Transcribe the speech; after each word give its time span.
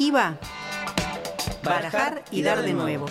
Aquí 0.00 0.10
va. 0.10 0.38
Barajar 1.62 2.24
y 2.30 2.40
dar 2.40 2.62
de 2.62 2.72
nuevo. 2.72 3.04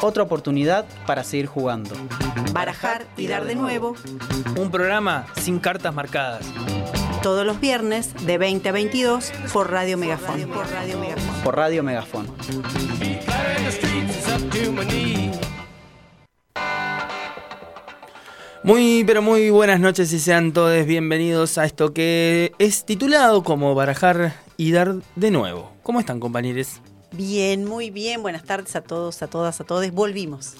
Otra 0.00 0.22
oportunidad 0.22 0.86
para 1.08 1.24
seguir 1.24 1.46
jugando. 1.46 1.92
Barajar 2.52 3.04
y 3.16 3.26
dar 3.26 3.44
de 3.46 3.56
nuevo. 3.56 3.96
Un 4.56 4.70
programa 4.70 5.26
sin 5.40 5.58
cartas 5.58 5.92
marcadas. 5.92 6.46
Todos 7.20 7.44
los 7.44 7.58
viernes 7.58 8.14
de 8.24 8.38
20 8.38 8.68
a 8.68 8.70
22 8.70 9.32
por 9.52 9.72
Radio 9.72 9.98
Megafón. 9.98 10.48
Por 10.50 10.70
Radio 10.70 10.98
Megafón. 11.00 11.42
Por 11.42 11.56
Radio 11.56 11.82
Megafón. 11.82 12.26
Muy, 18.62 19.02
pero 19.04 19.20
muy 19.20 19.50
buenas 19.50 19.80
noches 19.80 20.12
y 20.12 20.20
sean 20.20 20.52
todos 20.52 20.86
bienvenidos 20.86 21.58
a 21.58 21.64
esto 21.64 21.92
que 21.92 22.52
es 22.60 22.84
titulado 22.84 23.42
como 23.42 23.74
Barajar 23.74 24.34
y 24.56 24.70
Dar 24.70 24.94
de 25.16 25.30
nuevo. 25.32 25.77
¿Cómo 25.88 26.00
están, 26.00 26.20
compañeros? 26.20 26.82
Bien, 27.12 27.64
muy 27.64 27.88
bien. 27.88 28.20
Buenas 28.20 28.42
tardes 28.44 28.76
a 28.76 28.82
todos, 28.82 29.22
a 29.22 29.26
todas, 29.26 29.58
a 29.58 29.64
todos. 29.64 29.90
Volvimos. 29.90 30.52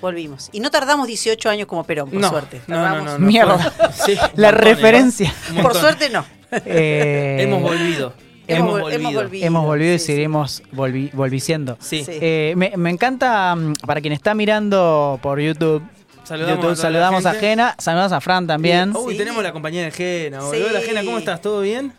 Volvimos. 0.00 0.50
Y 0.52 0.60
no 0.60 0.70
tardamos 0.70 1.08
18 1.08 1.50
años 1.50 1.66
como 1.66 1.82
Perón, 1.82 2.08
por 2.10 2.20
no, 2.20 2.28
suerte. 2.30 2.60
No, 2.68 2.76
no, 2.76 2.82
Tardamos- 2.84 3.04
no, 3.14 3.18
no 3.18 3.26
Mierda. 3.26 3.72
sí, 3.92 4.14
La 4.36 4.52
montón, 4.52 4.52
referencia. 4.68 5.34
Por 5.60 5.74
suerte 5.74 6.10
no. 6.10 6.24
Eh, 6.64 7.38
Hemos 7.40 7.60
volvido. 7.60 8.12
Hemos, 8.46 8.78
Hemos, 8.78 8.80
vol- 8.82 8.92
hemos 8.94 9.14
volvido. 9.14 9.46
hemos 9.48 9.64
volvido 9.66 9.94
y 9.94 9.98
Sí, 9.98 10.06
seguiremos 10.06 10.62
volvi- 10.72 11.10
volviciendo. 11.12 11.76
Sí. 11.80 12.04
Eh, 12.06 12.54
me, 12.56 12.74
me 12.76 12.90
encanta, 12.90 13.56
mm, 13.56 13.72
para 13.84 14.00
quien 14.00 14.12
está 14.12 14.32
mirando 14.36 15.18
por 15.20 15.40
YouTube, 15.40 15.82
Saludamos, 16.22 16.56
YouTube, 16.58 16.70
a, 16.70 16.76
saludamos 16.76 17.26
a. 17.26 17.34
Jena, 17.34 17.74
saludamos 17.78 18.12
a 18.12 18.20
Fran 18.20 18.46
también. 18.46 18.94
Uy, 18.96 19.14
Sí. 19.14 19.18
tenemos 19.18 19.42
la 19.42 19.52
compañía 19.52 19.82
de 19.82 19.90
Jena. 19.90 20.44
Hola, 20.44 20.80
Jena, 20.82 21.02
¿cómo 21.02 21.18
estás? 21.18 21.42
¿Todo 21.42 21.62
bien? 21.62 21.92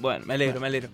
Bueno, 0.00 0.26
me 0.26 0.34
alegro, 0.34 0.58
me 0.58 0.66
alegro. 0.66 0.88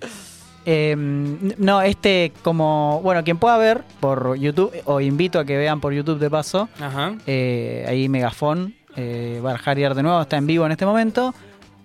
Eh, 0.65 0.95
no, 0.97 1.83
este 1.83 2.33
como, 2.43 3.01
bueno, 3.03 3.25
quien 3.25 3.39
pueda 3.39 3.57
ver 3.59 3.83
por 4.01 4.37
YouTube, 4.37 4.73
o 4.85 5.01
invito 5.01 5.39
a 5.41 5.45
que 5.45 5.57
vean 5.57 5.81
por 5.81 5.93
YouTube 5.93 6.19
de 6.19 6.31
paso, 6.31 6.69
Ajá. 6.81 7.15
eh, 7.27 7.85
ahí 7.89 8.09
Megafón, 8.09 8.75
eh, 8.97 9.41
Barjariar 9.43 9.95
de 9.95 10.03
nuevo, 10.05 10.21
está 10.23 10.37
en 10.37 10.47
vivo 10.47 10.65
en 10.67 10.73
este 10.73 10.87
momento. 10.87 11.35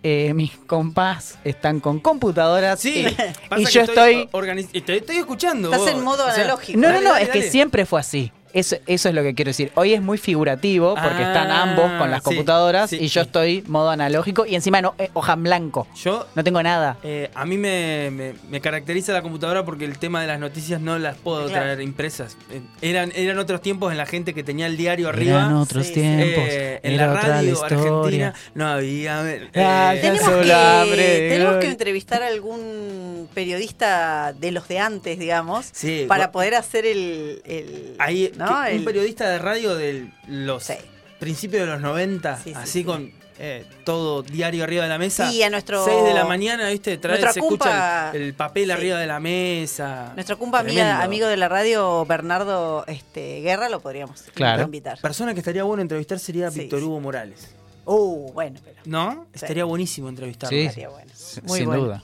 Eh, 0.04 0.34
mis 0.36 0.52
compás 0.68 1.40
están 1.44 1.80
con 1.80 2.00
computadoras. 2.00 2.80
Sí, 2.80 3.08
y, 3.08 3.50
pasa 3.50 3.62
y 3.62 3.66
que 3.66 3.72
yo 3.72 3.82
estoy... 3.82 4.30
organiz- 4.32 4.70
y 4.72 4.82
te 4.82 4.98
estoy 4.98 5.18
escuchando. 5.18 5.70
Estás 5.70 5.82
vos. 5.82 5.90
en 5.90 6.04
modo 6.04 6.24
O 6.24 6.32
sea, 6.32 6.44
analógico. 6.44 6.80
No, 6.80 6.88
no, 6.90 6.94
dale, 6.94 7.06
no, 7.06 7.14
dale, 7.14 7.26
es 7.26 7.30
que 7.32 7.42
siempre 7.42 7.86
fue 7.86 8.00
así. 8.00 8.32
Eso, 8.54 8.78
eso 8.88 9.10
es 9.10 9.16
lo 9.16 9.24
que 9.24 9.36
quiero 9.36 9.50
decir. 9.50 9.72
Hoy 9.76 9.94
es 9.94 10.02
muy 10.02 10.18
figurativo 10.18 10.96
porque 10.96 11.24
Ah, 11.24 11.28
están 11.28 11.52
ambos 11.52 11.92
con 12.00 12.10
las 12.10 12.20
sí, 12.20 12.26
computadoras 12.26 12.90
sí, 12.90 12.98
y 13.00 13.08
yo 13.08 13.22
sí. 13.22 13.28
estoy 13.28 13.64
modo 13.68 13.90
analógico 13.90 14.46
y 14.46 14.56
encima 14.56 14.82
no, 14.82 14.96
eh, 14.98 15.10
hoja 15.14 15.34
en 15.34 15.44
blanco. 15.44 15.88
Yo 15.96 16.26
No 16.36 16.44
tengo 16.44 16.62
nada. 16.64 16.98
Eh, 17.04 17.30
a 17.36 17.46
mí 17.46 17.58
me, 17.58 18.10
me- 18.12 18.34
me 18.50 18.62
caracteriza 18.62 19.12
la 19.14 19.22
computadora 19.22 19.66
porque 19.66 19.86
el 19.86 19.98
tema 20.00 20.22
de 20.22 20.28
las 20.28 20.40
noticias 20.40 20.80
no 20.82 20.98
las 20.98 21.18
puedo 21.18 21.48
Claro. 21.48 21.64
traer 21.66 21.82
impresas. 21.82 22.38
Eh, 22.52 22.62
eran, 22.82 23.12
eran 23.16 23.38
otros 23.38 23.62
tiempos 23.62 23.92
en 23.92 23.98
la 23.98 24.06
gente 24.06 24.34
que 24.34 24.44
tenía 24.44 24.66
el 24.68 24.78
diario 24.78 25.10
arriba. 25.10 25.38
Eran 25.40 25.54
otros 25.56 25.86
Sí, 25.88 25.94
sí. 25.94 26.00
tiempos. 26.02 26.44
Eh, 26.50 26.80
en 26.84 26.94
era 26.94 27.08
la 27.08 27.14
otra 27.14 27.28
la 27.28 27.36
radio 27.36 27.52
historia. 27.54 27.78
argentina 27.78 28.34
no 28.56 28.68
había. 28.68 29.32
eh, 29.34 29.50
Ah, 29.56 29.94
ya 29.96 30.02
Tenemos 30.02 30.22
Solo 30.26 30.44
que, 30.44 30.54
hambre 30.54 30.98
de 31.04 31.30
tenemos 31.30 31.52
que 31.54 31.58
gloria. 31.58 31.70
entrevistar 31.72 32.24
a 32.24 32.28
algún 32.28 33.28
periodista 33.34 34.34
de 34.34 34.52
los 34.52 34.68
de 34.68 34.80
antes, 34.80 35.20
digamos, 35.20 35.68
Sí, 35.72 36.06
para 36.08 36.32
poder 36.32 36.56
hacer 36.56 36.86
el... 36.86 37.42
el 37.46 37.96
Ahí, 38.00 38.32
¿no? 38.38 38.64
que- 38.64 38.72
El- 38.72 38.80
un 38.80 38.86
periodista 38.86 39.30
de 39.30 39.40
radio 39.40 39.76
de 39.76 40.08
los 40.28 40.64
Sí. 40.64 40.74
principios 41.20 41.66
de 41.66 41.72
los 41.74 41.82
90, 41.82 42.38
Sí, 42.38 42.44
sí, 42.46 42.54
así 42.56 42.72
sí. 42.80 42.84
con 42.84 43.12
eh, 43.40 43.66
todo 43.84 44.24
diario 44.24 44.64
arriba 44.64 44.82
de 44.82 44.90
la 44.90 44.98
mesa. 44.98 45.30
Sí, 45.30 45.44
a 45.44 45.50
nuestro- 45.52 45.86
6 45.86 46.04
de 46.06 46.14
la 46.16 46.26
mañana, 46.26 46.70
¿viste? 46.70 46.98
Trae, 46.98 47.22
se 47.22 47.40
escucha 47.40 48.10
el, 48.16 48.22
el 48.24 48.34
papel 48.34 48.66
Sí. 48.66 48.72
arriba 48.72 48.98
de 48.98 49.06
la 49.06 49.20
mesa. 49.20 50.12
Nuestro 50.16 50.40
cumpa 50.40 50.58
amiga- 50.62 51.04
amigo 51.04 51.28
de 51.28 51.38
la 51.38 51.48
radio, 51.48 52.04
Bernardo 52.08 52.84
este, 52.88 53.42
Guerra, 53.42 53.70
lo 53.70 53.80
podríamos 53.80 54.24
Claro. 54.34 54.64
invitar. 54.64 55.00
Persona 55.02 55.36
que 55.36 55.42
estaría 55.42 55.62
bueno 55.64 55.84
entrevistar 55.84 56.18
sería 56.18 56.50
Sí, 56.50 56.62
Víctor 56.62 56.80
sí. 56.80 56.86
Hugo 56.86 57.00
Morales. 57.00 57.50
Uh, 57.86 58.32
bueno, 58.34 58.60
pero 58.66 58.78
¿No? 58.86 59.28
Sí. 59.34 59.42
Estaría 59.44 59.66
buenísimo 59.66 60.10
entrevistarlo. 60.10 60.58
Sí. 60.58 60.64
estaría 60.66 60.90
bueno. 60.90 61.12
Muy 61.44 61.58
sin 61.60 61.68
bueno. 61.68 61.84
duda. 61.84 62.04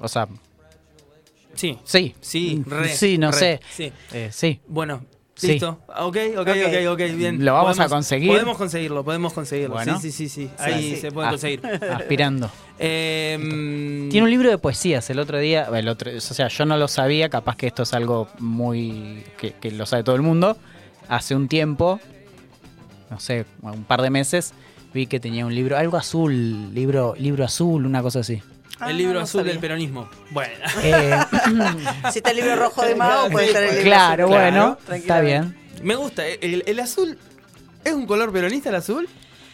O 0.00 0.08
sea, 0.08 0.26
Sí. 1.54 1.78
sí. 1.84 2.14
Sí, 2.20 2.62
re, 2.66 2.88
Sí, 2.96 3.16
no 3.16 3.30
re, 3.30 3.38
sé. 3.38 3.60
Sí. 3.72 3.92
Eh, 4.12 4.30
sí. 4.32 4.60
Bueno, 4.66 5.04
Sí. 5.36 5.48
listo. 5.48 5.80
Ok, 5.88 6.16
ok, 6.38 6.48
ok, 6.48 6.92
ok, 6.92 6.98
bien. 7.16 7.44
Lo 7.44 7.54
vamos 7.54 7.80
a 7.80 7.88
conseguir. 7.88 8.30
Podemos 8.30 8.56
conseguirlo, 8.56 9.04
podemos 9.04 9.32
conseguirlo. 9.32 9.74
Bueno. 9.74 9.98
Sí, 10.00 10.12
sí, 10.12 10.28
sí, 10.28 10.46
sí. 10.46 10.50
Ahí 10.58 10.94
sí. 10.94 11.00
se 11.00 11.10
puede 11.10 11.26
Ah, 11.26 11.30
conseguir. 11.30 11.60
Aspirando. 11.66 12.50
Eh, 12.78 13.36
mm, 13.40 14.10
Tiene 14.10 14.24
un 14.24 14.30
libro 14.30 14.48
de 14.48 14.58
poesías. 14.58 15.10
El 15.10 15.18
otro 15.18 15.38
día, 15.38 15.68
el 15.74 15.88
otro, 15.88 16.12
o 16.16 16.20
sea, 16.20 16.48
yo 16.48 16.64
no 16.66 16.76
lo 16.76 16.86
sabía, 16.86 17.28
capaz 17.28 17.56
que 17.56 17.66
esto 17.66 17.82
es 17.82 17.92
algo 17.94 18.28
muy 18.38 19.24
que, 19.38 19.52
que 19.54 19.70
lo 19.72 19.86
sabe 19.86 20.04
todo 20.04 20.14
el 20.16 20.22
mundo. 20.22 20.56
Hace 21.08 21.34
un 21.34 21.48
tiempo, 21.48 21.98
no 23.10 23.18
sé, 23.18 23.44
un 23.62 23.84
par 23.84 24.02
de 24.02 24.10
meses, 24.10 24.54
vi 24.92 25.06
que 25.06 25.18
tenía 25.20 25.44
un 25.46 25.54
libro, 25.54 25.76
algo 25.76 25.96
azul, 25.96 26.72
libro, 26.72 27.14
libro 27.18 27.44
azul, 27.44 27.86
una 27.86 28.02
cosa 28.02 28.20
así. 28.20 28.40
Ah, 28.86 28.90
el 28.90 28.96
libro 28.98 29.14
no, 29.14 29.20
no 29.20 29.24
azul 29.24 29.40
sabía. 29.40 29.52
del 29.52 29.60
peronismo. 29.60 30.08
Bueno. 30.30 30.52
Eh, 30.82 31.18
Si 32.12 32.18
está 32.18 32.30
el 32.30 32.36
libro 32.36 32.56
rojo 32.56 32.82
de 32.84 32.94
Mao, 32.94 33.30
puede 33.30 33.46
estar 33.46 33.62
el 33.62 33.70
libro 33.70 33.84
claro, 33.84 34.24
azul. 34.24 34.36
bueno, 34.36 34.78
está 34.92 35.20
bien. 35.20 35.56
Me 35.82 35.94
gusta. 35.96 36.26
eh, 36.26 36.38
El, 36.42 36.62
el 36.66 36.80
azul. 36.80 37.18
¿Es 37.84 37.92
un 37.92 38.06
color 38.06 38.32
peronista 38.32 38.70
el 38.70 38.76
azul? 38.76 39.08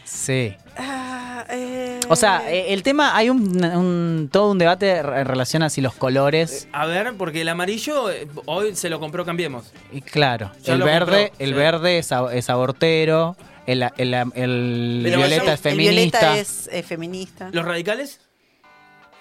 Sí. 0.04 0.54
Ah, 0.76 1.44
eh, 1.50 2.00
O 2.08 2.16
sea, 2.16 2.42
eh, 2.50 2.72
el 2.72 2.82
tema, 2.82 3.16
hay 3.16 3.30
un, 3.30 3.64
un- 3.64 4.28
todo 4.32 4.50
un 4.50 4.58
debate 4.58 4.98
en 4.98 5.24
relación 5.24 5.62
a 5.62 5.70
si 5.70 5.80
los 5.80 5.94
colores. 5.94 6.68
A 6.72 6.86
ver, 6.86 7.14
porque 7.16 7.40
el 7.42 7.48
amarillo 7.48 8.06
hoy 8.46 8.74
se 8.74 8.88
lo 8.90 8.98
compró 9.00 9.24
Cambiemos. 9.24 9.72
Y 9.92 10.00
claro, 10.00 10.50
Ya 10.62 10.74
el 10.74 10.82
verde, 10.82 11.28
compró, 11.28 11.44
el 11.44 11.50
sí. 11.50 11.54
verde 11.56 11.98
es, 11.98 12.10
ab- 12.12 12.32
es 12.32 12.50
abortero, 12.50 13.36
el, 13.66 13.82
el, 13.98 14.14
el 14.34 15.02
violeta 15.04 15.52
es 15.52 15.66
el 15.66 15.76
violeta 15.76 16.18
feminista. 16.20 16.38
es 16.38 16.68
eh, 16.72 16.82
feminista. 16.82 17.48
¿Los 17.52 17.64
radicales? 17.64 18.20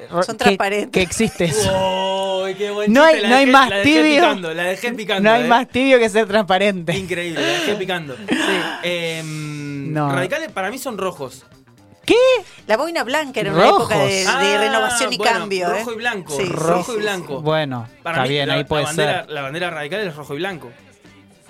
Son 0.07 0.21
que- 0.37 0.43
transparentes. 0.43 0.91
Que 0.91 1.01
existe 1.01 1.45
eso. 1.45 2.41
¡Uy, 2.45 2.55
qué 2.55 2.71
buen 2.71 2.91
No 2.93 3.03
hay- 3.03 3.21
La 3.21 3.29
no 3.29 3.35
hay 3.35 3.45
más 3.47 3.69
la 3.69 3.75
dejé 3.77 3.89
tibio. 4.01 4.21
Picando, 4.21 4.53
la 4.53 4.63
dejé 4.63 4.93
picando. 4.93 5.29
no 5.29 5.35
hay 5.35 5.43
eh. 5.43 5.47
más 5.47 5.67
tibio 5.67 5.99
que 5.99 6.09
ser 6.09 6.27
transparente. 6.27 6.97
Increíble, 6.97 7.41
la 7.41 7.47
dejé 7.47 7.75
picando. 7.75 8.15
Em, 8.83 9.93
No. 9.93 10.11
Radicales 10.11 10.51
para 10.51 10.69
mí 10.69 10.77
son 10.77 10.97
rojos. 10.97 11.45
¿Qué? 12.05 12.15
La 12.65 12.75
boina 12.77 13.03
blanca 13.03 13.39
era 13.39 13.51
una 13.53 13.61
Rojos. 13.61 13.91
época 13.91 13.97
de, 14.05 14.13
de 14.13 14.25
Ah, 14.27 14.57
renovación 14.59 15.13
y 15.13 15.17
bueno, 15.17 15.31
cambio. 15.39 15.69
rojo 15.69 15.91
¿eh? 15.91 15.93
y 15.93 15.97
blanco, 15.97 16.37
Sí, 16.37 16.43
rojo 16.45 16.83
sí, 16.85 16.91
y 16.91 16.95
sí, 16.95 17.01
blanco. 17.01 17.41
Bueno, 17.41 17.87
Para 18.01 18.17
está 18.17 18.23
mí, 18.23 18.29
bien, 18.29 18.47
la, 18.47 18.53
ahí 18.55 18.63
puede 18.63 18.81
la 18.83 18.87
bandera, 18.87 19.21
ser. 19.25 19.29
La 19.31 19.41
bandera 19.43 19.69
radical 19.69 19.99
es 20.01 20.15
rojo 20.15 20.33
y 20.33 20.37
blanco. 20.37 20.71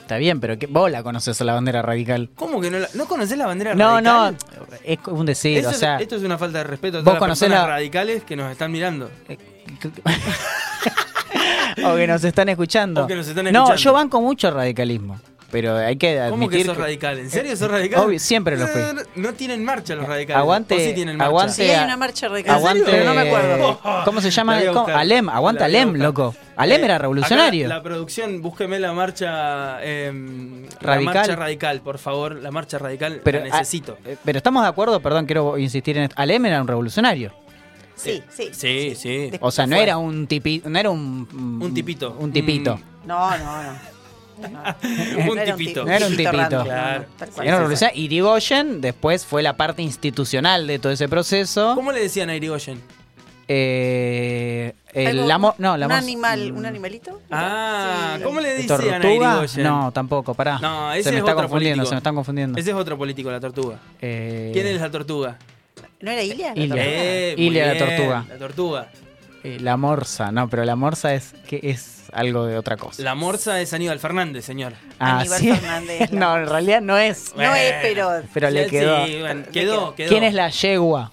Está 0.10 0.18
bien, 0.18 0.40
pero 0.40 0.58
que 0.58 0.66
vos 0.66 0.90
la 0.90 1.04
conoces 1.04 1.40
a 1.40 1.44
la 1.44 1.54
bandera 1.54 1.84
radical. 1.84 2.32
¿Cómo 2.34 2.60
que 2.60 2.72
no 2.72 2.80
la, 2.80 2.88
no 2.96 3.06
conoces 3.06 3.38
la 3.38 3.46
bandera 3.46 3.76
No, 3.76 4.02
no, 4.02 4.32
radical? 4.32 4.80
es 4.84 4.98
un 5.06 5.24
decir, 5.28 5.64
o 5.64 5.70
es- 5.70 5.78
sea. 5.78 5.98
esto 5.98 6.16
es 6.16 6.24
una 6.24 6.36
falta 6.36 6.58
de 6.58 6.64
respeto 6.64 6.98
a 6.98 7.02
vos 7.02 7.04
todas 7.04 7.18
las 7.18 7.20
conocés 7.20 7.48
personas 7.50 7.68
la- 7.68 7.76
radicales 7.76 8.24
que 8.24 8.36
nos 8.36 8.52
están 8.52 8.72
mirando. 8.72 9.12
o 11.86 11.96
que 11.96 12.08
nos 12.08 12.24
están 12.24 12.50
escuchando. 12.50 13.04
O 13.04 13.08
que 13.08 13.14
nos 13.14 13.28
están 13.28 13.44
No, 13.46 13.50
escuchando. 13.52 13.76
yo 13.76 13.94
banco 13.94 14.20
mucho 14.20 14.50
radicalismo. 14.50 15.20
Pero 15.52 15.76
hay 15.78 15.96
que 15.98 16.16
¿Cómo 16.30 16.48
que 16.48 16.56
admitir 16.58 16.66
sos 16.68 16.78
radical? 16.78 17.18
¿En 17.18 17.30
serio 17.32 17.56
sos 17.58 17.72
radical? 17.72 18.02
Obvio, 18.06 18.20
siempre 18.20 18.56
lo 18.56 18.68
fui. 18.68 18.82
Eh, 18.82 18.94
No 19.16 19.34
tienen 19.34 19.64
marcha 19.66 19.96
los 19.96 20.06
radicales. 20.08 20.40
Aguante- 20.44 20.76
¿O 20.76 20.80
sí 20.80 20.94
tienen 20.94 21.18
marcha? 21.18 21.30
aguante- 21.32 21.54
Sí, 21.54 21.62
hay 21.72 21.84
una 21.86 21.98
marcha 21.98 22.28
radical. 22.28 22.56
Aguante. 22.56 22.84
pero 22.86 23.04
no 23.06 23.14
me 23.16 23.22
acuerdo. 23.22 23.80
¿Cómo 24.06 24.22
se 24.22 24.30
llama? 24.30 24.60
La 24.60 24.70
a 24.70 24.74
¿Cómo? 24.74 24.88
Alem, 24.96 25.30
aguanta 25.30 25.68
La 25.68 25.80
a 25.80 25.82
Alem, 25.82 25.96
loco. 25.96 26.36
Alem 26.56 26.82
Eh, 26.82 26.86
era 26.86 26.98
revolucionario. 27.00 27.66
acá 27.66 27.76
la 27.76 27.82
producción, 27.84 28.42
búsqueme 28.42 28.80
la 28.80 28.94
marcha. 28.94 29.80
La 29.80 30.12
Radical. 30.82 31.04
marcha 31.16 31.36
radical, 31.36 31.82
por 31.82 31.98
favor. 31.98 32.36
La 32.36 32.52
marcha 32.52 32.78
radical 32.78 33.22
pero, 33.24 33.40
la 33.40 33.46
necesito. 33.46 33.98
ah, 34.06 34.10
eh, 34.10 34.18
pero 34.24 34.38
estamos 34.38 34.62
de 34.64 34.70
acuerdo, 34.70 35.00
perdón, 35.00 35.26
quiero 35.26 35.58
insistir 35.58 35.98
en 35.98 36.04
esto. 36.04 36.16
Alem 36.18 36.46
era 36.46 36.62
un 36.62 36.68
revolucionario. 36.68 37.34
Sí, 37.96 38.24
sí. 38.30 38.50
Sí, 38.54 38.94
sí. 38.96 39.32
O 39.42 39.52
sea, 39.52 39.66
no 39.68 39.76
era 39.76 39.98
un 39.98 40.28
tipito, 40.28 40.70
no 40.70 40.80
era 40.80 40.90
un 40.90 41.60
Un 41.62 41.74
tipito. 41.74 42.16
Un 42.20 42.32
tipito. 42.32 42.78
Mm. 42.78 43.08
No, 43.08 43.38
no, 43.38 43.64
no. 43.64 43.99
Un 45.30 45.40
tipito. 45.46 45.86
No 45.86 45.92
era 45.92 46.06
un 46.08 46.16
tipito. 46.16 46.32
random, 46.32 46.66
Claro. 47.36 47.70
Irigoyen 47.94 48.82
después 48.82 49.26
fue 49.26 49.42
la 49.44 49.56
parte 49.58 49.82
institucional 49.82 50.68
de 50.68 50.80
todo 50.80 50.92
ese 50.92 51.08
proceso. 51.10 51.74
¿Cómo 51.76 51.92
le 51.92 52.02
decían 52.02 52.30
a 52.30 52.36
Irigoyen? 52.36 52.82
Eh, 53.52 54.74
el 54.94 55.30
amor, 55.32 55.56
no, 55.58 55.76
la 55.76 55.88
un 55.88 55.92
animal, 55.92 56.54
mm, 56.54 56.58
un 56.58 56.66
animalito. 56.68 57.20
Ah, 57.32 58.14
Sí. 58.18 58.24
¿cómo 58.24 58.40
le 58.42 58.50
decían 58.50 58.72
a 58.72 58.78
¿Tortuga? 58.78 59.10
Irigoyen? 59.34 59.64
No, 59.64 59.92
tampoco, 59.92 60.34
pará. 60.36 60.60
No, 60.60 60.94
ese 60.94 61.04
se 61.06 61.10
me 61.12 61.16
es 61.18 61.20
está 61.22 61.32
otro 61.32 61.44
confundiendo, 61.46 61.78
político. 61.78 61.90
se 61.90 61.96
me 61.96 61.98
están 61.98 62.16
confundiendo. 62.16 62.60
Ese 62.60 62.70
es 62.70 62.76
otro 62.76 62.98
político, 62.98 63.32
la 63.32 63.40
tortuga. 63.40 63.78
Eh, 64.02 64.52
¿Quién 64.54 64.68
es 64.68 64.80
la 64.80 64.92
tortuga? 64.92 65.38
¿No 66.02 66.12
era 66.12 66.22
Ilia? 66.22 66.52
Ilia. 66.56 66.68
tortuga? 66.68 66.84
Eh, 66.86 67.36
Ilia 67.38 67.74
la 67.74 67.78
tortuga. 67.80 68.26
La 68.30 68.38
tortuga. 68.38 68.88
Eh, 69.44 69.58
la 69.60 69.78
morsa, 69.78 70.32
no, 70.32 70.50
pero 70.50 70.66
la 70.66 70.76
morsa 70.76 71.14
es 71.14 71.34
que 71.48 71.60
es 71.64 72.04
algo 72.12 72.46
de 72.46 72.58
otra 72.58 72.76
cosa. 72.78 73.02
La 73.04 73.16
morsa 73.16 73.60
es 73.62 73.72
Aníbal 73.74 74.00
Fernández, 74.00 74.44
señor. 74.46 74.74
Ah, 75.00 75.20
Aníbal 75.20 75.40
sí. 75.40 75.52
Fernández, 75.54 76.12
la- 76.12 76.20
no, 76.20 76.38
en 76.38 76.48
realidad 76.48 76.82
no 76.82 76.98
es. 76.98 77.34
No 77.36 77.54
es, 77.56 77.74
pero. 77.82 78.22
Pero 78.34 78.50
le 78.50 78.68
quedó. 78.68 79.06
sí, 79.06 79.18
bueno, 79.20 79.44
quedó, 79.52 79.52
quedó. 79.52 79.96
quedó. 79.96 80.10
¿Quién 80.10 80.24
es 80.24 80.34
la 80.34 80.50
yegua? 80.50 81.12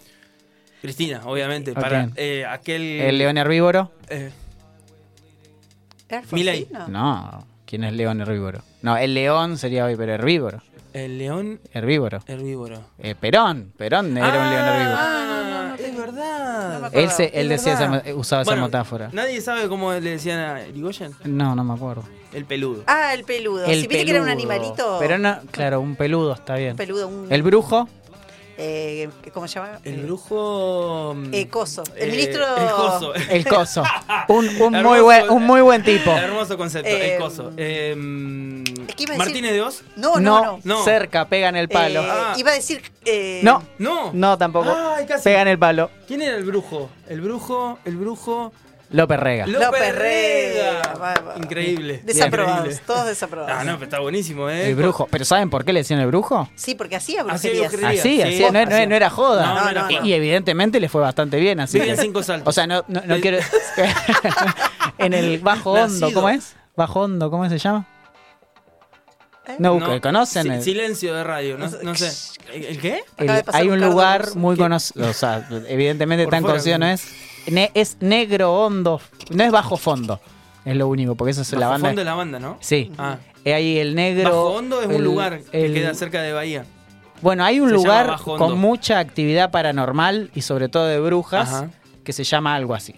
Cristina, 0.82 1.20
obviamente. 1.25 1.73
Para 1.73 2.08
eh, 2.17 2.44
aquel. 2.49 2.82
El 2.82 3.19
león 3.19 3.38
herbívoro. 3.38 3.93
eh. 4.08 4.31
No, 6.88 7.46
¿quién 7.64 7.84
es 7.84 7.93
león 7.93 8.20
herbívoro? 8.20 8.62
No, 8.82 8.96
el 8.96 9.14
león 9.14 9.58
sería 9.58 9.84
hoy, 9.84 9.96
pero 9.96 10.14
herbívoro. 10.14 10.62
El 10.93 11.19
león 11.19 11.61
Herbívoro. 11.73 12.23
herbívoro. 12.26 12.81
Eh, 12.99 13.14
Perón, 13.14 13.73
Perón 13.76 14.17
era 14.17 14.28
un 14.28 14.50
león 14.50 14.64
herbívoro. 14.64 14.96
Ah, 14.99 15.36
verdad. 16.26 16.90
No. 16.93 16.99
Él, 17.00 17.11
se- 17.11 17.31
él 17.40 17.49
decía 17.49 17.75
esa, 17.75 18.02
usaba 18.14 18.44
Bueno, 18.44 18.62
esa 18.62 18.67
metáfora. 18.67 19.08
Nadie 19.12 19.40
sabe 19.40 19.69
cómo 19.69 19.93
le 19.93 20.11
decían 20.11 20.38
a 20.38 20.67
Irigoyen. 20.67 21.12
No, 21.25 21.55
no 21.55 21.64
me 21.64 21.75
acuerdo. 21.75 22.05
El 22.32 22.44
peludo. 22.44 22.82
Ah, 22.87 23.14
el 23.14 23.25
peludo. 23.25 23.64
El 23.64 23.81
si 23.82 23.87
viste 23.87 24.05
que 24.05 24.11
era 24.11 24.23
un 24.23 24.28
animalito. 24.28 24.96
Pero 24.99 25.17
no, 25.19 25.38
claro, 25.50 25.81
un 25.81 25.96
peludo, 25.96 26.34
está 26.34 26.56
bien. 26.56 26.73
Un 26.73 26.76
peludo, 26.76 27.08
un. 27.08 27.32
El 27.32 27.43
brujo, 27.43 27.88
eh, 28.58 29.08
¿Cómo 29.35 29.47
se 29.49 29.55
llama? 29.61 29.79
El 29.85 30.00
Eh, 30.00 30.03
brujo. 30.05 31.12
mm, 31.14 31.35
eh, 31.35 31.49
Coso. 31.49 31.82
El 31.97 32.08
eh, 32.08 32.12
ministro. 32.12 32.44
El 32.56 32.70
coso. 32.70 33.14
el 33.14 33.47
coso. 33.47 33.82
Un, 34.29 34.49
un 34.61 34.82
muy, 34.82 35.00
buen, 35.00 35.31
un 35.31 35.43
muy 35.44 35.61
buen 35.61 35.82
tipo. 35.85 36.11
Hermoso 36.11 36.56
concepto, 36.56 36.88
Eh, 36.88 37.14
el 37.14 37.20
coso. 37.20 37.53
Eh, 37.56 37.94
decir- 37.97 39.19
Martínez 39.19 39.53
de 39.53 39.62
Oz. 39.62 39.82
No, 39.97 40.17
no, 40.19 40.43
no. 40.44 40.61
No. 40.64 40.85
cerca, 40.85 41.26
pega 41.29 41.49
en 41.49 41.56
el 41.56 41.69
palo. 41.69 42.03
Eh, 42.03 42.08
Ah. 42.11 42.35
Iba 42.37 42.50
a 42.53 42.55
decir. 42.55 42.82
eh, 43.05 43.41
No, 43.43 43.62
No. 43.79 44.11
no 44.12 44.37
tampoco. 44.38 44.70
Ay, 44.75 45.06
casi. 45.06 45.25
Pega 45.25 45.43
en 45.43 45.49
el 45.49 45.59
palo. 45.59 45.91
¿Quién 46.06 46.23
era 46.23 46.37
el 46.37 46.44
brujo? 46.44 46.88
El 47.09 47.20
brujo, 47.20 47.79
el 47.85 47.97
brujo. 47.97 48.52
López 48.91 49.19
Rega. 49.19 49.47
López 49.47 49.94
Rega. 49.97 50.83
Rega. 50.83 50.94
Va, 50.94 51.15
va. 51.21 51.35
Increíble. 51.38 52.00
Desaprobados. 52.05 52.59
Increíble. 52.61 52.83
Todos 52.87 53.06
desaprobados. 53.06 53.56
Ah, 53.61 53.65
no, 53.65 53.73
pero 53.75 53.85
está 53.85 54.00
buenísimo, 54.00 54.49
¿eh? 54.49 54.69
El 54.69 54.77
brujo. 54.77 55.09
¿Pero 55.11 55.25
saben 55.25 55.50
por 55.50 55.65
qué 55.65 55.73
le 55.73 55.81
decían 55.81 55.99
el 56.00 56.06
brujo? 56.06 56.49
Sí, 56.55 56.75
porque 56.77 56.97
hacía 56.97 57.23
Hacía 57.23 57.50
brujerías. 57.50 57.73
brujería. 57.73 58.00
Así, 58.00 58.17
Sí, 58.17 58.23
así. 58.23 58.41
No, 58.44 58.53
no- 58.53 58.59
hacía. 58.75 58.87
no 58.87 58.94
era 58.94 59.11
joda. 59.11 59.47
No, 59.47 59.61
no 59.65 59.69
era 59.71 59.88
Y- 60.05 60.12
evidentemente 60.12 60.79
le 60.81 60.88
fue 60.88 61.00
bastante 61.00 61.38
bien 61.41 61.59
así. 61.61 61.81
Cinco 61.99 62.23
saltos. 62.23 62.49
O 62.49 62.53
sea, 62.53 62.67
no, 62.67 62.85
no, 62.88 63.03
no 63.05 63.21
quiero. 63.21 63.38
en 64.99 65.12
el 65.15 65.38
bajo 65.41 65.73
hondo. 65.73 66.12
¿cómo 66.12 66.29
es? 66.29 66.55
Bajo 66.77 67.00
hondo, 67.00 67.31
¿cómo 67.31 67.49
se 67.49 67.59
llama? 67.59 67.87
¿Eh? 69.49 69.56
No, 69.59 69.79
No, 69.79 70.00
¿conocen? 70.00 70.50
el- 70.50 70.62
silencio 70.62 71.15
de 71.15 71.23
radio, 71.25 71.56
no, 71.56 71.69
no 71.83 71.94
sé. 71.94 72.12
¿El, 72.53 72.65
el 72.65 72.81
qué? 72.81 73.03
el- 73.17 73.43
hay 73.53 73.69
un 73.69 73.81
lugar 73.81 74.35
muy 74.35 74.56
conocido. 74.56 75.09
O 75.09 75.12
sea, 75.12 75.47
evidentemente 75.69 76.25
Por 76.25 76.33
tan 76.33 76.43
fuera, 76.43 76.55
conocido 76.55 76.79
no 76.79 76.87
es. 76.87 77.05
Ne- 77.51 77.71
es 77.75 77.97
negro 78.01 78.53
hondo. 78.55 79.01
No 79.31 79.45
es 79.45 79.53
bajo 79.53 79.77
fondo. 79.77 80.21
Es 80.65 80.75
lo 80.77 80.89
único, 80.89 81.15
porque 81.15 81.31
eso 81.31 81.43
es 81.43 81.53
la 81.53 81.61
Bajo 81.61 81.71
banda. 81.73 81.89
fondo 81.89 82.01
de 82.01 82.05
la 82.05 82.15
banda, 82.15 82.39
¿no? 82.41 82.59
Sí. 82.61 82.91
Ah. 82.99 83.19
Ahí 83.45 83.79
el 83.79 83.95
negro. 83.95 84.25
Bajo 84.31 84.45
Hondo 84.57 84.81
es 84.81 84.89
un 84.89 84.95
el- 84.95 85.05
lugar 85.05 85.41
que 85.43 85.65
el- 85.67 85.73
queda 85.75 85.95
cerca 85.95 86.21
de 86.23 86.33
Bahía. 86.33 86.65
Bueno, 87.23 87.45
hay 87.45 87.61
un 87.61 87.69
Se 87.69 87.75
lugar 87.77 88.17
con 88.25 88.59
mucha 88.59 88.99
actividad 88.99 89.51
paranormal 89.53 90.31
y 90.35 90.43
sobre 90.43 90.69
todo 90.69 90.87
de 90.87 90.99
brujas 91.01 91.49
Ajá. 91.53 91.71
que 92.03 92.13
se 92.13 92.25
llama 92.25 92.55
algo 92.57 92.75
así. 92.75 92.95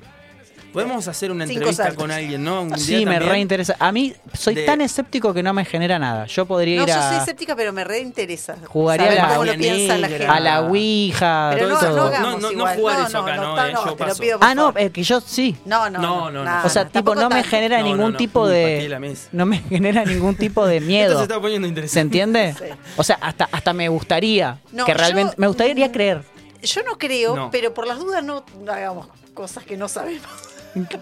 Podemos 0.84 1.08
hacer 1.08 1.30
una 1.30 1.44
Cinco 1.46 1.58
entrevista 1.58 1.84
saltos. 1.84 2.02
con 2.02 2.10
alguien, 2.10 2.42
¿no? 2.44 2.62
Un 2.62 2.68
día 2.68 2.78
Sí, 2.78 3.04
me 3.06 3.18
reinteresa. 3.18 3.76
A 3.78 3.92
mí 3.92 4.14
soy 4.32 4.54
De- 4.54 4.64
tan 4.64 4.80
escéptico 4.80 5.34
que 5.34 5.42
no 5.42 5.52
me 5.52 5.64
genera 5.64 5.98
nada. 5.98 6.26
Yo 6.26 6.46
podría 6.46 6.76
No, 6.76 6.82
ir 6.82 6.88
yo 6.88 6.94
soy 6.94 7.16
a, 7.16 7.18
escéptica, 7.18 7.56
pero 7.56 7.72
me 7.72 7.84
reinteresa. 7.84 8.56
Jugaría 8.66 9.10
a 9.10 9.14
la 9.14 9.22
cómo 9.28 9.44
lo 9.44 9.52
Magia 9.52 9.58
piensa 9.58 9.98
la 9.98 10.34
a 10.34 10.40
la 10.40 10.60
Ouija, 10.62 11.50
Pero 11.54 11.68
no, 11.68 11.78
todo. 11.78 11.96
no 11.96 12.02
hagamos 12.04 12.30
No, 12.30 12.38
no, 12.38 12.40
no 12.40 12.48
igual. 12.52 12.76
jugar 12.76 12.98
no, 13.00 13.06
eso 13.08 13.18
acá, 13.18 13.36
no, 13.36 13.42
eh, 13.66 13.72
yo 13.74 13.82
te 13.82 13.88
lo 13.88 13.96
paso. 13.96 14.22
Ah, 14.40 14.54
no, 14.54 14.72
es 14.76 14.90
que 14.90 15.02
yo 15.02 15.20
sí. 15.20 15.56
No, 15.64 15.90
no, 15.90 15.98
No, 15.98 16.02
no. 16.08 16.20
no, 16.24 16.30
no. 16.30 16.44
nada, 16.44 16.64
O 16.64 16.68
sea, 16.68 16.86
tipo, 16.88 17.14
no 17.14 17.28
me 17.28 17.42
genera 17.44 17.78
No, 17.78 17.84
no, 17.84 17.90
ningún 17.96 18.12
no. 18.12 18.18
tipo 18.18 18.46
de. 18.46 18.88
No 19.32 19.46
me 19.46 19.58
genera 19.58 20.04
ningún 20.04 20.36
tipo 20.36 20.66
de 20.66 20.76
Esto 20.78 20.86
miedo. 20.86 21.16
se 21.16 21.22
está 21.24 21.40
poniendo 21.40 21.66
¿Se 21.66 21.68
interesante. 21.70 22.00
entiende? 22.00 22.54
Sí. 22.58 22.64
O 22.96 23.02
sea, 23.02 23.18
hasta, 23.20 23.48
hasta 23.50 23.72
me 23.72 23.88
gustaría. 23.88 24.58
No, 24.72 24.84
que 24.84 24.94
realmente. 24.94 25.34
me 25.36 25.46
gustaría 25.46 25.90
creer. 25.92 26.22
Yo 26.62 26.82
no 26.82 26.98
creo, 26.98 27.36
No. 27.36 27.50
pero 27.50 27.72
por 27.72 27.86
las 27.86 27.98
dudas 27.98 28.24
no 28.24 28.44
hagamos 28.68 29.06
cosas 29.34 29.62
que 29.64 29.76
no 29.76 29.86
sabemos. 29.88 30.26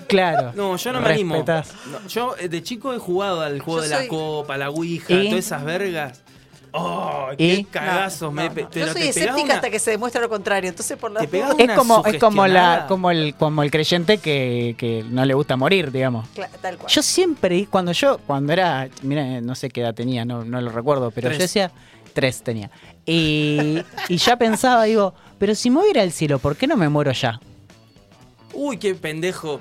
Claro. 0.07 0.53
No, 0.55 0.77
yo 0.77 0.93
no 0.93 1.01
me 1.01 1.09
animo. 1.11 1.45
No, 1.47 2.09
yo 2.09 2.35
eh, 2.39 2.49
de 2.49 2.63
chico 2.63 2.93
he 2.95 2.99
jugado 2.99 3.43
al 3.43 3.61
juego 3.61 3.81
Yo 3.83 3.89
de 3.89 4.03
la 4.03 4.09
copa, 4.09 4.57
la 4.57 4.71
ouija, 4.71 5.13
¿Y? 5.15 5.29
todas 5.29 5.45
esas 5.45 5.65
vergas. 5.65 6.23
¡Oh, 6.79 7.29
¿Y? 7.39 7.65
qué 7.65 7.65
cagazos! 7.71 8.31
me 8.33 8.43
No, 8.43 8.49
no. 8.49 8.55
pero 8.55 8.69
Yo 8.87 8.93
soy 8.93 9.03
escéptica 9.05 9.43
una- 9.45 9.55
hasta 9.55 9.71
que 9.71 9.79
se 9.79 9.93
demuestra 9.93 10.21
lo 10.21 10.29
contrario. 10.29 10.69
Entonces, 10.69 10.97
por 10.99 11.11
dudas. 11.11 11.27
Es 11.59 11.71
como, 11.73 12.05
es 12.05 12.19
como 12.21 12.47
la, 12.47 12.85
como 12.87 13.11
el, 13.11 13.35
como 13.35 13.63
el 13.63 13.71
creyente 13.71 14.19
que, 14.19 14.75
que 14.77 15.03
no 15.09 15.25
le 15.25 15.33
gusta 15.33 15.57
morir, 15.57 15.91
digamos. 15.91 16.27
Cla- 16.35 16.51
Tal 16.61 16.77
cual. 16.77 16.91
Yo 16.93 17.03
siempre, 17.03 17.67
cuando 17.71 17.93
yo, 17.93 18.19
cuando 18.27 18.53
era, 18.53 18.89
mira, 19.03 19.41
no 19.41 19.55
sé 19.55 19.71
qué 19.71 19.81
edad 19.81 19.95
tenía, 19.95 20.25
no, 20.27 20.45
no 20.45 20.61
lo 20.61 20.71
recuerdo, 20.71 21.11
pero 21.11 21.29
Tres. 21.29 21.39
yo 21.39 21.43
decía, 21.45 21.71
tres 22.13 22.43
tenía. 22.43 22.71
Y, 23.07 23.79
y 24.09 24.17
ya 24.19 24.37
pensaba, 24.37 24.85
digo, 24.85 25.15
pero 25.39 25.55
si 25.55 25.71
me 25.71 25.77
voy 25.79 25.87
a 25.89 25.91
ir 25.93 25.99
al 26.01 26.13
cielo, 26.13 26.39
¿por 26.39 26.57
qué 26.57 26.67
no 26.67 26.77
me 26.77 26.89
muero 26.91 27.13
ya? 27.13 27.41
Uy, 28.59 28.79
qué 28.79 28.95
pendejo. 28.95 29.61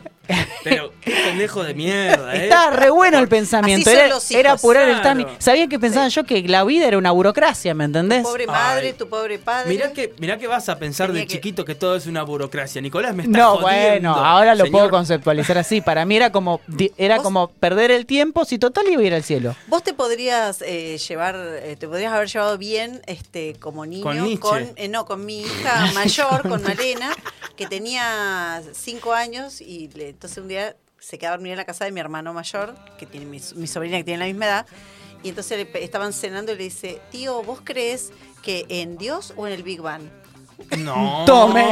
Pero 0.63 0.91
qué 1.01 1.11
pendejo 1.11 1.63
de 1.63 1.73
mierda, 1.75 2.35
¿eh? 2.35 2.43
Estaba 2.45 2.71
re 2.75 2.89
bueno 2.89 3.19
el 3.19 3.27
pensamiento, 3.27 3.89
Así 3.89 3.95
son 3.97 4.05
era, 4.05 4.13
los 4.15 4.31
hijos. 4.31 4.39
era 4.39 4.51
apurar 4.53 4.89
el 4.89 4.99
Claro. 5.01 5.09
timing. 5.19 5.27
¿Sabían 5.39 5.69
que 5.69 5.79
pensaba 5.79 6.07
yo 6.07 6.23
que 6.23 6.41
la 6.47 6.63
vida 6.63 6.87
era 6.87 6.97
una 6.97 7.11
burocracia, 7.11 7.73
¿me 7.75 7.83
entendés? 7.85 8.23
Tu 8.23 8.29
pobre 8.29 8.47
madre, 8.47 8.87
Ay. 8.87 8.93
tu 8.93 9.07
pobre 9.07 9.37
padre. 9.37 9.69
Mirá 9.69 9.91
que, 9.93 10.13
mirá 10.17 10.37
que 10.37 10.47
vas 10.47 10.67
a 10.69 10.77
pensar 10.79 11.07
Tenía 11.07 11.21
de 11.21 11.27
que- 11.27 11.33
chiquito 11.35 11.63
que 11.65 11.75
todo 11.75 11.95
es 11.95 12.07
una 12.07 12.23
burocracia. 12.23 12.81
Nicolás 12.81 13.13
me 13.15 13.23
está 13.23 13.37
No, 13.37 13.57
jodiendo. 13.57 13.69
bueno, 13.91 14.15
ahora 14.15 14.55
lo 14.55 14.65
Señor, 14.65 14.71
puedo 14.71 14.89
conceptualizar 14.89 15.57
así. 15.59 15.81
Para 15.81 16.05
mí 16.05 16.15
era 16.15 16.31
como 16.31 16.61
di- 16.67 16.91
era 16.97 17.17
¿Vos? 17.17 17.23
como 17.23 17.47
perder 17.49 17.91
el 17.91 18.05
tiempo 18.07 18.43
si 18.45 18.57
total 18.57 18.85
iba 18.89 19.01
a 19.01 19.05
ir 19.05 19.13
al 19.13 19.23
cielo. 19.23 19.55
Vos 19.67 19.83
te 19.83 19.93
podrías 19.93 20.61
eh, 20.63 20.97
llevar, 20.97 21.35
eh, 21.37 21.75
te 21.79 21.87
podrías 21.87 22.11
haber 22.13 22.27
llevado 22.29 22.57
bien 22.57 23.01
este 23.05 23.55
como 23.59 23.85
niño 23.85 24.03
Con 24.03 24.23
Nietzsche. 24.23 24.73
eh, 24.77 24.87
no, 24.87 25.05
con 25.05 25.25
mi 25.25 25.41
hija 25.41 25.91
mayor, 25.93 26.41
con 26.47 26.63
Malena, 26.63 27.11
que 27.55 27.67
tenía 27.67 28.61
cinco 28.73 29.13
años 29.13 29.61
y 29.61 29.89
le- 29.93 30.14
entonces 30.15 30.37
un 30.37 30.47
día 30.47 30.77
se 30.97 31.17
quedó 31.17 31.31
a 31.31 31.31
dormir 31.33 31.51
en 31.51 31.57
la 31.57 31.65
casa 31.65 31.83
de 31.83 31.91
mi 31.91 31.99
hermano 31.99 32.33
mayor, 32.33 32.73
que 32.97 33.05
tiene 33.05 33.25
mi, 33.25 33.41
mi 33.55 33.67
sobrina 33.67 33.97
que 33.97 34.05
tiene 34.05 34.19
la 34.19 34.25
misma 34.25 34.45
edad, 34.45 34.65
y 35.23 35.29
entonces 35.29 35.67
le 35.71 35.83
estaban 35.83 36.13
cenando 36.13 36.53
y 36.53 36.57
le 36.57 36.63
dice, 36.63 37.01
tío, 37.11 37.43
¿vos 37.43 37.59
crees 37.63 38.11
que 38.41 38.65
en 38.69 38.97
Dios 38.97 39.33
o 39.35 39.45
en 39.45 39.53
el 39.53 39.63
Big 39.63 39.81
Bang? 39.81 40.03
No. 40.77 41.23
Tome. 41.25 41.65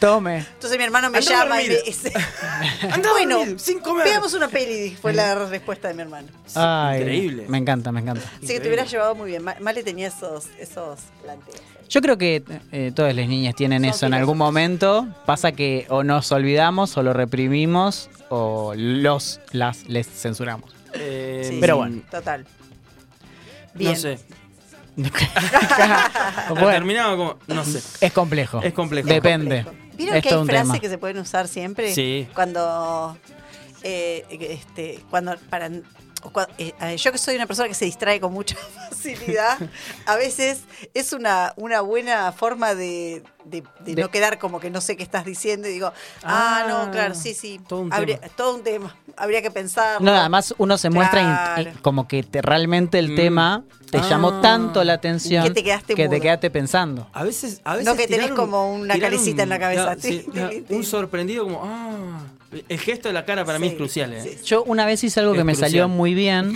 Tome. 0.00 0.38
Entonces 0.38 0.76
mi 0.78 0.84
hermano 0.84 1.10
me 1.10 1.20
llama 1.20 1.62
y 1.62 1.68
me 1.68 1.76
dice, 1.82 2.12
Anda 2.90 3.08
a 3.08 3.12
bueno, 3.12 3.38
dormir, 3.38 3.60
sin 3.60 3.78
comer. 3.80 4.04
veamos 4.04 4.34
una 4.34 4.48
peli, 4.48 4.96
fue 5.00 5.12
la 5.12 5.34
respuesta 5.46 5.88
de 5.88 5.94
mi 5.94 6.02
hermano. 6.02 6.28
Ay, 6.54 7.00
Increíble. 7.00 7.44
Me 7.48 7.58
encanta, 7.58 7.92
me 7.92 8.00
encanta. 8.00 8.24
Así 8.36 8.48
que 8.48 8.60
te 8.60 8.66
hubieras 8.68 8.90
llevado 8.90 9.14
muy 9.14 9.30
bien. 9.30 9.42
Ma- 9.44 9.56
Male 9.60 9.82
tenía 9.82 10.08
esos, 10.08 10.46
esos 10.58 11.00
planteos. 11.22 11.60
Yo 11.88 12.00
creo 12.00 12.16
que 12.18 12.42
eh, 12.72 12.90
todas 12.94 13.14
las 13.14 13.28
niñas 13.28 13.54
tienen 13.54 13.82
Son 13.82 13.90
eso 13.90 14.06
en 14.06 14.14
algún 14.14 14.38
momento. 14.38 15.06
Pasa 15.26 15.52
que 15.52 15.86
o 15.88 16.02
nos 16.02 16.32
olvidamos 16.32 16.96
o 16.96 17.02
lo 17.02 17.12
reprimimos 17.12 18.08
o 18.30 18.72
los 18.76 19.40
las 19.52 19.86
les 19.88 20.06
censuramos. 20.08 20.74
Eh, 20.94 21.46
Sí, 21.48 21.58
Pero 21.60 21.74
sí, 21.74 21.78
bueno. 21.78 22.02
Total. 22.10 22.46
Bien. 23.74 23.92
No 23.92 23.98
sé. 23.98 24.18
Bueno, 24.96 26.68
Terminaba 26.70 27.16
como. 27.16 27.36
No 27.46 27.64
sé. 27.64 27.80
es 28.06 28.12
complejo. 28.12 28.60
Es 28.62 28.72
complejo. 28.72 29.08
Depende. 29.08 29.64
¿Vieron 29.96 30.16
Es 30.16 30.22
que 30.22 30.30
hay 30.30 30.34
un 30.36 30.46
frases 30.46 30.68
tema. 30.68 30.78
que 30.80 30.88
se 30.88 30.98
pueden 30.98 31.18
usar 31.18 31.48
siempre? 31.48 31.94
Sí. 31.94 32.28
Cuando. 32.34 33.16
eh, 33.82 34.24
este, 34.30 35.00
cuando 35.10 35.34
para 35.50 35.70
eh, 36.58 36.96
yo 36.96 37.12
que 37.12 37.18
soy 37.18 37.36
una 37.36 37.46
persona 37.46 37.68
que 37.68 37.74
se 37.74 37.84
distrae 37.84 38.20
con 38.20 38.32
mucha 38.32 38.56
facilidad, 38.90 39.58
a 40.06 40.16
veces 40.16 40.60
es 40.94 41.12
una, 41.12 41.52
una 41.56 41.80
buena 41.80 42.32
forma 42.32 42.74
de, 42.74 43.22
de- 43.44 43.62
de 43.80 43.94
De- 43.94 44.02
no 44.02 44.10
quedar 44.10 44.38
como 44.38 44.60
que 44.60 44.70
no 44.70 44.80
sé 44.80 44.96
qué 44.96 45.02
estás 45.02 45.24
diciendo 45.24 45.68
y 45.68 45.72
digo, 45.72 45.92
ah, 46.22 46.64
Ah, 46.64 46.66
no, 46.68 46.90
claro, 46.90 47.14
sí, 47.14 47.34
sí, 47.34 47.60
todo 47.66 47.80
un 47.80 47.92
habría- 47.92 48.18
tema. 48.20 48.32
todo 48.36 48.54
un 48.54 48.62
tema, 48.62 48.96
habría 49.16 49.42
que 49.42 49.50
pensar. 49.50 50.00
No, 50.00 50.12
además 50.12 50.54
uno 50.58 50.78
se 50.78 50.90
muestra 50.90 51.20
in- 51.20 51.26
Claro. 51.26 51.62
in- 51.70 51.76
como 51.82 52.06
que 52.08 52.22
te, 52.22 52.40
realmente 52.42 52.98
el 52.98 53.12
Mm. 53.12 53.16
tema 53.16 53.64
te 53.90 53.98
Ah. 53.98 54.08
llamó 54.08 54.40
tanto 54.40 54.82
la 54.84 54.94
atención 54.94 55.44
Que 55.44 55.50
te 55.50 55.62
quedaste 55.64 55.94
que 55.94 56.04
te 56.04 56.08
mudo. 56.08 56.20
quedaste 56.22 56.50
pensando. 56.50 57.08
A 57.12 57.24
veces, 57.24 57.60
a 57.64 57.72
veces 57.74 57.86
No 57.86 57.94
que 57.96 58.06
tenés 58.06 58.30
como 58.30 58.72
una 58.72 58.94
tirar 58.94 59.10
calecita 59.10 59.42
en 59.42 59.48
la 59.50 59.58
cabeza. 59.58 59.96
sí, 59.98 60.24
no, 60.32 60.48
un 60.76 60.84
sorprendido 60.84 61.44
como, 61.44 61.60
ah. 61.64 62.20
El 62.68 62.78
gesto 62.78 63.08
de 63.08 63.14
la 63.14 63.24
cara 63.24 63.44
para 63.44 63.58
mí 63.58 63.68
es 63.68 63.74
crucial, 63.74 64.12
¿eh? 64.12 64.20
sí. 64.22 64.44
Yo 64.44 64.62
una 64.64 64.84
vez 64.86 65.02
hice 65.04 65.20
algo 65.20 65.32
Es 65.32 65.38
que 65.38 65.44
me 65.44 65.52
crucial. 65.52 65.70
salió 65.70 65.88
muy 65.88 66.14
bien, 66.14 66.54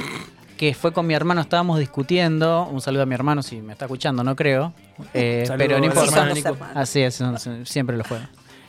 que 0.56 0.74
fue 0.74 0.92
con 0.92 1.06
mi 1.06 1.14
hermano, 1.14 1.40
estábamos 1.40 1.78
discutiendo. 1.78 2.66
Un 2.70 2.80
saludo 2.80 3.02
a 3.02 3.06
mi 3.06 3.14
hermano 3.14 3.42
si 3.42 3.60
me 3.62 3.72
está 3.72 3.86
escuchando, 3.86 4.22
no 4.24 4.36
creo. 4.36 4.72
Eh, 5.14 5.48
pero 5.58 5.78
no 5.78 5.86
importa. 5.86 6.28
Así 6.74 7.00
es, 7.00 7.22
siempre 7.64 7.96
lo 7.96 8.04
juego. 8.04 8.24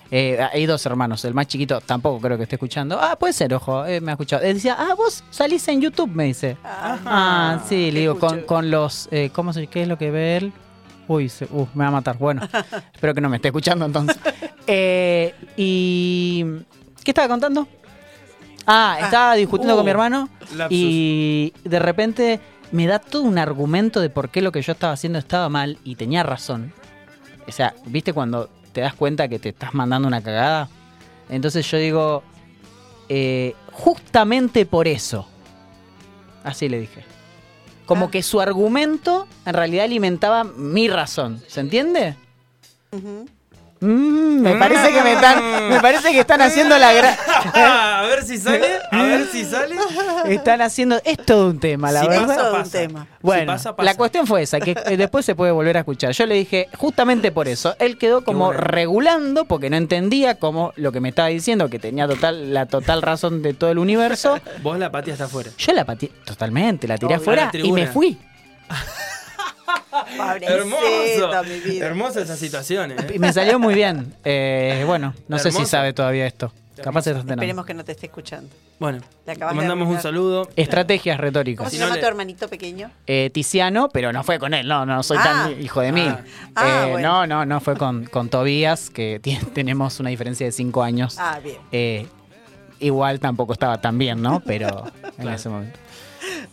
Eh, 0.09 0.39
hay 0.53 0.65
dos 0.65 0.85
hermanos, 0.85 1.25
el 1.25 1.33
más 1.33 1.47
chiquito 1.47 1.81
tampoco 1.81 2.21
creo 2.21 2.37
que 2.37 2.43
esté 2.43 2.55
escuchando. 2.55 2.97
Ah, 2.97 3.17
puede 3.19 3.33
ser, 3.33 3.53
ojo, 3.53 3.85
eh, 3.85 3.99
me 3.99 4.11
ha 4.11 4.13
escuchado. 4.13 4.41
Él 4.41 4.53
decía, 4.53 4.77
ah, 4.79 4.93
vos 4.95 5.21
salís 5.31 5.67
en 5.67 5.81
YouTube, 5.81 6.09
me 6.09 6.23
dice. 6.23 6.55
Ah, 6.63 6.97
Ah, 7.05 7.63
sí, 7.67 7.91
le 7.91 7.99
digo, 8.01 8.17
con, 8.17 8.43
con 8.43 8.71
los. 8.71 9.09
eh, 9.11 9.31
¿Cómo 9.33 9.51
se 9.51 9.67
¿Qué 9.67 9.81
es 9.81 9.87
lo 9.89 9.97
que 9.97 10.09
ve 10.09 10.37
él? 10.37 10.53
Uy, 11.09 11.27
se- 11.27 11.43
uh, 11.51 11.67
me 11.73 11.83
va 11.83 11.89
a 11.89 11.91
matar. 11.91 12.17
Bueno, 12.17 12.41
espero 12.93 13.13
que 13.13 13.19
no 13.19 13.27
me 13.27 13.35
esté 13.35 13.49
escuchando 13.49 13.85
entonces. 13.85 14.17
Eh, 14.65 15.35
y. 15.57 16.45
¿Qué 17.07 17.11
estaba 17.11 17.29
contando? 17.29 17.65
Ah, 18.65 18.97
estaba 19.01 19.35
discutiendo 19.35 19.75
uh, 19.75 19.77
con 19.77 19.85
mi 19.85 19.91
hermano 19.91 20.27
lapsus. 20.57 20.77
y 20.77 21.53
de 21.63 21.79
repente 21.79 22.41
me 22.73 22.85
da 22.85 22.99
todo 22.99 23.21
un 23.21 23.37
argumento 23.37 24.01
de 24.01 24.09
por 24.09 24.27
qué 24.27 24.41
lo 24.41 24.51
que 24.51 24.61
yo 24.61 24.73
estaba 24.73 24.91
haciendo 24.91 25.17
estaba 25.17 25.47
mal 25.47 25.77
y 25.85 25.95
tenía 25.95 26.23
razón. 26.23 26.73
O 27.47 27.51
sea, 27.53 27.73
¿viste 27.85 28.11
cuando 28.11 28.49
te 28.73 28.81
das 28.81 28.93
cuenta 28.93 29.29
que 29.29 29.39
te 29.39 29.47
estás 29.47 29.73
mandando 29.73 30.05
una 30.09 30.21
cagada? 30.21 30.67
Entonces 31.29 31.65
yo 31.71 31.77
digo, 31.77 32.23
eh, 33.07 33.55
justamente 33.71 34.65
por 34.65 34.85
eso. 34.89 35.25
Así 36.43 36.67
le 36.67 36.81
dije. 36.81 37.05
Como 37.85 38.07
Ah. 38.07 38.11
que 38.11 38.21
su 38.21 38.41
argumento 38.41 39.29
en 39.45 39.53
realidad 39.53 39.85
alimentaba 39.85 40.43
mi 40.43 40.89
razón. 40.89 41.41
¿Se 41.47 41.61
entiende? 41.61 42.17
Ujú. 42.91 43.29
Mm, 43.79 44.41
me 44.41 44.55
parece 44.55 44.91
que 44.91 45.01
me 45.03 45.13
están, 45.13 45.69
me 45.69 45.79
parece 45.79 46.11
que 46.11 46.19
están 46.21 46.41
haciendo 46.41 46.77
la 46.79 46.93
gran, 46.93 47.15
a 47.53 48.01
ver 48.09 48.23
si 48.23 48.37
sale, 48.39 48.67
a 48.91 49.03
ver 49.03 49.27
si 49.31 49.45
sale. 49.45 49.75
están 50.25 50.61
haciendo, 50.61 50.99
es 51.05 51.17
todo 51.17 51.49
un 51.49 51.59
tema, 51.59 51.91
la 51.91 52.01
Si 52.01 52.07
verdad. 52.07 52.27
pasa, 52.27 52.51
un 52.51 52.57
pasa. 52.57 52.71
tema. 52.71 53.07
Bueno, 53.21 53.51
pasa, 53.51 53.75
pasa. 53.75 53.85
la 53.85 53.95
cuestión 53.95 54.25
fue 54.25 54.41
esa, 54.41 54.59
que 54.59 54.75
eh, 54.87 54.97
después 54.97 55.25
se 55.25 55.35
puede 55.35 55.51
volver 55.51 55.77
a 55.77 55.81
escuchar. 55.81 56.11
Yo 56.13 56.25
le 56.25 56.35
dije, 56.35 56.69
justamente 56.77 57.31
por 57.31 57.47
eso, 57.47 57.75
él 57.77 57.97
quedó 57.99 58.23
como 58.23 58.45
bueno. 58.47 58.59
regulando, 58.61 59.45
porque 59.45 59.69
no 59.69 59.77
entendía 59.77 60.35
como 60.35 60.73
lo 60.75 60.91
que 60.91 60.99
me 60.99 61.09
estaba 61.09 61.27
diciendo, 61.27 61.69
que 61.69 61.77
tenía 61.77 62.07
total, 62.07 62.53
la 62.53 62.65
total 62.65 63.01
razón 63.03 63.43
de 63.43 63.53
todo 63.53 63.69
el 63.69 63.77
universo. 63.77 64.39
Vos 64.63 64.79
la 64.79 64.91
pateaste 64.91 65.23
afuera. 65.23 65.51
Yo 65.57 65.71
la 65.73 65.85
pateé 65.85 66.09
totalmente, 66.25 66.87
la 66.87 66.97
tiré 66.97 67.13
afuera 67.13 67.51
la 67.53 67.59
y 67.59 67.71
me 67.71 67.85
fui. 67.85 68.17
Mi 71.45 71.59
vida. 71.59 71.85
Hermosa 71.87 72.21
esa 72.21 72.35
situación, 72.35 72.91
¿eh? 72.91 72.95
Y 73.13 73.19
me 73.19 73.31
salió 73.33 73.59
muy 73.59 73.73
bien. 73.73 74.13
Eh, 74.23 74.83
bueno, 74.87 75.13
no 75.27 75.37
sé 75.37 75.51
si 75.51 75.57
Hermoso. 75.57 75.71
sabe 75.71 75.93
todavía 75.93 76.25
esto. 76.27 76.51
Capaz 76.83 77.01
se. 77.03 77.11
Esperemos 77.11 77.65
que 77.65 77.73
no 77.73 77.83
te 77.83 77.93
esté 77.93 78.05
escuchando. 78.05 78.49
Bueno, 78.79 78.99
Le 79.25 79.35
te 79.35 79.43
mandamos 79.45 79.87
un 79.87 79.99
saludo. 79.99 80.47
Estrategias 80.55 81.15
¿Cómo 81.17 81.23
retóricas. 81.25 81.65
se 81.69 81.71
Si 81.71 81.77
no 81.79 81.85
llama 81.85 81.95
le- 81.95 82.01
tu 82.01 82.07
hermanito 82.07 82.47
pequeño? 82.47 82.91
Eh, 83.07 83.31
Tiziano, 83.33 83.89
pero 83.89 84.13
no 84.13 84.23
fue 84.23 84.37
con 84.37 84.53
él, 84.53 84.67
no, 84.67 84.85
no 84.85 85.01
soy 85.01 85.17
Ah. 85.19 85.23
tan 85.23 85.59
hijo 85.61 85.81
de 85.81 85.91
mil. 85.91 86.09
Ah. 86.09 86.21
Ah, 86.55 86.85
Eh, 86.87 86.91
bueno. 86.91 87.07
No, 87.09 87.25
no, 87.27 87.45
no 87.47 87.59
fue 87.61 87.75
con, 87.75 88.05
con 88.05 88.29
Tobías, 88.29 88.91
que 88.91 89.19
tenemos 89.55 89.99
una 89.99 90.11
diferencia 90.11 90.45
de 90.45 90.51
cinco 90.51 90.83
años. 90.83 91.15
Ah, 91.17 91.39
bien, 91.43 91.57
Eh, 91.71 92.05
igual 92.79 93.19
tampoco 93.19 93.53
estaba 93.53 93.81
tan 93.81 93.97
bien, 93.97 94.21
¿no? 94.21 94.41
Pero 94.45 94.85
en 95.03 95.11
Claro. 95.15 95.31
ese 95.35 95.49
momento. 95.49 95.79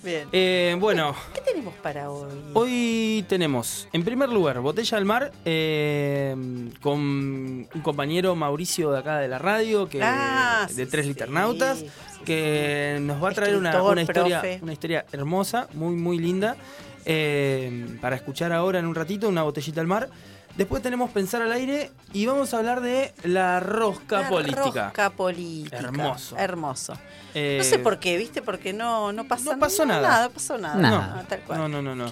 Bien. 0.02 0.28
Eh, 0.32 0.76
bueno, 0.78 1.14
¿Qué 1.34 1.40
tenemos 1.40 1.74
para 1.82 2.10
hoy? 2.10 2.30
hoy 2.54 3.24
tenemos, 3.28 3.88
en 3.92 4.04
primer 4.04 4.28
lugar, 4.28 4.60
Botella 4.60 4.98
al 4.98 5.04
Mar, 5.04 5.32
eh, 5.44 6.34
con 6.80 7.00
un 7.00 7.80
compañero 7.82 8.34
Mauricio 8.34 8.90
de 8.92 8.98
acá 8.98 9.18
de 9.18 9.28
la 9.28 9.38
radio, 9.38 9.88
que 9.88 10.00
Ah, 10.02 10.66
de 10.74 10.84
sí, 10.84 10.90
Tres 10.90 11.06
Liternautas, 11.06 11.78
sí, 11.80 11.86
que 12.24 12.98
nos 13.00 13.22
va 13.22 13.30
a 13.30 13.32
traer 13.32 13.56
una, 13.56 13.82
una 13.82 14.02
historia, 14.02 14.40
profe. 14.40 14.58
una 14.62 14.72
historia 14.72 15.04
hermosa, 15.12 15.68
muy, 15.74 15.94
muy 15.94 16.18
linda, 16.18 16.56
eh, 17.04 17.86
para 18.00 18.16
escuchar 18.16 18.52
ahora 18.52 18.78
en 18.78 18.86
un 18.86 18.94
ratito, 18.94 19.28
una 19.28 19.42
botellita 19.42 19.80
al 19.80 19.86
mar. 19.86 20.08
Después 20.56 20.82
tenemos 20.82 21.10
Pensar 21.10 21.42
al 21.42 21.50
aire 21.52 21.90
y 22.12 22.26
vamos 22.26 22.54
a 22.54 22.58
hablar 22.58 22.80
de 22.80 23.12
la 23.24 23.58
rosca 23.60 24.22
La 24.22 24.28
política. 24.28 24.84
Rosca 24.86 25.10
política. 25.10 25.78
Hermoso. 25.78 26.36
Hermoso. 26.36 26.98
Eh, 27.34 27.56
No 27.58 27.64
sé 27.64 27.78
por 27.80 27.98
qué, 27.98 28.16
¿viste? 28.16 28.40
Porque 28.40 28.72
no, 28.72 29.12
no 29.12 29.24
pasa 29.24 29.54
no 29.54 29.58
pasó 29.58 29.84
nada. 29.84 30.08
Nada, 30.08 30.28
pasó 30.28 30.56
nada. 30.56 30.76
Nada. 30.76 31.14
No, 31.16 31.22
tal 31.28 31.40
cual. 31.40 31.58
No, 31.58 31.68
no, 31.68 31.82
no, 31.82 31.96
no. 31.96 32.06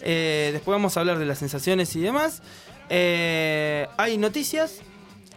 Eh, 0.00 0.50
después 0.52 0.74
vamos 0.74 0.96
a 0.96 1.00
hablar 1.00 1.18
de 1.18 1.26
las 1.26 1.38
sensaciones 1.38 1.94
y 1.94 2.00
demás. 2.00 2.42
Eh, 2.88 3.86
hay 3.96 4.18
noticias, 4.18 4.80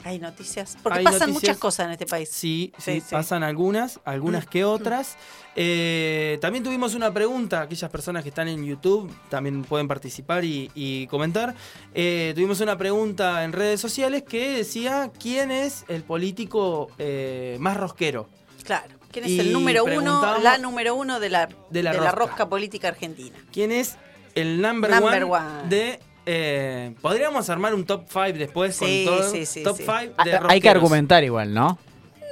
Hay 0.03 0.18
noticias. 0.20 0.77
Porque 0.82 1.00
Hay 1.00 1.03
pasan 1.06 1.29
noticias. 1.29 1.41
muchas 1.41 1.58
cosas 1.58 1.86
en 1.88 1.91
este 1.94 2.06
país. 2.06 2.29
sí, 2.32 2.72
sí, 2.77 2.94
Sí, 2.94 3.01
sí. 3.01 3.08
pasan 3.12 3.44
algunas, 3.44 4.00
algunas 4.06 4.46
que 4.48 4.63
otras. 4.63 5.18
Eh, 5.56 6.38
también 6.41 6.63
tuvimos 6.63 6.96
una 6.96 7.13
pregunta, 7.13 7.62
aquellas 7.62 7.89
personas 7.91 8.24
que 8.24 8.29
están 8.29 8.48
en 8.48 8.63
YouTube 8.65 9.12
también 9.29 9.63
pueden 9.63 9.88
participar 9.88 10.46
y, 10.46 10.72
y 10.74 11.08
comentar. 11.08 11.53
Eh, 11.94 12.32
tuvimos 12.36 12.62
una 12.62 12.77
pregunta 12.77 13.44
en 13.44 13.51
redes 13.51 13.82
sociales 13.82 14.24
que 14.24 14.50
decía 14.58 15.12
quién 15.20 15.51
es 15.51 15.84
el 15.89 16.03
político 16.03 16.88
eh, 16.98 17.58
más 17.60 17.75
rosquero. 17.75 18.29
Claro. 18.63 18.96
¿Quién 19.12 19.25
es 19.25 19.32
Y 19.32 19.39
el 19.39 19.51
número 19.53 19.84
uno, 19.86 20.38
la 20.41 20.58
número 20.60 20.94
uno 20.96 21.20
de 21.20 21.29
la, 21.29 21.50
De 21.72 21.82
la 21.84 21.91
de 21.91 21.98
rosca. 21.98 22.12
la 22.12 22.15
rosca 22.15 22.50
política 22.50 22.88
argentina? 22.89 23.36
¿Quién 23.51 23.72
es 23.72 23.98
el 24.36 24.62
number, 24.62 24.91
Number 24.91 25.24
one, 25.24 25.34
one. 25.34 25.68
de... 25.70 26.00
eh, 26.31 26.93
Podríamos 27.01 27.50
armar 27.50 27.74
un 27.74 27.86
top 27.86 28.03
5 28.07 28.33
después 28.38 28.75
Sí, 28.75 29.05
con 29.07 29.17
todo. 29.17 29.31
sí, 29.31 29.45
sí, 29.45 29.63
top 29.63 29.77
sí. 29.77 29.83
5 29.83 30.13
Ah, 30.17 30.24
de 30.25 30.31
Hay 30.31 30.38
que 30.38 30.39
rosqueros. 30.39 30.75
argumentar 30.75 31.24
igual, 31.24 31.53
¿no? 31.53 31.77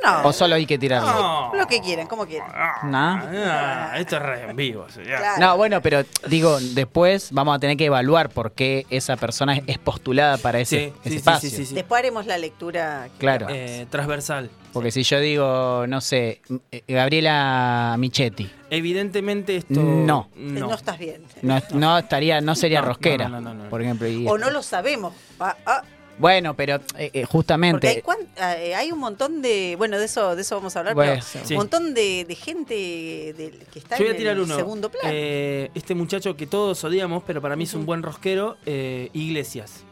No, 0.04 0.28
O 0.28 0.32
solo 0.34 0.56
hay 0.56 0.66
que 0.66 0.78
tirarlo. 0.78 1.12
No. 1.12 1.52
lo 1.56 1.66
que 1.68 1.82
quieran, 1.82 2.08
como 2.08 2.26
quieran. 2.26 2.50
¿No? 2.84 2.98
Ah, 2.98 3.94
esto 3.98 4.18
es 4.18 4.22
re 4.22 4.50
en 4.50 4.56
vivo. 4.56 4.88
señor. 4.90 5.18
Claro. 5.18 5.40
No, 5.40 5.58
bueno, 5.58 5.82
pero 5.82 6.04
digo, 6.28 6.60
después 6.60 7.30
vamos 7.32 7.56
a 7.56 7.60
tener 7.60 7.78
que 7.78 7.86
evaluar 7.86 8.30
por 8.30 8.52
qué 8.52 8.86
esa 8.90 9.16
persona 9.18 9.60
es 9.66 9.78
postulada 9.80 10.38
para 10.38 10.60
ese, 10.60 10.78
Sí, 10.78 10.86
ese 10.86 11.04
sí, 11.04 11.10
sí, 11.10 11.16
espacio. 11.18 11.50
sí, 11.50 11.56
sí, 11.56 11.66
sí. 11.66 11.76
Después 11.76 12.00
haremos 12.00 12.26
la 12.26 12.38
lectura. 12.38 13.08
Claro. 13.18 13.48
Eh, 13.50 13.88
transversal. 13.90 14.50
Porque 14.72 14.92
si 14.92 15.02
yo 15.04 15.20
digo, 15.20 15.86
no 15.88 16.00
sé, 16.02 16.42
eh, 16.72 16.84
Gabriela 16.88 17.96
Michetti, 17.98 18.52
Evidentemente 18.70 19.56
esto. 19.58 19.74
No. 19.82 20.30
No, 20.36 20.68
No. 20.68 20.74
estás 20.76 21.00
bien. 21.00 21.24
no, 21.42 21.60
no 21.74 21.98
estaría, 21.98 22.42
no 22.42 22.54
sería 22.54 22.82
No, 22.82 22.88
rosquera, 22.88 23.30
no, 23.30 23.40
no, 23.42 23.54
no, 23.54 23.64
no. 23.64 23.70
por 23.70 23.82
ejemplo. 23.82 24.08
y- 24.08 24.28
O 24.28 24.38
no 24.38 24.50
lo 24.52 24.62
sabemos. 24.62 25.14
Ah, 25.40 25.56
ah, 25.66 25.82
Bueno, 26.20 26.56
pero 26.56 26.76
eh, 26.76 26.80
eh, 26.80 26.82
porque 27.12 27.20
hay, 27.20 27.26
justamente. 27.26 28.02
cuan- 28.04 28.28
eh, 28.60 28.74
hay 28.76 28.92
un 28.92 29.00
montón 29.00 29.42
de. 29.42 29.76
Bueno, 29.78 30.00
de 30.00 30.06
eso, 30.06 30.36
de 30.36 30.42
eso 30.42 30.56
vamos 30.56 30.76
a 30.76 30.80
hablar, 30.80 30.96
Bueno, 30.96 31.14
pero 31.14 31.46
sí. 31.46 31.54
un 31.54 31.58
montón 31.60 31.94
de, 31.94 32.26
de 32.28 32.36
gente 32.36 32.74
de- 32.74 33.66
que 33.72 33.80
está 33.80 33.98
Yo 33.98 34.04
voy 34.06 34.08
a 34.10 34.12
en 34.12 34.18
tirar 34.18 34.36
el 34.36 34.42
uno. 34.42 34.56
segundo 34.56 34.90
plano. 34.90 35.10
Eh, 35.12 35.70
este 35.76 35.94
muchacho 35.94 36.36
que 36.36 36.48
todos 36.48 36.84
odiamos, 36.84 37.24
pero 37.28 37.40
para 37.42 37.56
mí 37.56 37.66
es 37.66 37.74
un 37.76 37.86
buen 37.86 38.02
rosquero, 38.02 38.58
eh, 38.66 39.10
Iglesias. 39.14 39.84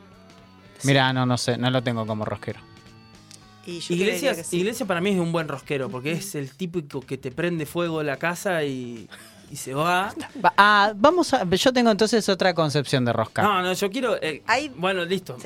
Mira, 0.83 1.13
no, 1.13 1.25
no 1.25 1.37
sé, 1.37 1.57
no 1.57 1.69
lo 1.69 1.83
tengo 1.83 2.05
como 2.07 2.25
rosquero. 2.25 2.59
y 3.67 3.81
Iglesias, 3.89 4.45
sí. 4.47 4.57
Iglesias 4.57 4.87
para 4.87 5.01
mí 5.01 5.11
es 5.11 5.19
un 5.19 5.31
buen 5.31 5.47
rosquero, 5.47 5.89
porque 5.89 6.11
es 6.11 6.35
el 6.35 6.51
típico 6.51 7.01
que 7.01 7.17
te 7.17 7.31
prende 7.31 7.65
fuego 7.65 8.01
la 8.03 8.17
casa 8.17 8.63
y, 8.63 9.07
y 9.55 9.57
se 9.57 9.73
va. 9.73 10.13
Va- 10.43 10.53
ah, 10.57 10.91
vamos 10.97 11.33
a. 11.33 11.45
Yo 11.49 11.71
tengo 11.71 11.89
entonces 11.89 12.27
otra 12.27 12.53
concepción 12.53 13.05
de 13.05 13.13
rosca. 13.13 13.41
No, 13.41 13.61
no, 13.61 13.71
yo 13.71 13.89
quiero. 13.89 14.21
eh, 14.21 14.43
Hay- 14.47 14.67
Bueno, 14.75 15.05
listo. 15.05 15.37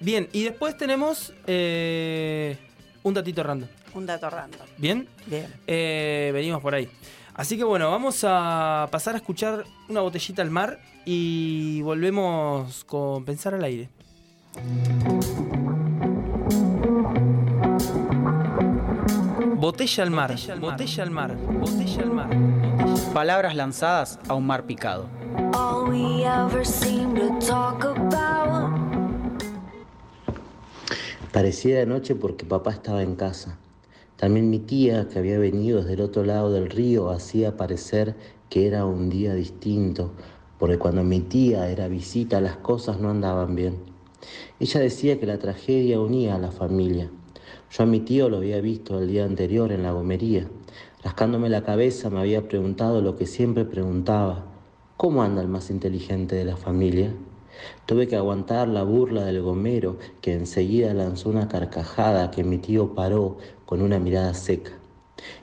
Bien, 0.00 0.28
y 0.32 0.44
después 0.44 0.78
tenemos 0.78 1.34
eh, 1.46 2.56
un 3.02 3.12
datito 3.12 3.42
random. 3.42 3.68
Un 3.92 4.06
dato 4.06 4.30
random. 4.30 4.66
¿Bien? 4.78 5.06
Bien. 5.26 5.46
Eh, 5.66 6.30
venimos 6.32 6.62
por 6.62 6.74
ahí. 6.74 6.88
Así 7.34 7.58
que 7.58 7.64
bueno, 7.64 7.90
vamos 7.90 8.24
a 8.26 8.88
pasar 8.90 9.12
a 9.14 9.18
escuchar 9.18 9.64
una 9.90 10.00
botellita 10.00 10.40
al 10.40 10.50
mar 10.50 10.78
y 11.04 11.82
volvemos 11.82 12.82
con 12.84 13.26
Pensar 13.26 13.52
al 13.54 13.64
aire. 13.64 13.90
Botella 19.60 20.04
al 20.04 20.10
mar, 20.10 20.34
botella 20.58 21.02
al 21.02 21.10
mar, 21.10 21.36
botella 21.36 22.02
al 22.02 22.10
mar. 22.10 22.30
Palabras 23.12 23.54
lanzadas 23.54 24.18
a 24.26 24.32
un 24.32 24.46
mar 24.46 24.64
picado. 24.64 25.06
All 25.52 25.90
we 25.90 26.24
ever 26.24 26.64
seem 26.64 27.14
to 27.14 27.28
talk 27.46 27.84
about. 27.84 28.70
Parecía 31.30 31.78
de 31.78 31.84
noche 31.84 32.14
porque 32.14 32.46
papá 32.46 32.70
estaba 32.70 33.02
en 33.02 33.16
casa. 33.16 33.58
También 34.16 34.48
mi 34.48 34.60
tía, 34.60 35.08
que 35.08 35.18
había 35.18 35.38
venido 35.38 35.80
desde 35.80 35.92
el 35.92 36.00
otro 36.00 36.24
lado 36.24 36.50
del 36.50 36.70
río, 36.70 37.10
hacía 37.10 37.58
parecer 37.58 38.16
que 38.48 38.66
era 38.66 38.86
un 38.86 39.10
día 39.10 39.34
distinto, 39.34 40.12
porque 40.58 40.78
cuando 40.78 41.04
mi 41.04 41.20
tía 41.20 41.68
era 41.68 41.86
visita 41.86 42.40
las 42.40 42.56
cosas 42.56 42.98
no 42.98 43.10
andaban 43.10 43.54
bien. 43.54 43.76
Ella 44.58 44.80
decía 44.80 45.20
que 45.20 45.26
la 45.26 45.38
tragedia 45.38 46.00
unía 46.00 46.36
a 46.36 46.38
la 46.38 46.50
familia. 46.50 47.10
Yo 47.70 47.84
a 47.84 47.86
mi 47.86 48.00
tío 48.00 48.28
lo 48.28 48.38
había 48.38 48.60
visto 48.60 48.98
el 48.98 49.06
día 49.06 49.24
anterior 49.24 49.70
en 49.70 49.84
la 49.84 49.92
gomería. 49.92 50.48
Rascándome 51.04 51.48
la 51.48 51.62
cabeza 51.62 52.10
me 52.10 52.18
había 52.18 52.48
preguntado 52.48 53.00
lo 53.00 53.14
que 53.14 53.26
siempre 53.26 53.64
preguntaba. 53.64 54.44
¿Cómo 54.96 55.22
anda 55.22 55.40
el 55.40 55.46
más 55.46 55.70
inteligente 55.70 56.34
de 56.34 56.44
la 56.44 56.56
familia? 56.56 57.14
Tuve 57.86 58.08
que 58.08 58.16
aguantar 58.16 58.66
la 58.66 58.82
burla 58.82 59.24
del 59.24 59.40
gomero 59.40 59.98
que 60.20 60.34
enseguida 60.34 60.92
lanzó 60.94 61.28
una 61.28 61.46
carcajada 61.46 62.32
que 62.32 62.42
mi 62.42 62.58
tío 62.58 62.92
paró 62.96 63.38
con 63.66 63.82
una 63.82 64.00
mirada 64.00 64.34
seca. 64.34 64.72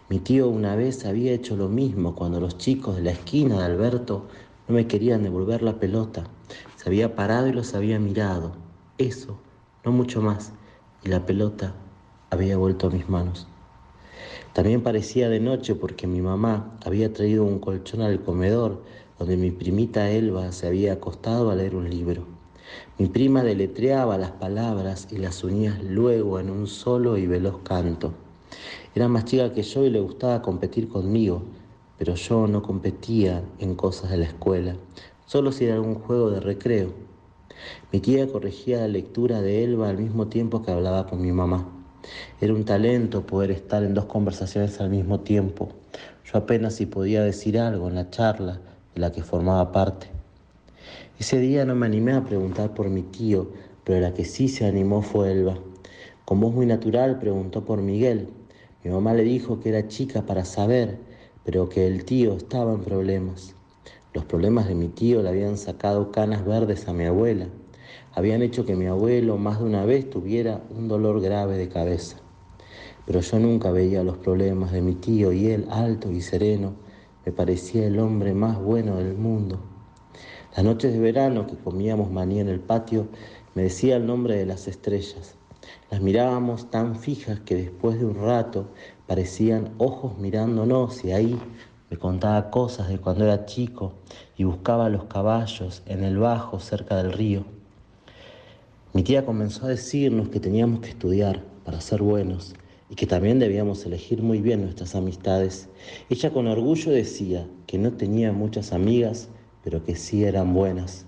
Mi 0.09 0.19
tío 0.19 0.49
una 0.49 0.75
vez 0.75 1.05
había 1.05 1.31
hecho 1.31 1.55
lo 1.55 1.69
mismo 1.69 2.13
cuando 2.13 2.41
los 2.41 2.57
chicos 2.57 2.97
de 2.97 3.03
la 3.03 3.11
esquina 3.11 3.59
de 3.59 3.63
Alberto 3.63 4.27
no 4.67 4.75
me 4.75 4.85
querían 4.85 5.23
devolver 5.23 5.63
la 5.63 5.79
pelota. 5.79 6.25
Se 6.75 6.89
había 6.89 7.15
parado 7.15 7.47
y 7.47 7.53
los 7.53 7.73
había 7.73 7.99
mirado. 7.99 8.51
Eso, 8.97 9.37
no 9.85 9.93
mucho 9.93 10.21
más. 10.21 10.51
Y 11.05 11.07
la 11.07 11.25
pelota 11.25 11.73
había 12.29 12.57
vuelto 12.57 12.87
a 12.87 12.91
mis 12.91 13.07
manos. 13.09 13.47
También 14.53 14.81
parecía 14.81 15.29
de 15.29 15.39
noche 15.39 15.75
porque 15.75 16.07
mi 16.07 16.21
mamá 16.21 16.77
había 16.83 17.13
traído 17.13 17.43
un 17.43 17.59
colchón 17.59 18.01
al 18.01 18.21
comedor 18.23 18.81
donde 19.19 19.37
mi 19.37 19.51
primita 19.51 20.09
Elba 20.09 20.51
se 20.51 20.67
había 20.67 20.93
acostado 20.93 21.49
a 21.49 21.55
leer 21.55 21.75
un 21.75 21.89
libro. 21.89 22.25
Mi 22.97 23.07
prima 23.07 23.43
deletreaba 23.43 24.17
las 24.17 24.31
palabras 24.31 25.07
y 25.11 25.17
las 25.17 25.43
unía 25.43 25.79
luego 25.83 26.39
en 26.39 26.49
un 26.49 26.67
solo 26.67 27.17
y 27.17 27.27
veloz 27.27 27.59
canto. 27.63 28.13
Era 28.93 29.07
más 29.07 29.25
chica 29.25 29.53
que 29.53 29.63
yo 29.63 29.85
y 29.85 29.89
le 29.89 29.99
gustaba 29.99 30.41
competir 30.41 30.89
conmigo, 30.89 31.43
pero 31.97 32.15
yo 32.15 32.47
no 32.47 32.61
competía 32.61 33.43
en 33.59 33.75
cosas 33.75 34.11
de 34.11 34.17
la 34.17 34.25
escuela, 34.25 34.75
solo 35.25 35.51
si 35.51 35.65
era 35.65 35.75
algún 35.75 35.95
juego 35.95 36.29
de 36.29 36.39
recreo. 36.39 36.93
Mi 37.91 37.99
tía 37.99 38.27
corregía 38.27 38.79
la 38.79 38.87
lectura 38.87 39.41
de 39.41 39.63
Elba 39.63 39.89
al 39.89 39.97
mismo 39.97 40.27
tiempo 40.27 40.61
que 40.61 40.71
hablaba 40.71 41.07
con 41.07 41.21
mi 41.21 41.31
mamá. 41.31 41.76
Era 42.39 42.53
un 42.53 42.65
talento 42.65 43.25
poder 43.25 43.51
estar 43.51 43.83
en 43.83 43.93
dos 43.93 44.05
conversaciones 44.05 44.79
al 44.79 44.89
mismo 44.89 45.21
tiempo. 45.21 45.69
Yo 46.25 46.39
apenas 46.39 46.75
si 46.75 46.85
podía 46.85 47.23
decir 47.23 47.59
algo 47.59 47.87
en 47.87 47.95
la 47.95 48.09
charla 48.09 48.59
de 48.93 49.01
la 49.01 49.11
que 49.11 49.23
formaba 49.23 49.71
parte. 49.71 50.07
Ese 51.19 51.39
día 51.39 51.65
no 51.65 51.73
me 51.73 51.85
animé 51.85 52.13
a 52.13 52.23
preguntar 52.23 52.73
por 52.73 52.89
mi 52.89 53.01
tío, 53.01 53.51
pero 53.83 54.01
la 54.01 54.13
que 54.13 54.25
sí 54.25 54.47
se 54.47 54.65
animó 54.65 55.01
fue 55.01 55.31
Elba. 55.31 55.57
Con 56.25 56.39
voz 56.39 56.53
muy 56.53 56.65
natural 56.65 57.19
preguntó 57.19 57.65
por 57.65 57.81
Miguel. 57.81 58.27
Mi 58.83 58.91
mamá 58.91 59.13
le 59.13 59.23
dijo 59.23 59.59
que 59.59 59.69
era 59.69 59.87
chica 59.87 60.25
para 60.25 60.45
saber, 60.45 60.97
pero 61.43 61.69
que 61.69 61.87
el 61.87 62.05
tío 62.05 62.35
estaba 62.35 62.73
en 62.73 62.81
problemas. 62.81 63.55
Los 64.13 64.25
problemas 64.25 64.67
de 64.67 64.75
mi 64.75 64.89
tío 64.89 65.21
le 65.23 65.29
habían 65.29 65.57
sacado 65.57 66.11
canas 66.11 66.45
verdes 66.45 66.87
a 66.87 66.93
mi 66.93 67.05
abuela. 67.05 67.47
Habían 68.17 68.41
hecho 68.41 68.65
que 68.65 68.75
mi 68.75 68.87
abuelo 68.87 69.37
más 69.37 69.59
de 69.59 69.65
una 69.65 69.85
vez 69.85 70.09
tuviera 70.09 70.63
un 70.75 70.87
dolor 70.87 71.21
grave 71.21 71.55
de 71.55 71.69
cabeza. 71.69 72.17
Pero 73.05 73.19
yo 73.19 73.37
nunca 73.37 73.69
veía 73.69 74.03
los 74.03 74.17
problemas 74.17 74.71
de 74.71 74.81
mi 74.81 74.95
tío 74.95 75.31
y 75.31 75.49
él, 75.51 75.67
alto 75.69 76.11
y 76.11 76.21
sereno, 76.21 76.73
me 77.23 77.31
parecía 77.31 77.85
el 77.85 77.99
hombre 77.99 78.33
más 78.33 78.59
bueno 78.59 78.95
del 78.95 79.13
mundo. 79.13 79.59
Las 80.55 80.65
noches 80.65 80.93
de 80.93 80.99
verano 80.99 81.45
que 81.45 81.57
comíamos 81.57 82.09
maní 82.09 82.39
en 82.39 82.47
el 82.47 82.59
patio, 82.59 83.05
me 83.53 83.61
decía 83.61 83.97
el 83.97 84.07
nombre 84.07 84.35
de 84.35 84.47
las 84.47 84.67
estrellas. 84.67 85.35
Las 85.91 86.01
mirábamos 86.01 86.71
tan 86.71 86.95
fijas 86.95 87.41
que 87.41 87.53
después 87.53 87.99
de 87.99 88.07
un 88.07 88.15
rato 88.15 88.71
parecían 89.05 89.75
ojos 89.77 90.17
mirándonos 90.17 91.05
y 91.05 91.11
ahí 91.11 91.39
me 91.91 91.97
contaba 91.97 92.49
cosas 92.49 92.89
de 92.89 92.97
cuando 92.97 93.25
era 93.25 93.45
chico 93.45 93.93
y 94.35 94.43
buscaba 94.43 94.89
los 94.89 95.03
caballos 95.03 95.83
en 95.85 96.03
el 96.03 96.17
bajo 96.17 96.59
cerca 96.59 96.95
del 96.95 97.13
río. 97.13 97.56
Mi 98.97 99.03
tía 99.03 99.27
comenzó 99.27 99.67
a 99.67 99.69
decirnos 99.69 100.29
que 100.29 100.39
teníamos 100.39 100.79
que 100.79 100.89
estudiar 100.89 101.43
para 101.63 101.81
ser 101.81 102.01
buenos 102.01 102.55
y 102.89 102.95
que 102.95 103.05
también 103.05 103.37
debíamos 103.37 103.85
elegir 103.85 104.23
muy 104.23 104.41
bien 104.41 104.63
nuestras 104.63 104.95
amistades. 104.95 105.69
Ella 106.09 106.33
con 106.33 106.47
orgullo 106.47 106.91
decía 106.91 107.47
que 107.67 107.77
no 107.77 107.93
tenía 107.93 108.31
muchas 108.31 108.73
amigas, 108.73 109.29
pero 109.63 109.83
que 109.83 109.95
sí 109.95 110.23
eran 110.23 110.51
buenas. 110.51 111.05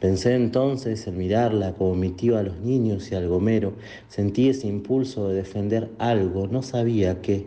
Pensé 0.00 0.34
entonces 0.34 1.06
en 1.06 1.16
mirarla 1.16 1.74
como 1.74 1.94
mi 1.94 2.10
tío 2.10 2.36
a 2.38 2.42
los 2.42 2.58
niños 2.58 3.12
y 3.12 3.14
al 3.14 3.28
gomero. 3.28 3.74
Sentí 4.08 4.48
ese 4.48 4.66
impulso 4.66 5.28
de 5.28 5.36
defender 5.36 5.92
algo, 6.00 6.48
no 6.48 6.64
sabía 6.64 7.22
qué. 7.22 7.46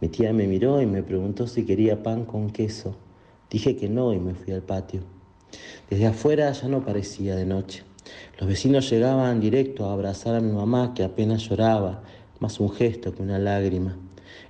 Mi 0.00 0.06
tía 0.06 0.32
me 0.32 0.46
miró 0.46 0.80
y 0.80 0.86
me 0.86 1.02
preguntó 1.02 1.48
si 1.48 1.64
quería 1.64 2.04
pan 2.04 2.24
con 2.24 2.50
queso. 2.50 2.96
Dije 3.50 3.74
que 3.74 3.88
no 3.88 4.12
y 4.12 4.20
me 4.20 4.36
fui 4.36 4.52
al 4.52 4.62
patio. 4.62 5.00
Desde 5.90 6.06
afuera 6.06 6.52
ya 6.52 6.68
no 6.68 6.84
parecía 6.84 7.34
de 7.34 7.46
noche. 7.46 7.82
Los 8.38 8.48
vecinos 8.48 8.90
llegaban 8.90 9.40
directo 9.40 9.86
a 9.86 9.92
abrazar 9.92 10.34
a 10.34 10.40
mi 10.40 10.52
mamá 10.52 10.92
que 10.94 11.04
apenas 11.04 11.48
lloraba, 11.48 12.02
más 12.40 12.60
un 12.60 12.70
gesto 12.70 13.14
que 13.14 13.22
una 13.22 13.38
lágrima. 13.38 13.96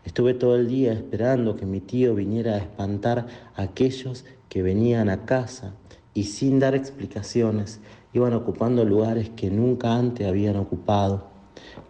Estuve 0.05 0.35
todo 0.35 0.57
el 0.57 0.69
día 0.69 0.93
esperando 0.93 1.57
que 1.57 1.67
mi 1.67 1.81
tío 1.81 2.15
viniera 2.15 2.55
a 2.55 2.59
espantar 2.59 3.27
a 3.55 3.63
aquellos 3.63 4.25
que 4.49 4.63
venían 4.63 5.09
a 5.09 5.25
casa 5.25 5.75
y 6.15 6.25
sin 6.25 6.59
dar 6.59 6.75
explicaciones 6.75 7.81
iban 8.13 8.33
ocupando 8.35 8.85
lugares 8.85 9.31
que 9.31 9.51
nunca 9.51 9.95
antes 9.95 10.27
habían 10.27 10.57
ocupado. 10.57 11.27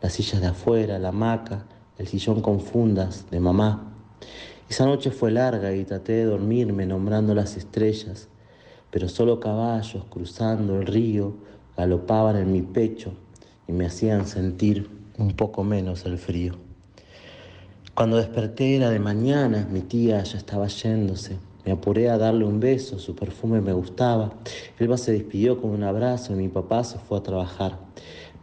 Las 0.01 0.15
sillas 0.15 0.41
de 0.41 0.49
afuera, 0.49 0.99
la 0.99 1.09
hamaca, 1.09 1.67
el 1.99 2.07
sillón 2.07 2.41
con 2.41 2.61
fundas 2.61 3.31
de 3.31 3.41
mamá. 3.41 3.93
Esa 4.69 4.87
noche 4.87 5.11
fue 5.11 5.31
larga 5.31 5.75
y 5.75 5.85
traté 5.85 6.13
de 6.13 6.25
dormirme 6.25 6.87
nombrando 6.87 7.35
las 7.35 7.57
estrellas, 7.57 8.29
pero 8.91 9.09
solo 9.09 9.41
caballos 9.41 10.05
cruzando 10.09 10.81
el 10.81 10.87
río 10.87 11.35
galopaban 11.77 12.37
en 12.37 12.53
mi 12.53 12.63
pecho 12.63 13.13
y 13.67 13.73
me 13.73 13.87
hacían 13.87 14.27
sentir 14.27 14.89
un 15.19 15.33
poco 15.33 15.65
menos 15.65 16.05
el 16.07 16.19
frío. 16.19 16.55
Cuando 17.95 18.17
desperté 18.17 18.77
era 18.77 18.91
de 18.91 18.99
mañana, 18.99 19.69
mi 19.71 19.81
tía 19.81 20.23
ya 20.25 20.37
estaba 20.37 20.67
yéndose. 20.67 21.37
Me 21.65 21.73
apuré 21.73 22.11
a 22.11 22.19
darle 22.19 22.45
un 22.45 22.61
beso, 22.61 22.99
su 22.99 23.15
perfume 23.15 23.61
me 23.61 23.73
gustaba. 23.73 24.33
Elba 24.79 24.99
se 24.99 25.13
despidió 25.13 25.61
con 25.61 25.71
un 25.71 25.85
abrazo 25.85 26.33
y 26.33 26.37
mi 26.37 26.49
papá 26.49 26.85
se 26.85 26.99
fue 26.99 27.19
a 27.19 27.23
trabajar. 27.23 27.79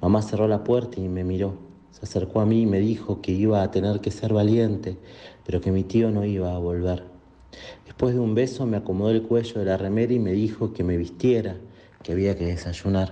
Mamá 0.02 0.22
cerró 0.22 0.48
la 0.48 0.64
puerta 0.64 1.00
y 1.00 1.08
me 1.08 1.24
miró. 1.24 1.56
Se 1.92 2.06
acercó 2.06 2.40
a 2.40 2.46
mí 2.46 2.62
y 2.62 2.66
me 2.66 2.80
dijo 2.80 3.22
que 3.22 3.34
iba 3.34 3.62
a 3.62 3.70
tener 3.70 4.00
que 4.00 4.10
ser 4.10 4.34
valiente, 4.34 4.98
pero 5.46 5.62
que 5.62 5.72
mi 5.72 5.84
tío 5.84 6.10
no 6.10 6.26
iba 6.26 6.56
a 6.56 6.58
volver. 6.58 7.04
Después 7.86 8.14
de 8.16 8.22
un 8.22 8.34
beso 8.34 8.66
me 8.66 8.78
acomodó 8.78 9.12
el 9.12 9.22
cuello 9.22 9.60
de 9.60 9.66
la 9.66 9.78
remera 9.78 10.14
y 10.14 10.20
me 10.20 10.32
dijo 10.32 10.74
que 10.74 10.84
me 10.84 10.98
vistiera, 10.98 11.58
que 12.04 12.12
había 12.14 12.36
que 12.36 12.46
desayunar. 12.46 13.12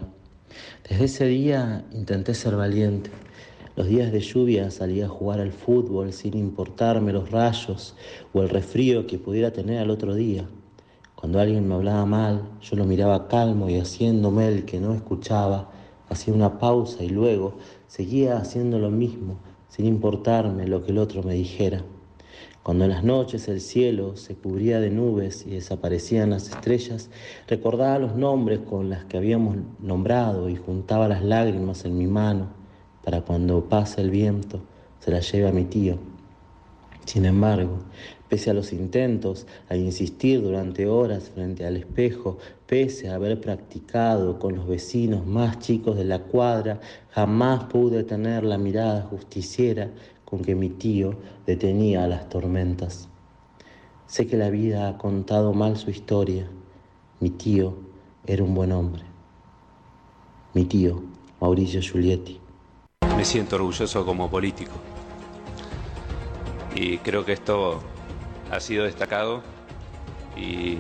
Desde 0.88 1.06
ese 1.06 1.26
día 1.26 1.86
intenté 1.92 2.34
ser 2.34 2.56
valiente. 2.56 3.12
Los 3.76 3.88
días 3.88 4.12
de 4.12 4.20
lluvia 4.20 4.72
salía 4.72 5.06
a 5.06 5.10
jugar 5.10 5.40
al 5.40 5.52
fútbol 5.52 6.12
sin 6.12 6.36
importarme 6.36 7.14
los 7.14 7.32
rayos 7.32 7.96
o 8.34 8.42
el 8.42 8.50
resfrío 8.50 9.08
que 9.08 9.20
pudiera 9.20 9.52
tener 9.52 9.80
al 9.80 9.90
otro 9.90 10.16
día. 10.16 10.50
Cuando 11.16 11.40
alguien 11.40 11.68
me 11.68 11.76
hablaba 11.76 12.06
mal, 12.06 12.50
yo 12.62 12.76
lo 12.76 12.86
miraba 12.86 13.28
calmo 13.28 13.70
y 13.70 13.78
haciéndome 13.78 14.48
el 14.48 14.66
que 14.66 14.80
no 14.80 14.94
escuchaba, 14.94 15.70
hacía 16.10 16.34
una 16.34 16.58
pausa 16.60 17.04
y 17.04 17.10
luego 17.10 17.58
seguía 17.88 18.38
haciendo 18.38 18.80
lo 18.80 18.90
mismo, 18.90 19.40
sin 19.68 19.86
importarme 19.86 20.68
lo 20.68 20.84
que 20.84 20.92
el 20.92 20.98
otro 20.98 21.22
me 21.24 21.34
dijera. 21.34 21.84
Cuando 22.70 22.86
en 22.86 22.92
las 22.92 23.04
noches 23.04 23.48
el 23.48 23.62
cielo 23.62 24.16
se 24.16 24.36
cubría 24.36 24.80
de 24.80 24.92
nubes 24.92 25.44
y 25.48 25.56
desaparecían 25.56 26.30
las 26.30 26.52
estrellas, 26.52 27.10
recordaba 27.48 27.98
los 27.98 28.16
nombres 28.16 28.60
con 28.60 28.92
las 28.92 29.06
que 29.06 29.18
habíamos 29.18 29.58
nombrado 29.80 30.50
y 30.50 30.56
juntaba 30.56 31.08
las 31.08 31.24
lágrimas 31.24 31.84
en 31.86 31.98
mi 31.98 32.06
mano 32.06 32.50
para 33.04 33.22
cuando 33.22 33.68
pase 33.68 34.02
el 34.02 34.12
viento 34.12 34.62
se 35.00 35.10
las 35.10 35.32
lleve 35.32 35.48
a 35.48 35.52
mi 35.52 35.64
tío. 35.64 35.98
Sin 37.06 37.26
embargo, 37.26 37.80
pese 38.28 38.52
a 38.52 38.54
los 38.54 38.72
intentos, 38.72 39.48
a 39.68 39.76
insistir 39.76 40.44
durante 40.44 40.86
horas 40.86 41.32
frente 41.34 41.66
al 41.66 41.76
espejo, 41.76 42.38
pese 42.68 43.10
a 43.10 43.16
haber 43.16 43.42
practicado 43.42 44.38
con 44.38 44.56
los 44.56 44.68
vecinos 44.68 45.26
más 45.26 45.58
chicos 45.58 45.98
de 45.98 46.06
la 46.06 46.20
cuadra, 46.20 46.80
jamás 47.10 47.64
pude 47.64 48.04
tener 48.04 48.44
la 48.44 48.60
mirada 48.60 49.02
justiciera 49.10 49.90
con 50.30 50.42
que 50.42 50.56
mi 50.56 50.70
tío 50.70 51.16
detenía 51.46 52.08
las 52.08 52.30
tormentas. 52.30 53.10
Sé 54.06 54.28
que 54.28 54.38
la 54.38 54.50
vida 54.50 54.88
ha 54.88 54.98
contado 54.98 55.54
mal 55.54 55.78
su 55.78 55.90
historia. 55.90 56.50
Mi 57.20 57.30
tío 57.30 57.76
era 58.26 58.44
un 58.44 58.54
buen 58.54 58.72
hombre. 58.72 59.04
Mi 60.54 60.66
tío, 60.66 61.04
Mauricio 61.40 61.82
Giulietti. 61.82 62.40
Me 63.16 63.26
siento 63.26 63.56
orgulloso 63.56 64.06
como 64.06 64.30
político. 64.30 64.72
Y 66.76 66.98
creo 67.00 67.26
que 67.26 67.34
esto 67.34 67.82
ha 68.52 68.60
sido 68.60 68.86
destacado 68.86 69.42
y 70.36 70.78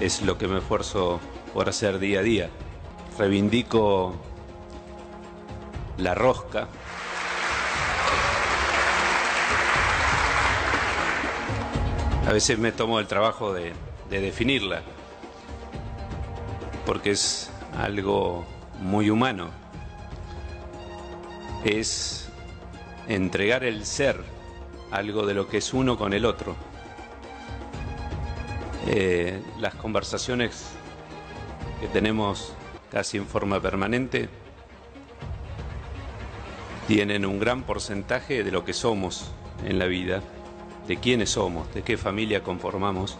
es 0.00 0.22
lo 0.22 0.38
que 0.38 0.46
me 0.48 0.58
esfuerzo 0.58 1.20
por 1.54 1.68
hacer 1.68 1.98
día 1.98 2.20
a 2.20 2.22
día. 2.22 2.50
Reivindico 3.18 4.14
la 5.98 6.14
rosca. 6.14 6.68
A 12.26 12.32
veces 12.32 12.58
me 12.58 12.72
tomo 12.72 13.00
el 13.00 13.06
trabajo 13.06 13.52
de, 13.52 13.72
de 14.08 14.20
definirla, 14.20 14.82
porque 16.86 17.10
es 17.10 17.50
algo 17.76 18.46
muy 18.80 19.10
humano. 19.10 19.50
Es 21.64 22.28
entregar 23.08 23.64
el 23.64 23.84
ser, 23.84 24.20
algo 24.90 25.26
de 25.26 25.34
lo 25.34 25.48
que 25.48 25.58
es 25.58 25.72
uno 25.74 25.96
con 25.98 26.12
el 26.12 26.24
otro. 26.24 26.54
Eh, 28.86 29.40
las 29.58 29.74
conversaciones 29.74 30.72
que 31.80 31.88
tenemos 31.88 32.52
casi 32.90 33.16
en 33.16 33.26
forma 33.26 33.60
permanente 33.60 34.28
tienen 36.86 37.24
un 37.24 37.38
gran 37.38 37.62
porcentaje 37.62 38.44
de 38.44 38.50
lo 38.50 38.64
que 38.64 38.72
somos 38.72 39.30
en 39.64 39.78
la 39.78 39.86
vida, 39.86 40.22
de 40.86 40.96
quiénes 40.96 41.30
somos, 41.30 41.72
de 41.74 41.82
qué 41.82 41.96
familia 41.96 42.42
conformamos. 42.42 43.16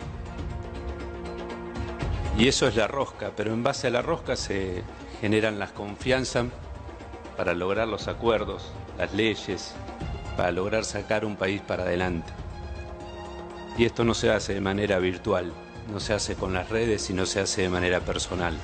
Y 2.38 2.48
eso 2.48 2.66
es 2.66 2.76
la 2.76 2.86
rosca, 2.86 3.32
pero 3.36 3.52
en 3.52 3.62
base 3.62 3.88
a 3.88 3.90
la 3.90 4.02
rosca 4.02 4.36
se 4.36 4.82
generan 5.20 5.58
las 5.58 5.72
confianzas 5.72 6.46
para 7.36 7.54
lograr 7.54 7.88
los 7.88 8.08
acuerdos, 8.08 8.72
las 8.98 9.12
leyes, 9.14 9.74
para 10.36 10.50
lograr 10.50 10.84
sacar 10.84 11.24
un 11.24 11.36
país 11.36 11.60
para 11.60 11.84
adelante. 11.84 12.32
Y 13.78 13.84
esto 13.84 14.04
no 14.04 14.14
se 14.14 14.30
hace 14.30 14.54
de 14.54 14.60
manera 14.60 14.98
virtual, 14.98 15.52
no 15.90 16.00
se 16.00 16.14
hace 16.14 16.34
con 16.34 16.52
las 16.52 16.68
redes, 16.68 17.02
sino 17.02 17.26
se 17.26 17.40
hace 17.40 17.62
de 17.62 17.68
manera 17.68 18.00
personal. 18.00 18.54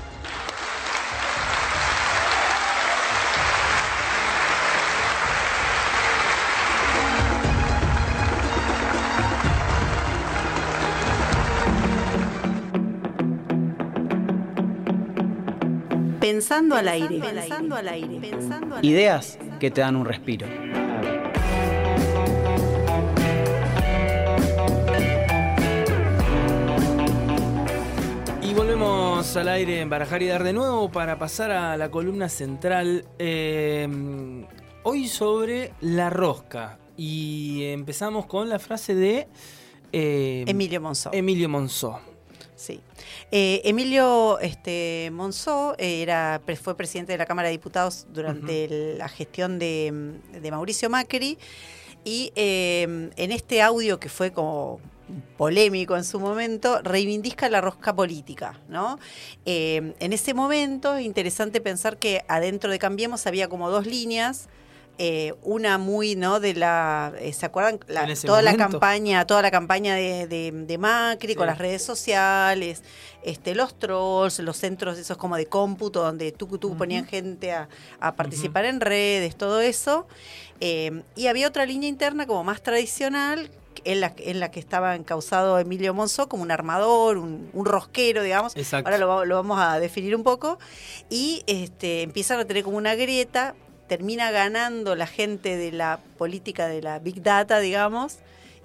Pensando 16.69 16.77
al 16.77 16.89
aire. 16.89 17.19
Pensando 17.19 17.77
al 17.77 17.89
aire. 17.89 18.21
Pensando 18.21 18.77
al 18.77 18.85
Ideas 18.85 19.39
que 19.59 19.71
te 19.71 19.81
dan 19.81 19.97
un 19.97 20.05
respiro. 20.05 20.47
Y 28.43 28.53
volvemos 28.53 29.35
al 29.37 29.49
aire 29.49 29.81
en 29.81 29.89
Barajar 29.89 30.23
y 30.23 30.27
Dar 30.27 30.45
de 30.45 30.53
nuevo 30.53 30.91
para 30.91 31.19
pasar 31.19 31.53
a 31.53 31.77
la 31.79 31.91
columna 31.91 32.29
central. 32.29 33.07
eh, 33.19 33.89
hoy 34.83 35.09
sobre 35.09 35.73
la 35.81 36.11
rosca. 36.11 36.79
Y 36.99 37.65
empezamos 37.65 38.27
con 38.27 38.51
la 38.51 38.59
frase 38.59 38.95
de 38.95 39.27
eh, 39.93 40.45
Emilio 40.47 40.83
Monzó. 40.83 41.11
Emilio 41.15 41.49
Monzó. 41.49 41.99
Sí. 42.59 42.81
Eh, 43.31 43.61
Emilio 43.63 44.41
este, 44.41 45.11
Monzó 45.13 45.77
era, 45.79 46.43
pre- 46.45 46.57
fue 46.57 46.77
presidente 46.77 47.13
de 47.13 47.19
la 47.19 47.25
Cámara 47.25 47.47
de 47.47 47.53
Diputados 47.53 48.09
durante 48.13 48.97
la 48.99 49.09
gestión 49.09 49.61
de, 49.61 50.19
de 50.33 50.51
Mauricio 50.51 50.91
Macri 50.91 51.39
y 52.05 52.33
eh, 52.35 53.11
en 53.17 53.31
este 53.33 53.63
audio 53.63 54.01
que 54.01 54.09
fue 54.09 54.33
como 54.33 54.81
polémico 55.37 55.97
en 55.97 56.03
su 56.05 56.19
momento, 56.19 56.83
reivindica 56.83 57.49
la 57.49 57.61
rosca 57.61 57.95
política, 57.95 58.61
¿no? 58.69 58.99
Eh, 59.47 59.95
en 60.01 60.13
ese 60.13 60.35
momento 60.35 60.97
es 60.97 61.07
interesante 61.07 61.61
pensar 61.61 61.97
que 61.97 62.25
adentro 62.27 62.73
de 62.73 62.81
Cambiemos 62.81 63.27
había 63.29 63.49
como 63.49 63.71
dos 63.71 63.87
líneas, 63.87 64.49
eh, 64.99 65.35
una 65.43 65.79
muy, 65.79 66.17
¿no? 66.17 66.41
De 66.41 66.55
la, 66.55 67.13
eh, 67.21 67.33
¿se 67.33 67.47
acuerdan? 67.47 67.79
La- 67.87 68.03
toda 68.27 68.43
la 68.43 68.51
campaña, 68.73 69.27
toda 69.27 69.43
la 69.43 69.51
campaña 69.53 69.95
de, 69.95 70.27
de- 70.27 70.51
de 70.53 70.79
Macri 70.79 71.35
con 71.37 71.47
las 71.47 71.59
redes 71.59 71.83
sociales, 71.85 72.83
este, 73.23 73.55
los 73.55 73.79
trolls, 73.79 74.39
los 74.41 74.57
centros 74.57 74.99
esos 74.99 75.17
como 75.17 75.37
de 75.37 75.47
cómputo 75.47 76.03
donde 76.03 76.33
tú, 76.33 76.59
tú 76.59 76.77
ponían 76.77 77.05
gente 77.07 77.53
a, 77.53 77.69
a 78.01 78.15
participar 78.17 78.65
en 78.65 78.81
redes, 78.81 79.37
todo 79.37 79.61
eso. 79.61 80.07
Eh, 80.61 81.03
y 81.15 81.29
había 81.29 81.47
otra 81.47 81.65
línea 81.67 81.89
interna 81.89 82.27
como 82.27 82.43
más 82.43 82.63
tradicional 82.63 83.51
en 83.85 84.01
la, 84.01 84.13
en 84.19 84.41
la 84.41 84.51
que 84.51 84.59
estaba 84.59 84.97
encausado 84.97 85.61
Emilio 85.61 85.95
Monzó 85.95 86.29
como 86.29 86.43
un 86.43 86.51
armador, 86.51 87.19
un, 87.19 87.49
un 87.53 87.65
rosquero, 87.65 88.25
digamos. 88.25 88.57
Exacto. 88.57 88.89
Ahora 88.91 88.99
lo, 88.99 89.25
lo 89.25 89.37
vamos 89.37 89.61
a 89.61 89.79
definir 89.79 90.17
un 90.17 90.25
poco. 90.25 90.59
Y 91.09 91.45
este, 91.47 92.03
empiezan 92.03 92.41
a 92.41 92.45
tener 92.45 92.65
como 92.65 92.77
una 92.77 92.97
grieta, 92.97 93.55
termina 93.89 94.31
ganando 94.31 94.95
la 94.95 95.07
gente 95.07 95.57
de 95.57 95.73
la 95.73 95.99
política 96.19 96.69
de 96.69 96.83
la 96.83 96.99
Big 96.99 97.23
Data, 97.23 97.59
digamos, 97.59 98.19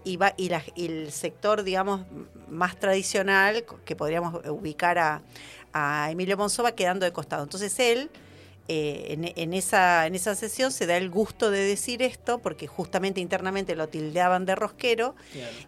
y, 0.04 0.18
va, 0.18 0.34
y, 0.38 0.50
la- 0.50 0.64
y 0.76 0.86
el 0.86 1.12
sector, 1.12 1.64
digamos, 1.64 2.02
más 2.50 2.78
tradicional, 2.78 3.64
que 3.86 3.96
podríamos 3.96 4.36
ubicar 4.50 5.00
a, 5.00 5.22
a 5.72 6.12
Emilio 6.12 6.38
Monzó, 6.38 6.62
va 6.64 6.74
quedando 6.74 7.06
de 7.06 7.14
costado. 7.14 7.44
Entonces 7.44 7.78
él, 7.80 8.10
eh, 8.68 9.08
en, 9.10 9.32
en 9.36 9.54
esa, 9.54 10.08
en 10.08 10.16
esa 10.16 10.36
sesión, 10.36 10.72
se 10.72 10.86
da 10.86 10.96
el 10.98 11.10
gusto 11.10 11.52
de 11.52 11.60
decir 11.60 12.02
esto, 12.02 12.40
porque 12.40 12.66
justamente 12.68 13.20
internamente 13.20 13.76
lo 13.76 13.90
tildeaban 13.90 14.46
de 14.46 14.56
rosquero, 14.56 15.16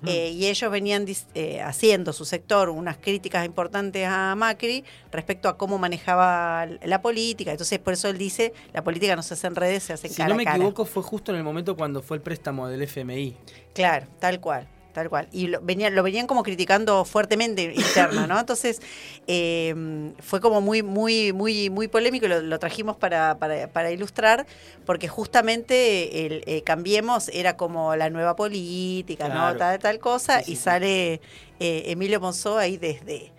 eh, 0.06 0.30
y 0.30 0.46
ellos 0.48 0.72
venían 0.72 1.06
eh, 1.34 1.62
haciendo 1.62 2.14
su 2.14 2.24
sector 2.26 2.70
unas 2.70 2.98
críticas 2.98 3.46
importantes 3.46 4.08
a 4.08 4.34
Macri 4.36 4.84
respecto 5.12 5.50
a 5.50 5.58
cómo 5.58 5.78
manejaba 5.78 6.66
la 6.84 7.02
política. 7.02 7.52
Entonces, 7.52 7.80
por 7.80 7.94
eso 7.94 8.08
él 8.08 8.18
dice, 8.18 8.54
la 8.74 8.84
política 8.84 9.16
no 9.16 9.24
se 9.24 9.34
hace 9.34 9.48
en 9.48 9.56
redes, 9.56 9.84
se 9.84 9.94
hace 9.94 10.08
Si 10.08 10.16
cara 10.16 10.30
no 10.30 10.36
me 10.36 10.46
cara. 10.46 10.56
equivoco, 10.56 10.86
fue 10.86 11.04
justo 11.04 11.32
en 11.32 11.38
el 11.38 11.44
momento 11.44 11.76
cuando 11.76 12.02
fue 12.02 12.18
el 12.18 12.24
préstamo 12.24 12.68
del 12.70 12.82
FMI. 12.84 13.36
Claro, 13.74 14.08
tal 14.20 14.40
cual, 14.40 14.70
tal 14.96 15.10
cual. 15.10 15.28
Y 15.32 15.48
lo 15.48 15.62
venían, 15.62 15.94
lo 15.94 16.02
venían 16.02 16.26
como 16.26 16.42
criticando 16.42 17.06
fuertemente 17.06 17.72
interna, 17.76 18.26
¿no? 18.26 18.40
Entonces, 18.40 18.82
eh, 19.28 19.76
fue 20.20 20.42
como 20.42 20.62
muy, 20.62 20.82
muy, 20.82 21.34
muy, 21.34 21.70
muy 21.70 21.88
polémico 21.88 22.26
y 22.26 22.30
lo, 22.30 22.42
lo 22.42 22.58
trajimos 22.58 22.96
para, 22.98 23.38
para, 23.38 23.68
para 23.68 23.92
ilustrar, 23.92 24.48
porque 24.86 25.08
justamente 25.08 26.26
el 26.26 26.44
eh, 26.48 26.64
Cambiemos 26.64 27.30
era 27.30 27.56
como 27.58 27.96
la 27.96 28.10
nueva 28.10 28.36
política, 28.36 29.26
Claro. 29.26 29.54
¿no? 29.54 29.58
Tal, 29.60 29.78
tal 29.80 30.00
cosa, 30.00 30.40
Sí, 30.40 30.46
sí, 30.46 30.52
y 30.54 30.56
sí. 30.56 30.62
sale 30.64 31.14
eh, 31.60 31.84
Emilio 31.88 32.20
Monzó 32.20 32.58
ahí 32.58 32.78
desde 32.78 33.32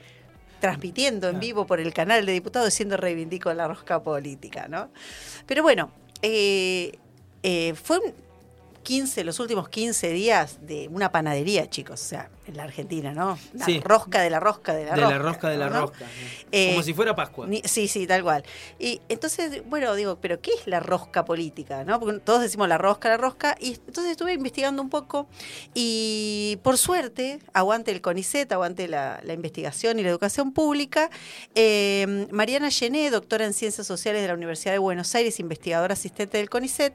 transmitiendo 0.60 1.28
en 1.28 1.38
vivo 1.38 1.66
por 1.66 1.80
el 1.80 1.92
canal 1.92 2.24
de 2.24 2.32
diputados 2.32 2.68
diciendo 2.68 2.96
reivindico 2.96 3.52
la 3.52 3.68
rosca 3.68 4.02
política, 4.02 4.68
¿no? 4.68 4.88
Pero 5.46 5.62
bueno, 5.62 5.90
eh, 6.22 6.92
eh, 7.42 7.74
fue 7.74 7.98
un 7.98 8.14
15, 8.86 9.24
los 9.24 9.40
últimos 9.40 9.68
15 9.68 10.10
días 10.10 10.58
de 10.60 10.86
una 10.92 11.10
panadería, 11.10 11.68
chicos, 11.68 12.00
o 12.00 12.04
sea, 12.04 12.30
en 12.46 12.56
la 12.56 12.62
Argentina, 12.62 13.12
¿no? 13.12 13.36
La 13.54 13.64
Sí. 13.64 13.80
rosca 13.80 14.20
de 14.20 14.30
la 14.30 14.38
rosca 14.38 14.72
de 14.74 14.84
la 14.84 14.92
de 14.94 15.00
rosca. 15.00 15.10
la 15.10 15.18
rosca 15.18 15.48
de 15.48 15.56
la 15.56 15.68
¿no? 15.70 15.80
rosca. 15.80 16.04
Eh, 16.52 16.68
Como 16.70 16.84
si 16.84 16.94
fuera 16.94 17.16
Pascua. 17.16 17.48
Ni- 17.48 17.62
sí, 17.64 17.88
sí, 17.88 18.06
tal 18.06 18.22
cual. 18.22 18.44
Y 18.78 19.00
entonces, 19.08 19.62
bueno, 19.66 19.92
digo, 19.96 20.18
¿pero 20.20 20.40
qué 20.40 20.52
es 20.52 20.68
la 20.68 20.78
rosca 20.78 21.24
política? 21.24 21.82
¿no? 21.84 21.98
Porque 21.98 22.20
todos 22.20 22.40
decimos 22.42 22.68
la 22.68 22.78
rosca, 22.78 23.08
la 23.08 23.16
rosca. 23.16 23.56
Y 23.58 23.72
entonces 23.74 24.12
estuve 24.12 24.32
investigando 24.34 24.80
un 24.80 24.88
poco 24.88 25.26
y 25.74 26.58
por 26.62 26.78
suerte, 26.78 27.40
aguante 27.52 27.90
el 27.90 28.00
CONICET, 28.00 28.52
aguante 28.52 28.86
la, 28.86 29.20
la 29.24 29.32
investigación 29.32 29.98
y 29.98 30.04
la 30.04 30.10
educación 30.10 30.52
pública, 30.52 31.10
eh, 31.56 32.28
Mariana 32.30 32.68
Llené, 32.68 33.10
doctora 33.10 33.44
en 33.44 33.52
Ciencias 33.54 33.86
Sociales 33.88 34.22
de 34.22 34.28
la 34.28 34.34
Universidad 34.34 34.70
de 34.72 34.78
Buenos 34.78 35.12
Aires, 35.16 35.40
investigadora 35.40 35.94
asistente 35.94 36.38
del 36.38 36.48
CONICET, 36.48 36.94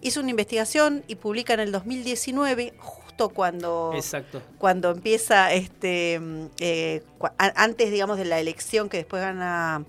hizo 0.00 0.20
una 0.20 0.30
investigación 0.30 1.02
y 1.08 1.16
publica 1.32 1.54
en 1.54 1.60
el 1.60 1.72
2019, 1.72 2.74
justo 2.78 3.30
cuando 3.30 3.92
Exacto. 3.94 4.42
cuando 4.58 4.90
empieza 4.90 5.50
este 5.54 6.20
eh, 6.60 7.02
antes 7.38 7.90
digamos 7.90 8.18
de 8.18 8.26
la 8.26 8.38
elección 8.38 8.90
que 8.90 8.98
después 8.98 9.22
gana 9.22 9.84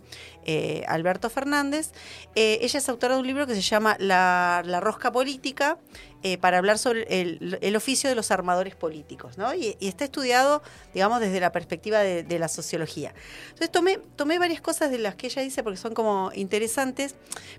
eh, 0.45 0.83
Alberto 0.87 1.29
Fernández 1.29 1.91
eh, 2.35 2.59
ella 2.61 2.77
es 2.79 2.87
autora 2.89 3.15
de 3.15 3.19
un 3.21 3.27
libro 3.27 3.45
que 3.45 3.55
se 3.55 3.61
llama 3.61 3.95
La, 3.99 4.61
la 4.65 4.79
rosca 4.79 5.11
política 5.11 5.77
eh, 6.21 6.37
para 6.37 6.57
hablar 6.59 6.77
sobre 6.77 7.21
el, 7.21 7.57
el 7.61 7.75
oficio 7.75 8.09
de 8.09 8.15
los 8.15 8.29
armadores 8.31 8.75
políticos 8.75 9.37
¿no? 9.37 9.53
y, 9.53 9.75
y 9.81 9.87
está 9.89 10.03
estudiado 10.05 10.61
digamos 10.93 11.19
desde 11.21 11.39
la 11.41 11.51
perspectiva 11.51 11.99
de, 11.99 12.23
de 12.23 12.39
la 12.39 12.47
sociología 12.49 13.13
entonces 13.49 13.71
tomé 13.71 13.99
tomé 14.15 14.37
varias 14.39 14.61
cosas 14.61 14.91
de 14.91 14.97
las 14.99 15.15
que 15.15 15.27
ella 15.27 15.41
dice 15.41 15.61
porque 15.63 15.77
son 15.77 15.93
como 15.93 16.31
interesantes 16.35 17.15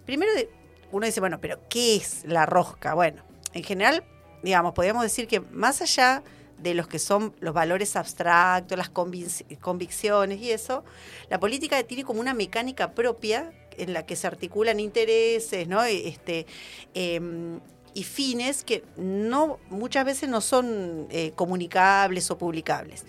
primero 0.06 0.32
de- 0.34 0.48
uno 0.92 1.04
dice 1.06 1.20
bueno 1.20 1.38
pero 1.40 1.58
qué 1.70 1.96
es 1.96 2.22
la 2.26 2.44
rosca 2.46 2.92
bueno 2.94 3.22
en 3.54 3.62
general 3.64 4.04
digamos, 4.42 4.74
podríamos 4.74 5.02
decir 5.02 5.26
que 5.26 5.40
más 5.40 5.80
allá 5.80 6.22
de 6.58 6.74
los 6.74 6.86
que 6.86 6.98
son 6.98 7.34
los 7.40 7.54
valores 7.54 7.96
abstractos, 7.96 8.76
las 8.76 8.90
convicciones 8.90 10.38
y 10.40 10.50
eso, 10.50 10.84
la 11.30 11.40
política 11.40 11.82
tiene 11.84 12.04
como 12.04 12.20
una 12.20 12.34
mecánica 12.34 12.92
propia 12.92 13.52
en 13.78 13.92
la 13.94 14.04
que 14.04 14.16
se 14.16 14.26
articulan 14.26 14.80
intereses, 14.80 15.66
¿no? 15.66 15.82
E- 15.82 16.08
Este, 16.08 16.46
em, 16.92 17.58
y 17.94 18.04
fines 18.04 18.64
que 18.64 18.84
no 18.98 19.58
muchas 19.70 20.04
veces 20.04 20.28
no 20.28 20.40
son 20.42 21.06
eh, 21.10 21.32
comunicables 21.34 22.30
o 22.30 22.36
publicables. 22.36 23.04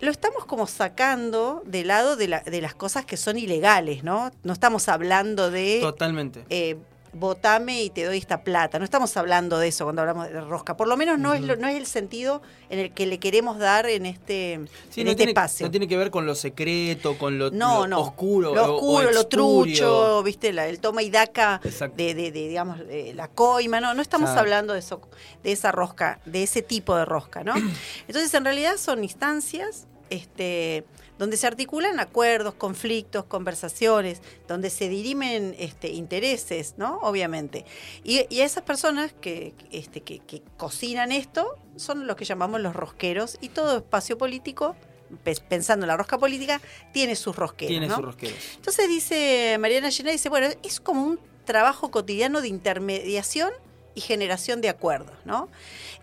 Lo 0.00 0.10
estamos 0.10 0.44
como 0.46 0.66
sacando 0.66 1.62
de 1.66 1.84
lado 1.84 2.16
de, 2.16 2.26
la- 2.28 2.40
de 2.40 2.60
las 2.62 2.74
cosas 2.74 3.04
que 3.04 3.16
son 3.18 3.38
ilegales, 3.38 4.02
¿no? 4.02 4.30
No 4.42 4.52
estamos 4.54 4.88
hablando 4.88 5.50
de 5.50 5.78
Totalmente. 5.80 6.44
eh, 6.48 6.78
votame 7.12 7.82
y 7.82 7.90
te 7.90 8.04
doy 8.04 8.18
esta 8.18 8.42
plata. 8.42 8.78
No 8.78 8.84
estamos 8.84 9.16
hablando 9.16 9.58
de 9.58 9.68
eso 9.68 9.84
cuando 9.84 10.02
hablamos 10.02 10.28
de 10.30 10.40
rosca. 10.40 10.76
Por 10.76 10.86
lo 10.88 10.96
menos 10.96 11.18
no, 11.18 11.34
es, 11.34 11.40
lo- 11.42 11.56
no 11.56 11.66
es 11.68 11.76
el 11.76 11.86
sentido 11.86 12.40
en 12.68 12.78
el 12.78 12.92
que 12.92 13.06
le 13.06 13.18
queremos 13.18 13.58
dar 13.58 13.86
en 13.86 14.06
este, 14.06 14.60
Sí, 14.90 15.00
en 15.00 15.06
no, 15.06 15.10
este 15.10 15.16
tiene, 15.24 15.30
espacio. 15.32 15.66
no 15.66 15.70
tiene 15.70 15.88
que 15.88 15.96
ver 15.96 16.10
con 16.10 16.26
lo 16.26 16.34
secreto, 16.34 17.18
con 17.18 17.38
lo, 17.38 17.50
No, 17.50 17.80
lo 17.82 17.86
no. 17.88 18.00
oscuro. 18.00 18.54
Lo 18.54 18.64
o- 18.64 18.68
o 18.68 18.74
oscuro, 18.76 19.10
lo 19.12 19.26
trucho, 19.26 20.22
¿viste? 20.22 20.52
La- 20.52 20.68
el 20.68 20.80
toma 20.80 21.02
y 21.02 21.10
daca 21.10 21.60
de, 21.96 22.14
de- 22.14 22.30
de, 22.32 22.48
digamos, 22.48 22.78
la 23.14 23.28
coima, 23.28 23.80
no, 23.80 23.94
no 23.94 24.02
estamos 24.02 24.30
hablando 24.30 24.72
de 24.74 24.78
eso, 24.80 25.00
de 25.42 25.52
esa 25.52 25.72
rosca, 25.72 26.20
de 26.26 26.42
ese 26.44 26.62
tipo 26.62 26.94
de 26.96 27.04
rosca, 27.04 27.42
¿no? 27.44 27.54
Entonces, 28.08 28.32
en 28.34 28.44
realidad 28.44 28.76
son 28.76 29.02
instancias 29.02 29.86
este, 30.10 30.84
donde 31.20 31.36
se 31.36 31.46
articulan 31.46 32.00
acuerdos, 32.00 32.54
conflictos, 32.54 33.24
conversaciones, 33.26 34.22
donde 34.48 34.70
se 34.70 34.88
dirimen 34.88 35.54
este, 35.58 35.90
intereses, 35.90 36.74
¿no? 36.78 36.96
Obviamente. 37.02 37.66
Y, 38.02 38.26
y 38.34 38.40
a 38.40 38.44
esas 38.46 38.64
personas 38.64 39.12
que, 39.20 39.52
este, 39.70 40.00
que, 40.00 40.18
que 40.20 40.42
cocinan 40.56 41.12
esto 41.12 41.56
son 41.76 42.06
los 42.06 42.16
que 42.16 42.24
llamamos 42.24 42.60
los 42.62 42.74
rosqueros 42.74 43.36
y 43.42 43.50
todo 43.50 43.76
espacio 43.76 44.16
político, 44.16 44.74
pe- 45.22 45.36
pensando 45.46 45.84
en 45.84 45.88
la 45.88 45.96
rosca 45.98 46.16
política, 46.16 46.58
tiene 46.92 47.14
sus 47.16 47.36
rosqueros. 47.36 47.70
Tiene 47.70 47.86
¿no? 47.86 47.96
sus 47.96 48.04
rosqueros. 48.06 48.38
Entonces 48.56 48.88
dice 48.88 49.58
Mariana 49.60 49.90
Llena, 49.90 50.10
dice, 50.12 50.30
bueno, 50.30 50.48
es 50.62 50.80
como 50.80 51.04
un 51.04 51.20
trabajo 51.44 51.90
cotidiano 51.90 52.40
de 52.40 52.48
intermediación 52.48 53.50
y 53.94 54.00
generación 54.00 54.60
de 54.62 54.70
acuerdos, 54.70 55.14
¿no? 55.26 55.48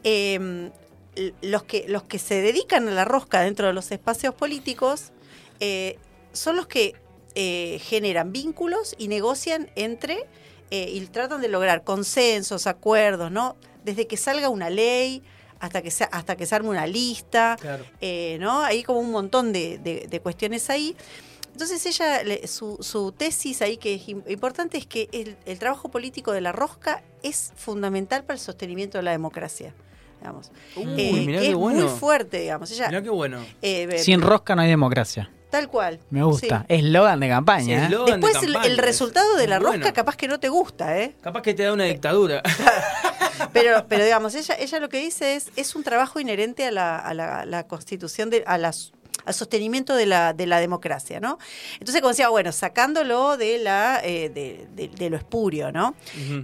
Eh, 0.03 0.36
l- 0.36 0.71
los, 1.41 1.63
que, 1.63 1.86
los 1.88 2.03
que 2.03 2.19
se 2.19 2.41
dedican 2.41 2.88
a 2.88 2.91
la 2.91 3.06
rosca 3.06 3.41
dentro 3.41 3.67
de 3.67 3.73
los 3.73 3.91
espacios 3.91 4.34
políticos 4.36 5.12
eh, 5.60 5.97
son 6.34 6.56
los 6.56 6.67
que 6.67 6.95
eh, 7.36 7.80
generan 7.84 8.32
vínculos 8.32 8.95
y 8.97 9.08
negocian 9.08 9.69
entre 9.75 10.25
eh, 10.71 10.89
y 10.91 10.99
tratan 11.08 11.41
de 11.41 11.47
lograr 11.47 11.84
consensos, 11.84 12.67
acuerdos, 12.67 13.32
¿no? 13.32 13.56
Desde 13.84 14.06
que 14.08 14.17
salga 14.17 14.49
una 14.49 14.69
ley 14.69 15.23
hasta 15.60 15.82
que, 15.82 15.91
se, 15.91 16.03
hasta 16.12 16.36
que 16.36 16.45
se 16.45 16.53
arme 16.56 16.69
una 16.69 16.86
lista, 16.88 17.58
Claro. 17.60 17.86
eh, 18.01 18.38
¿no? 18.39 18.62
Hay 18.62 18.84
como 18.84 18.99
un 18.99 19.12
montón 19.12 19.53
de, 19.53 19.77
de- 19.80 20.08
de 20.08 20.19
cuestiones 20.19 20.69
ahí. 20.69 20.95
Entonces 21.53 21.84
ella, 21.88 22.21
su, 22.47 22.77
su 22.82 23.12
tesis 23.12 23.62
ahí 23.63 23.77
que 23.77 23.95
es 23.95 24.08
im- 24.08 24.23
importante 24.30 24.77
es 24.77 24.86
que 24.86 25.10
el, 25.12 25.36
el 25.45 25.58
trabajo 25.58 25.89
político 25.89 26.32
de 26.32 26.41
la 26.41 26.51
rosca 26.51 27.01
es 27.23 27.51
fundamental 27.56 28.23
para 28.23 28.36
el 28.36 28.39
sostenimiento 28.39 28.99
de 28.99 29.03
la 29.03 29.12
democracia. 29.12 29.73
Digamos. 30.28 30.52
Uy, 30.76 30.86
Eh, 30.98 31.24
mirá 31.26 31.40
que 31.40 31.46
qué 31.46 31.50
es 31.52 31.56
bueno. 31.56 31.80
muy 31.88 31.90
fuerte, 32.00 32.40
digamos. 32.42 32.72
Ella, 32.72 32.88
Mirá 32.88 33.02
qué 33.02 33.10
bueno. 33.10 33.42
eh, 33.62 33.88
eh, 33.92 33.98
Sin 34.00 34.22
rosca 34.22 34.56
no 34.56 34.62
hay 34.62 34.70
democracia. 34.70 35.30
Tal 35.50 35.70
cual. 35.70 36.00
Me 36.10 36.24
gusta. 36.24 36.66
Sí. 36.68 36.76
Eslogan 36.76 37.22
de 37.22 37.28
Sí, 37.28 37.30
campaña. 37.30 37.86
¿eh? 37.88 37.90
de 37.90 37.98
Después 38.12 38.36
el, 38.44 38.52
campaña, 38.54 38.66
el 38.66 38.78
resultado 38.78 39.36
de 39.38 39.48
la 39.48 39.60
rosca 39.60 39.78
bueno. 39.78 39.94
capaz 39.94 40.18
que 40.18 40.28
no 40.28 40.40
te 40.42 40.50
gusta, 40.50 41.00
¿eh? 41.00 41.16
Capaz 41.22 41.42
que 41.42 41.54
te 41.54 41.63
da 41.63 41.72
una 41.74 41.86
dictadura. 41.86 42.42
Pero, 43.54 43.86
pero 43.88 44.04
digamos, 44.04 44.34
ella, 44.36 44.56
ella 44.60 44.80
lo 44.80 44.90
que 44.90 44.98
dice 45.00 45.36
es, 45.36 45.52
es 45.56 45.76
un 45.76 45.84
trabajo 45.84 46.20
inherente 46.20 46.66
a 46.66 46.72
la, 46.72 46.98
a 46.98 47.13
la- 47.13 47.42
a 47.42 47.46
la 47.46 47.68
constitución, 47.68 48.30
de, 48.32 48.44
a 48.48 48.58
las 48.58 48.92
al 49.28 49.34
sostenimiento 49.34 49.96
de 49.96 50.06
la, 50.06 50.34
de 50.34 50.46
la 50.48 50.60
democracia, 50.60 51.20
¿no? 51.20 51.38
Entonces, 51.74 52.02
como 52.02 52.10
decía, 52.10 52.30
bueno, 52.30 52.52
sacándolo 52.52 53.38
de 53.38 53.60
la 53.60 54.02
eh, 54.04 54.30
de, 54.30 54.68
de- 54.76 54.88
de 54.88 55.10
lo 55.10 55.18
espurio, 55.18 55.72
¿no? 55.72 55.96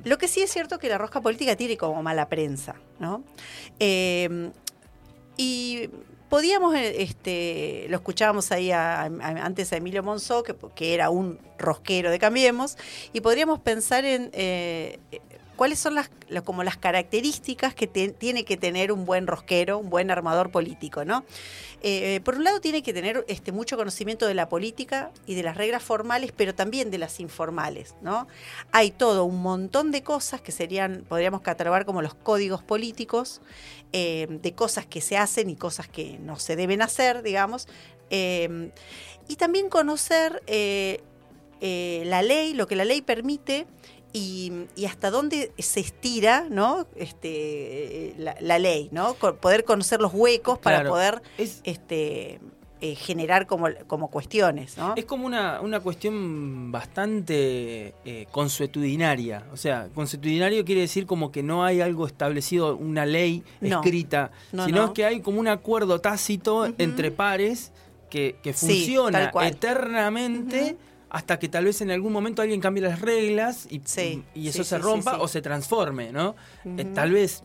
Lo 0.03 0.17
que 0.17 0.27
sí 0.27 0.41
es 0.41 0.51
cierto 0.51 0.77
que 0.79 0.89
la 0.89 0.97
rosca 0.97 1.21
política 1.21 1.55
tiene 1.55 1.77
como 1.77 2.03
mala 2.03 2.27
prensa, 2.29 2.75
¿no? 2.99 3.23
Eh, 3.79 4.51
y 5.37 5.89
podíamos, 6.29 6.75
eh, 6.75 7.01
este, 7.03 7.85
lo 7.89 7.95
escuchábamos 7.97 8.51
ahí 8.51 8.71
a- 8.71 9.01
a- 9.03 9.07
antes 9.07 9.71
a 9.73 9.77
Emilio 9.77 10.03
Monzó, 10.03 10.43
que, 10.43 10.55
que 10.75 10.93
era 10.93 11.09
un 11.09 11.39
rosquero 11.57 12.11
de 12.11 12.19
Cambiemos, 12.19 12.77
y 13.13 13.21
podríamos 13.21 13.59
pensar 13.59 14.03
en 14.05 14.29
eh, 14.33 14.99
cuáles 15.55 15.79
son 15.79 15.95
las, 15.95 16.09
la- 16.29 16.41
como 16.41 16.63
las 16.63 16.77
características 16.77 17.73
que 17.73 17.87
tiene 17.87 18.43
que 18.45 18.57
tener 18.57 18.91
un 18.91 19.05
buen 19.05 19.27
rosquero, 19.27 19.77
un 19.77 19.89
buen 19.89 20.11
armador 20.11 20.51
político, 20.51 21.05
¿no? 21.05 21.23
Eh, 21.85 22.21
por 22.23 22.35
un 22.35 22.45
lado 22.45 22.61
tiene 22.61 22.81
que 22.81 22.93
tener 22.93 23.25
este, 23.27 23.51
mucho 23.51 23.75
conocimiento 23.75 24.25
de 24.25 24.33
la 24.33 24.47
política 24.47 25.11
y 25.25 25.35
de 25.35 25.43
las 25.43 25.57
reglas 25.57 25.83
formales, 25.83 26.31
pero 26.31 26.55
también 26.55 26.91
de 26.91 26.97
las 26.97 27.19
informales, 27.19 27.95
¿no? 28.01 28.27
Hay 28.71 28.91
todo 28.91 29.25
un 29.25 29.41
montón 29.41 29.91
de 29.91 30.01
cosas 30.01 30.39
que 30.39 30.53
serían, 30.53 31.03
podríamos 31.09 31.41
catalogar 31.41 31.85
como 31.85 32.01
los 32.01 32.13
códigos 32.13 32.63
políticos, 32.63 33.41
eh, 33.91 34.27
de 34.29 34.53
cosas 34.53 34.85
que 34.85 35.01
se 35.01 35.17
hacen 35.17 35.49
y 35.49 35.55
cosas 35.57 35.87
que 35.89 36.17
no 36.19 36.39
se 36.39 36.55
deben 36.55 36.81
hacer, 36.81 37.21
digamos. 37.21 37.67
Eh, 38.09 38.71
y 39.27 39.35
también 39.35 39.69
conocer 39.69 40.41
eh, 40.47 41.01
la 42.05 42.21
ley, 42.21 42.53
lo 42.53 42.67
que 42.67 42.75
la 42.75 42.85
ley 42.85 43.01
permite 43.01 43.65
y, 44.13 44.51
y 44.75 44.85
hasta 44.85 45.09
dónde 45.09 45.51
se 45.57 45.79
estira 45.79 46.45
¿no? 46.49 46.85
este, 46.95 48.13
la, 48.17 48.35
la 48.39 48.59
ley, 48.59 48.89
¿no? 48.91 49.15
Poder 49.15 49.63
conocer 49.63 49.99
los 50.01 50.13
huecos 50.13 50.59
para 50.59 50.77
Claro. 50.77 50.89
poder 50.91 51.21
Es, 51.37 51.61
este, 51.63 52.39
eh, 52.79 52.95
generar 52.95 53.47
como, 53.47 53.67
como 53.87 54.09
cuestiones. 54.11 54.77
¿no? 54.77 54.93
es 54.97 55.05
como 55.05 55.25
una, 55.25 55.61
una 55.61 55.79
cuestión 55.79 56.71
bastante 56.71 57.95
eh, 58.05 58.27
consuetudinaria. 58.31 59.45
O 59.53 59.57
sea, 59.57 59.87
consuetudinario 59.95 60.63
quiere 60.65 60.81
decir 60.81 61.05
como 61.05 61.31
que 61.31 61.43
no 61.43 61.63
hay 61.63 61.81
algo 61.81 62.05
establecido, 62.05 62.75
una 62.75 63.05
ley 63.05 63.43
No. 63.61 63.77
escrita, 63.77 64.31
No, 64.51 64.65
sino 64.65 64.87
no. 64.87 64.93
que 64.93 65.05
hay 65.05 65.21
como 65.21 65.39
un 65.39 65.47
acuerdo 65.47 65.99
tácito 66.01 66.65
entre 66.77 67.09
pares 67.11 67.71
que, 68.09 68.35
funciona 68.53 69.31
eternamente. 69.43 70.77
Hasta 71.13 71.39
que 71.39 71.47
tal 71.47 71.65
vez 71.65 71.79
en 71.79 71.91
algún 71.91 72.11
momento 72.11 72.41
alguien 72.41 72.59
cambie 72.59 72.83
las 72.83 72.99
reglas 72.99 73.67
y, 73.69 73.81
Sí, 73.85 74.23
y 74.33 74.49
eso 74.49 74.63
sí, 74.63 74.69
se 74.71 74.77
rompa 74.79 75.11
sí, 75.11 75.17
o 75.21 75.27
se 75.27 75.41
transforme, 75.41 76.11
¿no? 76.11 76.35
Eh, 76.65 76.85
tal 76.93 77.11
vez 77.11 77.43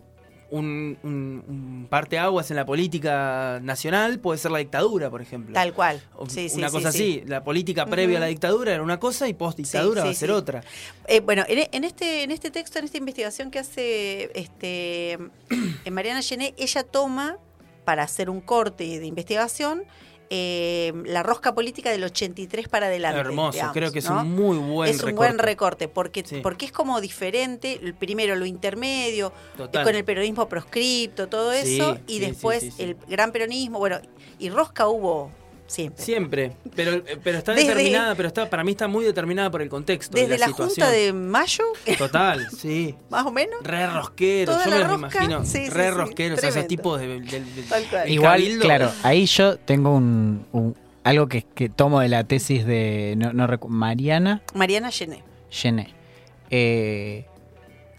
un, 0.50 0.96
un, 1.02 1.44
un 1.46 1.86
parteaguas 1.90 2.50
en 2.50 2.56
la 2.56 2.64
política 2.64 3.60
nacional 3.62 4.20
puede 4.20 4.38
ser 4.38 4.50
la 4.50 4.58
dictadura, 4.58 5.10
por 5.10 5.20
ejemplo. 5.20 5.52
Tal 5.52 5.74
cual. 5.74 6.02
Sí, 6.28 6.50
una 6.54 6.68
sí, 6.68 6.74
cosa 6.74 6.92
sí. 6.92 7.20
así, 7.20 7.28
la 7.28 7.44
política 7.44 7.84
previa 7.84 8.16
a 8.16 8.20
la 8.20 8.26
dictadura 8.26 8.72
era 8.72 8.82
una 8.82 8.98
cosa 8.98 9.28
y 9.28 9.34
post 9.34 9.58
dictadura 9.58 10.04
va 10.04 10.10
a 10.10 10.14
ser 10.14 10.30
otra. 10.30 10.62
Eh, 11.06 11.20
bueno, 11.20 11.44
en, 11.46 11.68
en 11.70 11.84
este, 11.84 12.22
en 12.22 12.30
este 12.30 12.50
texto, 12.50 12.78
en 12.78 12.86
esta 12.86 12.96
investigación 12.96 13.50
que 13.50 13.58
hace 13.58 14.30
este, 14.34 15.18
en 15.84 15.92
Mariana 15.94 16.22
Gené, 16.22 16.54
ella 16.56 16.84
toma 16.84 17.36
para 17.84 18.02
hacer 18.02 18.30
un 18.30 18.40
corte 18.40 18.98
de 18.98 19.06
investigación 19.06 19.84
eh, 20.30 20.92
la 21.06 21.22
rosca 21.22 21.54
política 21.54 21.90
del 21.90 22.04
83 22.04 22.68
para 22.68 22.86
adelante. 22.86 23.20
Hermoso, 23.20 23.52
digamos, 23.52 23.72
creo 23.74 23.92
que 23.92 23.98
es 24.00 24.10
¿no? 24.10 24.20
un 24.20 24.34
muy 24.34 24.58
buen 24.58 24.90
es 24.90 24.96
un 25.00 25.06
recorte. 25.08 25.14
buen 25.16 25.38
recorte 25.38 25.88
porque, 25.88 26.22
Sí. 26.26 26.40
porque 26.42 26.66
es 26.66 26.72
como 26.72 27.00
diferente, 27.00 27.80
primero 27.98 28.36
lo 28.36 28.44
intermedio, 28.46 29.32
Total. 29.56 29.84
con 29.84 29.94
el 29.94 30.04
peronismo 30.04 30.48
proscripto, 30.48 31.28
todo 31.28 31.52
Sí, 31.52 31.76
eso, 31.80 31.98
y 32.06 32.14
sí, 32.14 32.18
después 32.20 32.78
el 32.78 32.96
gran 33.08 33.32
peronismo, 33.32 33.78
bueno, 33.78 33.98
y 34.38 34.50
rosca 34.50 34.88
hubo 34.88 35.30
siempre. 35.68 36.02
Siempre, 36.04 36.52
pero, 36.74 36.94
eh, 36.94 37.18
pero 37.22 37.38
está 37.38 37.52
Desde- 37.54 37.68
determinada, 37.68 38.14
pero 38.16 38.26
está 38.26 38.50
para 38.50 38.64
mí 38.64 38.72
está 38.72 38.88
muy 38.88 39.04
determinada 39.04 39.50
por 39.50 39.62
el 39.62 39.68
contexto. 39.68 40.18
y 40.18 40.22
Desde 40.22 40.38
la, 40.38 40.46
situación. 40.46 40.86
Junta 40.86 40.90
de 40.90 41.12
Mayo, 41.12 41.64
Total, 41.96 42.48
sí. 42.58 42.96
más 43.10 43.24
o 43.26 43.30
menos. 43.30 43.62
Re 43.62 43.86
rosquero, 43.86 44.52
Toda 44.52 44.64
yo 44.64 44.70
la 44.70 44.76
me 44.76 44.82
los 44.84 45.00
rosca, 45.02 45.24
imagino. 45.24 45.44
sí, 45.44 45.66
sí, 45.66 45.70
re 45.70 45.84
sí, 45.84 45.90
rosqueros, 45.90 46.38
o 46.38 46.40
sea, 46.40 46.50
esos 46.50 46.66
tipos 46.66 46.98
de, 47.00 47.20
Tal 47.68 47.84
cual. 47.84 48.02
del 48.04 48.12
Igual, 48.14 48.40
cabildo. 48.40 48.64
claro, 48.64 48.92
ahí 49.04 49.26
yo 49.26 49.56
tengo 49.58 49.94
un, 49.94 50.44
un- 50.52 50.74
algo 51.04 51.28
que, 51.28 51.42
que 51.42 51.68
tomo 51.68 52.00
de 52.00 52.08
la 52.08 52.24
tesis 52.24 52.66
de 52.66 53.14
no, 53.16 53.32
no 53.32 53.46
Mariana 53.68 54.42
Mariana 54.54 54.90
Gené. 54.90 55.22
Gené, 55.50 55.94
eh, 56.50 57.26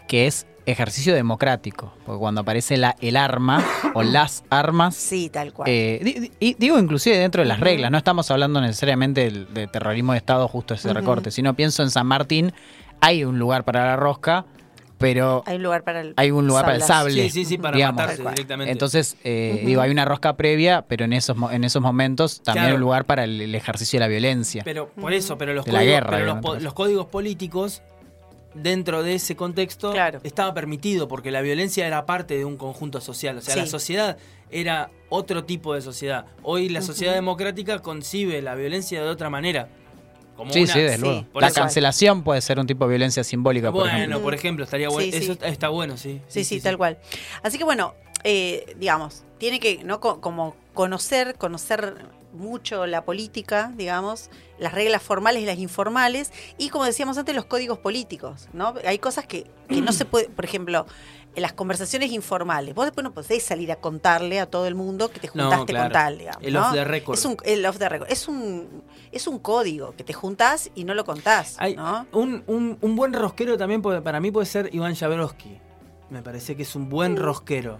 que 0.08 0.26
es 0.26 0.46
ejercicio 0.70 1.14
democrático, 1.14 1.92
porque 2.06 2.18
cuando 2.18 2.40
aparece 2.42 2.76
la, 2.76 2.96
el 3.00 3.16
arma 3.16 3.64
o 3.94 4.02
las 4.02 4.44
armas, 4.50 4.94
Sí, 4.96 5.28
tal 5.30 5.52
cual. 5.52 5.68
eh, 5.70 6.30
di- 6.40 6.54
digo 6.58 6.78
inclusive 6.78 7.16
dentro 7.18 7.42
de 7.42 7.48
las 7.48 7.60
reglas, 7.60 7.90
no 7.90 7.98
estamos 7.98 8.30
hablando 8.30 8.60
necesariamente 8.60 9.30
de, 9.30 9.66
terrorismo 9.66 10.12
de 10.12 10.18
Estado, 10.18 10.48
justo 10.48 10.74
ese 10.74 10.92
recorte, 10.92 11.30
sino 11.30 11.54
pienso 11.54 11.82
en 11.82 11.90
San 11.90 12.06
Martín, 12.06 12.52
hay 13.00 13.24
un 13.24 13.38
lugar 13.38 13.64
para 13.64 13.84
la 13.86 13.96
rosca, 13.96 14.44
pero 14.98 15.42
hay 15.46 15.56
un 15.56 15.62
lugar 15.62 15.82
para 15.82 16.02
el 16.02 16.12
hay 16.18 16.30
un 16.30 16.46
lugar 16.46 16.64
para 16.66 16.76
el 16.76 16.82
sable. 16.82 17.22
Sí, 17.24 17.30
sí, 17.30 17.44
sí, 17.46 17.56
para 17.56 17.74
digamos. 17.74 18.02
matarse 18.02 18.22
directamente. 18.22 18.70
Entonces, 18.70 19.16
eh, 19.24 19.62
digo, 19.64 19.80
hay 19.80 19.90
una 19.90 20.04
rosca 20.04 20.36
previa, 20.36 20.82
pero 20.82 21.06
en 21.06 21.14
esos, 21.14 21.38
mo- 21.38 21.50
en 21.50 21.64
esos 21.64 21.80
momentos 21.80 22.42
también 22.42 22.64
Claro. 22.64 22.68
hay 22.68 22.74
un 22.74 22.80
lugar 22.82 23.06
para 23.06 23.24
el, 23.24 23.40
el 23.40 23.54
ejercicio 23.54 23.98
de 23.98 24.04
la 24.04 24.08
violencia. 24.08 24.60
Pero 24.62 24.90
por 24.90 25.14
eso, 25.14 25.38
pero 25.38 25.54
la 25.54 25.84
guerra, 25.84 26.18
los 26.60 26.74
códigos 26.74 27.06
políticos 27.06 27.80
dentro 28.54 29.02
de 29.02 29.14
ese 29.14 29.36
contexto 29.36 29.92
Claro. 29.92 30.20
estaba 30.24 30.52
permitido 30.54 31.06
porque 31.08 31.30
la 31.30 31.40
violencia 31.40 31.86
era 31.86 32.06
parte 32.06 32.36
de 32.36 32.44
un 32.44 32.56
conjunto 32.56 33.00
social, 33.00 33.38
o 33.38 33.40
sea, 33.40 33.54
Sí. 33.54 33.60
la 33.60 33.66
sociedad 33.66 34.16
era 34.50 34.90
otro 35.08 35.44
tipo 35.44 35.74
de 35.74 35.82
sociedad. 35.82 36.26
Hoy 36.42 36.68
la 36.68 36.82
sociedad 36.82 37.14
democrática 37.14 37.78
concibe 37.80 38.42
la 38.42 38.54
violencia 38.56 39.02
de 39.02 39.08
otra 39.08 39.30
manera. 39.30 39.68
Como 40.36 40.52
sí, 40.52 40.62
una- 40.62 40.72
sí, 40.72 40.80
desde 40.80 40.96
sí, 40.96 41.02
luego. 41.02 41.24
por 41.32 41.42
La 41.42 41.48
eso- 41.48 41.60
cancelación 41.60 42.22
puede 42.24 42.40
ser 42.40 42.58
un 42.58 42.66
tipo 42.66 42.84
de 42.86 42.90
violencia 42.90 43.22
simbólica, 43.22 43.70
por 43.70 43.82
Bueno, 43.82 43.96
ejemplo. 43.98 44.22
por 44.22 44.34
ejemplo, 44.34 44.64
estaría 44.64 44.88
bueno. 44.88 45.12
Sí, 45.12 45.18
Eso 45.18 45.36
está 45.44 45.68
bueno, 45.68 45.96
sí. 45.98 46.20
Sí, 46.28 46.44
sí, 46.44 46.60
tal 46.60 46.78
cual. 46.78 46.98
Así 47.42 47.58
que 47.58 47.64
bueno, 47.64 47.94
eh, 48.24 48.74
digamos, 48.78 49.24
tiene 49.38 49.60
que, 49.60 49.82
¿no? 49.84 50.00
Co- 50.00 50.20
como 50.20 50.54
conocer, 50.74 51.36
conocer 51.36 51.96
mucho 52.32 52.86
la 52.86 53.04
política, 53.04 53.72
digamos, 53.76 54.30
las 54.58 54.72
reglas 54.72 55.02
formales 55.02 55.42
y 55.42 55.46
las 55.46 55.58
informales, 55.58 56.32
y 56.58 56.68
como 56.68 56.84
decíamos 56.84 57.18
antes, 57.18 57.34
los 57.34 57.44
códigos 57.46 57.78
políticos, 57.78 58.48
¿no? 58.52 58.74
Hay 58.86 58.98
cosas 58.98 59.26
que, 59.26 59.50
que 59.68 59.80
no 59.80 59.90
se 59.92 60.04
puede, 60.04 60.28
por 60.28 60.44
ejemplo, 60.44 60.86
en 61.34 61.42
las 61.42 61.52
conversaciones 61.52 62.12
informales, 62.12 62.74
vos 62.74 62.84
después 62.84 63.02
no 63.04 63.12
podés 63.12 63.42
salir 63.42 63.72
a 63.72 63.76
contarle 63.76 64.38
a 64.38 64.46
todo 64.46 64.66
el 64.68 64.74
mundo 64.76 65.10
que 65.10 65.18
te 65.18 65.28
No, 65.34 65.44
juntaste 65.44 65.72
claro. 65.72 65.86
con 65.86 65.92
tal, 65.92 66.18
digamos. 66.18 66.42
El 66.44 66.52
¿no? 66.54 66.66
off 66.68 66.72
the 66.72 66.84
record. 66.84 67.18
Es 67.18 67.24
un, 67.24 67.36
el 67.44 67.66
off 67.66 67.78
the 67.78 67.88
record. 67.88 68.10
Es 68.12 68.28
un, 68.28 68.82
es 69.10 69.26
un 69.26 69.38
código 69.40 69.92
que 69.96 70.04
te 70.04 70.12
juntás 70.12 70.70
y 70.76 70.84
no 70.84 70.94
lo 70.94 71.04
contás, 71.04 71.56
Hay 71.58 71.74
¿no? 71.76 72.06
un, 72.12 72.44
un- 72.46 72.78
un 72.80 72.96
buen 72.96 73.12
rosquero 73.12 73.56
también 73.58 73.82
puede- 73.82 74.02
para 74.02 74.20
mí 74.20 74.30
puede 74.30 74.46
ser 74.46 74.70
Iván 74.72 74.94
Jabrowski. 74.94 75.58
Me 76.10 76.22
parece 76.22 76.56
que 76.56 76.62
es 76.62 76.74
un 76.76 76.88
buen 76.88 77.16
rosquero. 77.16 77.78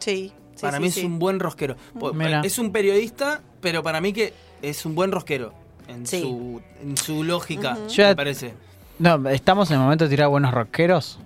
Sí. 0.00 0.32
Sí, 0.56 0.62
para 0.62 0.76
sí, 0.76 0.82
mí 0.82 0.90
sí. 0.90 1.00
es 1.00 1.06
un 1.06 1.18
buen 1.18 1.40
rosquero. 1.40 1.76
Mira. 2.12 2.42
Es 2.44 2.58
un 2.58 2.70
periodista, 2.72 3.40
pero 3.60 3.82
para 3.82 4.00
mí 4.00 4.12
que 4.12 4.34
es 4.60 4.84
un 4.84 4.94
buen 4.94 5.10
rosquero. 5.12 5.54
En, 5.88 6.06
Sí. 6.06 6.20
su, 6.20 6.60
en 6.82 6.96
su 6.96 7.24
lógica, 7.24 7.78
me 7.96 8.16
parece. 8.16 8.54
No, 8.98 9.28
estamos 9.30 9.70
en 9.70 9.76
el 9.78 9.82
momento 9.82 10.04
de 10.04 10.10
tirar 10.10 10.28
buenos 10.28 10.52
rockeros. 10.52 11.18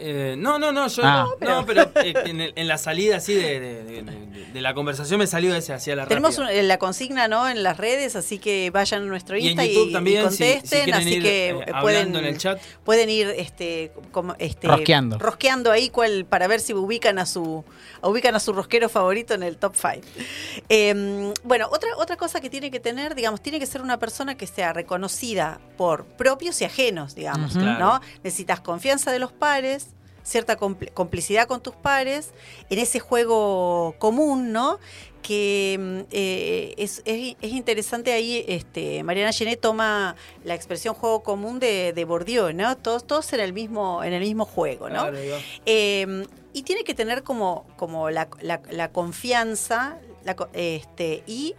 Eh, 0.00 0.34
no, 0.38 0.58
no, 0.58 0.70
no, 0.72 0.86
yo 0.88 1.02
Ah. 1.04 1.26
no, 1.40 1.48
no, 1.60 1.66
pero 1.66 1.90
eh, 1.96 2.14
en, 2.26 2.40
el- 2.40 2.52
en 2.56 2.68
la 2.68 2.78
salida 2.78 3.16
así 3.16 3.34
de, 3.34 3.58
de- 3.60 3.82
de- 3.84 4.02
de- 4.02 4.46
de 4.52 4.60
la 4.60 4.72
conversación 4.74 5.18
me 5.18 5.26
salió 5.26 5.54
ese 5.54 5.72
hacia 5.72 5.96
la 5.96 6.06
Tenemos 6.06 6.38
un- 6.38 6.48
eh, 6.48 6.62
la 6.62 6.78
consigna 6.78 7.28
¿no? 7.28 7.48
en 7.48 7.62
las 7.62 7.76
redes, 7.76 8.14
así 8.16 8.38
que 8.38 8.70
vayan 8.70 9.02
a 9.02 9.06
nuestro 9.06 9.36
Y 9.36 9.40
en 9.40 9.46
Insta 9.48 9.64
y, 9.66 9.74
YouTube 9.74 9.88
y 9.88 9.92
también, 9.92 10.30
si- 10.30 10.36
si 10.36 10.44
contesten, 10.52 10.94
así 10.94 11.14
ir, 11.14 11.22
que 11.22 11.48
eh, 11.50 11.66
pueden, 11.80 12.14
en 12.16 12.24
el 12.24 12.38
chat. 12.38 12.60
pueden 12.84 13.10
ir 13.10 13.28
este, 13.36 13.92
como, 14.12 14.34
este, 14.38 14.68
Rosqueando. 14.68 15.18
rosqueando 15.18 15.70
ahí 15.72 15.90
cuál, 15.90 16.24
para 16.24 16.46
ver 16.46 16.60
si 16.60 16.72
ubican 16.74 17.18
a 17.18 17.26
su 17.26 17.64
ubican 18.00 18.36
a 18.36 18.40
su 18.40 18.52
rosquero 18.52 18.88
favorito 18.88 19.34
en 19.34 19.42
el 19.42 19.56
top 19.56 19.74
5. 19.74 20.06
bueno, 21.44 21.68
otra, 21.70 21.90
otra 21.96 22.16
cosa 22.16 22.40
que 22.40 22.48
tiene 22.50 22.70
que 22.70 22.80
tener, 22.80 23.14
digamos, 23.14 23.40
tiene 23.42 23.58
que 23.58 23.66
ser 23.66 23.82
una 23.82 23.98
persona 23.98 24.36
que 24.36 24.46
sea 24.46 24.72
reconocida 24.72 25.60
por 25.76 26.04
propios 26.04 26.60
y 26.60 26.64
ajenos, 26.64 27.14
digamos. 27.14 27.54
¿no? 27.56 27.62
Claro. 27.62 28.00
Necesitas 28.22 28.60
confianza 28.60 29.10
de 29.10 29.18
los 29.18 29.32
pares, 29.32 29.87
cierta 30.28 30.58
compl- 30.58 30.92
complicidad 30.92 31.48
con 31.48 31.62
tus 31.62 31.74
pares, 31.74 32.32
en 32.70 32.78
ese 32.78 33.00
juego 33.00 33.94
común, 33.98 34.52
¿no? 34.52 34.78
que 35.22 35.76
mm, 35.78 36.00
eh, 36.12 36.74
es, 36.78 37.02
es- 37.04 37.36
es 37.40 37.52
interesante 37.52 38.12
ahí, 38.12 38.44
este, 38.46 39.02
Mariana 39.02 39.32
Genet 39.32 39.60
toma 39.60 40.14
la 40.44 40.54
expresión 40.54 40.94
juego 40.94 41.22
común 41.24 41.58
de, 41.58 41.92
de 41.92 42.04
Bourdieu, 42.04 42.52
¿no? 42.54 42.76
Todos, 42.76 43.04
todos 43.06 43.32
en 43.32 43.40
el 43.40 43.52
mismo, 43.52 44.02
en 44.04 44.12
el 44.12 44.20
mismo 44.20 44.44
juego, 44.44 44.88
¿no? 44.88 45.10
Claro. 45.10 45.18
Eh, 45.66 46.24
y 46.52 46.62
tiene 46.62 46.84
que 46.84 46.94
tener 46.94 47.24
como, 47.24 47.66
como 47.76 48.10
la, 48.10 48.28
la- 48.40 48.62
la 48.70 48.90
confianza 48.92 49.98
la 50.24 50.36
este, 50.52 51.22
y 51.26 51.54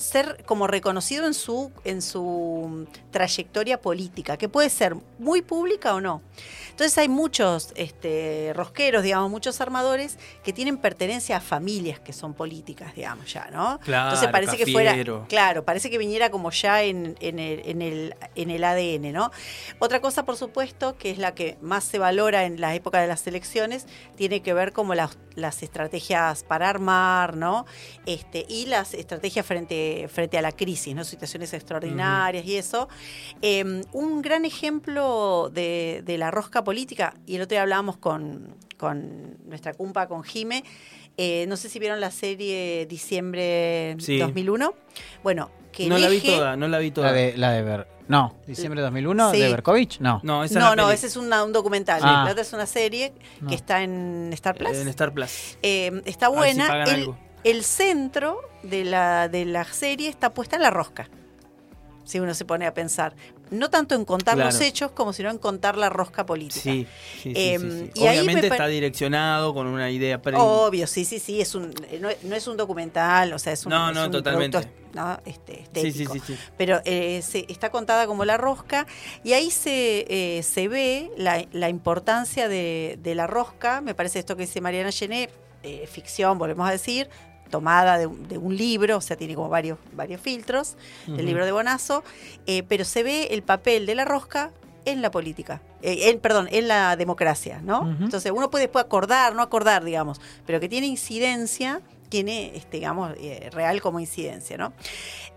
ser 0.00 0.42
como 0.46 0.66
reconocido 0.66 1.26
en 1.26 1.34
su, 1.34 1.70
en 1.84 2.00
su 2.00 2.86
trayectoria 3.10 3.80
política, 3.80 4.36
que 4.36 4.48
puede 4.48 4.70
ser 4.70 4.96
muy 5.18 5.42
pública 5.42 5.94
o 5.94 6.00
no. 6.00 6.22
Entonces 6.70 6.96
hay 6.96 7.10
muchos 7.10 7.72
este, 7.74 8.52
rosqueros, 8.54 9.02
digamos, 9.02 9.30
muchos 9.30 9.60
armadores 9.60 10.16
que 10.42 10.54
tienen 10.54 10.78
pertenencia 10.78 11.36
a 11.36 11.40
familias 11.40 12.00
que 12.00 12.14
son 12.14 12.32
políticas, 12.32 12.94
digamos, 12.94 13.30
ya, 13.30 13.50
¿no? 13.50 13.78
Claro, 13.80 14.08
Entonces 14.08 14.30
parece 14.32 14.56
que 14.56 14.72
fuera, 14.72 14.96
claro, 15.28 15.64
parece 15.66 15.90
que 15.90 15.98
viniera 15.98 16.30
como 16.30 16.50
ya 16.50 16.82
en, 16.82 17.16
en 17.20 17.38
el, 17.38 17.60
en, 17.66 17.82
el, 17.82 18.14
en 18.34 18.50
el 18.50 18.64
ADN, 18.64 19.12
¿no? 19.12 19.30
Otra 19.78 20.00
cosa, 20.00 20.24
por 20.24 20.38
supuesto, 20.38 20.96
que 20.96 21.10
es 21.10 21.18
la 21.18 21.34
que 21.34 21.58
más 21.60 21.84
se 21.84 21.98
valora 21.98 22.44
en 22.44 22.58
la 22.60 22.74
época 22.74 23.02
de 23.02 23.08
las 23.08 23.26
elecciones, 23.26 23.84
tiene 24.16 24.40
que 24.40 24.54
ver 24.54 24.72
como 24.72 24.94
las, 24.94 25.18
las 25.34 25.62
estrategias 25.62 26.44
para 26.44 26.70
armar, 26.70 27.36
¿no? 27.36 27.66
Este, 28.06 28.46
y 28.48 28.66
las 28.66 28.94
estrategias 28.94 29.44
frente, 29.44 29.89
frente 30.08 30.38
a 30.38 30.42
la 30.42 30.52
crisis, 30.52 30.94
¿no? 30.94 31.04
Situaciones 31.04 31.52
extraordinarias 31.52 32.44
y 32.46 32.56
eso. 32.56 32.88
Eh, 33.42 33.82
un 33.92 34.22
gran 34.22 34.44
ejemplo 34.44 35.50
de, 35.52 36.02
de 36.04 36.18
la 36.18 36.30
rosca 36.30 36.62
política, 36.64 37.14
y 37.26 37.36
el 37.36 37.42
otro 37.42 37.54
día 37.54 37.62
hablábamos 37.62 37.96
con, 37.96 38.54
con 38.76 39.36
nuestra 39.48 39.74
cumpa, 39.74 40.06
con 40.08 40.22
Jime, 40.22 40.64
eh, 41.16 41.44
no 41.48 41.56
sé 41.56 41.68
si 41.68 41.78
vieron 41.78 42.00
la 42.00 42.10
serie 42.10 42.86
Diciembre 42.86 43.96
Sí. 43.98 44.18
2001. 44.18 44.74
Bueno, 45.22 45.50
que 45.72 45.86
No 45.88 45.98
la 45.98 46.08
vi 46.08 46.20
toda, 46.20 46.56
no 46.56 46.66
la 46.68 46.78
vi 46.78 46.90
toda. 46.90 47.08
La 47.08 47.12
de, 47.12 47.36
la 47.36 47.52
de 47.52 47.62
Ver. 47.62 47.86
No, 48.08 48.34
diciembre 48.44 48.80
de 48.80 48.86
2001, 48.86 49.30
Sí. 49.30 49.38
de 49.40 49.50
Berkovich, 49.50 50.00
no. 50.00 50.20
No, 50.24 50.42
esa 50.42 50.58
No, 50.58 50.70
es 50.70 50.76
no, 50.76 50.90
ese 50.90 51.06
es 51.06 51.16
una- 51.16 51.44
un 51.44 51.52
documental. 51.52 52.00
Ah. 52.02 52.24
La 52.24 52.30
otra 52.32 52.42
es 52.42 52.52
una 52.52 52.66
serie 52.66 53.12
No. 53.40 53.48
que 53.48 53.54
está 53.54 53.84
en 53.84 54.30
Star 54.32 54.56
Plus. 54.56 54.76
En 54.76 54.88
Star 54.88 55.12
Plus. 55.12 55.56
Eh, 55.62 56.02
está 56.06 56.26
A 56.26 56.30
ver 56.30 56.38
si 56.50 56.56
buena. 56.56 56.66
pagan 56.68 56.88
el, 56.88 56.94
algo. 57.02 57.18
El 57.44 57.64
centro 57.64 58.40
de 58.62 58.84
la, 58.84 59.28
de 59.28 59.44
la 59.44 59.64
serie 59.64 60.08
está 60.08 60.30
puesta 60.30 60.56
en 60.56 60.62
la 60.62 60.70
rosca. 60.70 61.08
Si 62.04 62.18
uno 62.18 62.34
se 62.34 62.44
pone 62.44 62.66
a 62.66 62.74
pensar. 62.74 63.14
No 63.50 63.70
tanto 63.70 63.94
en 63.94 64.04
contar 64.04 64.34
Claro. 64.34 64.50
los 64.50 64.60
hechos 64.60 64.90
como 64.92 65.12
sino 65.12 65.30
en 65.30 65.38
contar 65.38 65.76
la 65.76 65.88
rosca 65.90 66.26
política. 66.26 66.60
Sí, 66.62 66.86
sí, 67.20 67.20
sí, 67.22 67.32
Em, 67.36 67.60
sí, 67.70 67.90
sí. 67.94 68.00
y 68.02 68.08
Obviamente 68.08 68.46
está 68.48 68.66
direccionado 68.66 69.54
con 69.54 69.66
una 69.68 69.90
idea 69.90 70.20
pre- 70.20 70.36
Obvio, 70.36 70.86
sí, 70.88 71.04
sí, 71.04 71.18
sí, 71.20 71.40
es 71.40 71.54
un, 71.54 71.72
no, 72.00 72.08
no 72.22 72.34
es 72.34 72.46
un 72.48 72.56
documental, 72.56 73.32
o 73.32 73.38
sea, 73.38 73.52
es 73.52 73.64
un, 73.64 73.70
No, 73.70 73.90
es 73.90 73.94
no, 73.96 74.04
un 74.06 74.10
totalmente. 74.12 74.58
producto, 74.58 74.80
¿no? 74.94 75.20
este, 75.24 75.64
Sí, 75.74 75.92
sí, 75.92 76.02
estético. 76.02 76.14
sí, 76.14 76.20
sí. 76.26 76.36
pero 76.56 76.80
eh, 76.84 77.22
se- 77.22 77.46
está 77.48 77.70
contada 77.70 78.06
como 78.08 78.24
la 78.24 78.36
rosca 78.36 78.86
y 79.22 79.32
ahí 79.34 79.50
se, 79.50 80.06
eh, 80.08 80.42
se 80.42 80.66
ve 80.68 81.10
la, 81.16 81.44
la 81.52 81.68
importancia 81.68 82.48
de, 82.48 82.98
de 83.02 83.14
la 83.14 83.26
rosca, 83.28 83.80
me 83.80 83.94
parece 83.94 84.18
esto 84.20 84.36
que 84.36 84.42
dice 84.46 84.60
Mariana 84.60 84.90
Gené, 84.92 85.28
eh, 85.62 85.86
ficción, 85.90 86.38
volvemos 86.38 86.68
a 86.68 86.72
decir, 86.72 87.08
tomada 87.50 87.98
de, 87.98 88.06
un- 88.06 88.26
de 88.28 88.38
un 88.38 88.56
libro, 88.56 88.96
o 88.96 89.00
sea, 89.00 89.16
tiene 89.16 89.34
como 89.34 89.48
varios, 89.48 89.78
varios 89.92 90.20
filtros 90.20 90.76
del 91.06 91.16
Ujú. 91.16 91.24
libro 91.26 91.44
de 91.44 91.52
Bonazo, 91.52 92.02
eh, 92.46 92.62
pero 92.68 92.84
se 92.84 93.02
ve 93.02 93.28
el 93.32 93.42
papel 93.42 93.84
de 93.86 93.94
la 93.94 94.04
rosca 94.04 94.50
en 94.86 95.02
la 95.02 95.10
política, 95.10 95.60
eh, 95.82 96.08
en, 96.10 96.20
perdón, 96.20 96.48
en 96.50 96.66
la 96.68 96.96
democracia, 96.96 97.60
¿no? 97.62 97.86
Entonces 98.00 98.32
uno 98.34 98.50
puede 98.50 98.64
después 98.64 98.84
acordar, 98.84 99.34
no 99.34 99.42
acordar, 99.42 99.84
digamos, 99.84 100.20
pero 100.46 100.58
que 100.60 100.68
tiene 100.70 100.86
incidencia, 100.86 101.82
tiene, 102.08 102.56
este, 102.56 102.78
digamos, 102.78 103.12
eh, 103.20 103.50
real 103.52 103.80
como 103.82 104.00
incidencia, 104.00 104.56
¿no? 104.56 104.72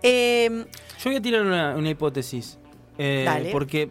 Eh, 0.02 0.66
Yo 0.98 1.10
voy 1.10 1.16
a 1.16 1.22
tirar 1.22 1.42
una, 1.42 1.76
una 1.76 1.90
hipótesis. 1.90 2.58
eh, 2.98 3.22
Dale. 3.26 3.50
Porque 3.52 3.90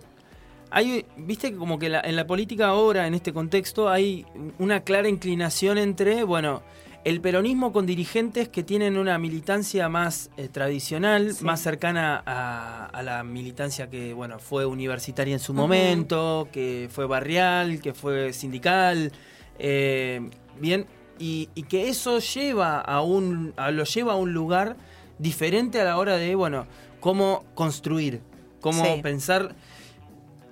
hay, 0.71 1.05
viste 1.17 1.51
que 1.51 1.57
como 1.57 1.77
que 1.77 1.89
la- 1.89 2.01
en 2.01 2.15
la 2.15 2.25
política 2.25 2.67
ahora, 2.69 3.05
en 3.07 3.13
este 3.13 3.31
contexto, 3.31 3.89
hay 3.89 4.25
una 4.59 4.81
clara 4.81 5.07
inclinación 5.07 5.77
entre, 5.77 6.23
bueno, 6.23 6.61
el 7.05 7.19
peronismo 7.21 7.73
con 7.73 7.85
dirigentes 7.85 8.47
que 8.47 8.63
tienen 8.63 8.97
una 8.97 9.17
militancia 9.17 9.89
más 9.89 10.29
eh, 10.37 10.47
tradicional, 10.47 11.33
Sí. 11.33 11.43
más 11.43 11.59
cercana 11.61 12.23
a, 12.25 12.85
a 12.85 13.03
la 13.03 13.23
militancia 13.23 13.89
que, 13.89 14.13
bueno, 14.13 14.39
fue 14.39 14.65
universitaria 14.65 15.33
en 15.33 15.39
su 15.39 15.53
momento, 15.53 16.47
que 16.51 16.87
fue 16.91 17.05
barrial, 17.05 17.81
que 17.81 17.93
fue 17.93 18.31
sindical, 18.31 19.11
eh, 19.59 20.21
bien, 20.59 20.85
y, 21.19 21.49
y 21.55 21.63
que 21.63 21.89
eso 21.89 22.19
lleva 22.19 22.79
a 22.79 23.01
un, 23.01 23.53
a- 23.57 23.71
lo 23.71 23.83
lleva 23.83 24.13
a 24.13 24.15
un 24.15 24.33
lugar 24.33 24.77
diferente 25.19 25.81
a 25.81 25.83
la 25.83 25.97
hora 25.97 26.15
de, 26.17 26.35
bueno, 26.35 26.65
cómo 27.01 27.43
construir, 27.53 28.21
cómo 28.61 28.83
Sí. 28.83 29.01
pensar 29.01 29.55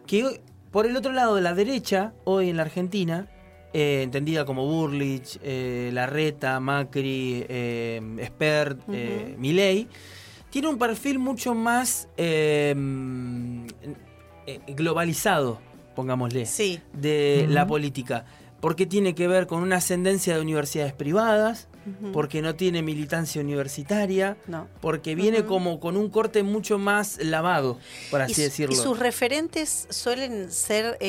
que 0.05 0.41
por 0.71 0.85
el 0.85 0.95
otro 0.97 1.13
lado 1.13 1.35
de 1.35 1.41
la 1.41 1.53
derecha, 1.53 2.13
hoy 2.25 2.49
en 2.49 2.57
la 2.57 2.63
Argentina, 2.63 3.27
eh, 3.73 4.01
entendida 4.03 4.45
como 4.45 4.65
Burlich, 4.65 5.39
eh, 5.43 5.89
Larreta, 5.93 6.60
Macri, 6.60 7.45
eh, 7.47 8.01
Spert, 8.27 8.81
eh. 8.91 9.36
Milei, 9.38 9.88
tiene 10.49 10.67
un 10.67 10.77
perfil 10.77 11.19
mucho 11.19 11.53
más 11.55 12.07
globalizado, 14.67 15.60
pongámosle, 15.95 16.45
sí, 16.45 16.79
de 16.93 17.45
la 17.49 17.65
política. 17.67 18.25
Porque 18.60 18.86
tiene 18.86 19.15
que 19.15 19.27
ver 19.27 19.47
con 19.47 19.63
una 19.63 19.77
ascendencia 19.77 20.36
de 20.36 20.41
universidades 20.41 20.93
privadas, 20.93 21.67
porque 22.13 22.43
no 22.43 22.53
tiene 22.53 22.84
militancia 22.84 23.41
universitaria, 23.41 24.38
no. 24.45 24.67
porque 24.81 25.15
viene 25.15 25.45
como 25.45 25.79
con 25.79 25.97
un 25.97 26.10
corte 26.12 26.43
mucho 26.43 26.77
más 26.77 27.17
lavado, 27.23 27.79
por 28.12 28.21
así 28.21 28.34
y, 28.34 28.36
su- 28.36 28.41
decirlo. 28.41 28.75
y 28.75 28.77
sus 28.77 28.99
referentes 28.99 29.88
suelen 29.89 30.51
ser 30.51 30.99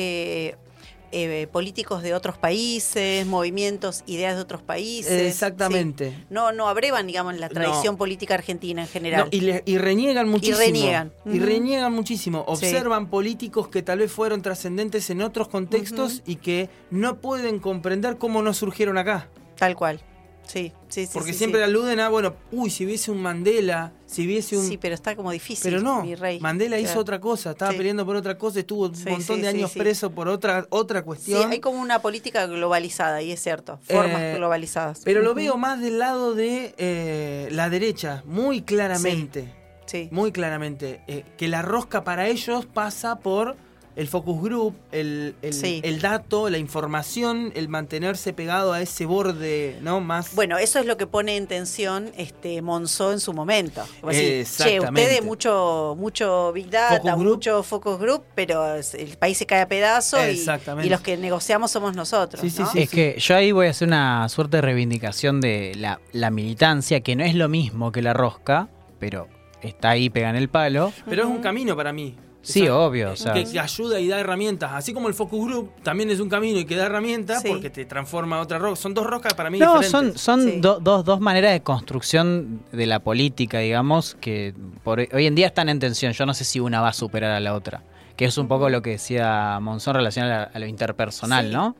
eh, 1.13 1.47
políticos 1.51 2.01
de 2.03 2.13
otros 2.13 2.37
países, 2.37 3.25
movimientos, 3.25 4.03
ideas 4.07 4.35
de 4.35 4.41
otros 4.41 4.61
países. 4.61 5.11
Exactamente. 5.21 6.09
sí. 6.11 6.25
No, 6.29 6.51
no 6.51 6.67
abrevan, 6.67 7.05
digamos, 7.07 7.37
la 7.37 7.47
No. 7.49 7.53
tradición 7.53 7.97
política 7.97 8.33
argentina 8.33 8.81
en 8.81 8.87
general. 8.87 9.21
No, 9.25 9.27
y, 9.31 9.41
le- 9.41 9.63
y 9.65 9.77
reniegan 9.77 10.27
muchísimo. 10.27 10.57
reniegan. 10.57 11.13
Y 11.25 11.39
reniegan 11.39 11.93
muchísimo. 11.93 12.39
Sí. 12.47 12.65
Observan 12.65 13.09
políticos 13.09 13.67
que 13.67 13.81
tal 13.83 13.99
vez 13.99 14.11
fueron 14.11 14.41
trascendentes 14.41 15.09
en 15.09 15.21
otros 15.21 15.47
contextos 15.47 16.21
y 16.25 16.37
que 16.37 16.69
no 16.89 17.21
pueden 17.21 17.59
comprender 17.59 18.17
cómo 18.17 18.41
no 18.41 18.53
surgieron 18.53 18.97
acá. 18.97 19.29
Tal 19.57 19.75
cual. 19.75 20.01
Sí, 20.45 20.73
sí, 20.89 21.05
sí. 21.05 21.11
Porque 21.13 21.31
sí, 21.31 21.37
siempre 21.37 21.63
aluden 21.63 22.01
a, 22.01 22.09
bueno, 22.09 22.35
uy, 22.51 22.69
si 22.69 22.85
hubiese 22.85 23.11
un 23.11 23.21
Mandela, 23.21 23.93
si 24.13 24.25
hubiese 24.25 24.55
un... 24.57 24.65
Sí, 24.67 24.77
pero 24.77 24.95
está 24.95 25.15
como 25.15 25.31
difícil. 25.31 25.63
Pero 25.71 25.81
no, 25.81 26.03
mi 26.03 26.15
rey. 26.15 26.39
Mandela 26.39 26.79
hizo 26.79 26.99
otra 26.99 27.19
cosa, 27.19 27.51
estaba 27.51 27.71
Sí. 27.71 27.77
peleando 27.77 28.05
por 28.05 28.15
otra 28.15 28.37
cosa, 28.37 28.59
estuvo 28.59 28.85
un 28.87 28.95
Sí, 28.95 29.09
montón 29.09 29.37
sí, 29.37 29.41
de 29.41 29.51
sí, 29.51 29.57
años 29.57 29.71
sí. 29.71 29.79
preso 29.79 30.11
por 30.11 30.27
otra, 30.27 30.65
otra 30.69 30.99
Sí, 30.99 31.05
cuestión. 31.05 31.51
hay 31.51 31.59
como 31.59 31.81
una 31.81 31.99
política 32.01 32.45
globalizada, 32.45 33.21
y 33.21 33.31
es 33.31 33.41
cierto. 33.41 33.79
Formas 33.83 34.21
Eh, 34.21 34.33
globalizadas. 34.37 35.01
Pero 35.03 35.21
lo 35.21 35.33
veo 35.33 35.57
más 35.57 35.81
del 35.81 35.99
lado 35.99 36.35
de 36.35 36.75
eh, 36.77 37.47
la 37.51 37.69
derecha, 37.69 38.21
muy 38.25 38.61
claramente. 38.61 39.51
Sí. 39.85 40.07
Muy 40.11 40.31
claramente. 40.31 41.01
eh, 41.07 41.25
que 41.37 41.47
la 41.47 41.61
rosca 41.61 42.03
para 42.03 42.27
ellos 42.27 42.65
pasa 42.65 43.17
por 43.19 43.55
el 43.95 44.07
focus 44.07 44.41
group, 44.41 44.75
el, 44.91 45.35
el- 45.41 45.53
Sí. 45.53 45.81
el 45.83 46.01
dato, 46.01 46.49
la 46.49 46.57
información, 46.57 47.51
el 47.55 47.69
mantenerse 47.69 48.33
pegado 48.33 48.73
a 48.73 48.81
ese 48.81 49.05
borde, 49.05 49.77
¿no? 49.81 49.99
Más. 50.01 50.33
Bueno, 50.33 50.57
eso 50.57 50.79
es 50.79 50.85
lo 50.85 50.97
que 50.97 51.05
pone 51.07 51.37
en 51.37 51.45
tensión 51.47 52.11
este 52.17 52.61
Monzó 52.61 53.11
en 53.11 53.19
su 53.19 53.33
momento. 53.33 53.83
Como 54.01 54.11
decir, 54.11 54.45
che, 54.65 54.79
ustedes 54.79 55.23
mucho, 55.23 55.95
mucho 55.99 56.51
Big 56.53 56.69
Data, 56.69 56.97
Focus 56.97 57.11
group. 57.13 57.33
mucho 57.35 57.63
Focus 57.63 57.99
Group, 57.99 58.23
pero 58.35 58.75
el 58.75 59.17
país 59.19 59.37
se 59.37 59.45
cae 59.45 59.61
a 59.61 59.67
pedazos 59.67 60.19
y, 60.27 60.31
Exactamente. 60.31 60.87
y 60.87 60.89
los 60.89 61.01
que 61.01 61.15
negociamos 61.17 61.69
somos 61.71 61.95
nosotros. 61.95 62.41
Sí, 62.41 62.49
sí, 62.49 62.61
¿no? 62.63 62.71
sí. 62.71 62.79
es 62.81 62.89
que 62.89 63.15
yo 63.19 63.35
ahí 63.35 63.51
voy 63.51 63.67
a 63.67 63.69
hacer 63.69 63.87
una 63.87 64.27
suerte 64.29 64.57
de 64.57 64.61
reivindicación 64.61 65.39
de 65.39 65.73
la, 65.77 65.99
la 66.13 66.31
militancia, 66.31 67.01
que 67.01 67.15
no 67.15 67.23
es 67.23 67.35
lo 67.35 67.47
mismo 67.49 67.91
que 67.91 68.01
la 68.01 68.13
rosca, 68.13 68.69
pero 68.99 69.27
está 69.61 69.91
ahí, 69.91 70.09
pega 70.09 70.29
en 70.29 70.35
el 70.35 70.49
palo. 70.49 70.91
Pero 71.07 71.23
es 71.23 71.27
un 71.29 71.39
camino 71.41 71.75
para 71.75 71.93
mí. 71.93 72.15
Sí, 72.45 72.67
obvio. 72.67 73.11
O 73.13 73.15
sea, 73.15 73.33
que, 73.33 73.45
que 73.45 73.57
ayuda 73.59 73.99
y 74.01 74.07
da 74.09 74.19
herramientas. 74.19 74.71
Así 74.73 74.93
como 74.93 75.07
el 75.07 75.13
focus 75.13 75.45
group 75.47 75.71
también 75.81 76.09
es 76.11 76.19
un 76.19 76.27
camino 76.27 76.59
y 76.59 76.65
que 76.65 76.75
da 76.75 76.85
herramientas 76.87 77.41
Sí. 77.41 77.47
porque 77.47 77.69
te 77.69 77.85
transforma 77.85 78.37
a 78.37 78.41
otra 78.41 78.59
rosca. 78.59 78.75
Son 78.83 78.93
dos 78.93 79.07
roscas 79.07 79.33
para 79.33 79.49
mí 79.49 79.59
no, 79.59 79.79
diferentes. 79.79 80.19
son, 80.21 80.39
son 80.41 80.51
Sí. 80.51 80.59
do- 80.59 80.79
dos, 80.81 81.05
dos 81.05 81.19
maneras 81.21 81.53
de 81.53 81.61
construcción 81.63 82.61
de 82.73 82.85
la 82.85 82.99
política, 82.99 83.59
digamos, 83.59 84.15
que 84.19 84.53
por, 84.83 84.99
hoy 84.99 85.25
en 85.25 85.35
día 85.35 85.47
están 85.47 85.69
en 85.69 85.79
tensión. 85.79 86.11
Yo 86.11 86.25
no 86.25 86.33
sé 86.33 86.43
si 86.43 86.59
una 86.59 86.81
va 86.81 86.89
a 86.89 86.93
superar 86.93 87.31
a 87.31 87.39
la 87.39 87.53
otra. 87.53 87.81
Que 88.17 88.25
es 88.25 88.37
un 88.37 88.47
poco 88.49 88.69
lo 88.69 88.81
que 88.81 88.91
decía 88.91 89.57
Monzón 89.61 89.95
relacionado 89.95 90.33
a, 90.33 90.43
a 90.43 90.59
lo 90.59 90.65
interpersonal, 90.67 91.47
Sí. 91.47 91.53
¿no? 91.53 91.75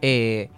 Eh, 0.00 0.48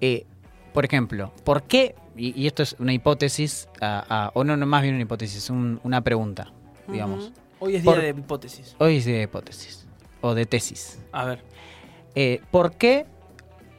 eh, 0.00 0.26
por 0.74 0.84
ejemplo, 0.84 1.32
¿por 1.44 1.62
qué? 1.62 1.94
Y, 2.16 2.38
y 2.40 2.46
esto 2.48 2.62
es 2.64 2.74
una 2.80 2.92
hipótesis, 2.92 3.68
a- 3.80 4.04
a- 4.26 4.30
o 4.34 4.42
no, 4.42 4.56
no, 4.56 4.66
más 4.66 4.82
bien 4.82 4.94
una 4.94 5.02
hipótesis, 5.04 5.48
un- 5.48 5.80
una 5.84 6.00
pregunta, 6.02 6.52
digamos. 6.88 7.32
Hoy 7.60 7.76
es 7.76 7.82
día 7.82 7.92
por- 7.92 8.00
de 8.02 8.08
hipótesis. 8.10 8.76
Hoy 8.78 8.96
es 8.98 9.04
de 9.04 9.22
hipótesis, 9.22 9.86
o 10.20 10.34
de 10.34 10.46
tesis. 10.46 10.98
A 11.12 11.24
ver. 11.24 11.42
Eh, 12.14 12.40
¿Por 12.50 12.72
qué 12.74 13.06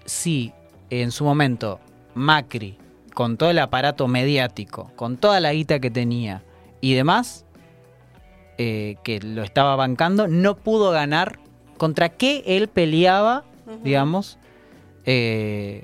si 0.05 0.53
en 0.89 1.11
su 1.11 1.23
momento 1.23 1.79
Macri 2.15 2.77
con 3.13 3.37
todo 3.37 3.49
el 3.51 3.59
aparato 3.59 4.07
mediático, 4.07 4.91
con 4.95 5.17
toda 5.17 5.39
la 5.39 5.53
guita 5.53 5.79
que 5.79 5.91
tenía 5.91 6.43
y 6.81 6.93
demás, 6.93 7.45
eh, 8.57 8.95
que 9.03 9.19
lo 9.19 9.43
estaba 9.43 9.75
bancando, 9.75 10.27
no 10.27 10.55
pudo 10.57 10.91
ganar 10.91 11.39
contra 11.77 12.09
qué 12.09 12.43
él 12.45 12.67
peleaba, 12.67 13.43
digamos, 13.83 14.37
eh, 15.05 15.83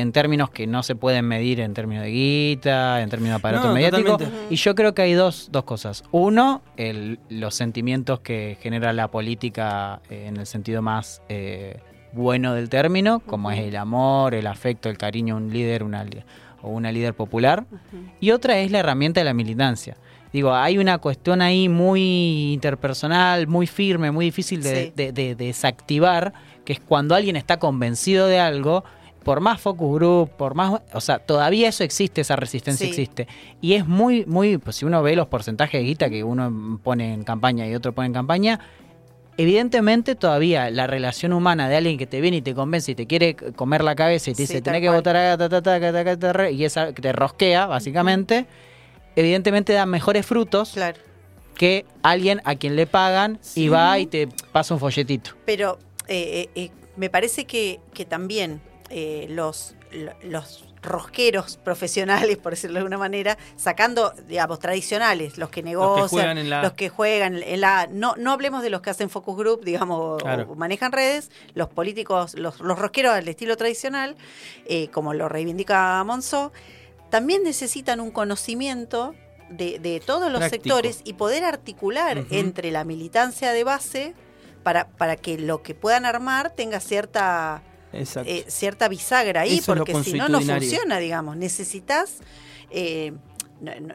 en 0.00 0.12
términos 0.12 0.50
que 0.50 0.66
no 0.66 0.82
se 0.82 0.94
pueden 0.96 1.26
medir 1.26 1.60
en 1.60 1.72
términos 1.74 2.04
de 2.04 2.10
guita, 2.10 3.00
en 3.02 3.08
términos 3.10 3.34
de 3.34 3.38
aparato 3.38 3.68
No, 3.68 3.74
mediático. 3.74 4.18
totalmente. 4.18 4.46
Y 4.54 4.56
yo 4.56 4.74
creo 4.74 4.94
que 4.94 5.02
hay 5.02 5.12
dos, 5.12 5.48
dos 5.52 5.64
cosas. 5.64 6.02
Uno, 6.10 6.62
el- 6.76 7.18
los 7.28 7.54
sentimientos 7.54 8.20
que 8.20 8.58
genera 8.60 8.92
la 8.92 9.08
política 9.08 10.00
eh, 10.10 10.26
en 10.28 10.36
el 10.36 10.46
sentido 10.46 10.82
más 10.82 11.22
eh, 11.28 11.78
bueno 12.12 12.54
del 12.54 12.68
término, 12.68 13.20
como 13.20 13.50
es 13.52 13.60
el 13.60 13.76
amor, 13.76 14.34
el 14.34 14.46
afecto, 14.48 14.88
el 14.88 14.98
cariño 14.98 15.34
a 15.34 15.36
un 15.38 15.52
líder 15.52 15.82
una, 15.84 16.04
o 16.62 16.68
una 16.70 16.90
líder 16.90 17.14
popular. 17.14 17.64
Y 18.20 18.32
otra 18.32 18.58
es 18.58 18.70
la 18.70 18.80
herramienta 18.80 19.20
de 19.20 19.24
la 19.24 19.34
militancia. 19.34 19.96
Digo, 20.32 20.54
hay 20.54 20.78
una 20.78 20.98
cuestión 20.98 21.42
ahí 21.42 21.68
muy 21.68 22.52
interpersonal, 22.52 23.46
muy 23.48 23.66
firme, 23.66 24.10
muy 24.12 24.26
difícil 24.26 24.62
de, 24.62 24.84
Sí. 24.86 24.92
de- 24.94 25.12
de 25.12 25.34
desactivar, 25.34 26.32
que 26.64 26.72
es 26.74 26.80
cuando 26.80 27.14
alguien 27.16 27.34
está 27.36 27.58
convencido 27.58 28.26
de 28.28 28.38
algo, 28.38 28.84
por 29.30 29.40
más 29.40 29.60
focus 29.60 29.94
group, 29.94 30.30
por 30.30 30.56
más... 30.56 30.80
O 30.92 31.00
sea, 31.00 31.20
todavía 31.20 31.68
eso 31.68 31.84
existe, 31.84 32.20
esa 32.22 32.34
resistencia 32.34 32.84
Sí. 32.84 32.90
existe. 32.90 33.28
Y 33.60 33.74
es 33.74 33.86
muy, 33.86 34.24
muy... 34.26 34.58
Pues 34.58 34.74
si 34.74 34.84
uno 34.84 35.04
ve 35.04 35.14
los 35.14 35.28
porcentajes 35.28 35.80
de 35.80 35.86
guita 35.86 36.10
que 36.10 36.24
uno 36.24 36.80
pone 36.82 37.14
en 37.14 37.22
campaña 37.22 37.64
y 37.68 37.76
otro 37.76 37.92
pone 37.92 38.06
en 38.08 38.12
campaña, 38.12 38.58
evidentemente 39.36 40.16
todavía 40.16 40.68
la 40.70 40.88
relación 40.88 41.32
humana 41.32 41.68
de 41.68 41.76
alguien 41.76 41.96
que 41.96 42.08
te 42.08 42.20
viene 42.20 42.38
y 42.38 42.42
te 42.42 42.56
convence 42.56 42.90
y 42.90 42.94
te 42.96 43.06
quiere 43.06 43.36
comer 43.36 43.84
la 43.84 43.94
cabeza 43.94 44.30
y 44.30 44.34
te 44.34 44.38
Sí, 44.38 44.52
dice, 44.54 44.62
tenés 44.62 44.80
que 44.80 44.88
cual. 44.88 44.96
votar 44.98 45.14
a 45.16 45.38
ta, 45.38 45.48
ta, 45.48 45.62
ta, 45.62 45.78
ta, 45.78 45.92
ta, 45.92 46.04
ta, 46.04 46.16
ta, 46.18 46.32
ta", 46.32 46.50
y 46.50 46.64
esa 46.64 46.92
que 46.92 47.00
te 47.00 47.12
rosquea, 47.12 47.66
básicamente, 47.66 48.46
evidentemente 49.14 49.72
da 49.74 49.86
mejores 49.86 50.26
frutos 50.26 50.72
Claro. 50.72 50.98
que 51.54 51.86
alguien 52.02 52.40
a 52.44 52.56
quien 52.56 52.74
le 52.74 52.88
pagan 52.88 53.38
y 53.54 53.68
va 53.68 53.96
y 54.00 54.06
te 54.06 54.26
pasa 54.50 54.74
un 54.74 54.80
folletito. 54.80 55.30
Pero 55.46 55.78
eh, 56.08 56.48
eh, 56.56 56.62
eh, 56.64 56.70
me 56.96 57.10
parece 57.10 57.44
que, 57.44 57.78
que 57.94 58.04
también 58.04 58.60
eh, 58.90 59.26
los, 59.30 59.74
lo- 59.92 60.12
los 60.22 60.64
rosqueros 60.82 61.58
profesionales, 61.58 62.38
por 62.38 62.52
decirlo 62.52 62.74
de 62.74 62.78
alguna 62.80 62.96
manera, 62.96 63.36
sacando, 63.56 64.12
digamos, 64.28 64.58
tradicionales, 64.60 65.36
los 65.36 65.50
que 65.50 65.62
negocian, 65.62 66.08
juegan 66.08 66.38
en 66.38 66.48
la- 66.50 66.62
los 66.62 66.72
que 66.72 66.88
juegan 66.88 67.36
en 67.42 67.60
la... 67.60 67.86
No, 67.90 68.14
no 68.16 68.32
hablemos 68.32 68.62
de 68.62 68.70
los 68.70 68.80
que 68.80 68.88
hacen 68.90 69.10
focus 69.10 69.36
group, 69.36 69.62
digamos, 69.64 70.00
o- 70.00 70.16
Claro. 70.16 70.46
o 70.48 70.54
manejan 70.54 70.90
redes, 70.92 71.30
los 71.54 71.68
políticos, 71.68 72.32
los, 72.34 72.60
los 72.60 72.78
rosqueros 72.78 73.12
al 73.12 73.28
estilo 73.28 73.56
tradicional, 73.58 74.16
eh, 74.66 74.88
como 74.88 75.12
lo 75.12 75.28
reivindica 75.28 76.02
Monzó, 76.04 76.50
también 77.10 77.42
necesitan 77.42 78.00
un 78.00 78.10
conocimiento 78.10 79.14
de, 79.50 79.78
de 79.80 80.00
todos 80.00 80.30
los 80.32 80.38
Práctico. 80.40 80.62
sectores 80.62 81.00
y 81.04 81.12
poder 81.14 81.44
articular 81.44 82.24
entre 82.30 82.70
la 82.70 82.84
militancia 82.84 83.52
de 83.52 83.64
base 83.64 84.14
para, 84.62 84.88
para 84.88 85.16
que 85.16 85.36
lo 85.36 85.62
que 85.62 85.74
puedan 85.74 86.06
armar 86.06 86.50
tenga 86.54 86.80
cierta. 86.80 87.62
Eh, 87.92 88.44
cierta 88.48 88.88
bisagra 88.88 89.42
ahí, 89.42 89.58
Eso 89.58 89.74
porque 89.74 89.92
si 90.04 90.14
no, 90.14 90.28
no 90.28 90.40
funciona, 90.40 90.98
digamos. 90.98 91.36
Necesitas. 91.36 92.18
eh, 92.70 93.12
no, 93.60 93.72
no- 93.80 93.94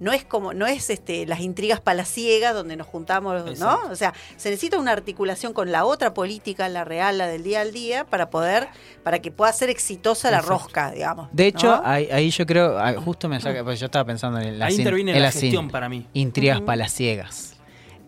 no 0.00 0.12
es 0.12 0.24
como, 0.24 0.54
no 0.54 0.68
es 0.68 0.90
este, 0.90 1.26
las 1.26 1.40
intrigas 1.40 1.80
palaciegas 1.80 2.54
donde 2.54 2.76
nos 2.76 2.86
juntamos, 2.86 3.58
¿no? 3.58 3.80
O 3.90 3.96
sea, 3.96 4.14
se 4.36 4.48
necesita 4.48 4.78
una 4.78 4.92
articulación 4.92 5.52
con 5.52 5.72
la 5.72 5.84
otra 5.84 6.14
política, 6.14 6.68
la 6.68 6.84
real, 6.84 7.18
la 7.18 7.26
del 7.26 7.42
día 7.42 7.62
al 7.62 7.72
día, 7.72 8.04
para 8.04 8.30
poder, 8.30 8.68
para 9.02 9.18
que 9.18 9.32
pueda 9.32 9.52
ser 9.52 9.70
exitosa 9.70 10.30
la 10.30 10.36
Exacto. 10.36 10.62
rosca, 10.62 10.90
digamos. 10.92 11.28
De 11.32 11.48
hecho, 11.48 11.66
¿no? 11.78 11.82
ahí, 11.84 12.08
ahí 12.12 12.30
yo 12.30 12.46
creo, 12.46 12.78
ah, 12.78 12.94
justo 13.04 13.28
me 13.28 13.40
saca, 13.40 13.64
pues 13.64 13.80
yo 13.80 13.86
estaba 13.86 14.04
pensando 14.04 14.38
en 14.38 14.62
Ahí 14.62 14.76
interviene 14.76 15.14
la 15.14 15.18
las 15.18 15.34
in- 15.34 15.40
gestión 15.40 15.68
para 15.68 15.88
mí. 15.88 16.06
intrigas 16.12 16.58
Ujú. 16.58 16.66
palaciegas. 16.66 17.56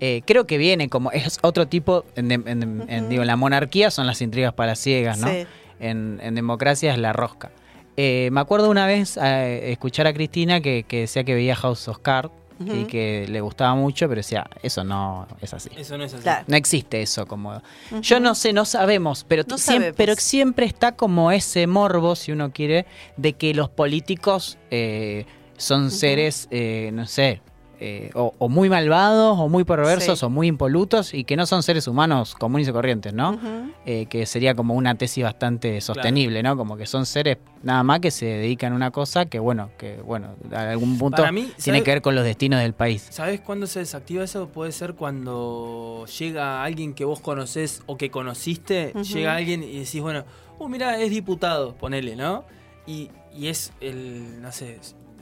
Eh, 0.01 0.23
creo 0.27 0.47
que 0.47 0.57
viene 0.59 0.89
como, 0.89 1.11
es 1.13 1.39
otro 1.43 1.69
tipo, 1.69 2.05
en, 2.17 2.31
en- 2.33 2.49
en- 2.49 2.63
en- 2.89 3.01
Ujú. 3.03 3.09
digo, 3.11 3.23
en 3.23 3.27
la 3.27 3.37
monarquía 3.37 3.91
son 3.91 4.07
las 4.07 4.23
intrigas 4.23 4.55
palaciegas, 4.55 5.19
¿no? 5.19 5.29
Sí. 5.29 5.47
En, 5.79 6.19
en 6.23 6.35
democracia 6.35 6.93
es 6.93 6.99
la 6.99 7.13
rosca. 7.13 7.51
Eh, 7.97 8.31
me 8.33 8.41
acuerdo 8.41 8.71
una 8.71 8.87
vez 8.87 9.19
eh, 9.23 9.71
escuchar 9.73 10.07
a 10.07 10.13
Cristina 10.15 10.61
que, 10.61 10.85
que 10.89 11.01
decía 11.01 11.25
que 11.25 11.35
veía 11.35 11.55
House 11.57 11.87
of 11.89 11.99
Cards 11.99 12.31
y 12.63 12.85
que 12.85 13.27
le 13.31 13.41
gustaba 13.41 13.75
mucho, 13.75 14.07
pero 14.07 14.19
decía, 14.19 14.47
eso 14.63 14.85
no 14.85 15.27
es 15.41 15.55
así. 15.55 15.71
Eso 15.79 15.97
no 15.97 16.05
es 16.05 16.13
así. 16.13 16.23
Claro. 16.23 16.45
No 16.47 16.57
existe 16.59 17.01
eso 17.01 17.25
como... 17.27 17.63
Yo 18.03 18.21
no 18.21 18.35
sé, 18.35 18.53
no 18.53 18.67
sabemos, 18.67 19.25
pero, 19.27 19.45
No 19.49 19.57
siem- 19.57 19.59
sabemos. 19.59 19.95
pero 19.97 20.15
siempre 20.17 20.67
está 20.67 20.93
como 20.93 21.33
ese 21.33 21.67
morbo, 21.67 22.15
si 22.17 22.33
uno 22.33 22.53
quiere, 22.53 22.85
de 23.17 23.33
que 23.33 23.55
los 23.55 23.71
políticos 23.71 24.59
eh, 24.71 25.25
son 25.57 25.91
seres, 25.91 26.49
eh, 26.51 26.91
no 26.93 27.07
sé, 27.07 27.41
eh, 27.83 28.11
o, 28.15 28.35
o 28.39 28.49
muy 28.51 28.69
malvados, 28.69 29.39
o 29.39 29.49
muy 29.49 29.65
perversos, 29.65 30.19
Sí. 30.19 30.25
o 30.27 30.29
muy 30.29 30.49
impolutos, 30.49 31.15
y 31.15 31.25
que 31.25 31.35
no 31.37 31.47
son 31.47 31.63
seres 31.63 31.87
humanos 31.89 32.35
comunes 32.35 32.69
y 32.69 32.73
corrientes, 32.73 33.15
¿no? 33.15 33.41
Eh, 33.87 34.05
que 34.07 34.27
sería 34.27 34.55
como 34.55 34.75
una 34.75 34.95
tesis 34.97 35.25
bastante 35.25 35.81
sostenible, 35.81 36.43
¿no? 36.43 36.57
Como 36.59 36.77
que 36.77 36.85
son 36.87 37.07
seres 37.07 37.39
nada 37.63 37.83
más 37.83 38.01
que 38.01 38.11
se 38.11 38.27
dedican 38.27 38.73
a 38.75 38.77
una 38.77 38.91
cosa 38.91 39.25
que, 39.27 39.39
bueno, 39.39 39.71
que, 39.79 39.97
bueno, 39.97 40.35
a 40.53 40.71
algún 40.71 40.99
punto 40.99 41.23
mí, 41.33 41.51
tiene 41.63 41.79
¿sabe- 41.79 41.83
que 41.85 41.91
ver 41.93 42.03
con 42.03 42.15
los 42.15 42.25
destinos 42.25 42.61
del 42.61 42.75
país. 42.75 43.07
¿Sabes 43.11 43.41
cuándo 43.41 43.67
se 43.67 43.79
desactiva 43.81 44.25
eso? 44.25 44.49
Puede 44.49 44.73
ser 44.73 44.95
cuando 44.95 46.05
llega 46.19 46.63
alguien 46.63 46.95
que 46.95 47.05
vos 47.05 47.21
conocés 47.21 47.83
o 47.87 47.97
que 47.97 48.11
conociste, 48.11 48.93
llega 49.03 49.35
alguien 49.37 49.63
y 49.63 49.79
decís, 49.81 50.01
bueno, 50.03 50.25
uh, 50.59 50.69
mira, 50.69 51.01
es 51.01 51.11
diputado, 51.11 51.75
ponele, 51.75 52.17
¿no? 52.17 52.45
Y, 52.87 53.11
y 53.35 53.47
es 53.49 53.73
el, 53.81 54.43
no 54.43 54.53
sé, 54.53 54.79